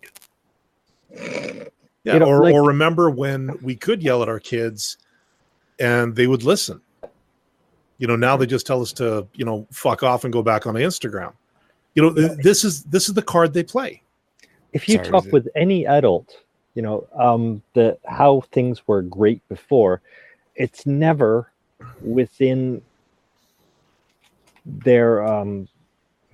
yeah, 2.03 2.13
You 2.13 2.19
know, 2.19 2.25
or 2.27 2.43
like- 2.43 2.53
or 2.53 2.63
remember 2.67 3.09
when 3.09 3.57
we 3.61 3.75
could 3.75 4.01
yell 4.03 4.21
at 4.23 4.29
our 4.29 4.39
kids, 4.39 4.97
and 5.79 6.15
they 6.15 6.27
would 6.27 6.43
listen. 6.43 6.81
You 7.99 8.07
know, 8.07 8.15
now 8.15 8.37
they 8.37 8.45
just 8.45 8.67
tell 8.67 8.81
us 8.81 8.93
to, 8.93 9.27
you 9.33 9.43
know, 9.45 9.65
fuck 9.71 10.03
off 10.03 10.23
and 10.23 10.31
go 10.31 10.43
back 10.43 10.67
on 10.67 10.75
Instagram. 10.75 11.33
You 11.95 12.03
know, 12.03 12.13
th- 12.13 12.37
this 12.43 12.63
is 12.63 12.83
this 12.83 13.07
is 13.09 13.15
the 13.15 13.23
card 13.23 13.53
they 13.53 13.63
play. 13.63 14.01
if 14.73 14.87
you 14.87 14.95
Sorry, 14.97 15.07
talk 15.09 15.25
with 15.31 15.47
any 15.55 15.87
adult 15.87 16.35
you 16.75 16.81
know 16.81 17.07
um 17.17 17.61
the 17.73 17.97
how 18.05 18.41
things 18.51 18.85
were 18.85 19.01
great 19.01 19.41
before 19.47 20.01
it's 20.57 20.85
never 20.85 21.51
within 22.01 22.81
their 24.65 25.23
um 25.25 25.67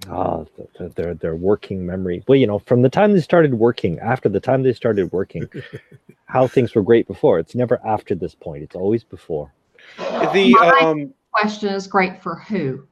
uh, 0.10 0.44
th- 0.58 0.68
th- 0.78 0.96
their 0.96 1.14
their 1.14 1.36
working 1.36 1.86
memory 1.86 2.24
well 2.28 2.36
you 2.36 2.48
know 2.48 2.60
from 2.60 2.82
the 2.82 2.90
time 2.90 3.14
they 3.14 3.22
started 3.22 3.54
working 3.54 4.00
after 4.00 4.28
the 4.28 4.40
time 4.40 4.64
they 4.64 4.74
started 4.74 5.12
working 5.14 5.48
how 6.26 6.46
things 6.48 6.76
were 6.76 6.82
great 6.82 7.08
before 7.08 7.40
it's 7.40 7.56
never 7.56 7.80
after 7.86 8.16
this 8.16 8.36
point 8.36 8.64
it's 8.64 8.76
always 8.76 9.04
before 9.04 9.54
The 9.98 10.56
My 10.60 10.78
um, 10.82 11.14
question 11.32 11.70
is 11.70 11.88
great 11.88 12.22
for 12.22 12.36
who? 12.36 12.88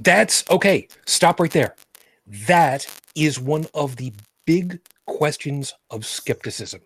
That's 0.00 0.48
okay. 0.50 0.88
Stop 1.06 1.40
right 1.40 1.50
there. 1.50 1.74
That 2.46 2.86
is 3.14 3.40
one 3.40 3.66
of 3.74 3.96
the 3.96 4.12
big 4.44 4.80
questions 5.06 5.72
of 5.90 6.06
skepticism. 6.06 6.80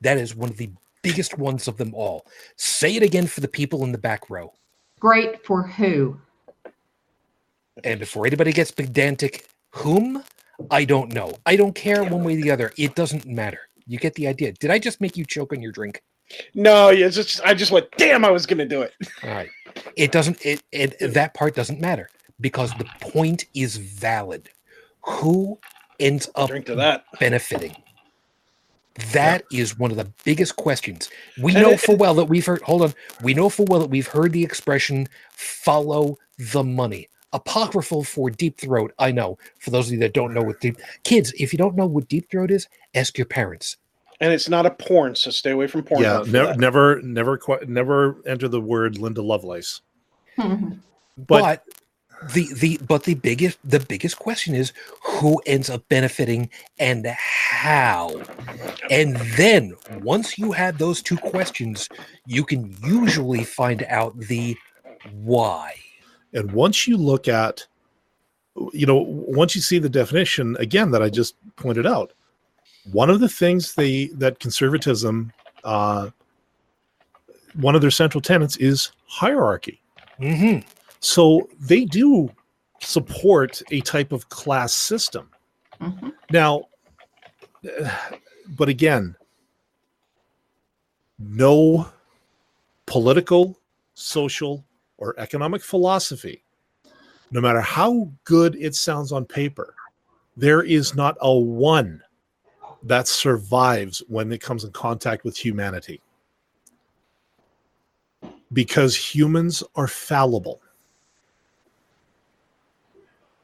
That 0.00 0.18
is 0.18 0.34
one 0.34 0.50
of 0.50 0.56
the 0.56 0.70
biggest 1.02 1.38
ones 1.38 1.68
of 1.68 1.76
them 1.76 1.94
all. 1.94 2.26
Say 2.56 2.96
it 2.96 3.02
again 3.02 3.26
for 3.26 3.40
the 3.40 3.48
people 3.48 3.84
in 3.84 3.92
the 3.92 3.98
back 3.98 4.28
row. 4.30 4.52
Great 4.98 5.44
for 5.44 5.62
who? 5.62 6.18
And 7.84 7.98
before 8.00 8.26
anybody 8.26 8.52
gets 8.52 8.70
pedantic, 8.70 9.46
whom? 9.70 10.22
I 10.70 10.84
don't 10.84 11.12
know. 11.12 11.34
I 11.46 11.56
don't 11.56 11.74
care 11.74 12.04
one 12.04 12.22
way 12.24 12.34
or 12.38 12.42
the 12.42 12.50
other. 12.50 12.72
It 12.76 12.94
doesn't 12.94 13.24
matter. 13.26 13.60
You 13.86 13.98
get 13.98 14.14
the 14.14 14.26
idea. 14.28 14.52
Did 14.52 14.70
I 14.70 14.78
just 14.78 15.00
make 15.00 15.16
you 15.16 15.24
choke 15.24 15.52
on 15.52 15.62
your 15.62 15.72
drink? 15.72 16.02
no, 16.54 16.90
yeah, 16.90 17.06
it's 17.06 17.16
just 17.16 17.40
I 17.44 17.54
just 17.54 17.72
went, 17.72 17.90
damn, 17.96 18.24
I 18.24 18.30
was 18.30 18.46
gonna 18.46 18.64
do 18.66 18.82
it. 18.82 18.92
All 19.24 19.30
right. 19.30 19.48
It 19.96 20.12
doesn't 20.12 20.44
it, 20.44 20.62
it 20.70 21.12
that 21.14 21.34
part 21.34 21.54
doesn't 21.56 21.80
matter 21.80 22.08
because 22.40 22.72
the 22.74 22.84
point 23.00 23.46
is 23.54 23.76
valid. 23.76 24.48
Who 25.06 25.58
ends 25.98 26.30
up 26.36 26.48
Drink 26.50 26.66
to 26.66 26.74
that. 26.76 27.04
benefiting? 27.18 27.74
That 29.12 29.44
is 29.52 29.78
one 29.78 29.90
of 29.90 29.96
the 29.96 30.10
biggest 30.24 30.56
questions. 30.56 31.08
We 31.40 31.54
And 31.54 31.62
know 31.62 31.70
it- 31.70 31.80
full 31.80 31.96
well 31.96 32.14
that 32.14 32.24
we've 32.24 32.44
heard 32.46 32.60
hold 32.62 32.82
on. 32.82 32.94
We 33.22 33.34
know 33.34 33.48
full 33.48 33.66
well 33.66 33.80
that 33.80 33.90
we've 33.90 34.06
heard 34.08 34.32
the 34.32 34.42
expression 34.42 35.08
follow 35.32 36.18
the 36.38 36.64
money. 36.64 37.08
Apocryphal 37.32 38.02
for 38.02 38.28
deep 38.30 38.58
throat. 38.58 38.92
I 38.98 39.12
know. 39.12 39.38
For 39.60 39.70
those 39.70 39.86
of 39.86 39.92
you 39.92 39.98
that 40.00 40.12
don't 40.14 40.34
know 40.34 40.42
what 40.42 40.60
deep 40.60 40.78
kids, 41.04 41.32
if 41.38 41.52
you 41.52 41.58
don't 41.58 41.76
know 41.76 41.86
what 41.86 42.08
deep 42.08 42.28
throat 42.30 42.50
is, 42.50 42.66
ask 42.94 43.16
your 43.16 43.26
parents. 43.26 43.76
And 44.20 44.32
it's 44.32 44.48
not 44.48 44.66
a 44.66 44.70
porn, 44.70 45.14
so 45.14 45.30
stay 45.30 45.52
away 45.52 45.66
from 45.68 45.82
porn. 45.84 46.02
yeah, 46.02 46.22
for 46.24 46.28
never, 46.28 46.54
never, 46.56 47.02
never, 47.02 47.38
quite, 47.38 47.68
never 47.68 48.16
enter 48.26 48.48
the 48.48 48.60
word 48.60 48.98
Linda 48.98 49.22
Lovelace. 49.22 49.80
But- 50.36 50.82
but 51.26 51.64
the 52.34 52.48
the 52.54 52.78
but 52.86 53.04
the 53.04 53.14
biggest 53.14 53.58
the 53.64 53.80
biggest 53.80 54.18
question 54.18 54.54
is 54.54 54.72
who 55.20 55.40
ends 55.46 55.68
up 55.70 55.86
benefiting 55.88 56.48
and 56.78 57.06
how. 57.06 58.10
And 58.90 59.16
then 59.36 59.74
once 60.02 60.38
you 60.38 60.52
have 60.52 60.78
those 60.78 61.02
two 61.02 61.18
questions 61.18 61.88
you 62.26 62.44
can 62.44 62.76
usually 62.82 63.44
find 63.44 63.84
out 63.88 64.18
the 64.18 64.56
why. 65.12 65.74
And 66.32 66.52
once 66.52 66.86
you 66.86 66.96
look 66.96 67.26
at, 67.26 67.66
you 68.72 68.86
know, 68.86 69.04
once 69.08 69.54
you 69.54 69.60
see 69.60 69.78
the 69.78 69.88
definition 69.88 70.56
again 70.60 70.90
that 70.92 71.02
I 71.02 71.10
just 71.10 71.34
pointed 71.56 71.86
out, 71.86 72.12
one 72.92 73.10
of 73.10 73.20
the 73.20 73.28
things 73.28 73.74
they 73.74 74.06
that 74.14 74.38
conservatism, 74.38 75.32
uh, 75.64 76.10
one 77.54 77.74
of 77.74 77.80
their 77.80 77.90
central 77.90 78.20
tenets 78.20 78.56
is 78.58 78.92
hierarchy. 79.06 79.80
hmm 80.18 80.58
So 81.00 81.48
they 81.58 81.84
do 81.84 82.30
support 82.80 83.62
a 83.70 83.80
type 83.80 84.12
of 84.12 84.28
class 84.28 84.72
system. 84.72 85.30
Mhm. 85.80 86.12
Now, 86.30 86.68
but 88.56 88.68
again, 88.68 89.16
no 91.18 91.90
political, 92.86 93.58
social, 93.94 94.64
or 94.98 95.14
economic 95.18 95.62
philosophy, 95.62 96.42
no 97.30 97.40
matter 97.40 97.60
how 97.60 98.10
good 98.24 98.56
it 98.56 98.74
sounds 98.74 99.12
on 99.12 99.24
paper, 99.24 99.74
there 100.36 100.62
is 100.62 100.94
not 100.94 101.16
a 101.20 101.32
one 101.32 102.02
that 102.82 103.06
survives 103.06 104.02
when 104.08 104.32
it 104.32 104.40
comes 104.40 104.64
in 104.64 104.72
contact 104.72 105.24
with 105.24 105.36
humanity. 105.36 106.00
Because 108.52 108.96
humans 108.96 109.62
are 109.76 109.86
fallible. 109.86 110.60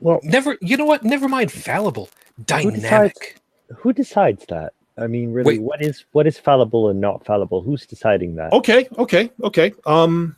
Well 0.06 0.20
never 0.22 0.56
you 0.60 0.76
know 0.76 0.84
what 0.84 1.02
never 1.02 1.28
mind 1.28 1.50
fallible 1.50 2.08
decides- 2.44 2.80
dynamic 2.80 3.36
who 3.76 3.92
decides 3.92 4.44
that 4.46 4.72
i 4.98 5.06
mean 5.06 5.32
really 5.32 5.58
Wait. 5.58 5.62
what 5.62 5.82
is 5.82 6.04
what 6.12 6.26
is 6.26 6.38
fallible 6.38 6.88
and 6.90 7.00
not 7.00 7.24
fallible 7.26 7.60
who's 7.60 7.84
deciding 7.86 8.36
that 8.36 8.52
Okay, 8.52 8.88
okay, 8.98 9.30
okay. 9.42 9.72
Um, 9.84 10.36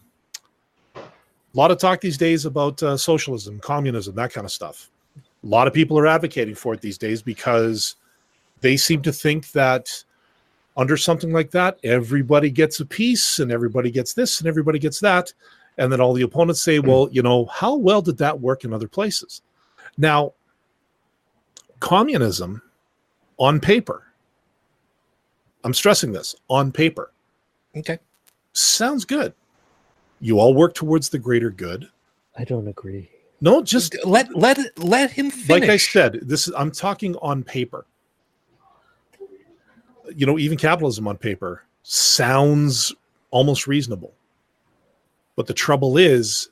a 0.96 1.02
lot 1.54 1.70
of 1.70 1.78
talk 1.78 2.00
these 2.00 2.18
days 2.18 2.46
about 2.46 2.82
uh, 2.82 2.96
socialism, 2.96 3.60
communism, 3.60 4.14
that 4.16 4.32
kind 4.32 4.44
of 4.44 4.50
stuff. 4.50 4.90
A 5.16 5.46
lot 5.46 5.66
of 5.66 5.72
people 5.72 5.98
are 5.98 6.06
advocating 6.06 6.54
for 6.54 6.74
it 6.74 6.80
these 6.80 6.98
days 6.98 7.22
because 7.22 7.96
they 8.60 8.76
seem 8.76 9.02
to 9.02 9.12
think 9.12 9.52
that 9.52 10.04
under 10.76 10.96
something 10.96 11.32
like 11.32 11.50
that, 11.52 11.78
everybody 11.84 12.50
gets 12.50 12.80
a 12.80 12.86
piece 12.86 13.38
and 13.38 13.52
everybody 13.52 13.90
gets 13.90 14.14
this 14.14 14.40
and 14.40 14.48
everybody 14.48 14.78
gets 14.78 15.00
that. 15.00 15.32
And 15.78 15.92
then 15.92 16.00
all 16.00 16.12
the 16.12 16.22
opponents 16.22 16.60
say, 16.60 16.80
well, 16.80 17.08
you 17.12 17.22
know, 17.22 17.46
how 17.46 17.76
well 17.76 18.02
did 18.02 18.18
that 18.18 18.40
work 18.40 18.64
in 18.64 18.72
other 18.72 18.88
places? 18.88 19.42
Now, 19.98 20.32
communism 21.80 22.62
on 23.36 23.60
paper, 23.60 24.04
I'm 25.64 25.74
stressing 25.74 26.12
this 26.12 26.34
on 26.48 26.72
paper, 26.72 27.12
Okay. 27.76 27.98
sounds 28.52 29.04
good. 29.04 29.34
You 30.20 30.38
all 30.38 30.54
work 30.54 30.74
towards 30.74 31.08
the 31.10 31.18
greater 31.18 31.50
good. 31.50 31.88
I 32.36 32.44
don't 32.44 32.66
agree. 32.68 33.10
No, 33.40 33.60
just 33.62 33.92
Just 33.92 34.04
let 34.06 34.34
let 34.34 34.58
let 34.78 35.10
him 35.12 35.30
finish. 35.30 35.48
like 35.62 35.70
I 35.70 35.76
said, 35.76 36.20
this 36.22 36.48
is 36.48 36.54
I'm 36.56 36.70
talking 36.72 37.14
on 37.16 37.44
paper. 37.44 37.86
You 40.16 40.26
know, 40.26 40.38
even 40.38 40.58
capitalism 40.58 41.06
on 41.06 41.16
paper 41.18 41.62
sounds 41.84 42.92
almost 43.30 43.66
reasonable. 43.68 44.12
But 45.36 45.46
the 45.46 45.54
trouble 45.54 45.98
is 45.98 46.48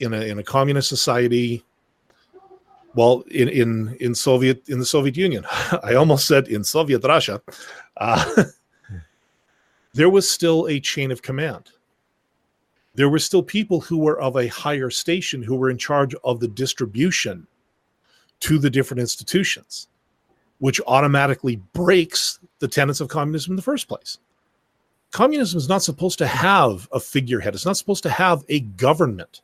in 0.00 0.12
a 0.12 0.22
in 0.22 0.38
a 0.40 0.42
communist 0.42 0.88
society, 0.88 1.64
well, 2.94 3.24
in 3.30 3.48
in 3.48 3.96
in 4.00 4.14
Soviet 4.14 4.68
in 4.68 4.78
the 4.78 4.86
Soviet 4.86 5.16
Union, 5.16 5.44
I 5.82 5.94
almost 5.94 6.26
said 6.26 6.48
in 6.48 6.64
Soviet 6.64 7.02
Russia, 7.04 7.42
uh, 7.96 8.44
there 9.94 10.10
was 10.10 10.28
still 10.28 10.66
a 10.68 10.80
chain 10.80 11.10
of 11.10 11.22
command. 11.22 11.70
There 12.94 13.08
were 13.08 13.18
still 13.18 13.42
people 13.42 13.80
who 13.80 13.98
were 13.98 14.20
of 14.20 14.36
a 14.36 14.46
higher 14.46 14.90
station 14.90 15.42
who 15.42 15.56
were 15.56 15.70
in 15.70 15.78
charge 15.78 16.14
of 16.22 16.38
the 16.38 16.46
distribution 16.46 17.46
to 18.40 18.58
the 18.58 18.70
different 18.70 19.00
institutions, 19.00 19.88
which 20.58 20.80
automatically 20.86 21.56
breaks 21.72 22.38
the 22.60 22.68
tenets 22.68 23.00
of 23.00 23.08
communism 23.08 23.52
in 23.52 23.56
the 23.56 23.62
first 23.62 23.88
place. 23.88 24.18
Communism 25.10 25.58
is 25.58 25.68
not 25.68 25.82
supposed 25.82 26.18
to 26.18 26.26
have 26.26 26.88
a 26.92 27.00
figurehead, 27.00 27.54
it's 27.54 27.66
not 27.66 27.76
supposed 27.76 28.02
to 28.04 28.10
have 28.10 28.44
a 28.48 28.60
government. 28.60 29.42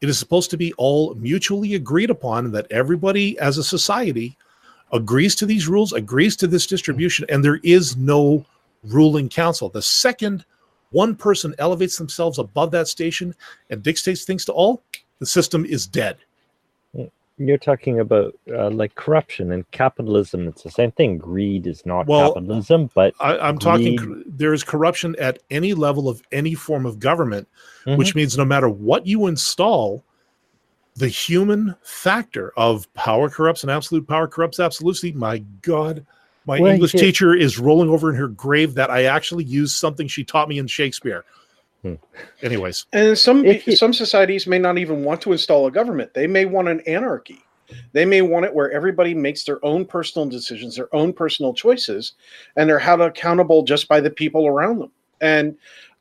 It 0.00 0.08
is 0.08 0.18
supposed 0.18 0.50
to 0.50 0.56
be 0.56 0.72
all 0.74 1.14
mutually 1.14 1.74
agreed 1.74 2.10
upon 2.10 2.52
that 2.52 2.70
everybody 2.70 3.38
as 3.38 3.56
a 3.56 3.64
society 3.64 4.36
agrees 4.92 5.34
to 5.36 5.46
these 5.46 5.68
rules, 5.68 5.92
agrees 5.92 6.36
to 6.36 6.46
this 6.46 6.66
distribution, 6.66 7.26
and 7.28 7.44
there 7.44 7.60
is 7.62 7.96
no 7.96 8.44
ruling 8.84 9.28
council. 9.28 9.68
The 9.68 9.82
second 9.82 10.44
one 10.90 11.16
person 11.16 11.54
elevates 11.58 11.96
themselves 11.96 12.38
above 12.38 12.70
that 12.72 12.88
station 12.88 13.34
and 13.70 13.82
dictates 13.82 14.24
things 14.24 14.44
to 14.44 14.52
all, 14.52 14.82
the 15.18 15.26
system 15.26 15.64
is 15.64 15.86
dead. 15.86 16.18
You're 17.38 17.58
talking 17.58 18.00
about 18.00 18.34
uh, 18.50 18.70
like 18.70 18.94
corruption 18.94 19.52
and 19.52 19.70
capitalism. 19.70 20.48
It's 20.48 20.62
the 20.62 20.70
same 20.70 20.90
thing. 20.92 21.18
Greed 21.18 21.66
is 21.66 21.84
not 21.84 22.06
Well, 22.06 22.32
capitalism, 22.32 22.90
but 22.94 23.14
I, 23.20 23.36
I'm 23.36 23.58
talking, 23.58 24.24
there 24.26 24.54
is 24.54 24.64
corruption 24.64 25.14
at 25.18 25.40
any 25.50 25.74
level 25.74 26.08
of 26.08 26.22
any 26.32 26.54
form 26.54 26.86
of 26.86 26.98
government, 26.98 27.46
Mhm. 27.84 27.98
which 27.98 28.14
means 28.14 28.38
no 28.38 28.44
matter 28.46 28.70
what 28.70 29.06
you 29.06 29.26
install, 29.26 30.02
the 30.96 31.08
human 31.08 31.74
factor 31.82 32.54
of 32.56 32.92
power 32.94 33.28
corrupts 33.28 33.62
and 33.62 33.70
absolute 33.70 34.08
power 34.08 34.26
corrupts 34.26 34.58
absolutely. 34.58 35.12
My 35.12 35.38
God, 35.60 36.06
my 36.46 36.58
Well, 36.58 36.72
English 36.72 36.92
teacher 36.92 37.34
is 37.34 37.58
rolling 37.58 37.90
over 37.90 38.08
in 38.08 38.16
her 38.16 38.28
grave 38.28 38.74
that 38.74 38.90
I 38.90 39.04
actually 39.04 39.44
used 39.44 39.76
something 39.76 40.08
she 40.08 40.24
taught 40.24 40.48
me 40.48 40.58
in 40.58 40.66
Shakespeare. 40.66 41.24
Hmm. 41.86 41.94
Anyways, 42.42 42.86
And 42.92 43.16
some 43.18 43.44
If 43.44 43.66
you- 43.66 43.76
some 43.76 43.92
societies 43.92 44.46
may 44.46 44.58
not 44.58 44.78
even 44.78 45.04
want 45.04 45.20
to 45.22 45.32
install 45.32 45.66
a 45.66 45.70
government. 45.70 46.14
They 46.14 46.26
may 46.26 46.44
want 46.44 46.68
an 46.68 46.80
anarchy. 46.80 47.42
They 47.92 48.04
may 48.04 48.22
want 48.22 48.44
it 48.46 48.54
where 48.54 48.70
everybody 48.70 49.14
makes 49.14 49.44
their 49.44 49.64
own 49.64 49.84
personal 49.84 50.28
decisions, 50.28 50.76
their 50.76 50.94
own 50.94 51.12
personal 51.12 51.52
choices, 51.52 52.12
and 52.56 52.68
they're 52.68 52.78
held 52.78 53.00
accountable 53.00 53.62
just 53.62 53.88
by 53.88 54.00
the 54.00 54.10
people 54.10 54.46
around 54.46 54.78
them. 54.78 54.92
And 55.20 55.56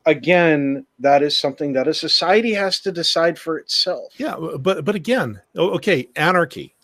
again, 0.06 0.86
that 1.00 1.24
is 1.24 1.38
something 1.38 1.74
that 1.74 1.88
a 1.88 1.94
society 1.94 2.54
has 2.54 2.80
to 2.82 2.92
decide 2.92 3.38
for 3.40 3.58
itself. 3.58 4.14
yeah, 4.18 4.36
but 4.60 4.86
but 4.86 4.96
again, 4.96 5.42
okay, 5.58 6.08
anarchy 6.16 6.76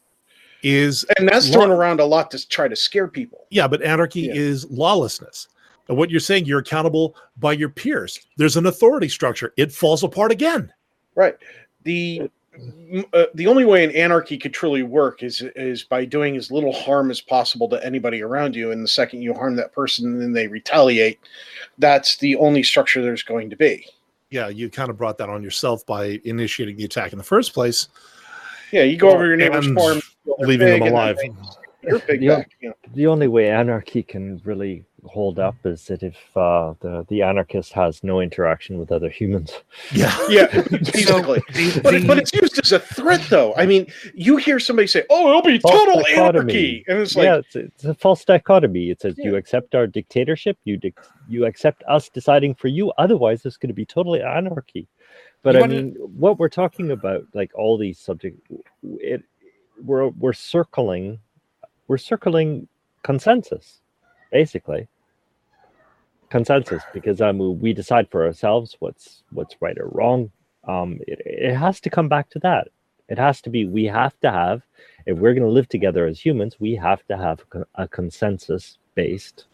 is 0.64 1.06
And 1.18 1.28
that's 1.28 1.49
Law- 1.49 1.53
thrown 1.65 1.72
around 1.72 1.99
a 1.99 2.06
lot 2.06 2.30
to 2.32 2.48
try 2.48 2.68
to 2.68 2.76
scare 2.76 3.07
people. 3.07 3.45
Yeah, 3.49 3.68
but 3.68 3.82
anarchy 3.84 4.22
Yeah. 4.22 4.34
is 4.36 4.69
lawlessness. 4.69 5.48
And 5.87 5.97
what 5.97 6.09
you're 6.09 6.19
saying, 6.19 6.45
you're 6.45 6.59
accountable 6.59 7.15
by 7.37 7.53
your 7.53 7.69
peers. 7.69 8.19
There's 8.37 8.57
an 8.57 8.65
authority 8.65 9.09
structure. 9.09 9.53
It 9.57 9.71
falls 9.71 10.03
apart 10.03 10.31
again. 10.31 10.71
Right. 11.15 11.35
The 11.83 12.29
uh, 13.13 13.25
the 13.33 13.47
only 13.47 13.63
way 13.65 13.83
an 13.83 13.91
anarchy 13.91 14.37
could 14.37 14.53
truly 14.53 14.83
work 14.83 15.23
is 15.23 15.41
is 15.55 15.83
by 15.83 16.03
doing 16.05 16.35
as 16.35 16.51
little 16.51 16.73
harm 16.73 17.09
as 17.09 17.21
possible 17.21 17.67
to 17.69 17.83
anybody 17.85 18.21
around 18.21 18.55
you. 18.55 18.71
And 18.71 18.83
the 18.83 18.87
second 18.89 19.21
you 19.21 19.33
harm 19.33 19.55
that 19.55 19.71
person, 19.73 20.05
and 20.11 20.21
then 20.21 20.33
they 20.33 20.47
retaliate. 20.47 21.19
That's 21.77 22.17
the 22.17 22.35
only 22.35 22.61
structure 22.63 23.01
there's 23.01 23.23
going 23.23 23.49
to 23.49 23.55
be. 23.55 23.85
Yeah, 24.29 24.47
you 24.49 24.69
kind 24.69 24.89
of 24.89 24.97
brought 24.97 25.17
that 25.17 25.29
on 25.29 25.43
yourself 25.43 25.85
by 25.85 26.19
initiating 26.23 26.77
the 26.77 26.85
attack 26.85 27.11
in 27.11 27.17
the 27.17 27.23
first 27.23 27.53
place, 27.53 27.87
Yeah, 28.71 28.83
you 28.83 28.95
go 28.95 29.07
Well, 29.07 29.15
over 29.15 29.27
your 29.27 29.35
neighbor's 29.37 29.69
farm, 29.73 30.01
leaving 30.39 30.67
them 30.67 30.79
pig, 30.79 30.81
and 30.81 30.81
then 30.83 30.91
alive. 30.93 31.17
they- 31.17 31.89
You're 31.89 31.99
big 31.99 32.21
Yeah. 32.21 32.35
back. 32.37 32.51
You 32.61 32.69
know. 32.69 32.75
the 32.93 33.07
only 33.07 33.27
way 33.27 33.49
anarchy 33.49 34.03
can 34.03 34.39
really 34.45 34.85
hold 35.06 35.40
up 35.40 35.56
is 35.65 35.86
that 35.88 36.03
if 36.03 36.15
uh, 36.36 36.73
the 36.80 37.06
the 37.10 37.22
anarchist 37.23 37.73
has 37.73 38.03
no 38.03 38.19
interaction 38.22 38.78
with 38.78 38.91
other 38.91 39.10
humans. 39.10 39.52
Yeah. 39.94 40.15
Yeah, 40.30 40.48
So, 40.61 40.61
basically. 40.78 41.41
the- 41.53 41.82
But, 41.84 42.07
but 42.07 42.18
it's 42.18 42.32
used 42.34 42.60
as 42.60 42.72
a 42.72 42.80
threat, 42.80 43.22
though. 43.30 43.53
I 43.56 43.65
mean, 43.65 43.88
you 44.14 44.38
hear 44.38 44.60
somebody 44.60 44.88
say, 44.88 45.03
"Oh, 45.10 45.30
it'll 45.30 45.41
be 45.41 45.60
False 45.60 45.73
total 45.76 46.02
dichotomy. 46.03 46.18
anarchy," 46.53 46.86
and 46.88 46.99
it's 46.99 47.15
like, 47.15 47.26
yeah, 47.26 47.38
it's, 47.38 47.56
it's 47.56 47.84
a 47.84 47.94
false 47.95 48.23
dichotomy. 48.23 48.90
It 48.91 49.02
says 49.02 49.15
you 49.18 49.36
accept 49.36 49.76
our 49.76 49.88
dictatorship, 49.88 50.57
you 50.64 50.78
dic- 50.78 50.99
you 51.28 51.45
accept 51.45 51.84
us 51.88 52.07
deciding 52.10 52.56
for 52.56 52.68
you. 52.69 52.91
Otherwise, 52.98 53.45
it's 53.45 53.57
going 53.57 53.69
to 53.69 53.73
be 53.73 53.86
totally 53.86 54.22
anarchy. 54.22 54.88
But 55.44 55.56
You 55.56 55.60
I 55.60 55.61
wanna- 55.61 55.73
mean, 55.73 55.95
what 56.18 56.38
we're 56.40 56.49
talking 56.49 56.91
about, 56.91 57.26
like 57.34 57.52
all 57.56 57.78
these 57.78 57.98
subjects, 57.99 58.40
it 58.99 59.23
we're 59.84 60.10
we're 60.10 60.34
circling, 60.34 61.19
we're 61.88 61.98
circling 61.98 62.68
consensus, 63.03 63.80
basically. 64.31 64.87
Consensus, 66.29 66.81
because 66.93 67.19
um, 67.19 67.59
we 67.59 67.73
decide 67.73 68.09
for 68.09 68.25
ourselves 68.25 68.77
what's 68.79 69.23
what's 69.31 69.55
right 69.59 69.77
or 69.77 69.89
wrong. 69.89 70.31
Um, 70.65 70.99
it, 71.05 71.21
it 71.25 71.55
has 71.55 71.81
to 71.81 71.89
come 71.89 72.07
back 72.07 72.29
to 72.29 72.39
that. 72.39 72.69
It 73.09 73.17
has 73.17 73.41
to 73.41 73.49
be. 73.49 73.65
We 73.65 73.85
have 73.85 74.17
to 74.21 74.31
have 74.31 74.61
if 75.05 75.17
we're 75.17 75.33
going 75.33 75.43
to 75.45 75.49
live 75.49 75.67
together 75.67 76.05
as 76.05 76.19
humans, 76.19 76.57
we 76.59 76.75
have 76.75 77.05
to 77.07 77.17
have 77.17 77.43
a 77.75 77.87
consensus 77.87 78.77
based 78.95 79.45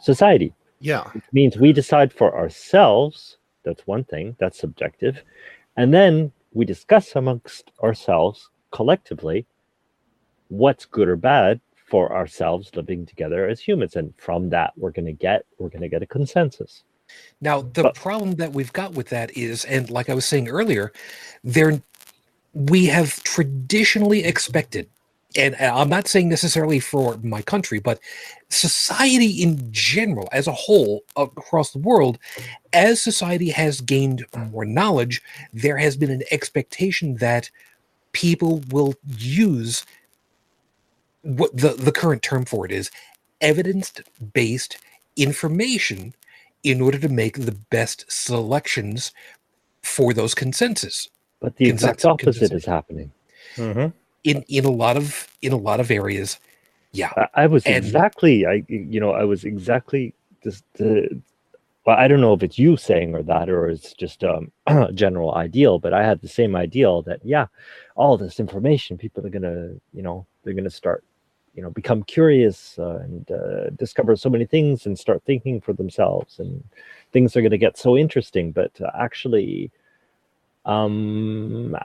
society. 0.00 0.52
Yeah. 0.80 1.04
Which 1.12 1.24
means 1.32 1.56
we 1.56 1.72
decide 1.72 2.12
for 2.12 2.36
ourselves. 2.36 3.38
That's 3.64 3.86
one 3.86 4.04
thing, 4.04 4.36
that's 4.38 4.58
subjective. 4.58 5.22
And 5.76 5.92
then 5.92 6.32
we 6.52 6.66
discuss 6.66 7.16
amongst 7.16 7.70
ourselves 7.82 8.50
collectively 8.70 9.46
what's 10.48 10.84
good 10.84 11.08
or 11.08 11.16
bad 11.16 11.60
for 11.94 12.12
ourselves 12.12 12.72
living 12.74 13.06
together 13.06 13.46
as 13.48 13.60
humans. 13.60 13.94
And 13.94 14.12
from 14.16 14.50
that, 14.50 14.72
we're 14.76 14.90
going 14.90 15.06
to 15.06 15.12
get 15.12 15.44
we're 15.60 15.68
going 15.68 15.82
to 15.82 15.88
get 15.88 16.02
a 16.02 16.06
consensus. 16.06 16.82
Now, 17.40 17.60
the 17.60 17.84
But- 17.84 17.94
problem 17.94 18.32
that 18.32 18.52
we've 18.52 18.72
got 18.72 18.94
with 18.94 19.10
that 19.10 19.30
is, 19.36 19.64
and 19.64 19.88
like 19.90 20.10
I 20.10 20.14
was 20.14 20.24
saying 20.24 20.48
earlier, 20.48 20.92
there 21.44 21.80
we 22.52 22.86
have 22.86 23.22
traditionally 23.22 24.24
expected, 24.24 24.88
and 25.36 25.54
I'm 25.54 25.88
not 25.88 26.08
saying 26.08 26.28
necessarily 26.28 26.80
for 26.80 27.16
my 27.22 27.42
country, 27.42 27.78
but 27.78 28.00
society 28.48 29.30
in 29.44 29.52
general, 29.70 30.28
as 30.32 30.48
a 30.48 30.52
whole, 30.52 31.04
across 31.14 31.70
the 31.70 31.78
world, 31.78 32.18
as 32.72 33.00
society 33.00 33.50
has 33.50 33.80
gained 33.80 34.24
more 34.50 34.64
knowledge, 34.64 35.22
there 35.52 35.78
has 35.78 35.96
been 35.96 36.10
an 36.10 36.24
expectation 36.32 37.14
that 37.18 37.48
people 38.10 38.62
will 38.72 38.94
use 39.16 39.86
what 41.24 41.56
the, 41.56 41.70
the 41.70 41.92
current 41.92 42.22
term 42.22 42.44
for 42.44 42.64
it 42.66 42.72
is 42.72 42.90
evidence-based 43.40 44.78
information 45.16 46.14
in 46.62 46.80
order 46.80 46.98
to 46.98 47.08
make 47.08 47.38
the 47.46 47.56
best 47.70 48.04
selections 48.10 49.12
for 49.82 50.12
those 50.14 50.34
consensus 50.34 51.08
But 51.40 51.56
the 51.56 51.66
exact 51.68 52.00
Consensus- 52.00 52.04
opposite 52.04 52.40
consensus. 52.40 52.62
is 52.62 52.66
happening. 52.66 53.10
Mhm. 53.56 53.92
in 54.24 54.42
in 54.48 54.64
a 54.64 54.70
lot 54.70 54.96
of 54.96 55.28
in 55.42 55.52
a 55.52 55.56
lot 55.56 55.78
of 55.80 55.90
areas 55.90 56.38
yeah 56.92 57.12
I, 57.16 57.42
I 57.42 57.46
was 57.46 57.64
And- 57.66 57.76
exactly 57.76 58.46
I 58.46 58.64
you 58.68 58.98
know 58.98 59.12
I 59.12 59.24
was 59.24 59.44
exactly 59.44 60.14
just 60.42 60.64
the 60.74 61.20
well 61.84 61.96
I 61.98 62.08
don't 62.08 62.22
know 62.22 62.32
if 62.32 62.42
it's 62.42 62.58
you 62.58 62.76
saying 62.78 63.14
or 63.14 63.22
that 63.24 63.48
or 63.50 63.68
it's 63.68 63.92
just 63.92 64.24
um, 64.24 64.50
a 64.66 64.90
general 64.92 65.34
ideal 65.34 65.78
but 65.78 65.92
I 65.92 66.02
had 66.04 66.20
the 66.22 66.28
same 66.40 66.56
ideal 66.56 67.02
that 67.02 67.20
yeah 67.22 67.46
all 67.96 68.16
this 68.16 68.40
information 68.40 68.96
people 68.96 69.24
are 69.26 69.30
gonna 69.36 69.74
you 69.92 70.02
know 70.02 70.26
they're 70.42 70.54
gonna 70.54 70.70
start 70.70 71.04
you 71.54 71.62
know 71.62 71.70
become 71.70 72.02
curious 72.02 72.78
uh, 72.78 72.98
and 73.02 73.30
uh, 73.30 73.70
discover 73.70 74.16
so 74.16 74.28
many 74.28 74.44
things 74.44 74.86
and 74.86 74.98
start 74.98 75.22
thinking 75.24 75.60
for 75.60 75.72
themselves 75.72 76.38
and 76.38 76.62
things 77.12 77.36
are 77.36 77.42
gonna 77.42 77.56
get 77.56 77.78
so 77.78 77.96
interesting 77.96 78.50
but 78.50 78.72
uh, 78.80 78.90
actually 78.94 79.70
um 80.66 81.76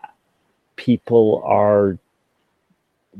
people 0.75 1.41
are 1.45 1.97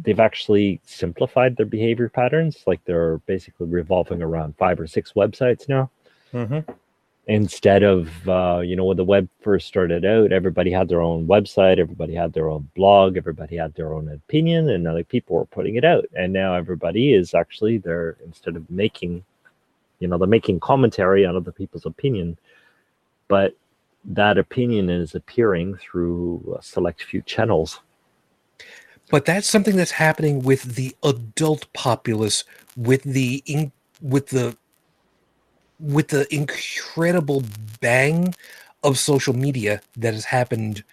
they've 0.03 0.19
actually 0.19 0.79
simplified 0.85 1.55
their 1.57 1.65
behavior 1.65 2.09
patterns. 2.09 2.63
Like 2.65 2.83
they're 2.85 3.17
basically 3.19 3.67
revolving 3.67 4.21
around 4.21 4.55
five 4.57 4.79
or 4.79 4.87
six 4.87 5.13
websites 5.13 5.67
now. 5.67 5.89
Mhm. 6.33 6.65
Instead 7.29 7.83
of, 7.83 8.27
uh, 8.27 8.59
you 8.59 8.75
know, 8.75 8.85
when 8.85 8.97
the 8.97 9.03
web 9.03 9.29
first 9.41 9.67
started 9.67 10.03
out, 10.03 10.31
everybody 10.31 10.71
had 10.71 10.89
their 10.89 10.99
own 10.99 11.27
website, 11.27 11.77
everybody 11.77 12.15
had 12.15 12.33
their 12.33 12.49
own 12.49 12.67
blog, 12.75 13.17
everybody 13.17 13.55
had 13.55 13.71
their 13.75 13.93
own 13.93 14.09
opinion, 14.09 14.67
and 14.67 14.87
other 14.87 15.03
people 15.03 15.35
were 15.35 15.45
putting 15.45 15.75
it 15.75 15.85
out. 15.85 16.05
And 16.17 16.33
now 16.33 16.55
everybody 16.55 17.13
is 17.13 17.35
actually 17.35 17.77
they're 17.77 18.17
instead 18.25 18.55
of 18.55 18.67
making, 18.71 19.23
you 19.99 20.07
know, 20.07 20.17
they're 20.17 20.27
making 20.27 20.59
commentary 20.59 21.23
on 21.23 21.35
other 21.35 21.51
people's 21.51 21.85
opinion, 21.85 22.35
but 23.27 23.55
that 24.05 24.39
opinion 24.39 24.89
is 24.89 25.13
appearing 25.13 25.75
through 25.75 26.57
a 26.57 26.63
select 26.63 27.03
few 27.03 27.21
channels. 27.21 27.79
but 29.11 29.25
that's 29.25 29.47
something 29.47 29.75
that's 29.75 29.91
happening 29.91 30.41
with 30.41 30.75
the 30.75 30.95
adult 31.03 31.71
populace 31.73 32.43
with 32.75 33.03
the 33.03 33.43
in, 33.45 33.71
with 34.01 34.29
the 34.29 34.57
with 35.79 36.09
the 36.09 36.33
incredible 36.33 37.43
bang 37.81 38.33
of 38.83 38.97
social 38.97 39.33
media 39.35 39.81
that 39.97 40.13
has 40.13 40.25
happened 40.25 40.83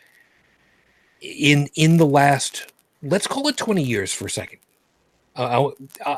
in 1.21 1.69
in 1.75 1.97
the 1.97 2.07
last 2.07 2.73
let's 3.03 3.27
call 3.27 3.49
it 3.49 3.57
20 3.57 3.83
years 3.83 4.13
for 4.13 4.27
a 4.27 4.31
second 4.31 4.59
uh, 5.37 5.71
I- 6.05 6.11
uh, 6.11 6.17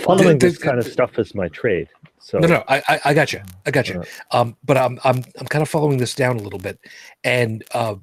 Following 0.00 0.38
the- 0.38 0.46
this 0.48 0.58
kind 0.58 0.78
of 0.78 0.86
stuff 0.86 1.18
is 1.18 1.34
my 1.34 1.48
trade. 1.48 1.88
So 2.18 2.38
no 2.38 2.46
no 2.48 2.64
I, 2.68 2.82
I 2.88 3.00
i 3.06 3.14
got 3.14 3.32
you 3.32 3.40
i 3.66 3.70
got 3.70 3.88
you 3.88 4.00
Uh, 4.00 4.04
um 4.32 4.56
but 4.64 4.76
i'm 4.76 4.98
i'm 5.04 5.24
i'm 5.38 5.46
kind 5.46 5.62
of 5.62 5.68
following 5.68 5.96
this 5.98 6.14
down 6.14 6.36
a 6.36 6.42
little 6.42 6.58
bit 6.58 6.78
and 7.24 7.64
uh 7.72 7.94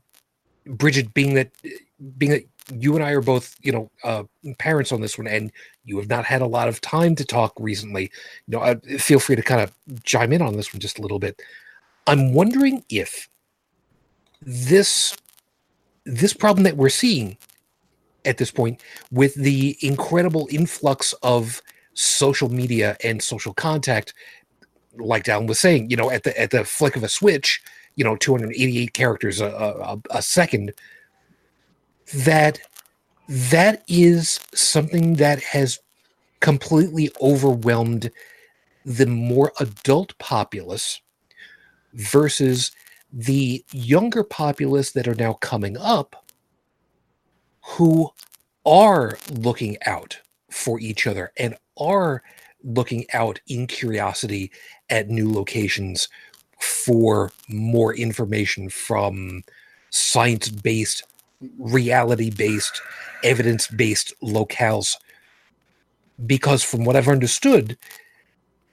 bridget 0.65 1.13
being 1.13 1.35
that 1.35 1.51
being 2.17 2.31
that 2.31 2.43
you 2.73 2.95
and 2.95 3.03
i 3.03 3.11
are 3.11 3.21
both 3.21 3.55
you 3.61 3.71
know 3.71 3.89
uh 4.03 4.23
parents 4.57 4.91
on 4.91 4.99
this 4.99 5.17
one 5.17 5.27
and 5.27 5.51
you 5.87 5.97
have 5.97 6.09
not 6.09 6.25
had 6.25 6.41
a 6.41 6.45
lot 6.45 6.67
of 6.67 6.81
time 6.81 7.15
to 7.15 7.25
talk 7.25 7.53
recently. 7.57 8.11
You 8.47 8.57
know 8.57 8.59
uh, 8.59 8.75
feel 8.99 9.19
free 9.19 9.37
to 9.37 9.41
kind 9.41 9.61
of 9.61 9.71
chime 10.03 10.33
in 10.33 10.41
on 10.41 10.55
this 10.55 10.73
one 10.73 10.81
just 10.81 10.99
a 10.99 11.01
little 11.01 11.17
bit. 11.17 11.41
I'm 12.05 12.33
wondering 12.33 12.83
if 12.89 13.29
this 14.41 15.15
this 16.05 16.33
problem 16.33 16.63
that 16.65 16.77
we're 16.77 16.89
seeing 16.89 17.37
at 18.25 18.37
this 18.37 18.51
point 18.51 18.81
with 19.11 19.33
the 19.35 19.77
incredible 19.81 20.47
influx 20.51 21.13
of 21.23 21.61
social 21.93 22.49
media 22.49 22.97
and 23.03 23.23
social 23.23 23.53
contact 23.53 24.13
like 24.97 25.23
Dallin 25.23 25.47
was 25.47 25.59
saying, 25.59 25.89
you 25.89 25.95
know, 25.95 26.11
at 26.11 26.23
the 26.23 26.37
at 26.39 26.51
the 26.51 26.65
flick 26.65 26.95
of 26.97 27.03
a 27.03 27.09
switch, 27.09 27.61
you 27.95 28.03
know, 28.03 28.17
288 28.17 28.93
characters 28.93 29.39
a, 29.39 29.47
a, 29.47 29.99
a 30.11 30.21
second, 30.21 30.73
that 32.13 32.59
that 33.27 33.83
is 33.87 34.39
something 34.53 35.15
that 35.15 35.41
has 35.43 35.79
completely 36.39 37.09
overwhelmed 37.21 38.11
the 38.85 39.05
more 39.05 39.51
adult 39.59 40.17
populace 40.17 41.01
versus 41.93 42.71
the 43.11 43.63
younger 43.71 44.23
populace 44.23 44.91
that 44.91 45.07
are 45.07 45.15
now 45.15 45.33
coming 45.33 45.77
up 45.77 46.25
who 47.61 48.09
are 48.65 49.17
looking 49.31 49.77
out 49.85 50.17
for 50.49 50.79
each 50.79 51.07
other 51.07 51.31
and 51.37 51.55
are 51.77 52.23
looking 52.63 53.05
out 53.13 53.39
in 53.47 53.67
curiosity 53.67 54.51
at 54.89 55.09
new 55.09 55.31
locations 55.31 56.07
for 56.59 57.31
more 57.49 57.93
information 57.95 58.69
from 58.69 59.43
science 59.89 60.49
based, 60.49 61.03
reality 61.57 62.29
based, 62.29 62.81
evidence 63.23 63.67
based 63.67 64.13
locales. 64.21 64.95
Because, 66.25 66.63
from 66.63 66.83
what 66.83 66.95
I've 66.95 67.07
understood, 67.07 67.77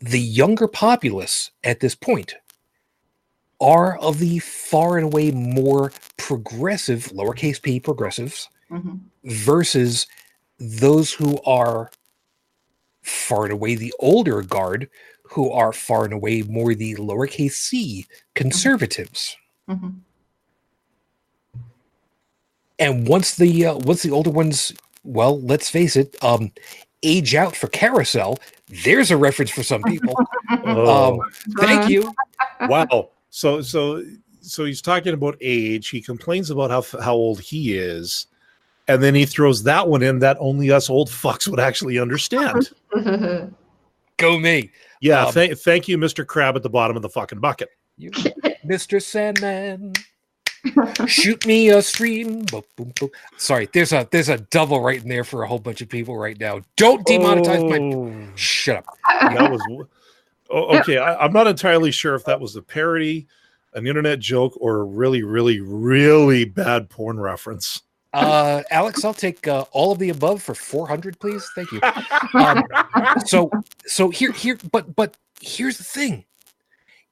the 0.00 0.20
younger 0.20 0.66
populace 0.68 1.50
at 1.62 1.80
this 1.80 1.94
point 1.94 2.34
are 3.60 3.98
of 3.98 4.18
the 4.18 4.38
far 4.40 4.96
and 4.96 5.06
away 5.06 5.30
more 5.30 5.92
progressive, 6.16 7.06
lowercase 7.12 7.60
p 7.62 7.78
progressives, 7.80 8.48
Mhm. 8.70 9.00
versus 9.24 10.06
those 10.58 11.12
who 11.12 11.40
are 11.44 11.90
far 13.02 13.44
and 13.44 13.52
away 13.52 13.74
the 13.74 13.92
older 13.98 14.42
guard, 14.42 14.88
who 15.22 15.50
are 15.50 15.72
far 15.72 16.04
and 16.04 16.14
away 16.14 16.42
more 16.42 16.74
the 16.74 16.94
lowercase 16.96 17.52
c 17.52 18.06
conservatives. 18.34 19.36
Mhm. 19.68 20.00
And 22.78 23.06
once 23.06 23.36
the 23.36 23.66
uh, 23.66 23.74
once 23.78 24.02
the 24.02 24.10
older 24.10 24.30
ones, 24.30 24.72
well, 25.04 25.40
let's 25.40 25.68
face 25.70 25.96
it, 25.96 26.16
um, 26.22 26.50
age 27.02 27.34
out 27.34 27.54
for 27.54 27.68
carousel. 27.68 28.38
There's 28.84 29.10
a 29.10 29.16
reference 29.16 29.50
for 29.50 29.62
some 29.62 29.82
people. 29.82 30.14
Oh, 30.64 31.20
Um, 31.20 31.30
thank 31.58 31.88
you. 31.88 32.12
wow. 32.62 33.10
So 33.30 33.60
so 33.62 34.02
so 34.40 34.64
he's 34.64 34.82
talking 34.82 35.14
about 35.14 35.36
age. 35.40 35.88
He 35.88 36.00
complains 36.00 36.50
about 36.50 36.70
how 36.70 36.82
how 37.00 37.14
old 37.14 37.40
he 37.40 37.76
is, 37.76 38.26
and 38.88 39.02
then 39.02 39.14
he 39.14 39.24
throws 39.26 39.62
that 39.64 39.86
one 39.88 40.02
in 40.02 40.18
that 40.20 40.36
only 40.40 40.70
us 40.70 40.90
old 40.90 41.08
fucks 41.08 41.46
would 41.48 41.60
actually 41.60 41.98
understand. 41.98 42.70
Go 44.16 44.38
me, 44.38 44.70
Yeah. 45.00 45.26
Um, 45.26 45.32
thank 45.32 45.58
thank 45.58 45.88
you, 45.88 45.98
Mister 45.98 46.24
Crab 46.24 46.56
at 46.56 46.62
the 46.62 46.70
bottom 46.70 46.96
of 46.96 47.02
the 47.02 47.08
fucking 47.08 47.40
bucket. 47.40 47.68
you, 47.98 48.10
Mr. 48.64 49.00
Sandman. 49.02 49.92
Shoot 51.06 51.46
me 51.46 51.68
a 51.70 51.82
stream. 51.82 52.44
Boop, 52.46 52.64
boop, 52.76 52.94
boop. 52.94 53.10
Sorry, 53.36 53.68
there's 53.72 53.92
a 53.92 54.08
there's 54.10 54.28
a 54.28 54.38
double 54.38 54.80
right 54.80 55.02
in 55.02 55.08
there 55.08 55.24
for 55.24 55.42
a 55.42 55.48
whole 55.48 55.58
bunch 55.58 55.80
of 55.80 55.88
people 55.88 56.16
right 56.16 56.38
now. 56.38 56.60
Don't 56.76 57.06
demonetize 57.06 57.68
my. 57.68 57.78
Oh, 57.78 58.32
Shut 58.34 58.76
up. 58.76 58.86
that 59.20 59.50
was. 59.50 59.86
Oh, 60.50 60.78
okay, 60.78 60.98
I, 60.98 61.16
I'm 61.16 61.32
not 61.32 61.46
entirely 61.46 61.90
sure 61.90 62.14
if 62.14 62.24
that 62.26 62.40
was 62.40 62.54
a 62.56 62.62
parody, 62.62 63.26
an 63.74 63.86
internet 63.86 64.20
joke, 64.20 64.54
or 64.60 64.80
a 64.80 64.84
really, 64.84 65.22
really, 65.22 65.60
really 65.60 66.44
bad 66.44 66.88
porn 66.90 67.18
reference. 67.18 67.82
Uh, 68.12 68.62
Alex, 68.70 69.04
I'll 69.04 69.12
take 69.12 69.48
uh, 69.48 69.64
all 69.72 69.90
of 69.90 69.98
the 69.98 70.10
above 70.10 70.40
for 70.42 70.54
400, 70.54 71.18
please. 71.18 71.44
Thank 71.54 71.72
you. 71.72 71.80
Um, 72.34 72.62
so, 73.26 73.50
so 73.86 74.10
here, 74.10 74.32
here, 74.32 74.58
but, 74.70 74.94
but 74.94 75.16
here's 75.40 75.78
the 75.78 75.84
thing: 75.84 76.24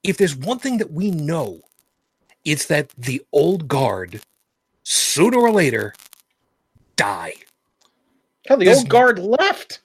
if 0.03 0.17
there's 0.17 0.37
one 0.37 0.59
thing 0.59 0.79
that 0.79 0.93
we 0.93 1.11
know, 1.11 1.63
it's 2.45 2.67
that 2.67 2.91
the 2.99 3.23
old 3.33 3.69
guard, 3.69 4.21
sooner 4.83 5.39
or 5.39 5.51
later, 5.51 5.95
die. 6.97 7.35
Hell, 8.47 8.57
the 8.57 8.65
This- 8.67 8.79
old 8.79 8.89
guard 8.89 9.19
left. 9.19 9.81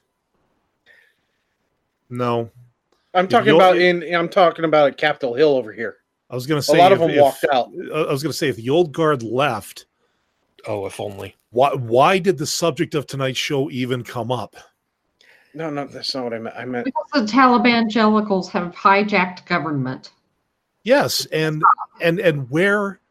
No, 2.10 2.50
I'm 3.14 3.28
talking 3.28 3.52
old- 3.54 3.62
about 3.62 3.78
in. 3.78 4.04
I'm 4.16 4.30
talking 4.30 4.66
about 4.66 4.88
at 4.88 4.98
Capitol 4.98 5.34
Hill 5.34 5.56
over 5.56 5.72
here. 5.74 5.98
I 6.30 6.36
was 6.36 6.46
going 6.48 6.60
to 6.60 6.66
say 6.66 6.74
A 6.74 6.76
say 6.76 6.82
lot 6.82 6.92
of 6.92 7.02
if- 7.02 7.08
them 7.08 7.16
if- 7.18 7.22
walked 7.22 7.46
out. 7.52 7.70
I 7.94 8.12
was 8.12 8.24
going 8.24 8.32
to 8.32 8.38
say 8.38 8.48
if 8.50 8.56
the 8.56 8.70
old 8.70 8.92
guard 8.94 9.24
left, 9.24 9.86
Oh, 10.68 10.86
if 10.86 11.00
only. 11.00 11.36
why 11.52 11.74
why 11.74 12.18
did 12.20 12.38
the 12.38 12.48
subject 12.48 12.96
of 12.96 13.08
tonight's 13.08 13.38
show 13.38 13.70
even 13.72 14.04
come 14.04 14.32
up? 14.32 14.56
No, 15.54 15.70
no, 15.70 15.86
that's 15.86 16.14
not 16.14 16.24
what 16.26 16.34
I 16.34 16.40
meant. 16.40 16.56
I 16.56 16.66
meant 16.66 16.86
Because 16.86 17.06
the 17.14 17.32
Taliban 17.32 17.90
jellicles 17.90 18.50
have 18.50 18.74
hijacked 18.76 19.46
government. 19.46 20.12
Yes, 20.88 21.26
and 21.34 21.62
and 22.00 22.22
and 22.22 22.50
where, 22.50 23.02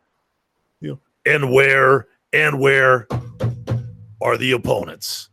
you 0.81 0.89
know, 0.89 1.01
and 1.27 1.53
where 1.53 2.09
and 2.33 2.59
where 2.59 3.07
are 4.23 4.39
the 4.39 4.53
opponents? 4.53 5.29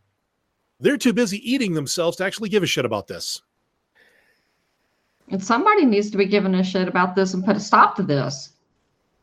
They're 0.78 0.98
too 0.98 1.14
busy 1.14 1.38
eating 1.50 1.72
themselves 1.72 2.18
to 2.18 2.24
actually 2.26 2.50
give 2.50 2.62
a 2.62 2.66
shit 2.66 2.84
about 2.84 3.06
this. 3.06 3.40
And 5.30 5.42
somebody 5.42 5.86
needs 5.86 6.10
to 6.10 6.18
be 6.18 6.26
given 6.26 6.54
a 6.56 6.62
shit 6.62 6.86
about 6.86 7.16
this 7.16 7.32
and 7.32 7.42
put 7.42 7.56
a 7.56 7.60
stop 7.60 7.96
to 7.96 8.02
this. 8.02 8.50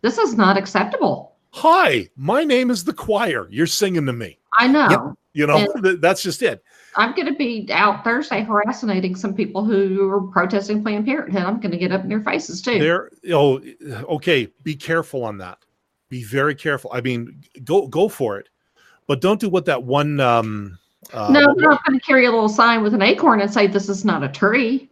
This 0.02 0.18
is 0.18 0.34
not 0.34 0.58
acceptable. 0.58 1.36
Hi, 1.52 2.10
my 2.16 2.44
name 2.44 2.72
is 2.72 2.84
the 2.84 2.94
choir. 2.94 3.48
You're 3.52 3.68
singing 3.68 4.08
to 4.08 4.14
me. 4.14 4.40
I 4.58 4.66
know. 4.66 4.88
Yep. 4.90 5.02
You 5.34 5.48
know, 5.48 5.58
And- 5.58 6.02
that's 6.02 6.22
just 6.22 6.42
it. 6.42 6.64
I'm 6.98 7.16
going 7.16 7.28
to 7.28 7.34
be 7.34 7.68
out 7.72 8.04
Thursday 8.04 8.42
harassing 8.44 9.16
some 9.16 9.34
people 9.34 9.64
who 9.64 10.10
are 10.10 10.22
protesting 10.22 10.84
Planned 10.84 11.06
Parenthood. 11.06 11.44
I'm 11.44 11.60
going 11.62 11.72
to 11.72 11.78
get 11.78 11.94
up 11.94 12.04
in 12.04 12.10
their 12.10 12.22
faces 12.22 12.62
too. 12.62 12.80
There. 12.80 13.12
Oh, 13.32 13.62
okay. 14.10 14.48
Be 14.64 14.76
careful 14.76 15.24
on 15.24 15.38
that. 15.38 15.58
Be 16.10 16.24
very 16.24 16.54
careful. 16.54 16.92
I 16.94 17.00
mean, 17.00 17.42
go 17.64 17.88
go 17.88 18.10
for 18.10 18.38
it, 18.38 18.50
but 19.08 19.22
don't 19.22 19.40
do 19.40 19.48
what 19.48 19.64
that 19.66 19.82
one. 19.82 20.20
Um, 20.20 20.78
uh, 21.14 21.32
no, 21.32 21.54
they're 21.56 21.70
not 21.70 21.86
going 21.86 21.98
to 21.98 22.06
carry 22.06 22.26
a 22.26 22.32
little 22.32 22.50
sign 22.50 22.84
with 22.84 22.94
an 22.94 23.02
acorn 23.02 23.40
and 23.40 23.52
say 23.52 23.68
this 23.68 23.88
is 23.88 24.04
not 24.04 24.22
a 24.22 24.28
tree. 24.28 24.90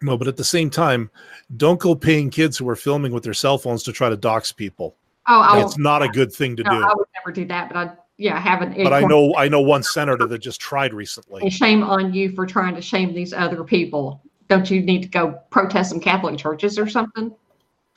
No, 0.00 0.16
but 0.16 0.26
at 0.28 0.38
the 0.38 0.44
same 0.44 0.70
time, 0.70 1.10
don't 1.58 1.78
go 1.78 1.94
paying 1.94 2.30
kids 2.30 2.56
who 2.56 2.66
are 2.70 2.76
filming 2.76 3.12
with 3.12 3.22
their 3.22 3.34
cell 3.34 3.58
phones 3.58 3.82
to 3.82 3.92
try 3.92 4.08
to 4.08 4.16
dox 4.16 4.50
people. 4.50 4.96
Oh, 5.28 5.40
I 5.40 5.58
won't. 5.58 5.78
not 5.78 6.02
a 6.02 6.08
good 6.08 6.32
thing 6.32 6.56
to 6.56 6.62
No, 6.62 6.70
do. 6.70 6.76
I 6.84 6.94
would 6.96 7.06
never 7.14 7.30
do 7.32 7.44
that. 7.46 7.68
But 7.68 7.76
I, 7.76 7.90
yeah, 8.18 8.38
have 8.38 8.62
an 8.62 8.72
acorn. 8.72 8.84
But 8.84 8.92
I 8.92 9.00
know 9.02 9.34
I 9.36 9.48
know 9.48 9.60
one 9.60 9.82
senator 9.82 10.26
that 10.26 10.38
just 10.38 10.60
tried 10.60 10.92
recently. 10.94 11.42
And 11.42 11.52
shame 11.52 11.82
on 11.82 12.12
you 12.12 12.32
for 12.32 12.46
trying 12.46 12.74
to 12.74 12.82
shame 12.82 13.14
these 13.14 13.32
other 13.32 13.64
people. 13.64 14.22
Don't 14.48 14.70
you 14.70 14.82
need 14.82 15.02
to 15.02 15.08
go 15.08 15.40
protest 15.50 15.90
some 15.90 16.00
Catholic 16.00 16.38
churches 16.38 16.78
or 16.78 16.88
something? 16.88 17.34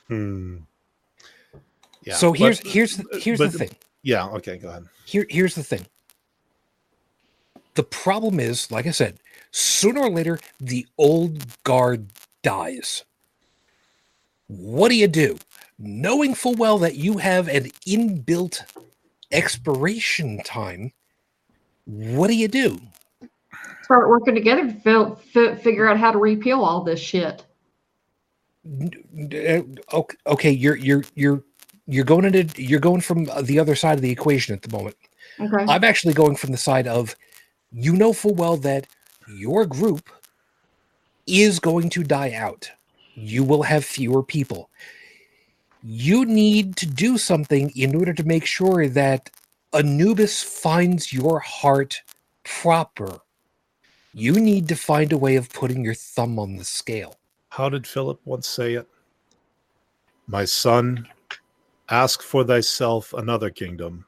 Hmm. 0.08 0.58
Yeah. 2.02 2.14
so 2.14 2.30
but- 2.30 2.38
here's 2.38 2.60
here's 2.60 3.22
here's 3.22 3.38
but- 3.38 3.52
the 3.52 3.58
thing. 3.58 3.70
yeah. 4.02 4.26
Okay, 4.28 4.56
go 4.56 4.68
ahead. 4.68 4.86
Here 5.04 5.26
here's 5.28 5.54
the 5.54 5.64
thing. 5.64 5.86
The 7.74 7.84
problem 7.84 8.40
is, 8.40 8.70
like 8.70 8.86
I 8.86 8.90
said, 8.90 9.18
sooner 9.50 10.00
or 10.00 10.10
later, 10.10 10.38
the 10.58 10.86
old 10.96 11.62
guard 11.62 12.06
dies. 12.42 13.04
What 14.48 14.88
do 14.88 14.94
you 14.94 15.08
do? 15.08 15.36
Knowing 15.78 16.34
full 16.34 16.54
well 16.54 16.78
that 16.78 16.94
you 16.94 17.18
have 17.18 17.48
an 17.48 17.64
inbuilt 17.86 18.64
expiration 19.32 20.40
time, 20.44 20.92
what 21.84 22.28
do 22.28 22.34
you 22.34 22.48
do? 22.48 22.80
Start 23.82 24.08
working 24.08 24.34
together 24.34 24.72
to 24.84 25.56
figure 25.56 25.88
out 25.88 25.98
how 25.98 26.10
to 26.10 26.18
repeal 26.18 26.62
all 26.62 26.82
this 26.82 27.00
shit. 27.00 27.44
Uh, 28.66 29.62
Okay, 29.92 30.16
okay, 30.26 30.50
you're 30.50 30.76
you're 30.76 31.04
you're 31.14 31.42
you're 31.86 32.04
going 32.04 32.24
into 32.24 32.60
you're 32.60 32.80
going 32.80 33.00
from 33.00 33.28
the 33.42 33.58
other 33.58 33.76
side 33.76 33.94
of 33.94 34.02
the 34.02 34.10
equation 34.10 34.54
at 34.54 34.62
the 34.62 34.76
moment. 34.76 34.96
Okay. 35.38 35.64
I'm 35.68 35.84
actually 35.84 36.14
going 36.14 36.36
from 36.36 36.50
the 36.50 36.58
side 36.58 36.88
of 36.88 37.14
you 37.72 37.92
know 37.92 38.12
full 38.12 38.34
well 38.34 38.56
that 38.58 38.86
your 39.28 39.66
group 39.66 40.10
is 41.26 41.60
going 41.60 41.90
to 41.90 42.02
die 42.02 42.32
out. 42.32 42.70
You 43.14 43.44
will 43.44 43.62
have 43.62 43.84
fewer 43.84 44.22
people. 44.22 44.70
You 45.88 46.24
need 46.24 46.74
to 46.78 46.86
do 46.86 47.16
something 47.16 47.70
in 47.76 47.94
order 47.94 48.12
to 48.12 48.24
make 48.24 48.44
sure 48.44 48.88
that 48.88 49.30
Anubis 49.72 50.42
finds 50.42 51.12
your 51.12 51.38
heart 51.38 52.02
proper. 52.42 53.20
You 54.12 54.32
need 54.32 54.66
to 54.66 54.74
find 54.74 55.12
a 55.12 55.16
way 55.16 55.36
of 55.36 55.52
putting 55.52 55.84
your 55.84 55.94
thumb 55.94 56.40
on 56.40 56.56
the 56.56 56.64
scale. 56.64 57.14
How 57.50 57.68
did 57.68 57.86
Philip 57.86 58.20
once 58.24 58.48
say 58.48 58.74
it? 58.74 58.88
My 60.26 60.44
son, 60.44 61.06
ask 61.88 62.20
for 62.20 62.42
thyself 62.42 63.12
another 63.12 63.48
kingdom, 63.48 64.06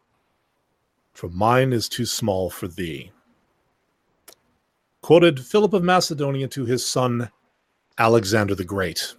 for 1.13 1.29
mine 1.29 1.73
is 1.73 1.89
too 1.89 2.07
small 2.07 2.51
for 2.51 2.67
thee. 2.67 3.13
Quoted 5.03 5.39
Philip 5.39 5.75
of 5.75 5.85
Macedonia 5.85 6.49
to 6.49 6.65
his 6.65 6.85
son, 6.85 7.31
Alexander 7.99 8.57
the 8.57 8.65
Great. 8.65 9.15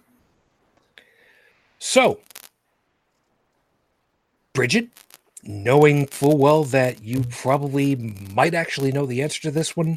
So, 1.78 2.20
Bridget, 4.60 4.90
knowing 5.42 6.06
full 6.06 6.36
well 6.36 6.64
that 6.64 7.02
you 7.02 7.24
probably 7.30 7.96
might 8.34 8.52
actually 8.52 8.92
know 8.92 9.06
the 9.06 9.22
answer 9.22 9.40
to 9.40 9.50
this 9.50 9.74
one, 9.74 9.96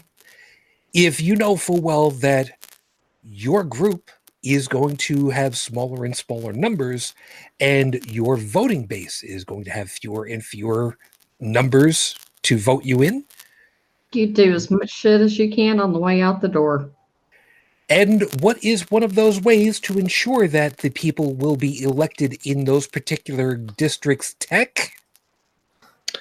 if 0.94 1.19
you 1.19 1.35
know 1.35 1.57
full 1.57 1.81
well 1.81 2.11
that 2.11 2.52
your 3.22 3.65
group 3.65 4.10
is 4.41 4.69
going 4.69 4.95
to 4.95 5.31
have 5.31 5.57
smaller 5.57 6.06
and 6.06 6.15
smaller 6.15 6.53
numbers 6.53 7.14
and 7.60 7.99
your 8.10 8.38
voting 8.38 8.85
base 8.85 9.22
is 9.22 9.44
going 9.44 9.65
to 9.65 9.69
have 9.69 9.90
fewer 9.91 10.23
and 10.23 10.45
fewer 10.45 10.98
numbers 11.41 12.15
to 12.44 12.57
vote 12.57 12.85
you 12.85 13.02
in, 13.02 13.26
You 14.14 14.27
do 14.27 14.53
as 14.53 14.72
much 14.72 14.90
shit 14.90 15.19
as 15.19 15.38
you 15.38 15.53
can 15.53 15.81
on 15.81 15.91
the 15.91 15.99
way 15.99 16.22
out 16.22 16.40
the 16.40 16.48
door. 16.48 16.90
And 17.94 18.24
what 18.41 18.64
is 18.64 18.90
one 18.90 19.03
of 19.03 19.14
those 19.14 19.40
ways 19.40 19.80
to 19.82 19.99
ensure 19.99 20.48
that 20.48 20.78
the 20.78 20.90
people 20.90 21.36
will 21.36 21.56
be 21.56 21.84
elected 21.84 22.40
in 22.44 22.65
those 22.65 22.88
particular 22.88 23.56
districts 23.56 24.36
tech? 24.40 24.94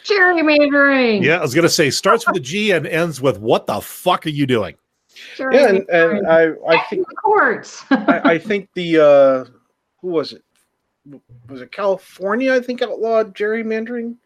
Gerrymandering. 0.05 1.23
Yeah, 1.23 1.39
I 1.39 1.40
was 1.40 1.55
going 1.55 1.62
to 1.62 1.70
say, 1.70 1.89
starts 1.89 2.27
with 2.27 2.36
a 2.36 2.40
G 2.40 2.73
and 2.73 2.86
ends 2.86 3.23
with, 3.23 3.39
what 3.39 3.66
the 3.66 3.81
fuck 3.81 4.27
are 4.27 4.31
you 4.31 4.47
doing? 4.47 4.74
Yeah, 5.39 5.69
and, 5.70 5.89
and 5.89 6.27
I, 6.27 6.49
I 6.69 6.78
think 6.90 7.09
the 7.09 7.16
courts. 7.16 7.82
I, 7.90 8.20
I 8.32 8.39
think 8.39 8.69
the 8.74 8.99
uh, 8.99 9.44
who 10.03 10.09
was 10.09 10.35
it? 10.35 10.43
Was 11.49 11.62
it 11.62 11.73
California? 11.73 12.55
I 12.55 12.61
think 12.61 12.82
outlawed 12.82 13.35
gerrymandering. 13.35 14.16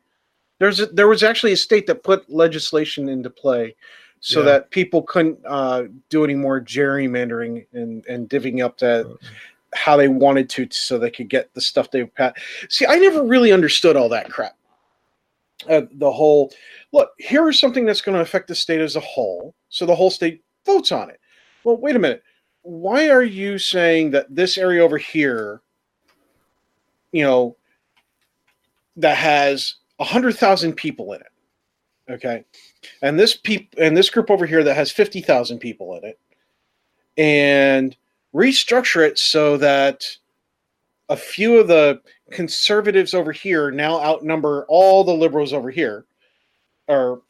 There's 0.59 0.81
a, 0.81 0.87
there 0.87 1.09
was 1.09 1.23
actually 1.23 1.53
a 1.53 1.57
state 1.57 1.87
that 1.87 2.03
put 2.03 2.29
legislation 2.29 3.09
into 3.09 3.31
play 3.31 3.77
so 4.21 4.41
Yeah. 4.41 4.47
that 4.47 4.71
people 4.71 5.03
couldn't 5.03 5.39
uh, 5.45 5.85
do 6.09 6.25
any 6.25 6.35
more 6.35 6.61
gerrymandering 6.61 7.67
and 7.73 8.05
and 8.07 8.29
divvying 8.29 8.65
up 8.65 8.79
that 8.79 9.07
how 9.75 9.97
they 9.97 10.09
wanted 10.09 10.49
to, 10.51 10.67
so 10.71 10.99
they 10.99 11.11
could 11.11 11.29
get 11.29 11.53
the 11.55 11.61
stuff 11.61 11.91
they 11.91 12.05
pat. 12.05 12.37
See, 12.69 12.87
I 12.87 12.97
never 12.97 13.23
really 13.23 13.53
understood 13.53 13.97
all 13.97 14.09
that 14.09 14.31
crap. 14.31 14.57
Uh, 15.69 15.83
the 15.93 16.11
whole 16.11 16.53
look 16.93 17.11
here 17.19 17.49
is 17.49 17.59
something 17.59 17.85
that's 17.85 18.01
going 18.01 18.15
to 18.15 18.23
affect 18.23 18.49
the 18.49 18.55
state 18.55 18.81
as 18.81 18.97
a 18.97 19.01
whole, 19.01 19.55
so 19.69 19.85
the 19.87 19.95
whole 19.95 20.11
state 20.11 20.43
votes 20.65 20.93
on 20.93 21.11
it. 21.11 21.21
Well, 21.65 21.77
wait 21.77 21.97
a 21.97 21.99
minute. 21.99 22.23
Why 22.63 23.11
are 23.11 23.23
you 23.23 23.59
saying 23.59 24.11
that 24.13 24.35
this 24.35 24.59
area 24.59 24.83
over 24.83 24.99
here, 24.99 25.61
you 27.13 27.23
know, 27.23 27.57
that 28.97 29.17
has 29.17 29.77
a 29.99 30.05
hundred 30.05 30.37
thousand 30.37 30.75
people 30.75 31.13
in 31.13 31.21
it, 31.21 32.13
okay, 32.13 32.45
and 33.03 33.19
this 33.19 33.37
peop 33.37 33.75
and 33.79 33.97
this 33.97 34.11
group 34.11 34.31
over 34.31 34.47
here 34.47 34.65
that 34.65 34.75
has 34.75 34.91
fifty 34.91 35.21
thousand 35.21 35.59
people 35.59 35.97
in 35.97 36.05
it, 36.05 36.19
and 37.17 37.97
restructure 38.35 39.07
it 39.07 39.19
so 39.19 39.57
that 39.57 40.05
a 41.09 41.17
few 41.17 41.59
of 41.59 41.69
the 41.69 42.01
conservatives 42.31 43.15
over 43.15 43.33
here 43.33 43.71
now 43.71 44.01
outnumber 44.01 44.67
all 44.69 45.05
the 45.05 45.15
liberals 45.15 45.53
over 45.53 45.71
here, 45.71 46.05
or 46.89 47.23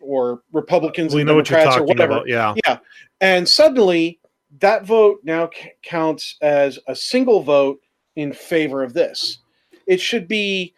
or 0.00 0.42
Republicans 0.52 1.14
We 1.14 1.22
and 1.22 1.28
know 1.28 1.34
what 1.36 1.50
you're 1.50 1.58
Democrats 1.58 1.76
or 1.76 1.80
talking 1.80 1.96
whatever. 1.96 2.12
about. 2.12 2.28
Yeah. 2.28 2.54
Yeah. 2.64 2.78
And 3.20 3.48
suddenly 3.48 4.20
that 4.60 4.84
vote 4.84 5.20
now 5.24 5.50
c- 5.52 5.72
counts 5.82 6.36
as 6.42 6.78
a 6.86 6.94
single 6.94 7.42
vote 7.42 7.80
in 8.14 8.32
favor 8.32 8.82
of 8.84 8.92
this. 8.94 9.38
It 9.86 10.00
should 10.00 10.28
be 10.28 10.74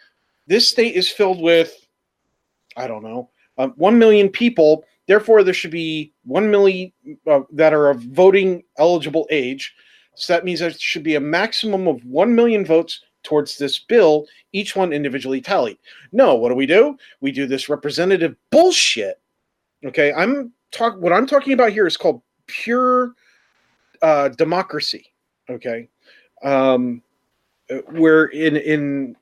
this 0.46 0.68
state 0.68 0.94
is 0.94 1.08
filled 1.10 1.42
with, 1.42 1.74
I 2.76 2.86
don't 2.86 3.02
know, 3.02 3.28
um, 3.58 3.72
1 3.76 3.98
million 3.98 4.28
people. 4.28 4.84
Therefore, 5.06 5.42
there 5.42 5.54
should 5.54 5.70
be 5.70 6.12
1 6.24 6.50
million 6.50 6.92
uh, 7.26 7.40
that 7.52 7.72
are 7.72 7.90
of 7.90 8.00
voting 8.02 8.62
eligible 8.78 9.26
age. 9.30 9.74
So 10.14 10.32
that 10.32 10.44
means 10.44 10.60
there 10.60 10.70
should 10.70 11.02
be 11.02 11.14
a 11.14 11.20
maximum 11.20 11.86
of 11.86 12.04
1 12.04 12.34
million 12.34 12.64
votes 12.64 13.00
towards 13.22 13.58
this 13.58 13.78
bill, 13.78 14.26
each 14.52 14.74
one 14.74 14.92
individually 14.92 15.40
tallied. 15.40 15.78
No, 16.12 16.34
what 16.34 16.48
do 16.48 16.54
we 16.54 16.66
do? 16.66 16.96
We 17.20 17.30
do 17.30 17.46
this 17.46 17.68
representative 17.68 18.36
bullshit. 18.50 19.20
Okay, 19.84 20.12
I'm 20.12 20.52
talk 20.72 20.98
what 20.98 21.12
I'm 21.12 21.26
talking 21.26 21.52
about 21.52 21.72
here 21.72 21.86
is 21.86 21.96
called 21.96 22.22
pure 22.46 23.14
uh, 24.02 24.28
democracy. 24.30 25.12
Okay, 25.50 25.88
um, 26.42 27.02
where 27.90 28.26
in 28.26 28.56
in 28.56 29.16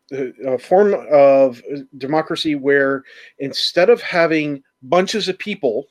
a 0.46 0.58
form 0.58 0.94
of 1.10 1.60
democracy 1.98 2.54
where 2.54 3.02
instead 3.38 3.90
of 3.90 4.00
having 4.00 4.62
bunches 4.82 5.28
of 5.28 5.38
people 5.38 5.86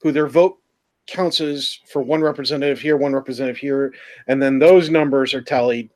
who 0.00 0.12
their 0.12 0.26
vote 0.26 0.58
counts 1.06 1.40
as 1.40 1.80
for 1.86 2.00
one 2.02 2.22
representative 2.22 2.80
here, 2.80 2.96
one 2.96 3.12
representative 3.12 3.58
here, 3.58 3.92
and 4.26 4.42
then 4.42 4.58
those 4.58 4.88
numbers 4.88 5.34
are 5.34 5.42
tallied, 5.42 5.90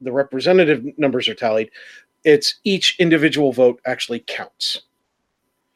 the 0.00 0.12
representative 0.12 0.84
numbers 0.98 1.28
are 1.28 1.34
tallied. 1.34 1.70
It's 2.24 2.56
each 2.64 2.96
individual 2.98 3.52
vote 3.52 3.80
actually 3.86 4.24
counts. 4.26 4.82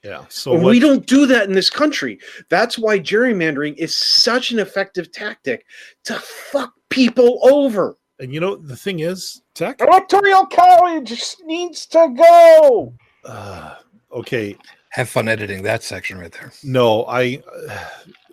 Yeah. 0.02 0.24
So 0.28 0.58
we 0.58 0.80
don't 0.80 1.06
do 1.06 1.24
that 1.26 1.48
in 1.48 1.54
this 1.54 1.70
country. 1.70 2.18
That's 2.50 2.78
why 2.78 2.98
gerrymandering 2.98 3.76
is 3.76 3.96
such 3.96 4.50
an 4.50 4.58
effective 4.58 5.10
tactic 5.10 5.64
to 6.04 6.14
fuck 6.16 6.74
people 6.90 7.38
over. 7.42 7.96
And 8.24 8.34
you 8.34 8.40
know, 8.40 8.56
the 8.56 8.76
thing 8.76 9.00
is, 9.00 9.42
Tech, 9.54 9.80
Electoral 9.80 10.46
college 10.46 11.36
needs 11.44 11.86
to 11.86 12.12
go. 12.16 12.94
uh, 13.24 13.76
okay, 14.10 14.56
Have 14.88 15.08
fun 15.08 15.28
editing 15.28 15.62
that 15.62 15.82
section 15.82 16.18
right 16.18 16.32
there. 16.32 16.52
no, 16.64 17.04
I, 17.06 17.42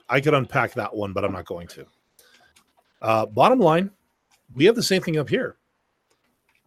I 0.10 0.20
could 0.22 0.34
unpack 0.34 0.74
that 0.74 0.96
one, 0.96 1.14
but 1.14 1.24
I'm 1.24 1.34
not 1.34 1.46
going 1.46 1.68
to. 1.68 1.86
Uh, 3.02 3.26
bottom 3.26 3.60
line, 3.60 3.92
we 4.56 4.66
have 4.66 4.76
the 4.76 4.84
same 4.84 5.02
thing 5.02 5.18
up 5.18 5.30
here. 5.30 5.58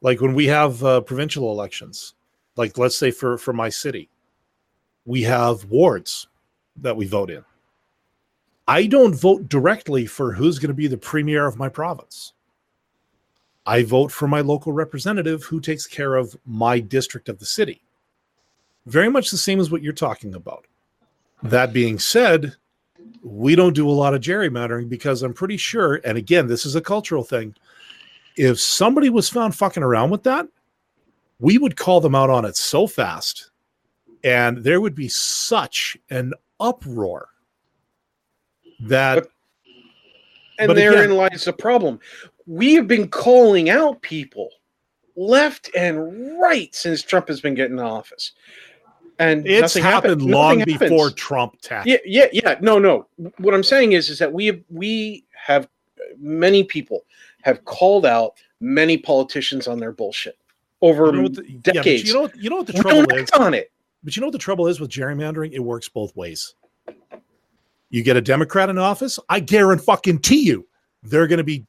Like 0.01 0.21
when 0.21 0.35
we 0.35 0.47
have 0.47 0.85
uh, 0.85 1.01
provincial 1.01 1.51
elections, 1.51 2.15
like 2.57 2.77
let's 2.79 2.97
say 2.97 3.11
for 3.11 3.39
for 3.39 3.53
my 3.53 3.69
city, 3.71 4.11
we 5.07 5.23
have 5.23 5.65
wards 5.65 6.29
that 6.77 6.97
we 6.97 7.07
vote 7.07 7.31
in. 7.31 7.45
I 8.69 8.87
don't 8.87 9.15
vote 9.15 9.49
directly 9.49 10.07
for 10.07 10.33
who's 10.33 10.59
going 10.59 10.69
to 10.69 10.75
be 10.75 10.87
the 10.89 10.97
premier 10.99 11.47
of 11.47 11.57
my 11.59 11.69
province. 11.69 12.33
I 13.67 13.83
vote 13.83 14.13
for 14.13 14.29
my 14.29 14.41
local 14.41 14.73
representative 14.73 15.43
who 15.45 15.61
takes 15.61 15.87
care 15.87 16.17
of 16.17 16.37
my 16.45 16.81
district 16.81 17.29
of 17.29 17.39
the 17.39 17.47
city. 17.47 17.83
Very 18.87 19.09
much 19.09 19.31
the 19.31 19.39
same 19.39 19.61
as 19.61 19.71
what 19.71 19.83
you're 19.83 19.93
talking 19.95 20.35
about. 20.35 20.67
That 21.43 21.73
being 21.73 21.99
said, 21.99 22.55
we 23.23 23.55
don't 23.55 23.75
do 23.75 23.89
a 23.89 23.93
lot 23.93 24.15
of 24.15 24.21
gerrymandering 24.21 24.89
because 24.89 25.23
I'm 25.23 25.33
pretty 25.33 25.57
sure, 25.57 26.01
and 26.05 26.19
again, 26.19 26.47
this 26.47 26.67
is 26.67 26.75
a 26.75 26.81
cultural 26.81 27.25
thing. 27.25 27.55
If 28.37 28.61
somebody 28.61 29.09
was 29.11 29.29
found 29.29 29.55
fucking 29.55 29.83
around 29.83 30.11
with 30.11 30.25
that, 30.25 30.47
we 31.39 31.57
would 31.59 31.77
call 31.77 32.01
them 32.01 32.15
out 32.15 32.31
on 32.31 32.45
it 32.45 32.57
so 32.57 32.87
fast, 32.87 33.51
and 34.23 34.59
there 34.59 34.81
would 34.81 34.95
be 34.95 35.09
such 35.09 35.97
an 36.11 36.33
uproar 36.61 37.29
that 38.81 39.15
But- 39.25 39.31
And 40.57 40.69
But 40.69 40.77
therein 40.77 41.05
again- 41.07 41.17
lies 41.17 41.45
the 41.47 41.53
problem. 41.53 41.99
We 42.47 42.75
have 42.75 42.87
been 42.89 43.09
calling 43.09 43.71
out 43.71 44.03
people 44.03 44.51
left 45.17 45.71
and 45.77 46.41
right 46.41 46.75
since 46.75 47.03
Trump 47.03 47.29
has 47.29 47.41
been 47.41 47.55
getting 47.55 47.79
in 47.79 47.85
office. 47.85 48.33
and 49.19 49.47
It's 49.47 49.61
nothing 49.77 49.83
happened 49.83 50.23
long 50.23 50.59
happens. 50.59 50.79
before 50.79 51.11
Trump 51.11 51.61
tax. 51.63 51.87
Yeah, 51.87 51.99
yeah, 52.05 52.27
yeah. 52.33 52.57
No, 52.61 52.79
no. 52.79 53.07
What 53.39 53.55
I'm 53.55 53.63
saying 53.63 53.93
is, 53.93 54.11
is 54.11 54.19
that 54.19 54.33
we 54.33 54.65
we 54.71 55.25
have 55.33 55.69
many 56.19 56.65
people 56.65 57.05
have 57.43 57.65
called 57.65 58.05
out 58.07 58.35
many 58.61 58.97
politicians 58.99 59.69
on 59.69 59.79
their 59.79 59.93
bullshit 59.93 60.37
over 60.83 61.07
You 61.07 61.13
know 61.13 61.29
the, 61.29 61.45
yeah, 61.49 61.59
decades. 61.63 62.05
you 62.09 62.15
know, 62.15 62.23
what- 62.23 62.37
you 62.37 62.51
know 62.51 62.57
what 62.57 62.67
the 62.67 62.73
trouble 62.75 63.11
is. 63.15 63.31
on 63.31 63.55
it. 63.55 63.71
But 64.03 64.17
you 64.17 64.21
know 64.21 64.27
what 64.27 64.33
the 64.33 64.39
trouble 64.39 64.67
is 64.67 64.81
with 64.81 64.91
gerrymandering? 64.91 65.53
It 65.53 65.61
works 65.61 65.89
both 65.89 66.15
ways. 66.15 66.55
You 67.91 68.03
get 68.03 68.17
a 68.17 68.21
Democrat 68.21 68.69
in 68.69 68.77
office, 68.79 69.19
I 69.29 69.41
guarantee 69.41 70.43
you, 70.43 70.67
they're 71.05 71.27
going 71.27 71.39
to 71.39 71.45
be 71.45 71.65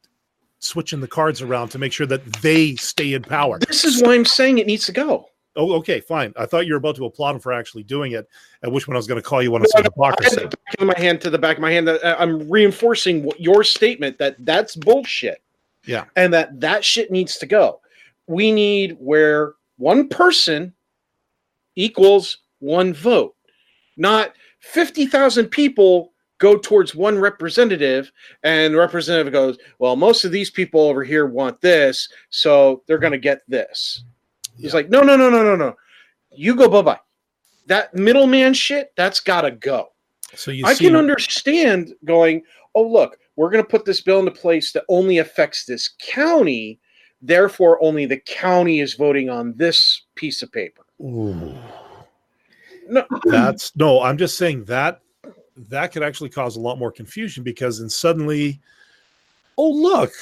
switching 0.58 1.00
the 1.00 1.08
cards 1.08 1.42
around 1.42 1.68
to 1.70 1.78
make 1.78 1.92
sure 1.92 2.06
that 2.06 2.24
they 2.42 2.74
stay 2.76 3.12
in 3.14 3.22
power. 3.22 3.58
This 3.58 3.84
is 3.84 4.02
why 4.02 4.14
I'm 4.14 4.24
saying 4.24 4.58
it 4.58 4.66
needs 4.66 4.86
to 4.86 4.92
go. 4.92 5.28
Oh, 5.58 5.72
okay, 5.76 6.00
fine. 6.00 6.34
I 6.36 6.44
thought 6.44 6.66
you 6.66 6.74
were 6.74 6.78
about 6.78 6.96
to 6.96 7.06
applaud 7.06 7.36
him 7.36 7.40
for 7.40 7.52
actually 7.52 7.82
doing 7.82 8.12
it. 8.12 8.28
At 8.62 8.70
which 8.70 8.86
one 8.86 8.94
I 8.94 8.98
was 8.98 9.06
going 9.06 9.20
to 9.20 9.26
call 9.26 9.42
you 9.42 9.54
I 9.56 9.62
said 9.64 9.80
I 9.80 9.82
hypocrisy. 9.84 10.36
the 10.36 10.48
back 10.48 10.80
of 10.80 10.86
my 10.86 10.98
hand 10.98 11.20
to 11.22 11.30
the 11.30 11.38
back 11.38 11.56
of 11.56 11.62
my 11.62 11.70
hand. 11.72 11.88
Uh, 11.88 12.16
I'm 12.18 12.48
reinforcing 12.50 13.22
what 13.22 13.40
your 13.40 13.64
statement 13.64 14.18
that 14.18 14.36
that's 14.40 14.76
bullshit. 14.76 15.42
Yeah. 15.86 16.04
and 16.16 16.34
that 16.34 16.60
that 16.60 16.84
shit 16.84 17.10
needs 17.10 17.38
to 17.38 17.46
go. 17.46 17.80
We 18.26 18.50
need 18.52 18.96
where 18.98 19.54
one 19.78 20.08
person 20.08 20.74
equals 21.76 22.38
one 22.58 22.92
vote, 22.92 23.36
not 23.96 24.32
fifty 24.58 25.06
thousand 25.06 25.46
people 25.46 26.12
go 26.38 26.56
towards 26.58 26.94
one 26.94 27.18
representative, 27.18 28.10
and 28.42 28.74
the 28.74 28.78
representative 28.78 29.32
goes, 29.32 29.58
"Well, 29.78 29.96
most 29.96 30.24
of 30.24 30.32
these 30.32 30.50
people 30.50 30.80
over 30.80 31.02
here 31.04 31.26
want 31.26 31.60
this, 31.60 32.08
so 32.30 32.82
they're 32.86 32.98
going 32.98 33.12
to 33.12 33.18
get 33.18 33.42
this." 33.48 34.04
He's 34.56 34.74
like, 34.74 34.88
"No, 34.88 35.02
no, 35.02 35.16
no, 35.16 35.30
no, 35.30 35.42
no, 35.42 35.56
no. 35.56 35.76
You 36.32 36.54
go 36.54 36.68
bye 36.68 36.82
bye. 36.82 37.00
That 37.66 37.94
middleman 37.94 38.54
shit, 38.54 38.92
that's 38.96 39.20
got 39.20 39.42
to 39.42 39.50
go." 39.50 39.92
So 40.34 40.50
you 40.50 40.66
I 40.66 40.74
see, 40.74 40.86
can 40.86 40.96
understand 40.96 41.94
going, 42.04 42.42
oh, 42.74 42.86
look, 42.86 43.18
we're 43.36 43.50
going 43.50 43.62
to 43.62 43.68
put 43.68 43.84
this 43.84 44.00
bill 44.00 44.18
into 44.20 44.30
place 44.30 44.72
that 44.72 44.84
only 44.88 45.18
affects 45.18 45.64
this 45.64 45.90
county. 45.98 46.78
Therefore, 47.22 47.82
only 47.82 48.06
the 48.06 48.18
county 48.18 48.80
is 48.80 48.94
voting 48.94 49.30
on 49.30 49.54
this 49.56 50.02
piece 50.14 50.42
of 50.42 50.52
paper. 50.52 50.82
Ooh, 51.00 51.54
No, 52.88 53.04
that's 53.24 53.74
no. 53.76 54.02
I'm 54.02 54.18
just 54.18 54.36
saying 54.36 54.64
that 54.64 55.00
that 55.56 55.92
could 55.92 56.02
actually 56.02 56.30
cause 56.30 56.56
a 56.56 56.60
lot 56.60 56.78
more 56.78 56.92
confusion 56.92 57.42
because 57.42 57.78
then 57.80 57.88
suddenly, 57.88 58.60
oh 59.58 59.70
look, 59.70 60.12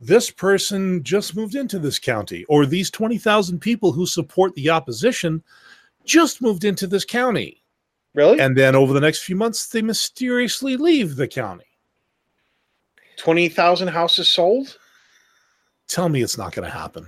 this 0.00 0.30
person 0.30 1.02
just 1.02 1.36
moved 1.36 1.54
into 1.54 1.78
this 1.78 1.98
county, 1.98 2.44
or 2.48 2.66
these 2.66 2.90
twenty 2.90 3.18
thousand 3.18 3.60
people 3.60 3.92
who 3.92 4.04
support 4.06 4.54
the 4.54 4.70
opposition 4.70 5.42
just 6.04 6.42
moved 6.42 6.64
into 6.64 6.86
this 6.86 7.04
county. 7.04 7.62
really? 8.14 8.38
and 8.40 8.56
then 8.56 8.74
over 8.76 8.92
the 8.92 9.00
next 9.00 9.22
few 9.24 9.34
months 9.36 9.66
they 9.68 9.80
mysteriously 9.82 10.76
leave 10.76 11.16
the 11.16 11.26
county 11.26 11.64
20,000 13.16 13.88
houses 13.88 14.28
sold? 14.28 14.76
tell 15.88 16.08
me 16.08 16.22
it's 16.22 16.36
not 16.38 16.52
going 16.52 16.68
to 16.68 16.74
happen 16.74 17.06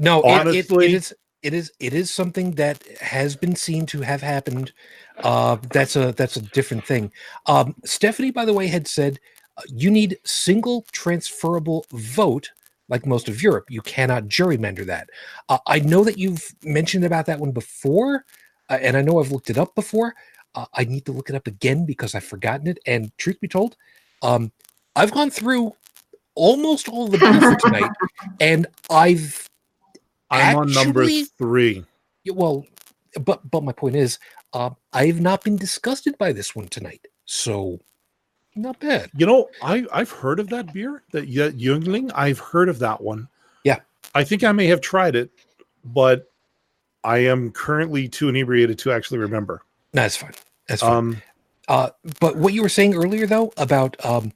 No, 0.00 0.20
it- 0.22 0.26
it, 0.26 0.40
Honestly- 0.40 0.86
it 0.86 0.92
is 0.94 1.14
it 1.42 1.54
is 1.54 1.72
it 1.78 1.94
is 1.94 2.10
something 2.10 2.52
that 2.52 2.82
has 3.00 3.36
been 3.36 3.56
seen 3.56 3.86
to 3.86 4.00
have 4.00 4.22
happened. 4.22 4.72
Uh, 5.18 5.56
that's 5.72 5.96
a 5.96 6.12
that's 6.12 6.36
a 6.36 6.42
different 6.42 6.84
thing. 6.84 7.12
Um, 7.46 7.74
Stephanie, 7.84 8.30
by 8.30 8.44
the 8.44 8.52
way, 8.52 8.66
had 8.66 8.88
said 8.88 9.18
uh, 9.56 9.62
you 9.68 9.90
need 9.90 10.18
single 10.24 10.84
transferable 10.92 11.86
vote 11.92 12.50
like 12.88 13.06
most 13.06 13.28
of 13.28 13.42
Europe. 13.42 13.66
You 13.68 13.82
cannot 13.82 14.24
gerrymander 14.24 14.86
that. 14.86 15.10
Uh, 15.48 15.58
I 15.66 15.80
know 15.80 16.04
that 16.04 16.18
you've 16.18 16.54
mentioned 16.62 17.04
about 17.04 17.26
that 17.26 17.38
one 17.38 17.52
before, 17.52 18.24
uh, 18.70 18.78
and 18.80 18.96
I 18.96 19.02
know 19.02 19.20
I've 19.20 19.32
looked 19.32 19.50
it 19.50 19.58
up 19.58 19.74
before. 19.74 20.14
Uh, 20.54 20.66
I 20.74 20.84
need 20.84 21.04
to 21.06 21.12
look 21.12 21.28
it 21.28 21.36
up 21.36 21.46
again 21.46 21.84
because 21.84 22.14
I've 22.14 22.24
forgotten 22.24 22.66
it. 22.66 22.78
And 22.86 23.16
truth 23.18 23.40
be 23.40 23.48
told, 23.48 23.76
um, 24.22 24.50
I've 24.96 25.12
gone 25.12 25.30
through 25.30 25.72
almost 26.34 26.88
all 26.88 27.08
the 27.08 27.18
bills 27.18 27.42
for 27.42 27.56
tonight, 27.56 27.90
and 28.40 28.66
I've 28.90 29.48
i'm 30.30 30.56
on 30.56 30.72
number 30.72 31.06
three 31.38 31.84
well, 32.30 32.66
but 33.20 33.48
but 33.50 33.62
my 33.64 33.72
point 33.72 33.96
is, 33.96 34.18
uh, 34.52 34.70
I've 34.92 35.20
not 35.20 35.42
been 35.44 35.56
disgusted 35.56 36.18
by 36.18 36.32
this 36.32 36.54
one 36.54 36.68
tonight, 36.68 37.06
so 37.24 37.80
not 38.54 38.78
bad. 38.80 39.08
you 39.16 39.24
know 39.24 39.48
i 39.62 39.86
i've 39.92 40.10
heard 40.10 40.40
of 40.40 40.48
that 40.48 40.72
beer 40.72 41.02
that 41.12 41.28
Yuengling. 41.30 42.10
i've 42.14 42.38
heard 42.40 42.68
of 42.68 42.80
that 42.80 43.00
one 43.00 43.28
Yeah. 43.62 43.78
i 44.16 44.24
think 44.24 44.42
i 44.42 44.50
may 44.50 44.66
have 44.66 44.80
tried 44.80 45.14
it 45.14 45.30
but 45.84 46.28
i 47.04 47.18
am 47.18 47.52
currently 47.52 48.08
too 48.08 48.28
inebriated 48.28 48.76
to 48.80 48.90
actually 48.90 49.18
remember 49.18 49.62
That's 49.92 50.16
fine. 50.16 50.32
That's 50.66 50.80
fine. 50.82 50.92
um 50.92 51.22
uh, 51.68 51.90
but 52.18 52.36
what 52.36 52.52
you 52.54 52.62
were 52.62 52.68
saying 52.70 52.94
earlier, 52.94 53.26
though, 53.26 53.52
about 53.58 53.94
um, 54.04 54.32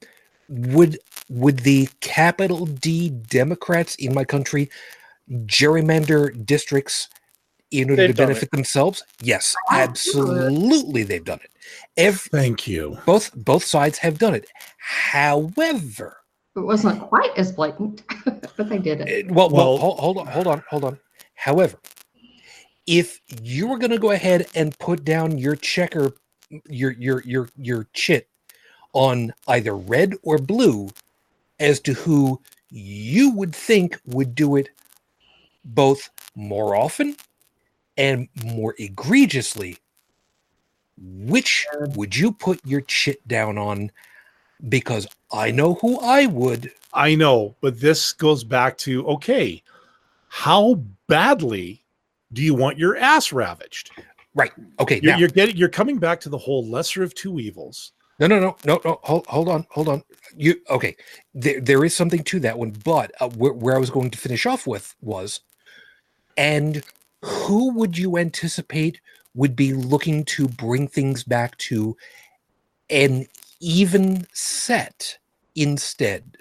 would 0.48 0.98
would 1.30 1.60
the 1.60 1.88
capital 2.00 2.66
D 2.66 3.08
Democrats 3.08 3.94
in 3.94 4.12
my 4.14 4.22
country 4.24 4.68
gerrymander 5.30 6.44
districts 6.46 7.08
in 7.70 7.90
order 7.90 8.02
They've 8.02 8.10
to 8.10 8.14
done 8.14 8.28
benefit 8.28 8.50
themselves? 8.50 9.02
Yes, 9.22 9.54
Absolutely. 9.70 10.46
absolutely, 10.46 11.02
they've 11.04 11.24
done 11.24 11.40
it. 11.42 11.50
Every, 11.96 12.28
thank 12.30 12.66
you 12.66 12.98
both 13.06 13.32
both 13.34 13.64
sides 13.64 13.98
have 13.98 14.18
done 14.18 14.34
it. 14.34 14.46
However, 14.78 16.18
It 16.56 16.60
wasn't 16.60 17.00
quite 17.00 17.30
as 17.38 17.52
blatant, 17.52 18.02
but 18.56 18.68
they 18.68 18.78
did 18.78 19.00
it. 19.00 19.08
Eh, 19.08 19.32
well, 19.32 19.48
well, 19.48 19.74
Well- 19.74 19.76
hold, 19.78 19.98
hold 19.98 20.18
on, 20.18 20.26
hold 20.26 20.46
on, 20.46 20.62
hold 20.68 20.84
on. 20.84 20.98
However, 21.34 21.76
if 22.86 23.20
you 23.42 23.66
were 23.68 23.78
going 23.78 23.90
to 23.90 23.98
go 23.98 24.10
ahead 24.10 24.46
and 24.54 24.76
put 24.78 25.04
down 25.04 25.38
your 25.38 25.56
checker, 25.56 26.12
your 26.68 26.92
your 26.92 27.22
your 27.24 27.48
your 27.56 27.86
chit 27.94 28.28
on 28.92 29.32
either 29.48 29.74
red 29.76 30.14
or 30.22 30.36
blue, 30.36 30.88
as 31.60 31.80
to 31.80 31.94
who 31.94 32.40
you 32.70 33.30
would 33.30 33.54
think 33.54 33.98
would 34.06 34.34
do 34.34 34.56
it 34.56 34.68
both 35.64 36.10
more 36.34 36.74
often 36.74 37.16
and 37.96 38.28
more 38.44 38.74
egregiously, 38.78 39.78
which 40.98 41.66
would 41.94 42.16
you 42.16 42.32
put 42.32 42.60
your 42.64 42.80
chit 42.82 43.26
down 43.26 43.58
on? 43.58 43.90
Because 44.68 45.08
I 45.32 45.50
know 45.50 45.74
who 45.74 45.98
I 46.00 46.26
would. 46.26 46.70
I 46.92 47.14
know, 47.14 47.56
but 47.60 47.80
this 47.80 48.12
goes 48.12 48.44
back 48.44 48.78
to 48.78 49.06
okay, 49.08 49.62
how 50.28 50.74
badly 51.08 51.82
do 52.32 52.42
you 52.42 52.54
want 52.54 52.78
your 52.78 52.96
ass 52.96 53.32
ravaged? 53.32 53.90
Right. 54.34 54.52
Okay, 54.80 55.00
You're, 55.02 55.12
now, 55.12 55.18
you're 55.18 55.28
getting 55.28 55.56
you're 55.56 55.68
coming 55.68 55.98
back 55.98 56.20
to 56.20 56.28
the 56.28 56.38
whole 56.38 56.66
lesser 56.66 57.02
of 57.02 57.14
two 57.14 57.38
evils. 57.38 57.92
No, 58.18 58.26
no, 58.26 58.38
no, 58.38 58.56
no, 58.64 58.80
no. 58.84 59.00
Hold, 59.02 59.26
hold 59.26 59.48
on, 59.48 59.66
hold 59.70 59.88
on. 59.88 60.02
You 60.36 60.54
okay? 60.70 60.96
There, 61.34 61.60
there 61.60 61.84
is 61.84 61.94
something 61.94 62.22
to 62.24 62.40
that 62.40 62.58
one, 62.58 62.70
but 62.84 63.10
uh, 63.20 63.28
where, 63.30 63.52
where 63.52 63.74
I 63.74 63.78
was 63.78 63.90
going 63.90 64.10
to 64.10 64.18
finish 64.18 64.46
off 64.46 64.66
with 64.66 64.94
was, 65.00 65.40
and 66.36 66.82
who 67.22 67.72
would 67.74 67.96
you 67.96 68.16
anticipate 68.18 69.00
would 69.34 69.56
be 69.56 69.72
looking 69.72 70.24
to 70.24 70.48
bring 70.48 70.88
things 70.88 71.24
back 71.24 71.56
to 71.58 71.96
an 72.90 73.26
even 73.60 74.26
set 74.32 75.18
instead? 75.54 76.36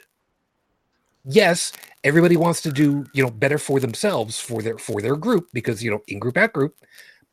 Yes, 1.23 1.71
everybody 2.03 2.35
wants 2.35 2.61
to 2.61 2.71
do 2.71 3.05
you 3.13 3.23
know 3.23 3.29
better 3.29 3.57
for 3.57 3.79
themselves 3.79 4.39
for 4.39 4.61
their 4.61 4.77
for 4.77 5.01
their 5.01 5.15
group 5.15 5.47
because 5.53 5.83
you 5.83 5.91
know 5.91 6.01
in 6.07 6.19
group 6.19 6.37
out 6.37 6.53
group, 6.53 6.75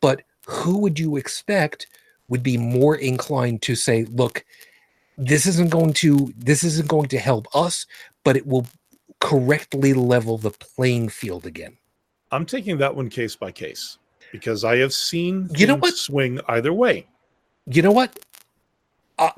but 0.01 0.23
who 0.47 0.79
would 0.79 0.99
you 0.99 1.17
expect 1.17 1.87
would 2.29 2.43
be 2.43 2.59
more 2.59 2.97
inclined 2.97 3.63
to 3.63 3.75
say, 3.75 4.05
look, 4.05 4.45
this 5.17 5.47
isn't 5.47 5.71
going 5.71 5.93
to 5.95 6.33
this 6.37 6.63
isn't 6.63 6.89
going 6.89 7.09
to 7.09 7.19
help 7.19 7.47
us, 7.55 7.87
but 8.25 8.37
it 8.37 8.47
will 8.47 8.67
correctly 9.21 9.95
level 9.95 10.39
the 10.39 10.51
playing 10.51 11.09
field 11.09 11.47
again. 11.47 11.77
I'm 12.31 12.45
taking 12.47 12.77
that 12.79 12.95
one 12.95 13.09
case 13.09 13.35
by 13.37 13.51
case 13.51 13.99
because 14.33 14.65
I 14.65 14.77
have 14.79 14.93
seen 14.93 15.49
You 15.57 15.67
know 15.67 15.77
what? 15.77 15.95
swing 15.95 16.41
either 16.49 16.73
way. 16.73 17.07
You 17.67 17.83
know 17.83 17.93
what? 17.93 18.19
Uh, 19.19 19.31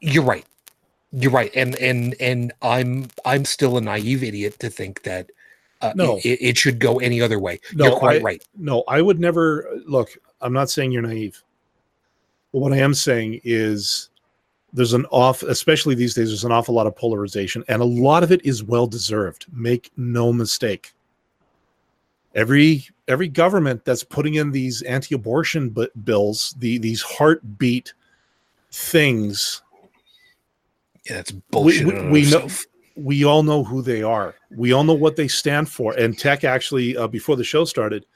you're 0.00 0.24
right. 0.24 0.44
You're 1.12 1.30
right, 1.30 1.50
and 1.54 1.74
and 1.76 2.14
and 2.20 2.52
I'm 2.62 3.08
I'm 3.26 3.44
still 3.44 3.76
a 3.76 3.80
naive 3.80 4.22
idiot 4.24 4.58
to 4.60 4.70
think 4.70 5.02
that 5.02 5.30
uh, 5.82 5.92
No. 5.94 6.16
it, 6.24 6.38
it 6.40 6.56
should 6.56 6.78
go 6.78 6.98
any 7.00 7.20
other 7.20 7.38
way. 7.38 7.60
No, 7.74 7.86
you're 7.86 7.98
quite 7.98 8.20
I- 8.20 8.24
right. 8.24 8.44
No, 8.56 8.82
I 8.88 9.02
would 9.02 9.20
never 9.20 9.68
look. 9.86 10.16
I'm 10.40 10.52
not 10.54 10.70
saying 10.70 10.90
you're 10.90 11.02
naive, 11.02 11.42
but 12.52 12.60
what 12.60 12.72
I 12.72 12.78
am 12.78 12.94
saying 12.94 13.40
is 13.44 14.08
there's 14.72 14.94
an 14.94 15.04
off, 15.10 15.42
especially 15.42 15.94
these 15.94 16.14
days. 16.14 16.28
There's 16.28 16.44
an 16.44 16.52
awful 16.52 16.74
lot 16.74 16.86
of 16.86 16.96
polarization, 16.96 17.62
and 17.68 17.82
a 17.82 17.84
lot 17.84 18.22
of 18.22 18.32
it 18.32 18.42
is 18.44 18.64
well 18.64 18.86
deserved. 18.86 19.44
Make 19.52 19.92
no 19.98 20.32
mistake. 20.32 20.94
Every 22.34 22.86
every 23.08 23.28
government 23.28 23.84
that's 23.84 24.04
putting 24.04 24.34
in 24.34 24.52
these 24.52 24.82
anti-abortion 24.82 25.70
bu- 25.70 25.88
bills, 26.04 26.54
the 26.58 26.78
these 26.78 27.02
heartbeat 27.02 27.92
things, 28.70 29.62
Yeah, 31.04 31.16
that's 31.16 31.32
bullshit. 31.32 31.86
we, 31.86 31.92
in 31.92 31.98
and 31.98 32.10
we 32.10 32.30
know 32.30 32.48
we 32.96 33.24
all 33.24 33.42
know 33.42 33.64
who 33.64 33.82
they 33.82 34.02
are. 34.02 34.34
We 34.50 34.72
all 34.72 34.84
know 34.84 34.94
what 34.94 35.16
they 35.16 35.28
stand 35.28 35.68
for. 35.68 35.92
And 35.94 36.18
Tech 36.18 36.44
actually, 36.44 36.96
uh, 36.96 37.06
before 37.06 37.36
the 37.36 37.44
show 37.44 37.64
started, 37.64 38.06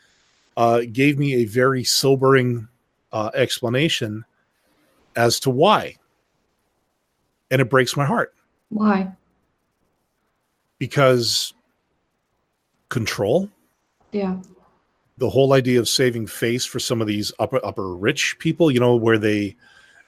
uh, 0.57 0.83
gave 0.93 1.19
me 1.19 1.35
a 1.35 1.45
very 1.45 1.85
sobering 1.85 2.69
uh, 3.13 3.31
explanation 3.35 4.25
as 5.15 5.41
to 5.41 5.51
why. 5.51 5.97
And 7.51 7.61
it 7.61 7.71
breaks 7.71 7.97
my 7.97 8.05
heart 8.05 8.35
Why? 8.71 9.13
because 10.79 11.55
control, 12.89 13.49
Yeah. 14.13 14.39
the 15.19 15.31
whole 15.31 15.53
idea 15.55 15.79
of 15.81 15.89
saving 15.89 16.27
face 16.27 16.65
for 16.65 16.79
some 16.79 17.01
of 17.01 17.07
these 17.07 17.33
upper 17.39 17.65
upper 17.65 17.95
rich 17.95 18.37
people, 18.39 18.71
you 18.71 18.79
know, 18.81 18.97
where 18.97 19.19
they, 19.19 19.57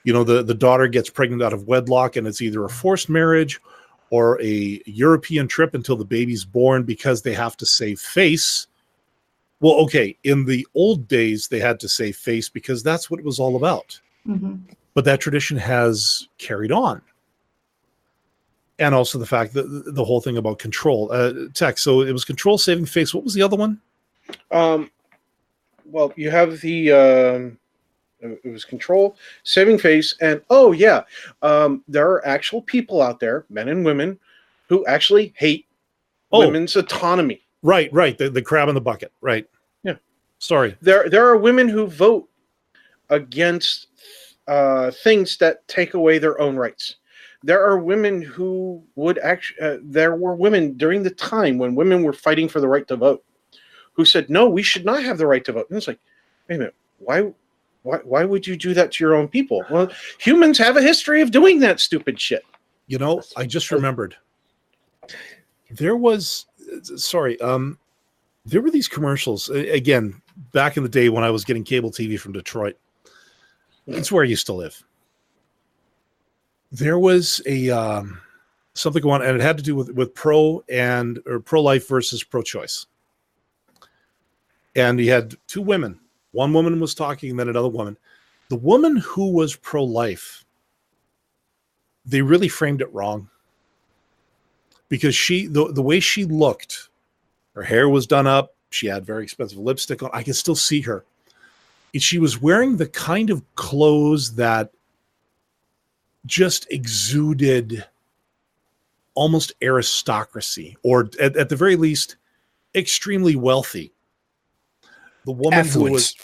you 0.03 0.13
know, 0.13 0.23
the 0.23 0.43
the 0.43 0.53
daughter 0.53 0.87
gets 0.87 1.09
pregnant 1.09 1.41
out 1.43 1.53
of 1.53 1.67
wedlock 1.67 2.15
and 2.15 2.27
it's 2.27 2.41
either 2.41 2.63
a 2.63 2.69
forced 2.69 3.09
marriage 3.09 3.59
or 4.11 4.41
a 4.41 4.81
European 4.85 5.47
trip 5.47 5.73
until 5.75 5.95
the 5.95 6.05
baby's 6.05 6.43
born 6.45 6.83
because 6.83 7.21
they 7.21 7.33
have 7.33 7.55
to 7.57 7.65
save 7.65 7.99
face. 7.99 8.67
Well, 9.61 9.75
okay, 9.81 10.15
in 10.23 10.45
the 10.45 10.65
old 10.73 11.07
days 11.07 11.47
they 11.47 11.59
had 11.59 11.79
to 11.81 11.89
save 11.89 12.15
face 12.15 12.47
because 12.49 12.81
that's 12.81 13.09
what 13.11 13.19
it 13.19 13.25
was 13.25 13.39
all 13.39 13.55
about. 13.55 13.99
hmm 14.25 14.55
But 14.95 15.05
that 15.05 15.19
tradition 15.21 15.57
has 15.57 16.27
carried 16.37 16.71
on. 16.71 17.01
And 18.79 18.95
also 18.95 19.17
the 19.19 19.25
fact 19.25 19.53
that 19.53 19.69
the- 19.69 19.91
the 19.91 20.05
whole 20.05 20.21
thing 20.21 20.37
about 20.37 20.59
control, 20.59 21.09
uh, 21.11 21.33
tech. 21.53 21.77
So 21.77 22.01
it 22.01 22.13
was 22.13 22.23
control, 22.25 22.57
saving 22.57 22.85
face. 22.85 23.13
What 23.13 23.23
was 23.25 23.33
the 23.33 23.41
other 23.41 23.57
one? 23.57 23.81
Um, 24.51 24.91
well, 25.85 26.13
you 26.15 26.29
have 26.29 26.59
the 26.61 26.91
um, 26.91 27.57
it 28.19 28.51
was 28.51 28.65
control, 28.65 29.15
saving 29.43 29.77
face, 29.77 30.15
and 30.21 30.41
oh 30.49 30.71
yeah, 30.71 31.03
um, 31.41 31.83
there 31.87 32.09
are 32.09 32.25
actual 32.27 32.61
people 32.61 33.01
out 33.01 33.19
there, 33.19 33.45
men 33.49 33.69
and 33.69 33.85
women, 33.85 34.19
who 34.67 34.85
actually 34.85 35.33
hate 35.37 35.65
Oh. 36.31 36.45
women's 36.45 36.75
autonomy. 36.75 37.41
Right, 37.63 37.91
right. 37.91 38.17
The, 38.17 38.29
the 38.29 38.41
crab 38.41 38.69
in 38.69 38.75
the 38.75 38.81
bucket. 38.81 39.11
Right. 39.21 39.47
Yeah. 39.83 39.95
Sorry. 40.37 40.77
There, 40.81 41.09
there 41.09 41.25
are 41.27 41.37
women 41.37 41.67
who 41.67 41.87
vote 41.87 42.29
against 43.09 43.87
uh, 44.47 44.91
things 44.91 45.37
that 45.37 45.67
take 45.67 45.95
away 45.95 46.19
their 46.19 46.39
own 46.39 46.55
rights. 46.55 46.97
There 47.41 47.65
are 47.65 47.79
women 47.79 48.21
who 48.21 48.83
would 48.95 49.17
actually. 49.19 49.59
Uh, 49.59 49.77
there 49.81 50.15
were 50.15 50.35
women 50.35 50.77
during 50.77 51.01
the 51.03 51.09
time 51.09 51.57
when 51.57 51.73
women 51.73 52.03
were 52.03 52.13
fighting 52.13 52.47
for 52.47 52.59
the 52.59 52.67
right 52.67 52.87
to 52.89 52.95
vote, 52.95 53.23
who 53.99 54.05
said, 54.05 54.29
"No, 54.29 54.47
we 54.47 54.63
should 54.63 54.85
not 54.85 55.03
have 55.03 55.17
the 55.17 55.27
right 55.27 55.43
to 55.43 55.51
vote." 55.51 55.69
And 55.69 55.77
it's 55.77 55.87
like, 55.87 55.99
wait 56.47 56.55
a 56.55 56.59
minute, 56.59 56.75
why, 56.99 57.31
why, 57.83 57.97
why 58.03 58.23
would 58.25 58.47
you 58.47 58.55
do 58.55 58.73
that 58.73 58.93
to 58.93 59.03
your 59.03 59.13
own 59.13 59.27
people? 59.27 59.63
Well, 59.69 59.91
humans 60.17 60.57
have 60.57 60.77
a 60.77 60.81
history 60.81 61.21
of 61.21 61.31
doing 61.31 61.59
that 61.59 61.79
stupid 61.79 62.19
shit. 62.19 62.45
You 62.87 62.97
know, 62.97 63.21
I 63.35 63.45
just 63.45 63.71
remembered. 63.71 64.15
There 65.69 65.97
was, 65.97 66.45
sorry, 66.95 67.39
um, 67.41 67.77
there 68.45 68.61
were 68.61 68.71
these 68.71 68.87
commercials 68.87 69.49
again 69.49 70.21
back 70.53 70.77
in 70.77 70.83
the 70.83 70.89
day 70.89 71.09
when 71.09 71.23
I 71.23 71.29
was 71.29 71.43
getting 71.43 71.63
cable 71.63 71.91
TV 71.91 72.17
from 72.17 72.31
Detroit. 72.31 72.77
It's 73.85 74.11
where 74.11 74.23
I 74.23 74.27
used 74.27 74.45
to 74.45 74.53
live. 74.53 74.81
There 76.71 76.97
was 76.97 77.41
a 77.45 77.69
um, 77.69 78.19
something 78.73 79.01
going 79.01 79.21
on, 79.21 79.27
and 79.27 79.35
it 79.35 79.43
had 79.43 79.57
to 79.57 79.63
do 79.63 79.75
with 79.75 79.91
with 79.91 80.15
pro 80.15 80.63
and 80.69 81.19
or 81.27 81.39
pro 81.39 81.61
life 81.61 81.87
versus 81.87 82.23
pro 82.23 82.41
choice. 82.41 82.87
And 84.75 84.99
he 84.99 85.07
had 85.07 85.35
two 85.47 85.61
women. 85.61 85.99
One 86.31 86.53
woman 86.53 86.79
was 86.79 86.93
talking, 86.93 87.31
and 87.31 87.39
then 87.39 87.49
another 87.49 87.69
woman. 87.69 87.97
The 88.49 88.55
woman 88.55 88.97
who 88.97 89.31
was 89.31 89.55
pro 89.55 89.83
life 89.83 90.45
they 92.09 92.21
really 92.21 92.47
framed 92.47 92.81
it 92.81 92.93
wrong 92.93 93.29
because 94.87 95.15
she 95.15 95.47
the, 95.47 95.71
the 95.71 95.81
way 95.81 95.99
she 95.99 96.25
looked 96.25 96.89
her 97.55 97.63
hair 97.63 97.87
was 97.87 98.07
done 98.07 98.27
up 98.27 98.55
she 98.71 98.87
had 98.87 99.05
very 99.05 99.23
expensive 99.23 99.59
lipstick 99.59 100.01
on 100.01 100.09
i 100.13 100.23
can 100.23 100.33
still 100.33 100.55
see 100.55 100.81
her 100.81 101.05
and 101.93 102.01
she 102.01 102.19
was 102.19 102.41
wearing 102.41 102.77
the 102.77 102.87
kind 102.87 103.29
of 103.29 103.43
clothes 103.55 104.35
that 104.35 104.71
just 106.25 106.67
exuded 106.71 107.85
almost 109.15 109.53
aristocracy 109.61 110.77
or 110.83 111.09
at, 111.19 111.35
at 111.35 111.49
the 111.49 111.55
very 111.55 111.75
least 111.75 112.17
extremely 112.75 113.35
wealthy 113.35 113.91
the 115.29 115.33
woman 115.43 115.67
who 115.67 115.91
was 115.91 116.15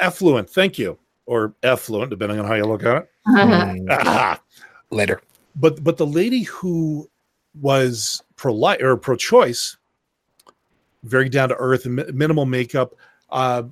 affluent. 0.00 0.48
Thank 0.48 0.78
you. 0.78 0.98
Or 1.26 1.54
affluent 1.62 2.10
depending 2.10 2.38
on 2.40 2.46
how 2.46 2.54
you 2.54 2.64
look 2.64 2.82
at 2.84 2.96
it. 3.02 3.10
Mm, 3.28 3.86
Ah, 3.90 4.40
later. 4.90 5.20
but 5.56 5.82
but 5.84 5.96
the 5.98 6.06
lady 6.06 6.42
who 6.44 7.08
was 7.60 8.22
pro 8.36 8.52
life 8.54 8.80
or 8.82 8.96
pro 8.96 9.16
choice 9.16 9.76
very 11.04 11.28
down 11.28 11.48
to 11.50 11.56
earth 11.56 11.86
mi- 11.86 12.10
minimal 12.12 12.44
makeup 12.46 12.94
uh 13.30 13.62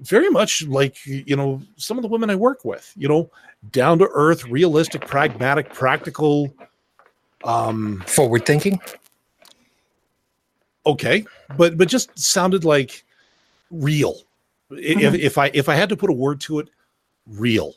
very 0.00 0.28
much 0.30 0.62
like 0.68 0.96
you 1.06 1.34
know 1.36 1.60
some 1.76 1.98
of 1.98 2.02
the 2.02 2.08
women 2.08 2.30
i 2.30 2.34
work 2.34 2.64
with 2.64 2.92
you 2.96 3.08
know 3.08 3.30
down 3.72 3.98
to 3.98 4.08
earth 4.12 4.44
realistic 4.44 5.06
pragmatic 5.06 5.72
practical 5.72 6.54
um 7.44 8.02
Forward 8.06 8.46
thinking. 8.46 8.80
okay. 10.86 11.24
But 11.58 11.76
but 11.76 11.88
just 11.88 12.16
sounded 12.18 12.64
like 12.64 13.03
real. 13.82 14.14
I- 14.70 14.76
if, 14.76 14.98
mm-hmm. 14.98 15.14
if 15.16 15.38
i 15.38 15.50
if 15.54 15.68
i 15.68 15.74
had 15.74 15.88
to 15.90 15.96
put 15.96 16.10
a 16.10 16.14
word 16.14 16.40
to 16.42 16.58
it 16.58 16.68
real. 17.26 17.74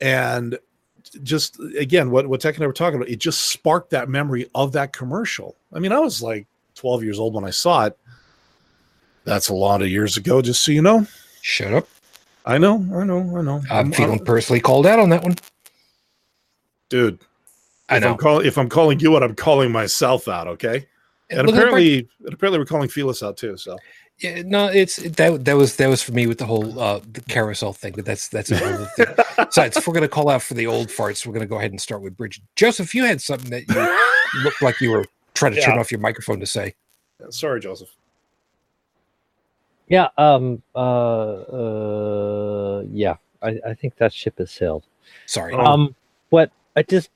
And 0.00 0.58
just 1.22 1.58
again 1.78 2.10
what 2.10 2.26
what 2.28 2.40
tech 2.40 2.54
and 2.56 2.64
i 2.64 2.66
were 2.66 2.72
talking 2.72 2.96
about 2.96 3.08
it 3.08 3.16
just 3.16 3.42
sparked 3.48 3.90
that 3.90 4.08
memory 4.08 4.48
of 4.54 4.72
that 4.72 4.92
commercial. 4.92 5.56
I 5.72 5.78
mean 5.78 5.92
i 5.92 5.98
was 5.98 6.22
like 6.22 6.46
12 6.76 7.02
years 7.04 7.18
old 7.18 7.34
when 7.34 7.44
i 7.44 7.50
saw 7.50 7.86
it. 7.86 7.98
That's 9.24 9.48
a 9.48 9.54
lot 9.54 9.82
of 9.82 9.88
years 9.88 10.16
ago 10.16 10.40
just 10.40 10.62
so 10.64 10.72
you 10.72 10.82
know. 10.82 11.06
Shut 11.42 11.72
up. 11.72 11.88
i 12.44 12.58
know 12.58 12.76
i 12.94 13.04
know 13.04 13.20
i 13.38 13.42
know. 13.42 13.62
I'm 13.70 13.76
I'm- 13.76 13.92
feeling 13.92 14.24
personally 14.24 14.60
called 14.60 14.86
out 14.86 14.98
on 14.98 15.10
that 15.10 15.22
one. 15.22 15.36
dude. 16.88 17.18
I 17.88 17.98
if 17.98 18.04
i'm 18.04 18.10
know. 18.12 18.16
calling 18.16 18.46
if 18.46 18.58
i'm 18.58 18.68
calling 18.68 18.98
you 19.00 19.16
out 19.16 19.22
i'm 19.22 19.34
calling 19.36 19.70
myself 19.72 20.26
out 20.28 20.46
okay 20.48 20.86
and 21.30 21.38
Look 21.38 21.48
at 21.48 21.52
the 21.52 21.58
apparently 21.62 22.08
and 22.24 22.34
apparently 22.34 22.58
we're 22.58 22.66
calling 22.66 22.88
Felis 22.88 23.22
out 23.22 23.36
too 23.36 23.56
so 23.56 23.76
Yeah, 24.18 24.42
no, 24.46 24.68
it's 24.68 24.96
that 24.96 25.44
that 25.44 25.56
was 25.56 25.76
that 25.76 25.88
was 25.88 26.02
for 26.02 26.12
me 26.12 26.26
with 26.26 26.38
the 26.38 26.46
whole 26.46 26.78
uh 26.80 27.00
the 27.12 27.20
carousel 27.22 27.72
thing, 27.72 27.92
but 27.94 28.04
that's 28.04 28.28
that's 28.28 28.50
a 28.50 28.56
whole 28.56 28.86
thing. 28.96 29.06
Besides, 29.36 29.76
if 29.76 29.86
we're 29.86 29.94
gonna 29.94 30.08
call 30.08 30.30
out 30.30 30.42
for 30.42 30.54
the 30.54 30.66
old 30.66 30.88
farts, 30.88 31.26
we're 31.26 31.34
gonna 31.34 31.46
go 31.46 31.58
ahead 31.58 31.70
and 31.70 31.80
start 31.80 32.00
with 32.00 32.16
Bridget. 32.16 32.42
Joseph, 32.54 32.94
you 32.94 33.04
had 33.04 33.20
something 33.20 33.50
that 33.50 33.68
you 33.68 34.40
looked 34.44 34.62
like 34.62 34.80
you 34.80 34.90
were 34.90 35.04
trying 35.34 35.54
to 35.54 35.60
turn 35.60 35.78
off 35.78 35.90
your 35.90 36.00
microphone 36.00 36.40
to 36.40 36.46
say. 36.46 36.74
sorry 37.30 37.60
joseph 37.60 37.90
Yeah. 39.88 40.08
Um. 40.16 40.62
Uh. 40.74 40.78
uh 40.78 42.82
yeah. 42.90 43.16
I, 43.42 43.60
I 43.66 43.74
think 43.74 43.96
that 43.96 44.12
ship 44.12 44.38
has 44.38 44.50
sailed. 44.50 44.84
Sorry. 45.26 45.54
Um. 45.54 45.94
But 46.30 46.50
I 46.74 46.82
just. 46.82 47.10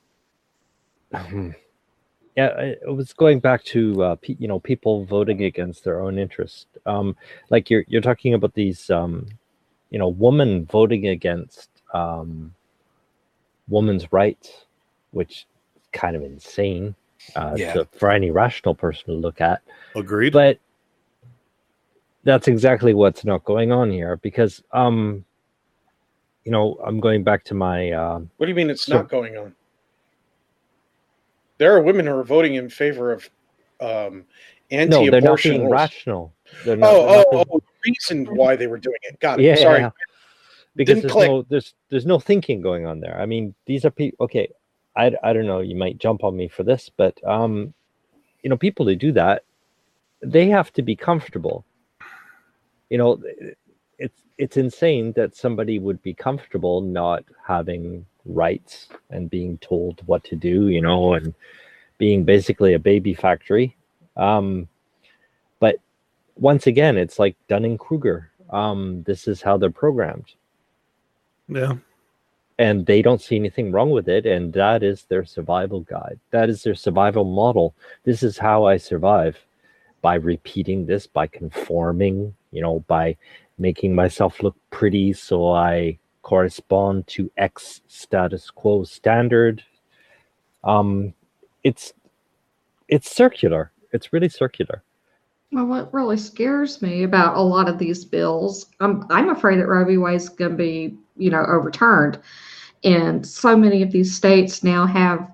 Yeah, 2.36 2.46
I- 2.56 2.76
it 2.88 2.94
was 2.94 3.12
going 3.12 3.40
back 3.40 3.64
to 3.64 4.02
uh, 4.02 4.14
pe- 4.16 4.36
you 4.38 4.48
know 4.48 4.60
people 4.60 5.04
voting 5.04 5.42
against 5.44 5.84
their 5.84 6.00
own 6.00 6.18
interest. 6.18 6.66
Um, 6.86 7.16
like 7.50 7.70
you're 7.70 7.84
you're 7.88 8.00
talking 8.00 8.34
about 8.34 8.54
these 8.54 8.88
um, 8.90 9.26
you 9.90 9.98
know 9.98 10.08
women 10.08 10.64
voting 10.66 11.08
against 11.08 11.68
um, 11.92 12.54
women's 13.68 14.12
rights, 14.12 14.66
which 15.10 15.46
is 15.76 15.88
kind 15.92 16.14
of 16.16 16.22
insane 16.22 16.94
uh, 17.36 17.54
Yeah. 17.56 17.72
to, 17.74 17.88
for 17.98 18.10
any 18.10 18.30
rational 18.30 18.74
person 18.74 19.06
to 19.06 19.12
look 19.14 19.40
at. 19.40 19.60
agreed 19.96 20.32
But 20.32 20.58
that's 22.22 22.48
exactly 22.48 22.94
what's 22.94 23.24
not 23.24 23.44
going 23.44 23.72
on 23.72 23.90
here 23.90 24.16
because 24.18 24.62
um, 24.72 25.24
you 26.44 26.52
know 26.52 26.78
I'm 26.84 27.00
going 27.00 27.24
back 27.24 27.42
to 27.44 27.54
my 27.54 27.90
um, 27.92 28.30
What 28.36 28.46
do 28.46 28.50
you 28.50 28.56
mean 28.56 28.70
it's 28.70 28.84
So- 28.86 28.96
not 28.98 29.08
going 29.08 29.36
on? 29.36 29.54
There 31.60 31.76
are 31.76 31.82
women 31.82 32.06
who 32.06 32.12
are 32.12 32.24
voting 32.24 32.54
in 32.54 32.70
favor 32.70 33.12
of 33.12 33.28
um, 33.82 34.24
anti-abortion 34.70 35.04
no, 35.04 35.10
they're 35.10 35.20
not 35.20 35.42
being 35.42 35.60
rules. 35.60 35.72
rational. 35.72 36.34
They're 36.64 36.76
not, 36.76 36.88
Oh, 36.90 37.24
oh, 37.32 37.44
oh, 37.52 37.60
reason 37.84 38.24
why 38.34 38.56
they 38.56 38.66
were 38.66 38.78
doing 38.78 38.96
it. 39.02 39.20
Got 39.20 39.40
it. 39.40 39.44
yeah, 39.44 39.56
Sorry. 39.56 39.90
because 40.74 40.94
Didn't 40.94 41.02
there's 41.02 41.12
click. 41.12 41.28
no 41.30 41.42
there's 41.50 41.74
there's 41.90 42.06
no 42.06 42.18
thinking 42.18 42.62
going 42.62 42.86
on 42.86 43.00
there. 43.00 43.20
I 43.20 43.26
mean, 43.26 43.54
these 43.66 43.84
are 43.84 43.90
people. 43.90 44.24
Okay, 44.24 44.48
I 44.96 45.12
I 45.22 45.34
don't 45.34 45.46
know. 45.46 45.60
You 45.60 45.76
might 45.76 45.98
jump 45.98 46.24
on 46.24 46.34
me 46.34 46.48
for 46.48 46.62
this, 46.62 46.90
but 46.96 47.20
um, 47.28 47.74
you 48.42 48.48
know, 48.48 48.56
people 48.56 48.86
who 48.86 48.96
do 48.96 49.12
that, 49.12 49.44
they 50.22 50.48
have 50.48 50.72
to 50.72 50.82
be 50.82 50.96
comfortable. 50.96 51.66
You 52.88 52.96
know, 52.96 53.22
it's 53.98 54.22
it's 54.38 54.56
insane 54.56 55.12
that 55.12 55.36
somebody 55.36 55.78
would 55.78 56.00
be 56.02 56.14
comfortable 56.14 56.80
not 56.80 57.22
having 57.46 58.06
rights 58.24 58.88
and 59.10 59.30
being 59.30 59.58
told 59.58 60.00
what 60.06 60.24
to 60.24 60.36
do. 60.36 60.68
You 60.68 60.80
know, 60.80 61.14
and 61.14 61.34
being 61.98 62.24
basically 62.24 62.74
a 62.74 62.78
baby 62.78 63.14
factory. 63.14 63.76
Um, 64.16 64.68
but 65.58 65.76
once 66.36 66.66
again, 66.66 66.96
it's 66.96 67.18
like 67.18 67.36
Dunning 67.48 67.78
Kruger. 67.78 68.30
Um, 68.50 69.02
this 69.04 69.28
is 69.28 69.42
how 69.42 69.56
they're 69.56 69.70
programmed 69.70 70.34
yeah 71.52 71.74
and 72.58 72.86
they 72.86 73.02
don't 73.02 73.20
see 73.20 73.34
anything 73.34 73.72
wrong 73.72 73.90
with 73.90 74.08
it 74.08 74.24
and 74.24 74.52
that 74.52 74.84
is 74.84 75.04
their 75.04 75.24
survival 75.24 75.80
guide 75.80 76.18
that 76.30 76.48
is 76.48 76.62
their 76.62 76.76
survival 76.76 77.24
model 77.24 77.74
this 78.04 78.22
is 78.22 78.38
how 78.38 78.64
i 78.66 78.76
survive 78.76 79.36
by 80.02 80.14
repeating 80.14 80.86
this, 80.86 81.06
by 81.06 81.26
conforming, 81.26 82.34
you 82.52 82.62
know, 82.62 82.80
by 82.86 83.16
making 83.58 83.94
myself 83.94 84.42
look 84.42 84.56
pretty 84.70 85.12
so 85.12 85.50
I 85.50 85.98
correspond 86.22 87.06
to 87.08 87.30
X 87.36 87.80
status 87.88 88.50
quo 88.50 88.84
standard. 88.84 89.62
Um, 90.64 91.14
it's 91.64 91.92
it's 92.88 93.14
circular. 93.14 93.72
It's 93.92 94.12
really 94.12 94.28
circular. 94.28 94.82
Well, 95.52 95.66
what 95.66 95.92
really 95.92 96.16
scares 96.16 96.80
me 96.80 97.02
about 97.02 97.36
a 97.36 97.40
lot 97.40 97.68
of 97.68 97.78
these 97.78 98.04
bills, 98.04 98.66
I'm 98.80 99.04
I'm 99.10 99.30
afraid 99.30 99.58
that 99.58 99.66
Roe 99.66 99.84
v. 99.84 99.96
Wade's 99.96 100.28
going 100.28 100.52
to 100.52 100.56
be, 100.56 100.96
you 101.16 101.30
know, 101.30 101.44
overturned, 101.48 102.20
and 102.84 103.26
so 103.26 103.56
many 103.56 103.82
of 103.82 103.90
these 103.90 104.14
states 104.14 104.62
now 104.62 104.86
have 104.86 105.30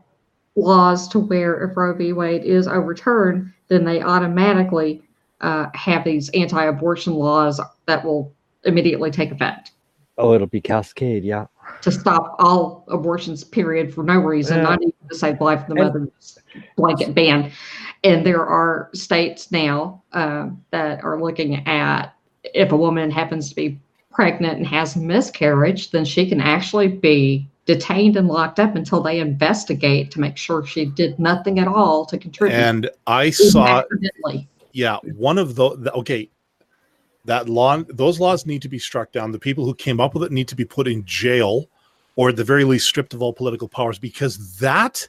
laws 0.54 1.06
to 1.08 1.18
where 1.18 1.62
if 1.62 1.76
Roe 1.76 1.94
v. 1.94 2.14
Wade 2.14 2.44
is 2.44 2.66
overturned, 2.66 3.52
then 3.68 3.84
they 3.84 4.00
automatically 4.00 5.02
uh, 5.42 5.66
have 5.74 6.02
these 6.02 6.30
anti-abortion 6.30 7.12
laws 7.12 7.60
that 7.84 8.02
will 8.02 8.32
immediately 8.64 9.10
take 9.10 9.30
effect 9.30 9.72
Oh, 10.18 10.32
it'll 10.34 10.46
be 10.46 10.60
Cascade, 10.60 11.24
yeah. 11.24 11.46
to 11.82 11.90
stop 11.92 12.36
all 12.38 12.84
abortions. 12.88 13.44
Period, 13.44 13.92
for 13.92 14.02
no 14.02 14.18
reason, 14.18 14.58
Yeah. 14.58 14.62
not 14.62 14.82
even 14.82 14.94
to 15.10 15.14
save 15.16 15.40
life 15.40 15.60
of 15.62 15.66
the 15.68 15.74
And- 15.74 15.84
mother. 15.84 16.08
Blanket 16.78 17.14
ban, 17.14 17.50
and 18.02 18.24
there 18.24 18.44
are 18.46 18.88
states 18.94 19.52
now 19.52 20.02
uh, 20.14 20.48
that 20.70 21.04
are 21.04 21.20
looking 21.20 21.56
at 21.66 22.14
if 22.54 22.72
a 22.72 22.76
woman 22.76 23.10
happens 23.10 23.50
to 23.50 23.54
be 23.56 23.78
pregnant 24.10 24.56
and 24.56 24.66
has 24.66 24.96
miscarriage, 24.96 25.90
then 25.90 26.04
she 26.06 26.26
can 26.26 26.40
actually 26.40 26.88
be 26.88 27.46
detained 27.66 28.16
and 28.16 28.28
locked 28.28 28.58
up 28.58 28.74
until 28.74 29.02
they 29.02 29.18
investigate 29.20 30.10
to 30.12 30.20
make 30.20 30.38
sure 30.38 30.64
she 30.64 30.86
did 30.86 31.18
nothing 31.18 31.58
at 31.58 31.68
all 31.68 32.06
to 32.06 32.16
contribute. 32.16 32.56
And 32.56 32.88
I 33.06 33.28
saw, 33.28 33.80
accidentally. 33.80 34.48
yeah, 34.72 34.96
one 35.16 35.36
of 35.36 35.56
the, 35.56 35.76
the 35.76 35.92
okay, 35.92 36.30
that 37.26 37.48
law, 37.48 37.82
those 37.88 38.20
laws 38.20 38.46
need 38.46 38.62
to 38.62 38.68
be 38.68 38.78
struck 38.78 39.12
down. 39.12 39.32
The 39.32 39.38
people 39.38 39.64
who 39.64 39.74
came 39.74 40.00
up 40.00 40.14
with 40.14 40.24
it 40.24 40.32
need 40.32 40.48
to 40.48 40.56
be 40.56 40.64
put 40.64 40.88
in 40.88 41.04
jail, 41.04 41.68
or 42.16 42.30
at 42.30 42.36
the 42.36 42.44
very 42.44 42.64
least 42.64 42.86
stripped 42.86 43.14
of 43.14 43.22
all 43.22 43.32
political 43.32 43.68
powers, 43.68 43.98
because 43.98 44.56
that 44.58 45.08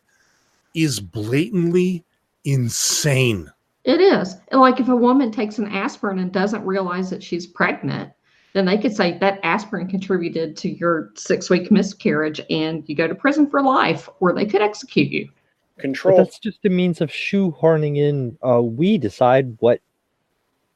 is 0.74 1.00
blatantly 1.00 2.04
insane. 2.44 3.52
It 3.84 4.02
is. 4.02 4.36
Like 4.52 4.80
if 4.80 4.90
a 4.90 4.96
woman 4.96 5.32
takes 5.32 5.58
an 5.60 5.68
aspirin 5.68 6.20
and 6.20 6.32
doesn't 6.32 6.66
realize 6.66 7.10
that 7.10 7.24
she's 7.24 7.48
pregnant, 7.48 8.12
then 8.54 8.66
they 8.66 8.78
could 8.78 8.96
say 8.96 9.18
that 9.20 9.40
aspirin 9.44 9.88
contributed 9.88 10.58
to 10.58 10.70
your 10.70 11.12
six 11.16 11.50
week 11.50 11.72
miscarriage 11.72 12.42
and 12.50 12.84
you 12.88 12.96
go 12.96 13.08
to 13.08 13.16
prison 13.16 13.50
for 13.50 13.62
life, 13.62 14.10
or 14.20 14.34
they 14.34 14.46
could 14.46 14.62
execute 14.62 15.12
you. 15.12 15.30
But 15.76 15.84
Control. 15.84 16.18
that's 16.18 16.40
just 16.40 16.66
a 16.66 16.70
means 16.70 17.02
of 17.02 17.10
shoehorning 17.10 17.98
in. 17.98 18.38
Uh, 18.44 18.62
we 18.62 18.98
decide 18.98 19.56
what 19.60 19.80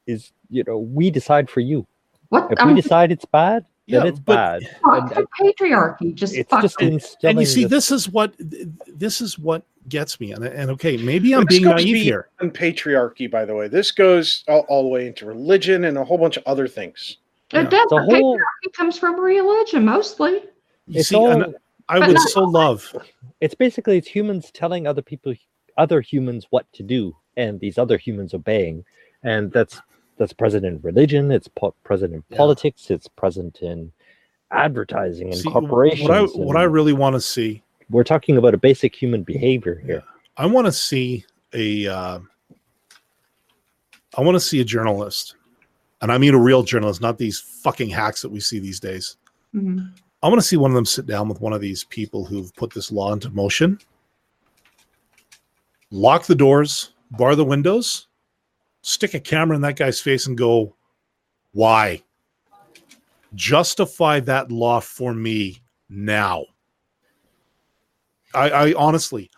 is, 0.05 0.31
you 0.51 0.63
know, 0.67 0.77
we 0.77 1.09
decide 1.09 1.49
for 1.49 1.61
you. 1.61 1.87
What 2.29 2.51
If 2.51 2.59
I 2.59 2.67
we 2.67 2.73
decide 2.79 3.11
it's 3.11 3.25
bad, 3.25 3.65
then 3.87 4.03
Yeah, 4.03 4.07
it's 4.09 4.19
but- 4.19 4.35
bad. 4.61 4.77
fuck 4.83 5.15
and 5.17 5.25
the 5.25 5.27
patriarchy. 5.39 6.13
Just 6.13 6.35
It's 6.35 6.49
fuck 6.49 6.61
just 6.61 6.81
it. 6.81 6.93
instilling. 6.93 7.31
and 7.37 7.39
you 7.39 7.45
see, 7.45 7.63
this- 7.63 7.89
this 7.89 7.91
is 7.91 8.09
what 8.09 8.33
this 8.87 9.21
is 9.21 9.39
what 9.39 9.63
gets 9.89 10.19
me. 10.19 10.31
And, 10.31 10.43
and 10.45 10.69
okay, 10.71 10.95
maybe 10.97 11.33
I'm 11.33 11.45
This 11.45 11.57
being 11.59 11.63
goes 11.63 11.83
naive 11.83 11.95
here. 12.03 12.29
beyond 12.39 12.53
patriarchy, 12.55 13.29
by 13.31 13.45
the 13.45 13.55
way. 13.55 13.67
This 13.67 13.91
goes 13.91 14.43
all, 14.47 14.61
all 14.69 14.83
the 14.83 14.89
way 14.89 15.07
into 15.07 15.25
religion 15.25 15.85
and 15.85 15.97
a 15.97 16.03
whole 16.03 16.17
bunch 16.19 16.37
of 16.37 16.43
other 16.45 16.67
things. 16.67 17.17
yeah. 17.51 17.61
It 17.63 17.69
does. 17.71 17.89
the 17.89 18.01
whole 18.03 18.37
Patriarchy 18.37 18.73
comes 18.73 18.97
from 18.99 19.19
religion 19.19 19.83
mostly. 19.85 20.33
You 20.87 20.99
it's 20.99 21.09
see, 21.09 21.15
all 21.15 21.43
I 21.89 21.99
would 21.99 22.13
not 22.15 22.29
so 22.29 22.43
love. 22.43 22.95
it's 23.41 23.55
basically 23.55 23.97
it's 23.97 24.07
humans 24.07 24.51
telling 24.53 24.87
other 24.87 25.01
people 25.01 25.33
other 25.77 25.99
humans 26.01 26.45
what 26.51 26.71
to 26.73 26.83
do 26.83 27.15
and 27.37 27.59
these 27.59 27.77
other 27.77 27.97
humans 27.97 28.33
obeying 28.33 28.83
and 29.23 29.51
that's 29.51 29.81
that's 30.21 30.33
present 30.33 30.63
in 30.63 30.79
religion 30.83 31.31
it's 31.31 31.47
po- 31.47 31.73
present 31.83 32.13
in 32.13 32.23
Yeah. 32.29 32.37
politics 32.37 32.91
it's 32.91 33.07
present 33.07 33.59
in 33.63 33.91
advertising 34.51 35.29
and 35.29 35.37
See, 35.37 35.49
corporations 35.49 36.07
what 36.07 36.15
I 36.17 36.21
what 36.23 36.57
I 36.57 36.63
really 36.63 36.93
want 36.93 37.15
to 37.15 37.21
see 37.21 37.63
we're 37.89 38.03
talking 38.03 38.37
about 38.37 38.53
a 38.53 38.57
basic 38.57 38.95
human 38.95 39.23
behavior 39.23 39.81
here 39.83 40.03
I 40.37 40.45
want 40.45 40.67
to 40.67 40.71
see 40.71 41.25
a 41.53 41.87
uh, 41.87 42.19
I 44.17 44.21
want 44.21 44.35
to 44.35 44.39
see 44.39 44.59
a 44.61 44.63
journalist, 44.63 45.35
and 46.01 46.11
I 46.11 46.17
mean 46.17 46.33
a 46.33 46.39
real 46.39 46.63
journalist, 46.63 47.01
not 47.01 47.17
these 47.17 47.39
fucking 47.39 47.89
hacks 47.89 48.21
that 48.21 48.29
we 48.29 48.39
see 48.39 48.59
these 48.59 48.79
days. 48.79 49.17
Mhm. 49.55 49.91
I 50.23 50.27
want 50.27 50.39
to 50.39 50.45
see 50.47 50.57
one 50.57 50.71
of 50.71 50.75
them 50.75 50.85
sit 50.85 51.05
down 51.05 51.27
with 51.29 51.39
one 51.41 51.53
of 51.53 51.61
these 51.61 51.83
people 51.85 52.25
who've 52.25 52.53
put 52.55 52.71
this 52.73 52.91
law 52.91 53.11
into 53.13 53.29
motion, 53.29 53.79
lock 55.91 56.25
the 56.25 56.35
doors, 56.35 56.91
bar 57.11 57.35
the 57.35 57.45
windows, 57.45 58.07
stick 58.81 59.13
a 59.13 59.19
camera 59.19 59.55
in 59.55 59.61
that 59.61 59.75
guy's 59.75 59.99
face, 59.99 60.27
and 60.27 60.37
go, 60.37 60.75
"Why? 61.53 62.01
Justify 63.35 64.19
that 64.21 64.51
law 64.51 64.79
for 64.79 65.13
me 65.13 65.61
now." 65.89 66.45
I, 68.33 68.49
I 68.49 68.73
honestly, 68.73 69.29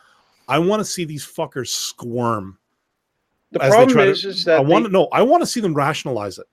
I 0.48 0.60
want 0.60 0.80
to 0.80 0.86
see 0.86 1.06
these 1.06 1.26
fuckers 1.26 1.70
squirm. 1.70 2.58
The 3.52 3.60
problem 3.60 3.90
try 3.90 4.06
to- 4.06 4.12
is, 4.12 4.26
is 4.26 4.46
that 4.46 4.60
I 4.60 4.62
want 4.62 4.86
to 4.86 4.92
know. 4.92 5.08
I 5.12 5.22
want 5.22 5.42
to 5.42 5.48
see 5.48 5.60
them 5.60 5.74
rationalize 5.74 6.38
it. 6.38 6.48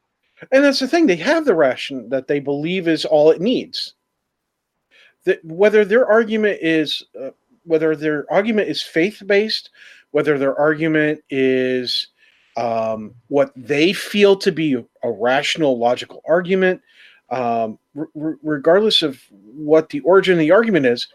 And 0.52 0.64
that's 0.64 0.80
the 0.80 0.88
thing; 0.88 1.06
they 1.06 1.16
have 1.16 1.44
the 1.44 1.54
ration 1.54 2.08
that 2.08 2.26
they 2.26 2.40
believe 2.40 2.88
is 2.88 3.04
all 3.04 3.30
it 3.30 3.40
needs. 3.40 3.94
That 5.24 5.44
whether 5.44 5.84
their 5.84 6.06
argument 6.06 6.58
is 6.62 7.04
uh, 7.20 7.30
whether 7.64 7.94
their 7.94 8.30
argument 8.32 8.68
is 8.68 8.82
faith 8.82 9.22
based, 9.26 9.70
whether 10.12 10.38
their 10.38 10.58
argument 10.58 11.20
is 11.28 12.08
um, 12.60 13.14
what 13.28 13.52
they 13.56 13.92
feel 13.92 14.36
to 14.36 14.52
be 14.52 14.74
a 15.02 15.10
rational, 15.10 15.78
logical 15.78 16.22
argument, 16.28 16.82
um, 17.30 17.78
regardless 18.42 19.02
of 19.02 19.18
what 19.30 19.88
the 19.88 20.00
origin 20.00 20.34
of 20.34 20.38
the 20.40 20.50
argument 20.50 20.84
is, 20.84 21.08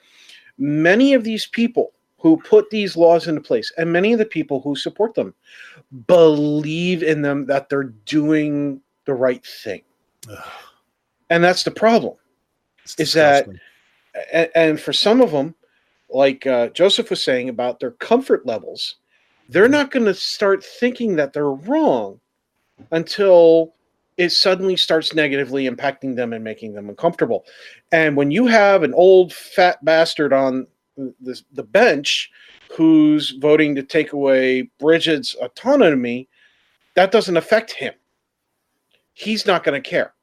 many 0.57 1.13
of 1.13 1.23
these 1.23 1.45
people 1.45 1.93
who 2.17 2.37
put 2.37 2.69
these 2.71 2.97
laws 2.97 3.27
into 3.27 3.41
place, 3.41 3.71
and 3.77 3.93
many 3.93 4.11
of 4.11 4.17
the 4.17 4.25
people 4.25 4.59
who 4.61 4.75
support 4.75 5.13
them, 5.13 5.35
believe 6.07 7.03
in 7.03 7.21
them 7.21 7.45
that 7.45 7.69
they're 7.69 7.93
doing 8.05 8.81
the 9.05 9.13
right 9.13 9.45
thing. 9.45 9.83
Ugh, 10.31 10.43
And 11.29 11.43
that's 11.43 11.63
the 11.63 11.71
problem. 11.71 12.15
it's 12.83 12.99
Is 12.99 13.13
that- 13.13 13.47
And, 14.31 14.49
and 14.55 14.79
for 14.79 14.93
some 14.93 15.21
of 15.21 15.31
them, 15.31 15.53
like 16.09 16.47
uh, 16.47 16.69
Joseph 16.69 17.09
was 17.09 17.21
saying 17.21 17.49
about 17.49 17.79
their 17.79 17.91
comfort 17.91 18.45
levels, 18.45 18.95
they're 19.49 19.69
not 19.69 19.91
going 19.91 20.05
to 20.05 20.13
start 20.13 20.63
thinking 20.63 21.15
that 21.15 21.33
they're 21.33 21.51
wrong 21.51 22.19
until 22.91 23.73
it 24.17 24.29
suddenly 24.31 24.77
starts 24.77 25.13
negatively 25.13 25.69
impacting 25.69 26.15
them 26.15 26.33
and 26.33 26.43
making 26.43 26.73
them 26.73 26.89
uncomfortable. 26.89 27.45
And 27.91 28.15
when 28.15 28.31
you 28.31 28.47
have 28.47 28.83
an 28.83 28.93
old 28.93 29.33
fat 29.33 29.83
bastard 29.83 30.33
on 30.33 30.67
the, 30.97 31.41
the 31.51 31.63
bench 31.63 32.31
who's 32.71 33.31
voting 33.31 33.75
to 33.75 33.83
take 33.83 34.13
away 34.13 34.69
Bridget's 34.79 35.35
autonomy, 35.35 36.27
that 36.95 37.11
doesn't 37.11 37.37
affect 37.37 37.73
him. 37.73 37.93
He's 39.13 39.45
not 39.45 39.63
going 39.63 39.81
to 39.81 39.89
care. 39.89 40.14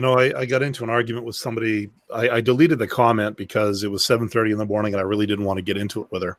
You 0.00 0.06
know, 0.06 0.18
I, 0.18 0.40
I 0.40 0.46
got 0.46 0.62
into 0.62 0.82
an 0.82 0.88
argument 0.88 1.26
with 1.26 1.36
somebody. 1.36 1.90
I, 2.10 2.30
I 2.30 2.40
deleted 2.40 2.78
the 2.78 2.86
comment 2.86 3.36
because 3.36 3.84
it 3.84 3.90
was 3.90 4.02
7:30 4.02 4.52
in 4.52 4.56
the 4.56 4.64
morning, 4.64 4.94
and 4.94 4.98
I 4.98 5.04
really 5.04 5.26
didn't 5.26 5.44
want 5.44 5.58
to 5.58 5.62
get 5.62 5.76
into 5.76 6.00
it 6.00 6.10
with 6.10 6.22
her. 6.22 6.38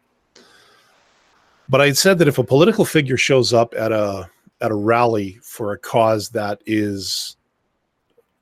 But 1.70 1.80
I 1.80 1.86
had 1.86 1.96
said 1.96 2.18
that 2.18 2.28
if 2.28 2.40
a 2.40 2.44
political 2.44 2.86
figure 2.86 3.18
shows 3.18 3.54
up 3.54 3.76
at 3.78 3.92
a 3.92 4.28
at 4.62 4.72
a 4.72 4.74
rally 4.74 5.38
for 5.44 5.74
a 5.74 5.78
cause 5.78 6.30
that 6.30 6.60
is 6.66 7.38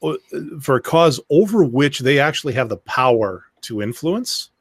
uh, 0.02 0.14
for 0.62 0.78
a 0.78 0.82
cause 0.82 1.20
over 1.30 1.66
which 1.66 2.00
they 2.00 2.18
actually 2.18 2.54
have 2.54 2.70
the 2.70 2.78
power 2.78 3.44
to 3.64 3.82
influence, 3.82 4.52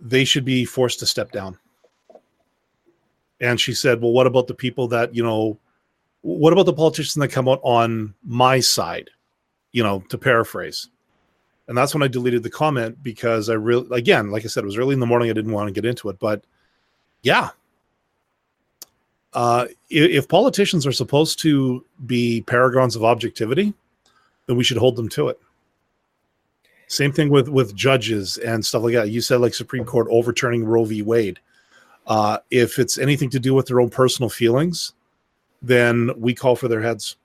they 0.00 0.24
should 0.24 0.44
be 0.44 0.64
forced 0.64 0.98
to 0.98 1.06
step 1.06 1.30
down. 1.30 1.56
And 3.40 3.60
she 3.60 3.74
said, 3.74 4.02
"Well, 4.02 4.10
what 4.10 4.26
about 4.26 4.48
the 4.48 4.54
people 4.54 4.88
that 4.88 5.14
you 5.14 5.22
know?" 5.22 5.56
What 6.26 6.52
about 6.52 6.66
the 6.66 6.72
politicians 6.72 7.14
that 7.14 7.28
come 7.28 7.48
out 7.48 7.60
on 7.62 8.12
my 8.24 8.58
side 8.58 9.10
you 9.70 9.82
know 9.82 10.02
to 10.08 10.18
paraphrase? 10.18 10.88
And 11.68 11.78
that's 11.78 11.94
when 11.94 12.02
i 12.02 12.08
deleted 12.08 12.42
the 12.42 12.50
comment 12.50 13.00
because 13.02 13.48
i 13.48 13.54
really 13.54 13.86
again 13.96 14.32
like 14.32 14.44
i 14.44 14.48
said 14.48 14.64
it 14.64 14.66
was 14.66 14.76
early 14.76 14.94
in 14.94 15.00
the 15.00 15.06
morning. 15.06 15.30
I 15.30 15.34
didn't 15.34 15.52
want 15.52 15.68
to 15.68 15.72
get 15.72 15.88
into 15.88 16.08
it 16.08 16.18
but 16.18 16.42
yeah. 17.22 17.50
Uh, 19.32 19.66
if, 19.90 20.10
if 20.10 20.28
politicians 20.28 20.86
are 20.86 20.92
supposed 20.92 21.38
to 21.40 21.84
be 22.06 22.42
paragons 22.42 22.96
of 22.96 23.04
objectivity 23.04 23.72
then 24.46 24.56
we 24.56 24.64
should 24.64 24.78
hold 24.78 24.96
them 24.96 25.08
to 25.10 25.28
it. 25.28 25.38
Same 26.88 27.12
thing 27.12 27.28
with 27.28 27.48
with 27.48 27.76
judges 27.76 28.36
and 28.38 28.66
stuff 28.66 28.82
like 28.82 28.94
that. 28.94 29.10
You 29.10 29.20
said 29.20 29.40
like 29.40 29.54
supreme 29.54 29.84
court 29.84 30.08
overturning 30.10 30.64
roe 30.64 30.84
v. 30.84 31.02
Wade. 31.02 31.38
Uh, 32.08 32.38
if 32.50 32.80
it's 32.80 32.98
anything 32.98 33.30
to 33.30 33.38
do 33.38 33.54
with 33.54 33.66
their 33.66 33.80
own 33.80 33.90
personal 33.90 34.28
feelings 34.28 34.92
then 35.62 36.10
we 36.16 36.34
call 36.34 36.56
for 36.56 36.68
their 36.68 36.82
heads 36.82 37.16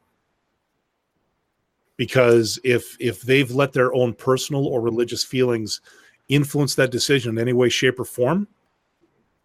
because 2.02 2.58
if 2.64 2.98
if 3.00 3.22
they've 3.22 3.52
let 3.52 3.74
their 3.74 3.94
own 3.94 4.12
personal 4.14 4.66
or 4.66 4.82
religious 4.82 5.24
feelings 5.24 5.82
influence 6.30 6.74
that 6.74 6.90
decision 6.90 7.38
in 7.38 7.40
any 7.40 7.54
way, 7.54 7.70
shape, 7.70 8.00
or 8.00 8.06
form, 8.06 8.48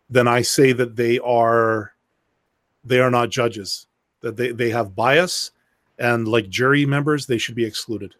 then 0.08 0.26
I 0.26 0.40
say 0.40 0.72
that 0.72 0.96
they 0.96 1.18
are 1.18 1.92
they 2.82 3.00
are 3.00 3.10
not 3.10 3.28
judges. 3.28 3.86
That 4.22 4.38
they, 4.38 4.52
they 4.52 4.70
have 4.70 4.96
bias 4.96 5.50
and 5.98 6.26
like 6.26 6.48
jury 6.48 6.86
members, 6.86 7.26
they 7.26 7.36
should 7.36 7.54
be 7.54 7.66
excluded. 7.66 8.14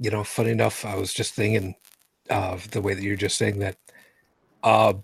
You 0.00 0.10
know, 0.10 0.24
funny 0.24 0.50
enough, 0.50 0.84
I 0.86 0.96
was 0.96 1.12
just 1.12 1.34
thinking 1.34 1.74
of 2.30 2.70
the 2.70 2.80
way 2.80 2.94
that 2.94 3.02
you're 3.02 3.16
just 3.16 3.36
saying 3.36 3.58
that. 3.58 3.76
Uh, 4.62 4.94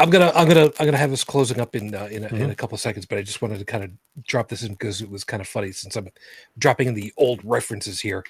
I'm 0.00 0.10
gonna, 0.10 0.32
I'm 0.34 0.48
gonna, 0.48 0.66
I'm 0.80 0.86
gonna 0.86 0.98
have 0.98 1.10
this 1.10 1.24
closing 1.24 1.60
up 1.60 1.76
in 1.76 1.94
uh, 1.94 2.06
in, 2.12 2.24
a, 2.24 2.28
in 2.28 2.48
Mhm. 2.48 2.50
a 2.50 2.56
couple 2.56 2.74
of 2.76 2.82
seconds, 2.82 3.06
but 3.06 3.18
I 3.18 3.22
just 3.22 3.42
wanted 3.42 3.60
to 3.60 3.66
kind 3.66 3.84
of 3.84 3.90
drop 4.26 4.48
this 4.48 4.64
in 4.64 4.72
because 4.72 5.02
it 5.02 5.10
was 5.10 5.24
kind 5.24 5.40
of 5.42 5.48
funny 5.48 5.72
since 5.72 5.96
I'm 5.96 6.08
dropping 6.58 6.88
in 6.88 6.94
the 6.94 7.12
old 7.18 7.40
references 7.44 8.00
here. 8.00 8.24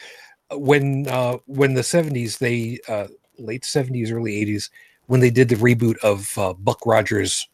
When 0.52 1.08
uh, 1.08 1.38
when 1.46 1.74
the 1.74 1.82
70s, 1.82 2.38
they 2.38 2.80
uh, 2.88 3.08
late 3.38 3.64
70s, 3.64 4.12
early 4.12 4.44
80s, 4.46 4.70
when 5.06 5.20
they 5.20 5.30
did 5.30 5.48
the 5.48 5.56
reboot 5.56 5.98
of 6.04 6.36
uh, 6.38 6.54
Buck 6.54 6.86
Rogers 6.86 7.48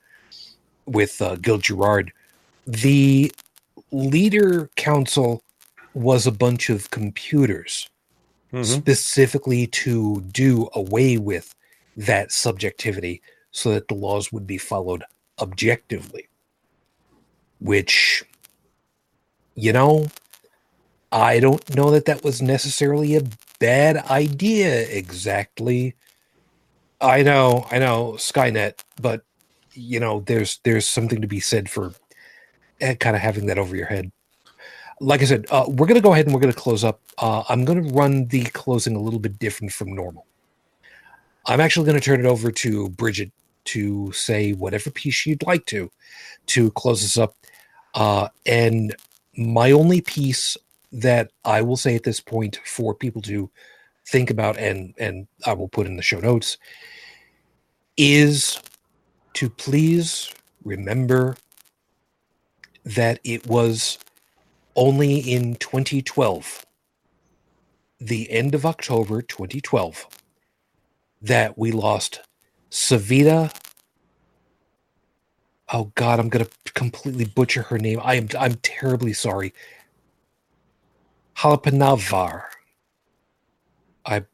with 0.87 1.21
uh, 1.23 1.37
Gil 1.37 1.59
Gerard, 1.59 2.13
the 2.67 3.33
leader 3.93 4.71
council 4.77 5.43
was 5.95 6.27
a 6.27 6.33
bunch 6.33 6.71
of 6.71 6.91
computers 6.91 7.89
Mhm. 8.53 8.65
specifically 8.65 9.67
to 9.69 10.23
do 10.33 10.69
away 10.75 11.19
with 11.19 11.55
that 11.97 12.33
subjectivity 12.33 13.23
so 13.57 13.71
that 13.73 13.89
the 13.89 13.95
laws 13.95 14.31
would 14.31 14.47
be 14.47 14.59
followed 14.59 15.03
objectively. 15.41 16.29
Which, 17.59 18.23
you 19.55 19.73
know, 19.73 20.09
I 21.11 21.41
don't 21.41 21.75
know 21.75 21.91
that 21.91 22.05
that 22.05 22.23
was 22.23 22.43
necessarily 22.43 23.17
a 23.17 23.23
bad 23.59 23.97
idea 24.11 24.83
exactly. 24.83 25.95
I 27.01 27.23
know, 27.23 27.67
I 27.71 27.79
know, 27.79 28.17
Skynet, 28.19 28.81
but 29.01 29.23
you 29.73 30.01
know, 30.01 30.21
there's 30.21 30.61
there's 30.65 30.87
something 30.87 31.23
to 31.23 31.27
be 31.27 31.41
said 31.41 31.71
for 31.71 31.95
eh, 32.83 32.95
kind 32.97 33.17
of 33.17 33.23
having 33.23 33.47
that 33.47 33.59
over 33.59 33.75
your 33.75 33.87
head 33.87 34.13
like 34.99 35.21
I 35.21 35.27
said, 35.27 35.45
uh, 35.51 35.67
we're 35.69 35.87
going 35.87 35.97
to 35.97 36.01
go 36.01 36.15
ahead 36.15 36.25
and 36.25 36.35
we're 36.35 36.41
going 36.41 36.55
to 36.55 36.59
close 36.59 36.83
up. 36.83 37.03
Uh, 37.19 37.43
I'm 37.51 37.67
going 37.67 37.83
to 37.87 37.93
run 37.93 38.29
the 38.29 38.45
closing 38.45 38.97
a 38.97 38.99
little 38.99 39.21
bit 39.21 39.39
different 39.39 39.71
from 39.75 39.95
normal. 39.95 40.25
I'm 41.45 41.61
actually 41.61 41.85
going 41.85 42.01
to 42.01 42.05
turn 42.05 42.19
it 42.19 42.25
over 42.25 42.51
to 42.51 42.89
Bridget 42.89 43.31
to 43.67 44.13
say 44.13 44.53
whatever 44.53 44.91
piece 44.91 45.27
you'd 45.27 45.47
like 45.47 45.67
to 45.67 45.91
to 46.47 46.71
close 46.73 47.03
this 47.03 47.19
up. 47.19 47.35
Uh, 47.95 48.29
and 48.45 48.95
my 49.37 49.71
only 49.71 50.01
piece 50.01 50.57
that 50.93 51.31
I 51.45 51.63
will 51.63 51.77
say 51.77 51.95
at 51.95 52.05
this 52.05 52.21
point 52.21 52.61
for 52.65 52.95
people 52.95 53.23
to 53.23 53.51
think 54.09 54.31
about 54.31 54.57
and 54.57 54.95
and 54.99 55.27
I 55.45 55.53
will 55.53 55.69
put 55.69 55.87
in 55.87 55.97
the 55.97 56.03
show 56.03 56.21
notes 56.21 56.59
is 57.97 58.61
to 59.35 59.51
please 59.51 60.33
remember 60.65 61.37
that 62.85 63.19
it 63.25 63.47
was 63.47 63.99
only 64.77 65.19
in 65.19 65.57
2012, 65.57 66.65
the 67.99 68.31
end 68.31 68.55
of 68.55 68.65
October 68.65 69.23
2012, 69.23 70.07
that 71.23 71.59
we 71.59 71.73
lost 71.73 72.21
Savita. 72.71 73.55
Oh 75.73 75.93
God, 75.95 76.21
I'm 76.21 76.29
gonna 76.29 76.49
completely 76.75 77.25
butcher 77.25 77.63
her 77.63 77.79
name. 77.79 78.01
I 78.03 78.17
am 78.17 78.29
I'm 78.39 78.57
terribly 78.57 79.13
sorry. 79.13 79.55
Halappanavar. 81.39 82.45
I 84.07 84.25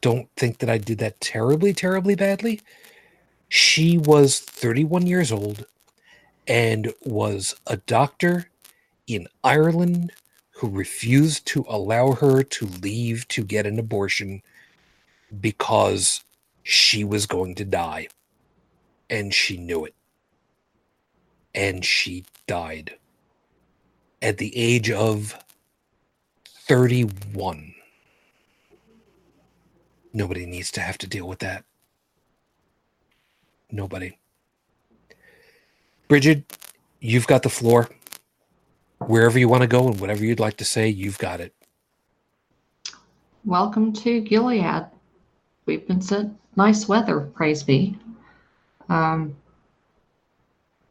don't 0.00 0.28
think 0.36 0.58
that 0.58 0.70
I 0.70 0.78
did 0.78 0.98
that 0.98 1.20
terribly, 1.20 1.72
terribly 1.72 2.14
badly. 2.14 2.60
She 3.48 3.98
was 3.98 4.40
31 4.40 5.06
years 5.06 5.32
old 5.32 5.66
and 6.48 6.92
was 7.04 7.54
a 7.66 7.78
doctor 7.78 8.50
in 9.06 9.28
Ireland 9.44 10.12
who 10.52 10.68
refused 10.68 11.46
to 11.48 11.64
allow 11.68 12.12
her 12.12 12.42
to 12.42 12.66
leave 12.66 13.28
to 13.28 13.44
get 13.44 13.66
an 13.66 13.78
abortion 13.78 14.42
because 15.40 16.24
she 16.70 17.02
was 17.02 17.24
going 17.24 17.54
to 17.54 17.64
die. 17.64 18.08
And 19.08 19.32
she 19.32 19.56
knew 19.56 19.86
it. 19.86 19.94
And 21.54 21.82
she 21.82 22.26
died 22.46 22.92
at 24.20 24.36
the 24.36 24.54
age 24.54 24.90
of 24.90 25.34
31. 26.66 27.74
Nobody 30.12 30.44
needs 30.44 30.70
to 30.72 30.82
have 30.82 30.98
to 30.98 31.06
deal 31.06 31.26
with 31.26 31.38
that. 31.38 31.64
Nobody. 33.70 34.18
Bridget, 36.06 36.44
you've 37.00 37.26
got 37.26 37.42
the 37.42 37.48
floor 37.48 37.88
wherever 38.98 39.38
you 39.38 39.48
want 39.48 39.62
to 39.62 39.68
go 39.68 39.88
and 39.88 39.98
whatever 40.00 40.22
you'd 40.22 40.38
like 40.38 40.58
to 40.58 40.66
say, 40.66 40.86
you've 40.86 41.18
got 41.18 41.40
it. 41.40 41.54
Welcome 43.46 43.94
to 43.94 44.20
Gilead. 44.20 44.84
We've 45.64 45.86
been 45.86 46.02
sent 46.02 46.34
nice 46.58 46.88
weather, 46.88 47.20
praise 47.20 47.62
be. 47.62 47.96
Um, 48.90 49.36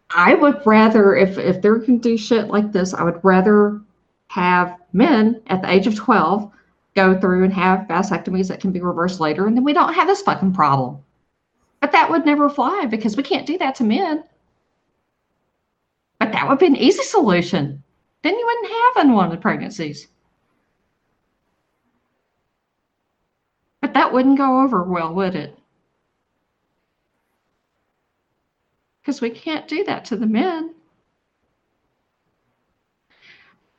I 0.09 0.33
would 0.33 0.65
rather, 0.65 1.15
if 1.15 1.37
if 1.37 1.61
they're 1.61 1.75
gonna 1.75 1.99
do 1.99 2.17
shit 2.17 2.47
like 2.47 2.71
this, 2.71 2.93
I 2.93 3.03
would 3.03 3.19
rather 3.23 3.81
have 4.29 4.77
men 4.93 5.41
at 5.47 5.61
the 5.61 5.71
age 5.71 5.85
of 5.85 5.95
12 5.95 6.51
go 6.95 7.19
through 7.19 7.43
and 7.43 7.53
have 7.53 7.87
vasectomies 7.87 8.47
that 8.47 8.61
can 8.61 8.71
be 8.71 8.81
reversed 8.81 9.19
later, 9.19 9.45
and 9.45 9.55
then 9.55 9.65
we 9.65 9.73
don't 9.73 9.93
have 9.93 10.07
this 10.07 10.21
fucking 10.21 10.53
problem. 10.53 10.99
But 11.81 11.91
that 11.91 12.09
would 12.09 12.25
never 12.25 12.49
fly 12.49 12.85
because 12.89 13.17
we 13.17 13.23
can't 13.23 13.45
do 13.45 13.57
that 13.59 13.75
to 13.75 13.83
men. 13.83 14.23
But 16.19 16.31
that 16.31 16.47
would 16.47 16.59
be 16.59 16.65
an 16.67 16.75
easy 16.75 17.03
solution. 17.03 17.83
Then 18.23 18.39
you 18.39 18.45
wouldn't 18.45 18.71
have 18.71 19.05
unwanted 19.05 19.41
pregnancies. 19.41 20.07
But 23.81 23.93
that 23.93 24.11
wouldn't 24.11 24.37
go 24.37 24.61
over 24.61 24.83
well, 24.83 25.13
would 25.13 25.35
it? 25.35 25.56
Because 29.07 29.21
we 29.21 29.29
can't 29.29 29.69
do 29.69 29.85
that 29.85 30.03
to 30.03 30.17
the 30.17 30.27
men. 30.27 30.75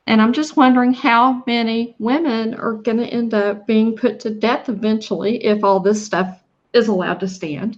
And 0.07 0.19
I'm 0.19 0.33
just 0.33 0.57
wondering 0.57 0.91
how 0.91 1.43
many 1.45 1.95
women 1.99 2.55
are 2.55 2.73
going 2.73 2.97
to 2.97 3.05
end 3.05 3.35
up 3.35 3.67
being 3.67 3.95
put 3.95 4.19
to 4.21 4.31
death 4.31 4.69
eventually 4.69 5.45
if 5.45 5.63
all 5.63 5.81
this 5.81 6.03
stuff 6.03 6.41
is 6.73 6.87
allowed 6.87 7.19
to 7.19 7.27
stand. 7.27 7.77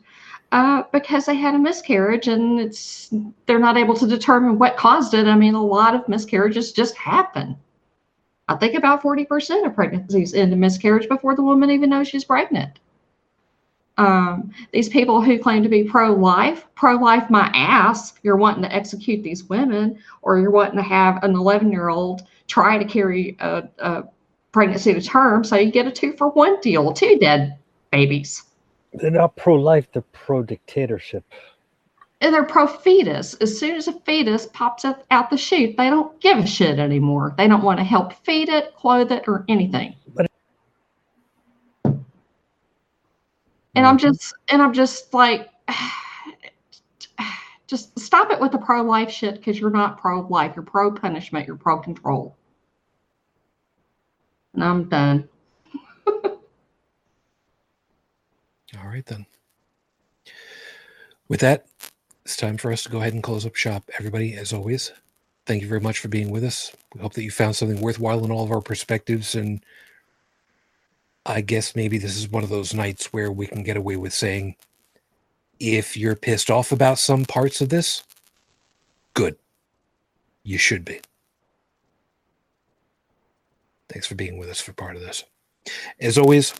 Uh, 0.53 0.83
because 0.93 1.25
they 1.25 1.35
had 1.35 1.53
a 1.53 1.59
miscarriage 1.59 2.29
and 2.29 2.57
it's 2.57 3.13
they're 3.47 3.59
not 3.59 3.75
able 3.75 3.95
to 3.95 4.07
determine 4.07 4.57
what 4.57 4.77
caused 4.77 5.13
it. 5.13 5.27
I 5.27 5.35
mean, 5.35 5.53
a 5.53 5.61
lot 5.61 5.93
of 5.93 6.07
miscarriages 6.07 6.71
just 6.71 6.95
happen. 6.95 7.57
I 8.47 8.55
think 8.55 8.75
about 8.75 9.03
40% 9.03 9.65
of 9.65 9.75
pregnancies 9.75 10.33
end 10.33 10.53
in 10.53 10.59
miscarriage 10.61 11.09
before 11.09 11.35
the 11.35 11.43
woman 11.43 11.69
even 11.69 11.89
knows 11.89 12.07
she's 12.07 12.23
pregnant. 12.23 12.79
Um, 13.97 14.51
these 14.71 14.89
people 14.89 15.21
who 15.21 15.37
claim 15.37 15.63
to 15.63 15.69
be 15.69 15.83
pro-life, 15.83 16.65
pro-life 16.75 17.29
my 17.29 17.51
ass, 17.53 18.13
you're 18.23 18.37
wanting 18.37 18.63
to 18.63 18.73
execute 18.73 19.23
these 19.23 19.43
women 19.43 19.99
or 20.21 20.39
you're 20.39 20.49
wanting 20.51 20.77
to 20.77 20.83
have 20.83 21.23
an 21.23 21.33
11-year-old 21.33 22.23
try 22.47 22.77
to 22.77 22.85
carry 22.85 23.35
a, 23.39 23.67
a 23.79 24.03
pregnancy 24.51 24.93
to 24.93 25.01
term 25.01 25.43
so 25.43 25.55
you 25.55 25.71
get 25.71 25.87
a 25.87 25.91
two 25.91 26.13
for 26.13 26.29
one 26.29 26.59
deal, 26.61 26.91
two 26.93 27.17
dead 27.19 27.57
babies. 27.91 28.43
They're 28.93 29.11
not 29.11 29.35
pro 29.35 29.55
life, 29.55 29.87
they're 29.93 30.01
pro 30.13 30.43
dictatorship. 30.43 31.23
and 32.21 32.33
they're 32.33 32.43
pro 32.43 32.67
fetus. 32.67 33.35
As 33.35 33.57
soon 33.57 33.75
as 33.75 33.87
a 33.87 33.93
fetus 34.01 34.47
pops 34.47 34.83
up 34.85 35.05
out 35.11 35.29
the 35.29 35.37
chute, 35.37 35.77
they 35.77 35.89
don't 35.89 36.19
give 36.19 36.37
a 36.37 36.45
shit 36.47 36.79
anymore. 36.79 37.33
They 37.37 37.47
don't 37.47 37.63
want 37.63 37.79
to 37.79 37.83
help 37.83 38.13
feed 38.25 38.49
it, 38.49 38.75
clothe 38.75 39.11
it, 39.11 39.23
or 39.27 39.45
anything. 39.47 39.95
But- 40.15 40.27
and 43.75 43.85
I'm 43.85 43.97
mm-hmm. 43.97 44.07
just, 44.07 44.33
and 44.49 44.61
I'm 44.61 44.73
just 44.73 45.13
like, 45.13 45.49
just 47.67 47.97
stop 47.99 48.31
it 48.31 48.39
with 48.39 48.51
the 48.51 48.57
pro 48.57 48.83
life 48.83 49.09
shit 49.09 49.35
because 49.35 49.59
you're 49.59 49.69
not 49.69 49.99
pro 49.99 50.21
life. 50.27 50.53
You're 50.55 50.63
pro 50.63 50.91
punishment. 50.91 51.47
You're 51.47 51.55
pro 51.55 51.79
control. 51.79 52.35
And 54.53 54.63
I'm 54.63 54.89
done. 54.89 55.29
All 56.07 56.39
right, 58.85 59.05
then. 59.05 59.25
With 61.29 61.39
that, 61.39 61.67
it's 62.25 62.35
time 62.35 62.57
for 62.57 62.73
us 62.73 62.83
to 62.83 62.89
go 62.89 62.99
ahead 62.99 63.13
and 63.13 63.23
close 63.23 63.45
up 63.45 63.55
shop. 63.55 63.89
Everybody, 63.97 64.33
as 64.33 64.51
always, 64.51 64.91
thank 65.45 65.61
you 65.61 65.69
very 65.69 65.79
much 65.79 65.99
for 65.99 66.09
being 66.09 66.29
with 66.29 66.43
us. 66.43 66.75
We 66.93 66.99
hope 66.99 67.13
that 67.13 67.23
you 67.23 67.31
found 67.31 67.55
something 67.55 67.79
worthwhile 67.79 68.25
in 68.25 68.31
all 68.31 68.43
of 68.43 68.51
our 68.51 68.59
perspectives. 68.59 69.35
And 69.35 69.63
I 71.25 71.41
guess 71.41 71.75
maybe 71.75 71.97
this 71.97 72.17
is 72.17 72.29
one 72.29 72.43
of 72.43 72.49
those 72.49 72.73
nights 72.73 73.13
where 73.13 73.31
we 73.31 73.47
can 73.47 73.63
get 73.63 73.77
away 73.77 73.95
with 73.95 74.13
saying, 74.13 74.55
if 75.59 75.95
you're 75.95 76.15
pissed 76.15 76.49
off 76.49 76.71
about 76.71 76.97
some 76.97 77.25
parts 77.25 77.61
of 77.61 77.69
this, 77.69 78.03
good. 79.13 79.37
You 80.43 80.57
should 80.57 80.83
be. 80.83 80.99
Thanks 83.89 84.07
for 84.07 84.15
being 84.15 84.37
with 84.37 84.49
us 84.49 84.59
for 84.59 84.73
part 84.73 84.95
of 84.95 85.01
this. 85.01 85.23
As 85.99 86.17
always, 86.17 86.53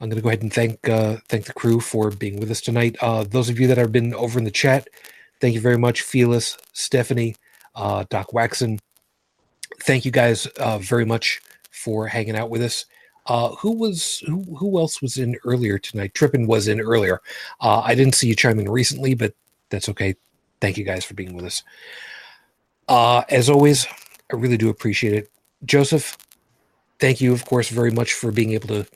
I'm 0.00 0.08
going 0.08 0.16
to 0.16 0.22
go 0.22 0.28
ahead 0.28 0.42
and 0.42 0.52
thank 0.52 0.88
uh, 0.88 1.16
thank 1.28 1.46
the 1.46 1.52
crew 1.54 1.80
for 1.80 2.10
being 2.10 2.38
with 2.38 2.50
us 2.50 2.60
tonight. 2.60 2.96
Uh, 3.00 3.24
those 3.24 3.48
of 3.48 3.58
you 3.58 3.66
that 3.66 3.78
have 3.78 3.90
been 3.90 4.14
over 4.14 4.38
in 4.38 4.44
the 4.44 4.50
chat, 4.50 4.86
thank 5.40 5.54
you 5.54 5.60
very 5.60 5.78
much, 5.78 6.02
Felis, 6.02 6.56
Stephanie, 6.72 7.34
uh, 7.74 8.04
Doc 8.10 8.28
Waxon. 8.30 8.78
Thank 9.82 10.04
you 10.04 10.12
guys 10.12 10.46
uh, 10.58 10.78
very 10.78 11.04
much 11.04 11.40
for 11.70 12.06
hanging 12.06 12.36
out 12.36 12.50
with 12.50 12.62
us. 12.62 12.84
Uh, 13.26 13.50
who 13.56 13.72
was 13.72 14.20
who? 14.20 14.42
Who 14.56 14.78
else 14.78 15.02
was 15.02 15.18
in 15.18 15.36
earlier 15.44 15.78
tonight? 15.78 16.14
Trippin 16.14 16.46
was 16.46 16.68
in 16.68 16.80
earlier. 16.80 17.20
Uh, 17.60 17.80
I 17.80 17.94
didn't 17.94 18.14
see 18.14 18.28
you 18.28 18.36
chime 18.36 18.58
in 18.58 18.68
recently, 18.68 19.14
but 19.14 19.34
that's 19.68 19.88
okay. 19.88 20.14
Thank 20.60 20.78
you 20.78 20.84
guys 20.84 21.04
for 21.04 21.14
being 21.14 21.34
with 21.34 21.44
us. 21.44 21.62
Uh, 22.88 23.22
as 23.28 23.50
always, 23.50 23.86
I 24.32 24.36
really 24.36 24.56
do 24.56 24.68
appreciate 24.68 25.14
it, 25.14 25.30
Joseph. 25.64 26.16
Thank 27.00 27.20
you, 27.20 27.32
of 27.32 27.44
course, 27.44 27.68
very 27.68 27.90
much 27.90 28.14
for 28.14 28.30
being 28.30 28.52
able 28.52 28.68
to 28.68 28.86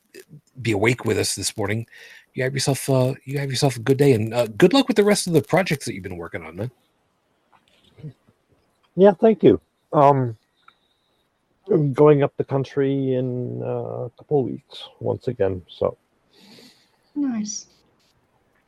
be 0.62 0.72
awake 0.72 1.04
with 1.04 1.18
us 1.18 1.34
this 1.34 1.56
morning. 1.56 1.86
You 2.34 2.44
have 2.44 2.54
yourself 2.54 2.88
uh, 2.88 3.14
you 3.24 3.38
have 3.38 3.50
yourself 3.50 3.76
a 3.76 3.80
good 3.80 3.98
day, 3.98 4.12
and 4.12 4.32
uh, 4.32 4.46
good 4.46 4.72
luck 4.72 4.86
with 4.86 4.96
the 4.96 5.04
rest 5.04 5.26
of 5.26 5.32
the 5.32 5.42
projects 5.42 5.86
that 5.86 5.94
you've 5.94 6.04
been 6.04 6.16
working 6.16 6.44
on, 6.44 6.56
man. 6.56 6.70
Yeah, 8.96 9.12
thank 9.12 9.42
you. 9.42 9.60
Um, 9.92 10.36
going 11.78 12.22
up 12.22 12.36
the 12.36 12.44
country 12.44 13.14
in 13.14 13.62
uh, 13.62 14.06
a 14.06 14.10
couple 14.18 14.44
weeks 14.44 14.84
once 15.00 15.28
again. 15.28 15.62
So, 15.68 15.96
Nice. 17.14 17.66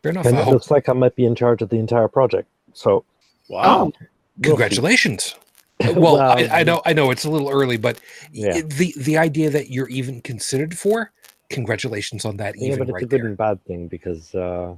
Fair 0.03 0.11
enough. 0.11 0.27
and 0.27 0.37
I 0.37 0.41
it 0.41 0.45
hope, 0.45 0.55
looks 0.55 0.71
like 0.71 0.89
I 0.89 0.93
might 0.93 1.15
be 1.17 1.25
in 1.25 1.35
charge 1.35 1.63
of 1.63 1.69
the 1.69 1.77
entire 1.79 2.09
project. 2.09 2.49
So, 2.75 3.05
Wow. 3.49 3.85
we'll 3.85 3.93
see. 3.93 4.43
congratulations. 4.43 5.35
well, 5.95 6.17
I, 6.21 6.49
I 6.61 6.63
know 6.63 6.81
I 6.87 6.93
know 6.93 7.11
it's 7.11 7.25
a 7.25 7.31
little 7.31 7.51
early, 7.51 7.77
but 7.77 8.01
Yeah. 8.33 8.61
the 8.61 8.95
the 8.99 9.19
idea 9.19 9.51
that 9.51 9.71
you're 9.71 9.89
even 9.89 10.21
considered 10.21 10.79
for, 10.79 11.11
congratulations 11.51 12.25
on 12.25 12.37
that. 12.39 12.57
Yeah, 12.57 12.69
even 12.69 12.79
but 12.81 12.89
it's 12.89 12.95
right 12.95 13.03
a 13.03 13.07
good 13.07 13.21
there. 13.21 13.29
and 13.29 13.37
bad 13.37 13.65
thing 13.65 13.89
because, 13.89 14.35
uh, 14.35 14.75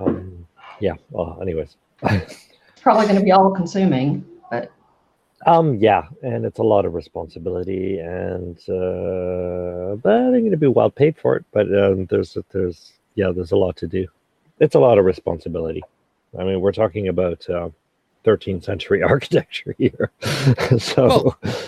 um, 0.00 0.46
yeah. 0.80 0.94
Well, 1.10 1.38
anyways, 1.40 1.76
It's 2.02 2.82
probably 2.82 3.06
going 3.06 3.18
to 3.18 3.24
be 3.24 3.32
all 3.32 3.50
consuming, 3.52 4.24
but 4.50 4.70
um, 5.46 5.76
yeah, 5.76 6.04
and 6.22 6.44
it's 6.44 6.58
a 6.58 6.62
lot 6.62 6.84
of 6.84 6.94
responsibility, 6.94 7.98
and 7.98 8.56
uh, 8.68 9.96
but 9.96 10.12
I'm 10.12 10.30
going 10.32 10.50
to 10.50 10.56
be 10.56 10.66
well 10.66 10.90
paid 10.90 11.16
for 11.16 11.36
it. 11.36 11.44
But 11.52 11.66
um, 11.76 12.06
there's 12.06 12.36
there's 12.50 12.92
yeah, 13.14 13.30
there's 13.30 13.52
a 13.52 13.56
lot 13.56 13.76
to 13.78 13.86
do. 13.86 14.06
It's 14.60 14.74
a 14.74 14.80
lot 14.80 14.98
of 14.98 15.04
responsibility. 15.04 15.82
I 16.38 16.44
mean, 16.44 16.60
we're 16.60 16.72
talking 16.72 17.08
about 17.08 17.48
uh, 17.48 17.70
13th 18.24 18.64
century 18.64 19.02
architecture 19.14 19.74
here, 19.78 20.10
so. 20.78 21.36
Well, 21.42 21.60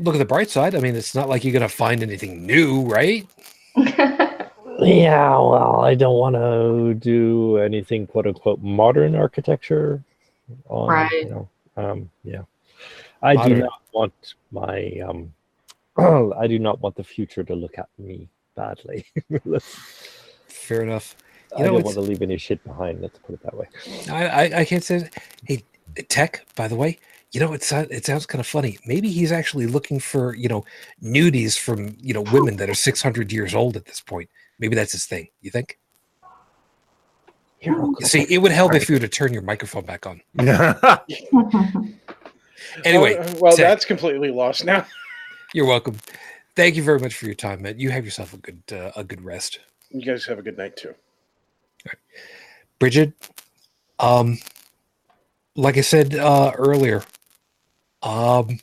Look 0.00 0.14
at 0.14 0.18
the 0.18 0.24
bright 0.24 0.48
side. 0.48 0.76
I 0.76 0.78
mean, 0.78 0.94
it's 0.94 1.12
not 1.12 1.28
like 1.28 1.42
you're 1.42 1.52
going 1.52 1.62
to 1.62 1.68
find 1.68 2.04
anything 2.04 2.46
new, 2.46 2.82
right? 2.82 3.26
Yeah, 4.80 5.30
well, 5.30 5.80
I 5.80 5.96
don't 5.96 6.18
want 6.18 6.36
to 6.36 6.94
do 6.94 7.58
anything 7.58 8.06
quote 8.06 8.28
unquote 8.28 8.62
modern 8.62 9.16
architecture. 9.16 10.02
On, 10.68 10.88
Right. 10.88 11.10
You 11.12 11.28
know, 11.30 11.48
um, 11.76 12.10
yeah, 12.22 12.42
I 13.22 13.34
Modern. 13.34 13.58
do 13.58 13.62
not 13.64 13.82
want 13.92 14.34
my 14.52 15.02
um, 15.06 15.32
I 16.38 16.46
do 16.46 16.58
not 16.58 16.80
want 16.80 16.96
the 16.96 17.04
future 17.04 17.42
to 17.44 17.54
look 17.54 17.78
at 17.78 17.88
me 17.98 18.28
badly. 18.54 19.06
Fair 20.46 20.82
enough. 20.82 21.16
I 21.56 21.62
know, 21.62 21.72
don't 21.72 21.84
want 21.84 21.94
to 21.94 22.02
leave 22.02 22.22
any 22.22 22.36
shit 22.36 22.62
behind. 22.64 23.00
Let's 23.00 23.18
put 23.18 23.34
it 23.34 23.42
that 23.42 23.56
way. 23.56 23.68
I, 24.10 24.26
I, 24.26 24.60
I 24.60 24.64
can't 24.64 24.84
say. 24.84 25.08
Hey, 25.46 25.64
Tech. 26.08 26.46
By 26.56 26.68
the 26.68 26.76
way, 26.76 26.98
you 27.32 27.40
know 27.40 27.52
it 27.52 27.62
sounds 27.62 27.88
it 27.90 28.04
sounds 28.04 28.26
kind 28.26 28.40
of 28.40 28.46
funny. 28.46 28.78
Maybe 28.86 29.10
he's 29.10 29.32
actually 29.32 29.66
looking 29.66 29.98
for 29.98 30.34
you 30.36 30.48
know 30.48 30.64
nudies 31.02 31.58
from 31.58 31.96
you 32.00 32.14
know 32.14 32.22
women 32.32 32.56
that 32.58 32.68
are 32.68 32.74
six 32.74 33.02
hundred 33.02 33.32
years 33.32 33.54
old 33.54 33.76
at 33.76 33.86
this 33.86 34.00
point. 34.00 34.28
Maybe 34.58 34.74
that's 34.74 34.92
his 34.92 35.06
thing. 35.06 35.28
You 35.40 35.50
think? 35.50 35.78
Here, 37.58 37.72
I'll 37.74 37.88
You 37.88 37.96
go 38.00 38.06
See, 38.06 38.26
it 38.28 38.38
would 38.38 38.52
help 38.52 38.74
if 38.74 38.88
you 38.88 38.94
were 38.94 39.00
to 39.00 39.08
turn 39.08 39.32
your 39.32 39.42
microphone 39.42 39.84
back 39.84 40.06
on. 40.06 40.20
Mm-hmm. 42.60 42.80
Anyway, 42.84 43.16
Oh, 43.18 43.34
well, 43.40 43.52
Tech. 43.56 43.68
that's 43.68 43.84
completely 43.84 44.30
lost 44.30 44.64
now. 44.64 44.86
you're 45.54 45.66
welcome. 45.66 45.96
Thank 46.56 46.76
you 46.76 46.82
very 46.82 46.98
much 46.98 47.14
for 47.14 47.26
your 47.26 47.34
time, 47.34 47.62
man. 47.62 47.78
You 47.78 47.90
have 47.90 48.04
yourself 48.04 48.34
a 48.34 48.38
good 48.38 48.62
uh, 48.72 48.90
a 48.96 49.04
good 49.04 49.22
rest. 49.22 49.60
You 49.90 50.04
guys 50.04 50.26
have 50.26 50.38
a 50.38 50.42
good 50.42 50.58
night 50.58 50.76
too. 50.76 50.94
Bridget, 52.78 53.12
um, 53.98 54.38
like 55.56 55.76
I 55.76 55.80
said 55.82 56.14
uh, 56.14 56.52
earlier, 56.56 57.04
um, 58.02 58.60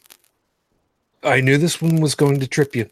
I 1.23 1.41
knew 1.41 1.57
this 1.57 1.81
one 1.81 2.01
was 2.01 2.15
going 2.15 2.39
to 2.39 2.47
trip 2.47 2.75
you. 2.75 2.89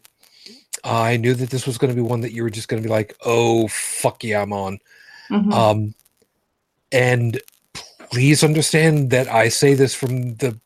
I 0.84 1.16
knew 1.16 1.34
that 1.34 1.50
this 1.50 1.66
was 1.66 1.78
going 1.78 1.90
to 1.90 1.96
be 1.96 2.06
one 2.06 2.20
that 2.22 2.32
you 2.32 2.42
were 2.42 2.50
just 2.50 2.68
going 2.68 2.82
to 2.82 2.86
be 2.86 2.92
like, 2.92 3.16
"Oh 3.24 3.68
fuck 3.68 4.22
yeah, 4.24 4.42
I'm 4.42 4.52
on." 4.52 4.78
Mhm. 5.30 5.52
Um, 5.52 5.94
and 6.92 7.40
please 8.10 8.44
understand 8.44 9.10
that 9.10 9.28
I 9.28 9.48
say 9.48 9.74
this 9.74 9.94
from 9.94 10.34
the 10.36 10.58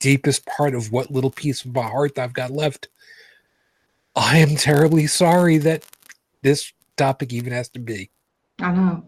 deepest 0.00 0.46
part 0.46 0.74
of 0.74 0.92
what 0.92 1.10
little 1.10 1.30
piece 1.30 1.64
of 1.64 1.74
my 1.74 1.82
heart 1.82 2.18
I've 2.18 2.32
got 2.32 2.50
left. 2.50 2.88
I 4.16 4.38
am 4.38 4.56
terribly 4.56 5.06
sorry 5.06 5.58
that 5.58 5.84
this 6.42 6.72
topic 6.96 7.32
even 7.32 7.52
has 7.52 7.68
to 7.70 7.78
be. 7.78 8.10
I 8.60 8.72
know. 8.72 9.04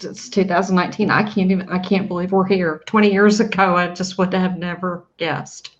It's 0.00 0.28
2019. 0.28 1.10
I 1.10 1.22
can't 1.22 1.50
even. 1.50 1.68
I 1.68 1.78
can't 1.78 2.08
believe 2.08 2.32
we're 2.32 2.46
here. 2.46 2.82
20 2.86 3.12
years 3.12 3.40
ago, 3.40 3.76
I 3.76 3.88
just 3.92 4.16
would 4.16 4.32
have 4.32 4.56
never 4.56 5.04
guessed. 5.16 5.70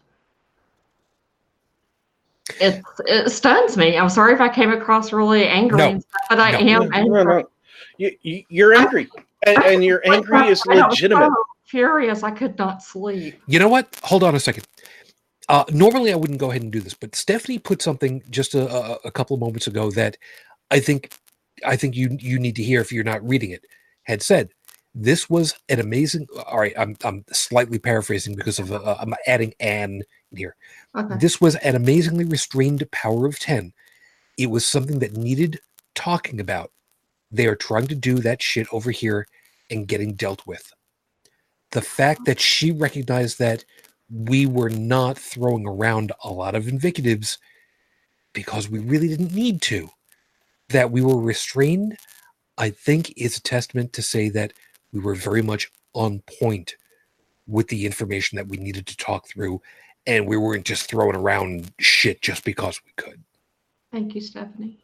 It 2.60 2.82
it 3.06 3.30
stuns 3.30 3.76
me. 3.76 3.96
I'm 3.96 4.08
sorry 4.08 4.34
if 4.34 4.40
I 4.40 4.48
came 4.48 4.72
across 4.72 5.12
really 5.12 5.46
angry, 5.46 5.78
No. 5.78 5.90
stuff, 6.00 6.22
but 6.28 6.40
I 6.40 6.52
No. 6.52 6.58
am 6.58 6.82
No, 6.82 6.88
angry. 6.92 7.24
no, 7.24 7.38
no. 7.38 7.48
You, 7.98 8.16
you, 8.22 8.44
you're 8.48 8.74
angry, 8.74 9.08
and, 9.46 9.62
and 9.64 9.84
your 9.84 10.02
Like, 10.06 10.18
angry 10.18 10.48
is 10.48 10.64
I 10.66 10.88
legitimate. 10.88 11.26
so 11.26 11.44
furious. 11.68 12.22
I 12.22 12.30
could 12.30 12.58
not 12.58 12.82
sleep. 12.82 13.40
You 13.46 13.58
know 13.58 13.68
what? 13.68 13.96
Hold 14.02 14.24
on 14.24 14.34
a 14.34 14.40
second. 14.40 14.66
Uh, 15.48 15.64
normally, 15.70 16.12
I 16.12 16.16
wouldn't 16.16 16.40
go 16.40 16.50
ahead 16.50 16.62
and 16.62 16.72
do 16.72 16.80
this, 16.80 16.94
but 16.94 17.14
Stephanie 17.14 17.58
put 17.58 17.80
something 17.80 18.22
just 18.28 18.54
a, 18.54 18.68
a, 18.68 18.98
a 19.06 19.10
couple 19.10 19.34
of 19.34 19.40
moments 19.40 19.66
ago 19.66 19.90
that 19.92 20.18
I 20.70 20.80
think 20.80 21.12
I 21.64 21.76
think 21.76 21.96
you 21.96 22.16
you 22.20 22.38
need 22.38 22.56
to 22.56 22.62
hear 22.62 22.80
if 22.80 22.92
you're 22.92 23.04
not 23.04 23.26
reading 23.26 23.50
it. 23.52 23.64
Had 24.02 24.22
said 24.22 24.50
this 24.94 25.30
was 25.30 25.54
an 25.68 25.80
amazing. 25.80 26.26
All 26.46 26.58
right, 26.58 26.74
I'm 26.76 26.96
I'm 27.04 27.24
slightly 27.32 27.78
paraphrasing 27.78 28.34
because 28.34 28.58
of 28.58 28.72
uh, 28.72 28.96
I'm 28.98 29.14
adding 29.26 29.54
an 29.60 30.02
in 30.32 30.36
here. 30.36 30.56
Okay. 30.96 31.16
This 31.18 31.40
was 31.40 31.54
an 31.56 31.76
amazingly 31.76 32.24
restrained 32.24 32.88
power 32.90 33.26
of 33.26 33.38
ten. 33.38 33.72
It 34.36 34.50
was 34.50 34.66
something 34.66 34.98
that 34.98 35.16
needed 35.16 35.60
talking 35.94 36.40
about. 36.40 36.72
They 37.30 37.46
are 37.46 37.56
trying 37.56 37.86
to 37.88 37.94
do 37.94 38.16
that 38.18 38.42
shit 38.42 38.66
over 38.72 38.90
here 38.90 39.26
and 39.70 39.88
getting 39.88 40.14
dealt 40.14 40.46
with. 40.46 40.72
The 41.72 41.82
fact 41.82 42.24
that 42.24 42.40
she 42.40 42.70
recognized 42.70 43.38
that 43.38 43.64
we 44.10 44.46
were 44.46 44.70
not 44.70 45.18
throwing 45.18 45.66
around 45.66 46.12
a 46.24 46.30
lot 46.30 46.54
of 46.54 46.68
invectives 46.68 47.38
because 48.32 48.70
we 48.70 48.78
really 48.78 49.08
didn't 49.08 49.34
need 49.34 49.60
to, 49.62 49.88
that 50.70 50.90
we 50.90 51.02
were 51.02 51.20
restrained, 51.20 51.96
I 52.56 52.70
think 52.70 53.12
is 53.16 53.36
a 53.36 53.42
testament 53.42 53.92
to 53.94 54.02
say 54.02 54.28
that 54.30 54.52
we 54.92 55.00
were 55.00 55.14
very 55.14 55.42
much 55.42 55.70
on 55.94 56.22
point 56.40 56.76
with 57.46 57.68
the 57.68 57.86
information 57.86 58.36
that 58.36 58.48
we 58.48 58.56
needed 58.56 58.86
to 58.86 58.96
talk 58.96 59.26
through 59.26 59.60
and 60.06 60.26
we 60.26 60.36
weren't 60.36 60.64
just 60.64 60.88
throwing 60.88 61.16
around 61.16 61.72
shit 61.78 62.22
just 62.22 62.44
because 62.44 62.80
we 62.84 62.92
could. 62.96 63.22
Thank 63.92 64.14
you, 64.14 64.20
Stephanie. 64.20 64.78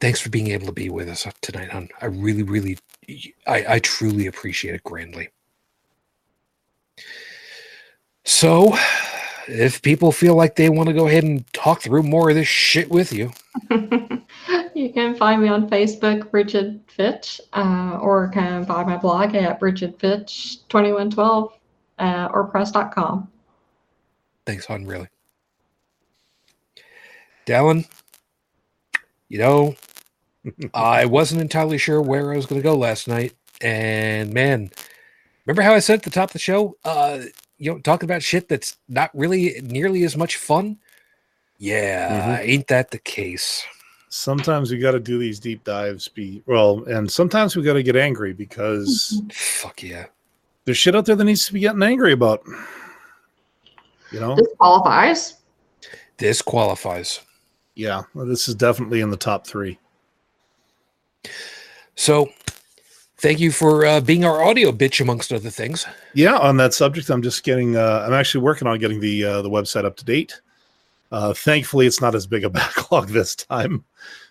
Thanks 0.00 0.20
for 0.20 0.28
being 0.28 0.48
able 0.48 0.66
to 0.66 0.72
be 0.72 0.90
with 0.90 1.08
us 1.08 1.26
tonight, 1.40 1.70
hon. 1.70 1.88
I 2.02 2.06
really, 2.06 2.42
really, 2.42 2.78
I, 3.46 3.64
I 3.68 3.78
truly 3.78 4.26
appreciate 4.26 4.74
it 4.74 4.84
grandly. 4.84 5.30
So, 8.24 8.76
if 9.48 9.80
people 9.80 10.12
feel 10.12 10.34
like 10.34 10.56
they 10.56 10.68
want 10.68 10.88
to 10.88 10.92
go 10.92 11.06
ahead 11.06 11.24
and 11.24 11.50
talk 11.52 11.80
through 11.80 12.02
more 12.02 12.28
of 12.28 12.34
this 12.36 12.48
shit 12.48 12.90
with 12.90 13.12
you, 13.12 13.32
you 14.74 14.92
can 14.92 15.14
find 15.14 15.40
me 15.40 15.48
on 15.48 15.70
Facebook, 15.70 16.30
Bridget 16.30 16.80
Fitch, 16.88 17.40
uh, 17.54 17.98
or 18.00 18.30
come 18.30 18.64
by 18.64 18.84
my 18.84 18.96
blog 18.96 19.34
at 19.34 19.58
bridgetfitch2112 19.60 21.52
uh, 21.98 22.28
or 22.32 22.44
press.com. 22.44 23.28
thanks, 24.44 24.66
hon, 24.66 24.84
really. 24.84 25.08
Dallin, 27.46 27.88
you 29.28 29.38
know, 29.38 29.74
I 30.74 31.06
wasn't 31.06 31.40
entirely 31.40 31.78
sure 31.78 32.00
where 32.00 32.32
I 32.32 32.36
was 32.36 32.46
going 32.46 32.60
to 32.60 32.66
go 32.66 32.76
last 32.76 33.08
night. 33.08 33.34
And 33.60 34.32
man, 34.32 34.70
remember 35.44 35.62
how 35.62 35.74
I 35.74 35.78
said 35.78 35.98
at 35.98 36.02
the 36.02 36.10
top 36.10 36.30
of 36.30 36.32
the 36.34 36.38
show, 36.38 36.76
uh, 36.84 37.20
you 37.58 37.72
know, 37.72 37.78
talking 37.78 38.06
about 38.08 38.22
shit 38.22 38.48
that's 38.48 38.76
not 38.88 39.10
really 39.14 39.60
nearly 39.62 40.04
as 40.04 40.16
much 40.16 40.36
fun? 40.36 40.78
Yeah, 41.58 42.40
ain't 42.40 42.66
that 42.68 42.90
the 42.90 42.98
case? 42.98 43.64
sometimes 44.16 44.70
we 44.70 44.78
got 44.78 44.92
to 44.92 45.00
do 45.00 45.18
these 45.18 45.38
deep 45.38 45.62
dives. 45.64 46.08
Be 46.08 46.42
well, 46.46 46.84
and 46.84 47.10
sometimes 47.10 47.56
we 47.56 47.62
got 47.62 47.74
to 47.74 47.82
get 47.82 47.96
angry 47.96 48.32
because 48.32 49.20
Fuck 49.32 49.82
yeah. 49.82 50.06
there's 50.64 50.78
shit 50.78 50.96
out 50.96 51.06
there 51.06 51.16
that 51.16 51.24
needs 51.24 51.46
to 51.46 51.52
be 51.52 51.60
getting 51.60 51.82
angry 51.82 52.12
about. 52.12 52.42
You 54.12 54.20
know, 54.20 54.36
Disqualifies. 54.36 55.34
This 56.16 56.40
qualifies. 56.40 57.20
Yeah, 57.74 58.02
well, 58.14 58.24
this 58.24 58.48
is 58.48 58.54
definitely 58.54 59.00
in 59.00 59.10
the 59.10 59.16
top 59.16 59.46
three. 59.46 59.78
So, 61.94 62.30
thank 63.18 63.40
you 63.40 63.50
for 63.50 63.86
uh, 63.86 64.00
being 64.00 64.24
our 64.24 64.42
audio 64.42 64.72
bitch, 64.72 65.00
amongst 65.00 65.32
other 65.32 65.50
things. 65.50 65.86
Yeah, 66.14 66.36
on 66.36 66.56
that 66.58 66.74
subject, 66.74 67.10
I'm 67.10 67.22
just 67.22 67.42
getting. 67.42 67.76
Uh, 67.76 68.04
I'm 68.06 68.12
actually 68.12 68.42
working 68.42 68.68
on 68.68 68.78
getting 68.78 69.00
the 69.00 69.24
uh, 69.24 69.42
the 69.42 69.50
website 69.50 69.84
up 69.84 69.96
to 69.96 70.04
date. 70.04 70.40
Uh, 71.12 71.32
thankfully, 71.32 71.86
it's 71.86 72.00
not 72.00 72.14
as 72.14 72.26
big 72.26 72.44
a 72.44 72.50
backlog 72.50 73.08
this 73.08 73.34
time, 73.34 73.84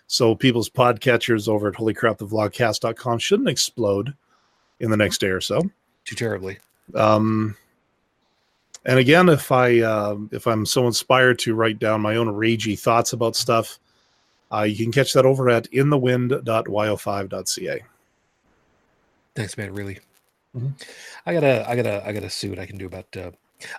so 0.06 0.34
people's 0.34 0.70
podcatchers 0.70 1.48
over 1.48 1.68
at 1.68 1.74
holycrapthevlogcast.com 1.74 3.18
shouldn't 3.18 3.48
explode 3.48 4.14
in 4.80 4.90
the 4.90 4.96
next 4.96 5.18
day 5.18 5.28
or 5.28 5.40
so. 5.40 5.62
Too 6.04 6.16
terribly. 6.16 6.58
Um, 6.94 7.56
and 8.84 8.98
again, 8.98 9.28
if 9.28 9.50
I 9.50 9.80
uh, 9.80 10.16
if 10.30 10.46
I'm 10.46 10.64
so 10.64 10.86
inspired 10.86 11.38
to 11.40 11.54
write 11.54 11.78
down 11.78 12.00
my 12.00 12.16
own 12.16 12.28
ragey 12.28 12.78
thoughts 12.78 13.12
about 13.12 13.34
stuff, 13.34 13.78
uh, 14.52 14.62
you 14.62 14.76
can 14.76 14.92
catch 14.92 15.12
that 15.14 15.26
over 15.26 15.50
at 15.50 15.70
inthewind.yo5.ca. 15.70 17.82
Thanks, 19.34 19.58
man. 19.58 19.74
Really. 19.74 19.98
Mhm. 20.56 20.72
I 21.26 21.34
got 21.34 21.40
to 21.40 21.68
I 21.68 21.76
got 21.76 21.82
to 21.82 22.06
I 22.06 22.12
got 22.12 22.22
to 22.22 22.30
see 22.30 22.48
what 22.48 22.58
I 22.58 22.66
can 22.66 22.78
do 22.78 22.86
about. 22.86 23.14
Uh, 23.16 23.30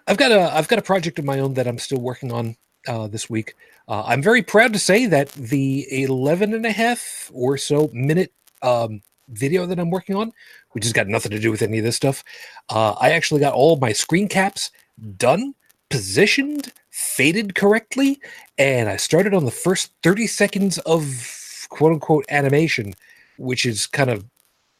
I've 0.07 0.17
got 0.17 0.31
a, 0.31 0.55
I've 0.55 0.67
got 0.67 0.79
a 0.79 0.83
project 0.83 1.19
of 1.19 1.25
my 1.25 1.39
own 1.39 1.53
that 1.55 1.67
I'm 1.67 1.79
still 1.79 1.99
working 1.99 2.31
on 2.31 2.55
uh, 2.87 3.07
this 3.07 3.29
week. 3.29 3.55
Uh, 3.87 4.03
I'm 4.05 4.21
very 4.21 4.43
proud 4.43 4.73
to 4.73 4.79
say 4.79 5.05
that 5.05 5.29
the 5.31 5.87
11 6.03 6.53
and 6.53 6.65
a 6.65 6.71
half 6.71 7.31
or 7.33 7.57
so 7.57 7.89
minute 7.93 8.33
um, 8.61 9.01
video 9.29 9.65
that 9.65 9.79
I'm 9.79 9.89
working 9.89 10.15
on, 10.15 10.33
which 10.71 10.83
has 10.83 10.93
got 10.93 11.07
nothing 11.07 11.31
to 11.31 11.39
do 11.39 11.51
with 11.51 11.61
any 11.61 11.77
of 11.77 11.83
this 11.83 11.95
stuff, 11.95 12.23
uh, 12.69 12.91
I 12.93 13.11
actually 13.11 13.41
got 13.41 13.53
all 13.53 13.77
my 13.77 13.93
screen 13.93 14.27
caps 14.27 14.71
done, 15.17 15.53
positioned, 15.89 16.71
faded 16.91 17.55
correctly, 17.55 18.19
and 18.57 18.89
I 18.89 18.97
started 18.97 19.33
on 19.33 19.45
the 19.45 19.51
first 19.51 19.91
30 20.03 20.27
seconds 20.27 20.77
of 20.79 21.67
quote 21.69 21.93
unquote 21.93 22.25
animation, 22.29 22.93
which 23.37 23.65
is 23.65 23.87
kind 23.87 24.09
of 24.09 24.25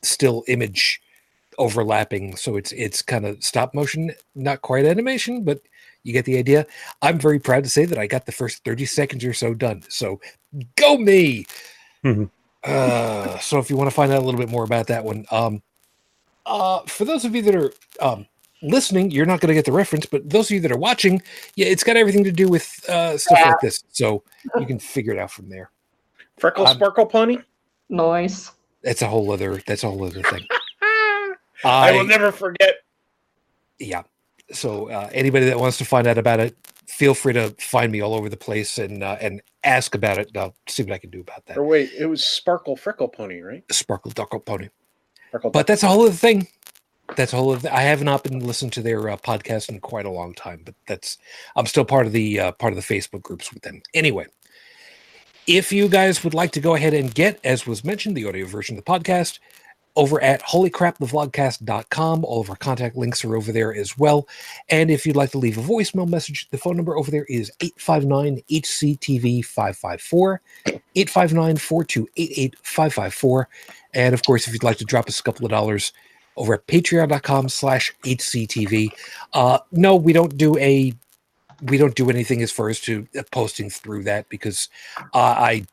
still 0.03 0.43
image 0.47 1.01
overlapping 1.57 2.35
so 2.35 2.55
it's 2.55 2.71
it's 2.73 3.01
kind 3.01 3.25
of 3.25 3.43
stop 3.43 3.73
motion 3.73 4.11
not 4.35 4.61
quite 4.61 4.85
animation 4.85 5.43
but 5.43 5.59
you 6.03 6.13
get 6.13 6.23
the 6.25 6.37
idea 6.37 6.65
i'm 7.01 7.17
very 7.17 7.39
proud 7.39 7.63
to 7.63 7.69
say 7.69 7.83
that 7.83 7.97
i 7.97 8.05
got 8.05 8.27
the 8.27 8.31
first 8.31 8.63
30 8.63 8.85
seconds 8.85 9.25
or 9.25 9.33
so 9.33 9.55
done 9.55 9.81
so 9.89 10.21
go 10.75 10.97
me 10.97 11.45
Mhm. 12.03 12.29
uh, 12.63 13.39
so 13.39 13.57
if 13.57 13.71
you 13.71 13.75
want 13.75 13.89
to 13.89 13.95
find 13.95 14.11
out 14.11 14.19
a 14.19 14.25
little 14.25 14.39
bit 14.39 14.49
more 14.49 14.63
about 14.63 14.85
that 14.87 15.03
one 15.03 15.25
um 15.31 15.63
uh 16.45 16.81
for 16.81 17.05
those 17.05 17.25
of 17.25 17.35
you 17.35 17.41
that 17.41 17.55
are 17.55 17.73
um 18.01 18.27
listening 18.63 19.11
you're 19.11 19.25
not 19.25 19.39
going 19.39 19.49
to 19.49 19.53
get 19.53 19.65
the 19.65 19.71
reference 19.71 20.05
but 20.05 20.27
those 20.29 20.47
of 20.47 20.51
you 20.55 20.59
that 20.59 20.71
are 20.71 20.77
watching 20.77 21.21
yeah 21.55 21.67
it's 21.67 21.83
got 21.83 21.95
everything 21.95 22.23
to 22.23 22.31
do 22.31 22.47
with 22.47 22.67
uh 22.89 23.17
stuff 23.17 23.39
like 23.45 23.59
this 23.61 23.83
so 23.89 24.23
you 24.59 24.65
can 24.65 24.79
figure 24.79 25.13
it 25.13 25.19
out 25.19 25.29
from 25.31 25.47
there 25.49 25.69
Freckle 26.39 26.65
I'm- 26.67 26.75
Sparkle 26.75 27.05
Pony. 27.05 27.37
Noise. 27.89 28.51
that's 28.83 29.01
a 29.01 29.07
whole 29.07 29.31
other 29.31 29.61
that's 29.67 29.83
a 29.83 29.87
whole 29.89 30.03
other 30.05 30.21
thing 30.23 30.45
I 31.63 31.91
will 31.91 32.05
never 32.05 32.31
forget. 32.31 32.75
yeah 33.79 34.03
so 34.51 34.89
uh, 34.89 35.09
anybody 35.11 35.45
that 35.45 35.59
wants 35.59 35.77
to 35.79 35.85
find 35.85 36.07
out 36.07 36.17
about 36.17 36.39
it 36.39 36.55
feel 36.87 37.13
free 37.13 37.33
to 37.33 37.49
find 37.59 37.91
me 37.91 38.01
all 38.01 38.13
over 38.15 38.29
the 38.29 38.37
place 38.37 38.77
and 38.77 39.03
uh, 39.03 39.17
and 39.21 39.41
ask 39.63 39.93
about 39.95 40.17
it 40.17 40.35
i'll 40.37 40.55
see 40.67 40.83
what 40.83 40.93
i 40.93 40.97
can 40.97 41.09
do 41.09 41.19
about 41.21 41.45
that 41.45 41.57
Or 41.57 41.63
wait, 41.63 41.91
it 41.97 42.05
was 42.07 42.25
Sparkle 42.25 42.75
Freckle 42.75 43.07
Pony, 43.09 43.41
right? 43.41 43.63
sparkle 43.71 44.11
duckle 44.11 44.39
pony 44.39 44.69
Freckle 45.31 45.51
but 45.51 45.67
that's 45.67 45.83
a 45.83 45.87
whole 45.87 46.01
other 46.03 46.11
thing 46.11 46.47
that's 47.15 47.33
a 47.33 47.35
whole 47.35 47.53
other 47.53 47.71
i 47.71 47.81
have 47.81 48.03
not 48.03 48.23
been 48.23 48.39
listening 48.39 48.71
to 48.71 48.81
their 48.81 49.09
uh, 49.09 49.17
podcast 49.17 49.69
in 49.69 49.79
quite 49.79 50.05
a 50.05 50.11
long 50.11 50.33
time 50.33 50.61
but 50.65 50.75
that's 50.87 51.17
i'm 51.55 51.65
still 51.65 51.85
part 51.85 52.05
of 52.05 52.11
the 52.11 52.39
uh, 52.39 52.51
part 52.53 52.73
of 52.73 52.77
the 52.77 52.93
facebook 52.95 53.21
groups 53.21 53.53
with 53.53 53.63
them 53.63 53.81
anyway 53.93 54.25
if 55.45 55.71
you 55.71 55.87
guys 55.87 56.23
would 56.23 56.33
like 56.33 56.51
to 56.51 56.59
go 56.59 56.75
ahead 56.75 56.93
and 56.93 57.15
get 57.15 57.39
as 57.43 57.65
was 57.65 57.83
mentioned 57.83 58.15
the 58.15 58.27
audio 58.27 58.45
version 58.45 58.77
of 58.77 58.83
the 58.83 58.91
podcast 58.91 59.39
over 59.97 60.23
at 60.23 60.41
holycrapthevlogcast.com. 60.43 62.23
All 62.23 62.39
of 62.39 62.49
our 62.49 62.55
contact 62.55 62.95
links 62.95 63.25
are 63.25 63.35
over 63.35 63.51
there 63.51 63.73
as 63.73 63.97
well. 63.97 64.27
And 64.69 64.89
if 64.89 65.05
you'd 65.05 65.15
like 65.15 65.31
to 65.31 65.39
leave 65.39 65.57
a 65.57 65.61
voicemail 65.61 66.07
message, 66.07 66.47
the 66.51 66.57
phone 66.57 66.77
number 66.77 66.95
over 66.95 67.11
there 67.11 67.25
is 67.25 67.51
859 67.59 68.41
HCTV 68.49 69.43
554, 69.43 70.41
859 70.67 71.57
4288 71.57 72.55
554. 72.61 73.49
And 73.93 74.13
of 74.13 74.23
course, 74.23 74.47
if 74.47 74.53
you'd 74.53 74.63
like 74.63 74.77
to 74.77 74.85
drop 74.85 75.07
us 75.07 75.19
a 75.19 75.23
couple 75.23 75.45
of 75.45 75.51
dollars 75.51 75.91
over 76.37 76.53
at 76.53 76.67
patreon.com 76.67 77.49
slash 77.49 77.93
HCTV. 78.03 78.89
Uh, 79.33 79.59
no, 79.71 79.95
we 79.95 80.13
don't 80.13 80.37
do 80.37 80.57
a 80.57 80.93
we 81.63 81.77
don't 81.77 81.95
do 81.95 82.09
anything 82.09 82.43
as 82.43 82.51
far 82.51 82.69
as 82.69 82.79
to 82.81 83.07
uh, 83.17 83.23
posting 83.31 83.69
through 83.69 84.03
that 84.03 84.29
because 84.29 84.69
uh, 85.13 85.35
I 85.37 85.65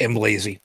am 0.00 0.16
lazy. 0.16 0.60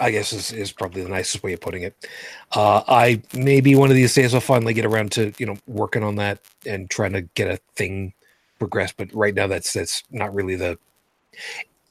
I 0.00 0.10
guess 0.10 0.32
is, 0.32 0.50
is 0.52 0.72
probably 0.72 1.02
the 1.02 1.10
nicest 1.10 1.44
way 1.44 1.52
of 1.52 1.60
putting 1.60 1.82
it. 1.82 2.08
Uh, 2.52 2.82
I 2.88 3.22
maybe 3.34 3.74
one 3.74 3.90
of 3.90 3.94
these 3.94 4.14
days 4.14 4.34
I'll 4.34 4.40
finally 4.40 4.72
get 4.72 4.86
around 4.86 5.12
to 5.12 5.32
you 5.38 5.46
know 5.46 5.56
working 5.66 6.02
on 6.02 6.16
that 6.16 6.40
and 6.64 6.88
trying 6.88 7.12
to 7.12 7.22
get 7.22 7.48
a 7.48 7.58
thing 7.76 8.14
progress. 8.58 8.92
But 8.92 9.14
right 9.14 9.34
now 9.34 9.46
that's 9.46 9.72
that's 9.72 10.02
not 10.10 10.34
really 10.34 10.56
the. 10.56 10.78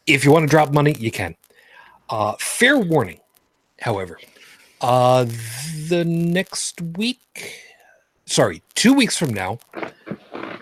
If 0.07 0.25
you 0.25 0.31
want 0.31 0.43
to 0.43 0.49
drop 0.49 0.73
money, 0.73 0.95
you 0.99 1.11
can. 1.11 1.35
Uh, 2.09 2.33
fair 2.39 2.77
warning, 2.77 3.19
however, 3.79 4.19
uh, 4.81 5.25
the 5.87 6.03
next 6.05 6.81
week, 6.81 7.61
sorry, 8.25 8.61
two 8.75 8.93
weeks 8.93 9.17
from 9.17 9.33
now, 9.33 9.59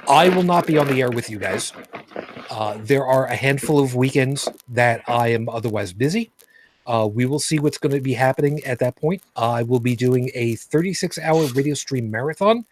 I 0.07 0.29
will 0.29 0.43
not 0.43 0.67
be 0.67 0.77
on 0.77 0.87
the 0.87 1.01
air 1.01 1.09
with 1.09 1.29
you 1.29 1.39
guys. 1.39 1.73
Uh, 2.49 2.77
there 2.81 3.05
are 3.05 3.25
a 3.27 3.35
handful 3.35 3.79
of 3.79 3.95
weekends 3.95 4.49
that 4.69 5.03
I 5.07 5.29
am 5.29 5.47
otherwise 5.47 5.93
busy. 5.93 6.31
Uh, 6.87 7.07
we 7.11 7.25
will 7.25 7.39
see 7.39 7.59
what's 7.59 7.77
going 7.77 7.93
to 7.93 8.01
be 8.01 8.13
happening 8.13 8.63
at 8.65 8.79
that 8.79 8.95
point. 8.95 9.21
I 9.35 9.61
will 9.63 9.79
be 9.79 9.95
doing 9.95 10.31
a 10.33 10.55
36 10.55 11.19
hour 11.19 11.45
radio 11.53 11.75
stream 11.75 12.09
marathon, 12.09 12.65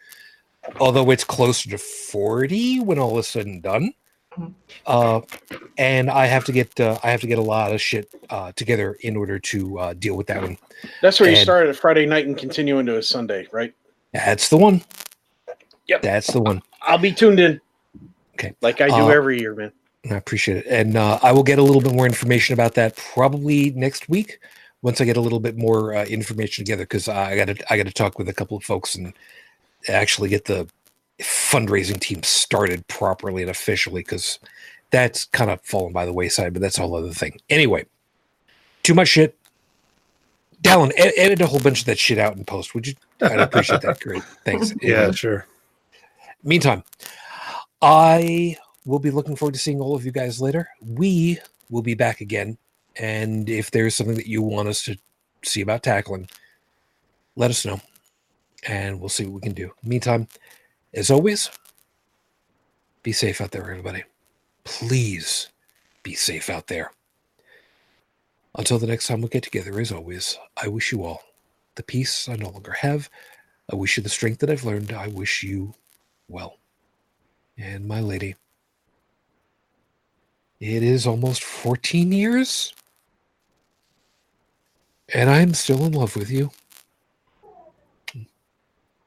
although 0.79 1.11
it's 1.11 1.23
closer 1.23 1.69
to 1.69 1.77
40 1.77 2.79
when 2.79 2.97
all 2.97 3.19
is 3.19 3.27
said 3.27 3.45
and 3.45 3.61
done. 3.61 3.93
Uh, 4.85 5.21
and 5.77 6.09
I 6.09 6.25
have 6.25 6.45
to 6.45 6.51
get 6.51 6.79
uh, 6.79 6.97
I 7.03 7.11
have 7.11 7.21
to 7.21 7.27
get 7.27 7.37
a 7.37 7.41
lot 7.41 7.73
of 7.73 7.81
shit 7.81 8.09
uh, 8.29 8.51
together 8.55 8.97
in 9.01 9.15
order 9.15 9.39
to 9.39 9.79
uh, 9.79 9.93
deal 9.93 10.15
with 10.15 10.27
that 10.27 10.41
one. 10.41 10.57
That's 11.01 11.19
where 11.19 11.29
you 11.29 11.37
And- 11.37 11.69
a 11.69 11.73
Friday 11.73 12.05
night 12.05 12.27
and 12.27 12.37
continue 12.37 12.79
into 12.79 12.97
a 12.97 13.03
Sunday, 13.03 13.47
right? 13.51 13.73
That's 14.13 14.49
the 14.49 14.57
one. 14.57 14.83
Yep. 15.87 16.01
That's 16.01 16.27
the 16.31 16.41
one. 16.41 16.61
I'll 16.81 16.97
be 16.97 17.11
tuned 17.11 17.39
in. 17.39 17.59
Okay. 18.35 18.53
Like 18.61 18.81
I 18.81 18.87
do 18.87 18.95
Uh, 18.95 19.07
every 19.07 19.39
year, 19.39 19.55
man. 19.55 19.71
I 20.09 20.15
appreciate 20.15 20.57
it. 20.57 20.67
And 20.67 20.95
uh, 20.95 21.19
I 21.21 21.31
will 21.31 21.43
get 21.43 21.59
a 21.59 21.63
little 21.63 21.81
bit 21.81 21.93
more 21.93 22.05
information 22.05 22.53
about 22.53 22.75
that 22.75 22.95
probably 22.95 23.71
next 23.71 24.07
week 24.07 24.39
once 24.81 25.01
I 25.01 25.05
get 25.05 25.17
a 25.17 25.21
little 25.21 25.39
bit 25.39 25.57
more 25.57 25.95
uh, 25.95 26.05
information 26.05 26.63
together 26.63 26.83
because 26.83 27.07
I 27.07 27.35
got 27.35 27.47
to 27.47 27.73
I 27.73 27.77
got 27.77 27.87
to 27.87 27.93
talk 27.93 28.17
with 28.17 28.29
a 28.29 28.33
couple 28.33 28.55
of 28.55 28.63
folks 28.63 28.95
and 28.95 29.13
actually 29.89 30.29
get 30.29 30.45
the 30.45 30.67
fundraising 31.19 31.99
team 31.99 32.23
started 32.23 32.87
properly 32.87 33.41
and 33.41 33.51
officially 33.51 34.01
because 34.01 34.39
that's 34.91 35.25
kind 35.25 35.51
of 35.51 35.61
fallen 35.61 35.93
by 35.93 36.05
the 36.05 36.13
wayside. 36.13 36.53
But 36.53 36.61
that's 36.61 36.77
a 36.77 36.81
whole 36.81 36.95
other 36.95 37.11
thing. 37.11 37.39
Anyway, 37.49 37.85
too 38.83 38.93
much 38.93 39.09
shit. 39.09 39.37
Dallin, 40.61 40.91
ed- 40.95 41.13
edit 41.17 41.41
a 41.41 41.47
whole 41.47 41.59
bunch 41.59 41.81
of 41.81 41.85
that 41.85 41.99
shit 41.99 42.17
out 42.17 42.35
and 42.35 42.45
post. 42.45 42.73
Would 42.73 42.87
you? 42.87 42.93
I'd 43.21 43.39
appreciate 43.39 43.81
that. 43.81 43.99
Great. 43.99 44.23
Thanks. 44.45 44.73
Yeah, 44.81 45.11
sure. 45.11 45.45
Meantime, 46.43 46.83
I 47.81 48.57
will 48.85 48.99
be 48.99 49.11
looking 49.11 49.35
forward 49.35 49.53
to 49.53 49.59
seeing 49.59 49.81
all 49.81 49.95
of 49.95 50.05
you 50.05 50.11
guys 50.11 50.41
later. 50.41 50.69
We 50.81 51.39
will 51.69 51.81
be 51.81 51.93
back 51.93 52.21
again. 52.21 52.57
And 52.95 53.49
if 53.49 53.69
there's 53.69 53.95
something 53.95 54.15
that 54.15 54.27
you 54.27 54.41
want 54.41 54.69
us 54.69 54.83
to 54.83 54.97
see 55.43 55.61
about 55.61 55.83
tackling, 55.83 56.29
let 57.35 57.51
us 57.51 57.65
know. 57.65 57.79
And 58.67 58.99
we'll 58.99 59.09
see 59.09 59.25
what 59.25 59.35
we 59.35 59.41
can 59.41 59.53
do. 59.53 59.71
Meantime, 59.83 60.27
as 60.97 61.11
always, 61.11 61.51
be 63.03 63.11
safe 63.11 63.39
out 63.39 63.51
there, 63.51 63.61
everybody. 63.61 64.03
Please 64.63 65.49
be 66.01 66.15
safe 66.15 66.49
out 66.49 66.65
there. 66.65 66.91
Until 68.57 68.79
the 68.79 68.87
next 68.87 69.05
time 69.05 69.21
we 69.21 69.29
get 69.29 69.43
together, 69.43 69.79
as 69.79 69.91
always, 69.91 70.39
I 70.61 70.67
wish 70.67 70.91
you 70.91 71.03
all 71.03 71.21
the 71.75 71.83
peace 71.83 72.27
I 72.27 72.35
no 72.35 72.49
longer 72.49 72.71
have. 72.71 73.11
I 73.71 73.75
wish 73.75 73.95
you 73.95 74.01
the 74.01 74.09
strength 74.09 74.39
that 74.39 74.49
I've 74.49 74.63
learned. 74.63 74.91
I 74.91 75.07
wish 75.09 75.43
you 75.43 75.75
well. 76.27 76.57
And 77.59 77.87
my 77.87 78.01
lady, 78.01 78.35
it 80.59 80.81
is 80.81 81.05
almost 81.05 81.43
14 81.43 82.11
years, 82.11 82.73
and 85.13 85.29
I'm 85.29 85.53
still 85.53 85.85
in 85.85 85.91
love 85.91 86.15
with 86.15 86.31
you. 86.31 86.49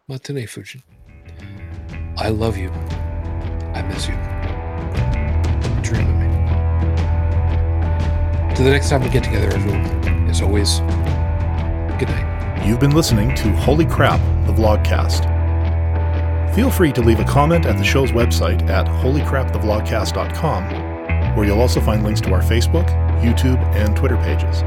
Matane 0.08 0.48
Fujin. 0.48 0.82
I 2.20 2.28
love 2.28 2.59
you. 2.59 2.70
I 3.72 3.80
miss 3.80 4.06
you. 4.06 4.14
Dream 5.80 6.06
of 6.06 6.16
me. 6.16 6.28
To 8.55 8.62
the 8.62 8.68
next 8.68 8.90
time 8.90 9.02
we 9.02 9.09
get 9.09 9.24
together, 9.24 9.48
everyone, 9.55 9.86
as 10.28 10.42
always, 10.42 10.80
good 11.98 12.10
night. 12.10 12.62
You've 12.66 12.78
been 12.78 12.94
listening 12.94 13.34
to 13.36 13.48
Holy 13.56 13.86
Crap, 13.86 14.20
the 14.47 14.52
Vlogcast. 14.52 15.24
Feel 16.55 16.70
free 16.70 16.92
to 16.92 17.01
leave 17.01 17.20
a 17.20 17.24
comment 17.24 17.64
at 17.64 17.78
the 17.78 17.84
show's 17.84 18.12
website 18.12 18.68
at 18.68 18.86
holycrapthevlogcast.com, 18.86 21.36
where 21.36 21.47
you'll 21.47 21.62
also 21.62 21.80
find 21.80 22.05
links 22.05 22.20
to 22.20 22.34
our 22.34 22.42
Facebook, 22.42 22.86
YouTube, 23.22 23.56
and 23.74 23.97
Twitter 23.97 24.18
pages. 24.18 24.60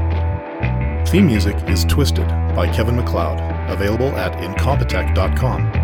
Theme 1.08 1.26
music 1.26 1.54
is 1.68 1.84
Twisted 1.84 2.26
by 2.56 2.66
Kevin 2.74 2.96
MacLeod, 2.96 3.38
available 3.70 4.10
at 4.16 4.32
incompetech.com. 4.38 5.83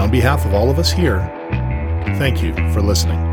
And 0.00 0.06
on 0.06 0.10
behalf 0.10 0.46
of 0.46 0.54
all 0.54 0.70
of 0.70 0.78
us 0.78 0.90
here, 0.90 1.20
thank 2.16 2.42
you 2.42 2.54
for 2.72 2.80
listening. 2.80 3.29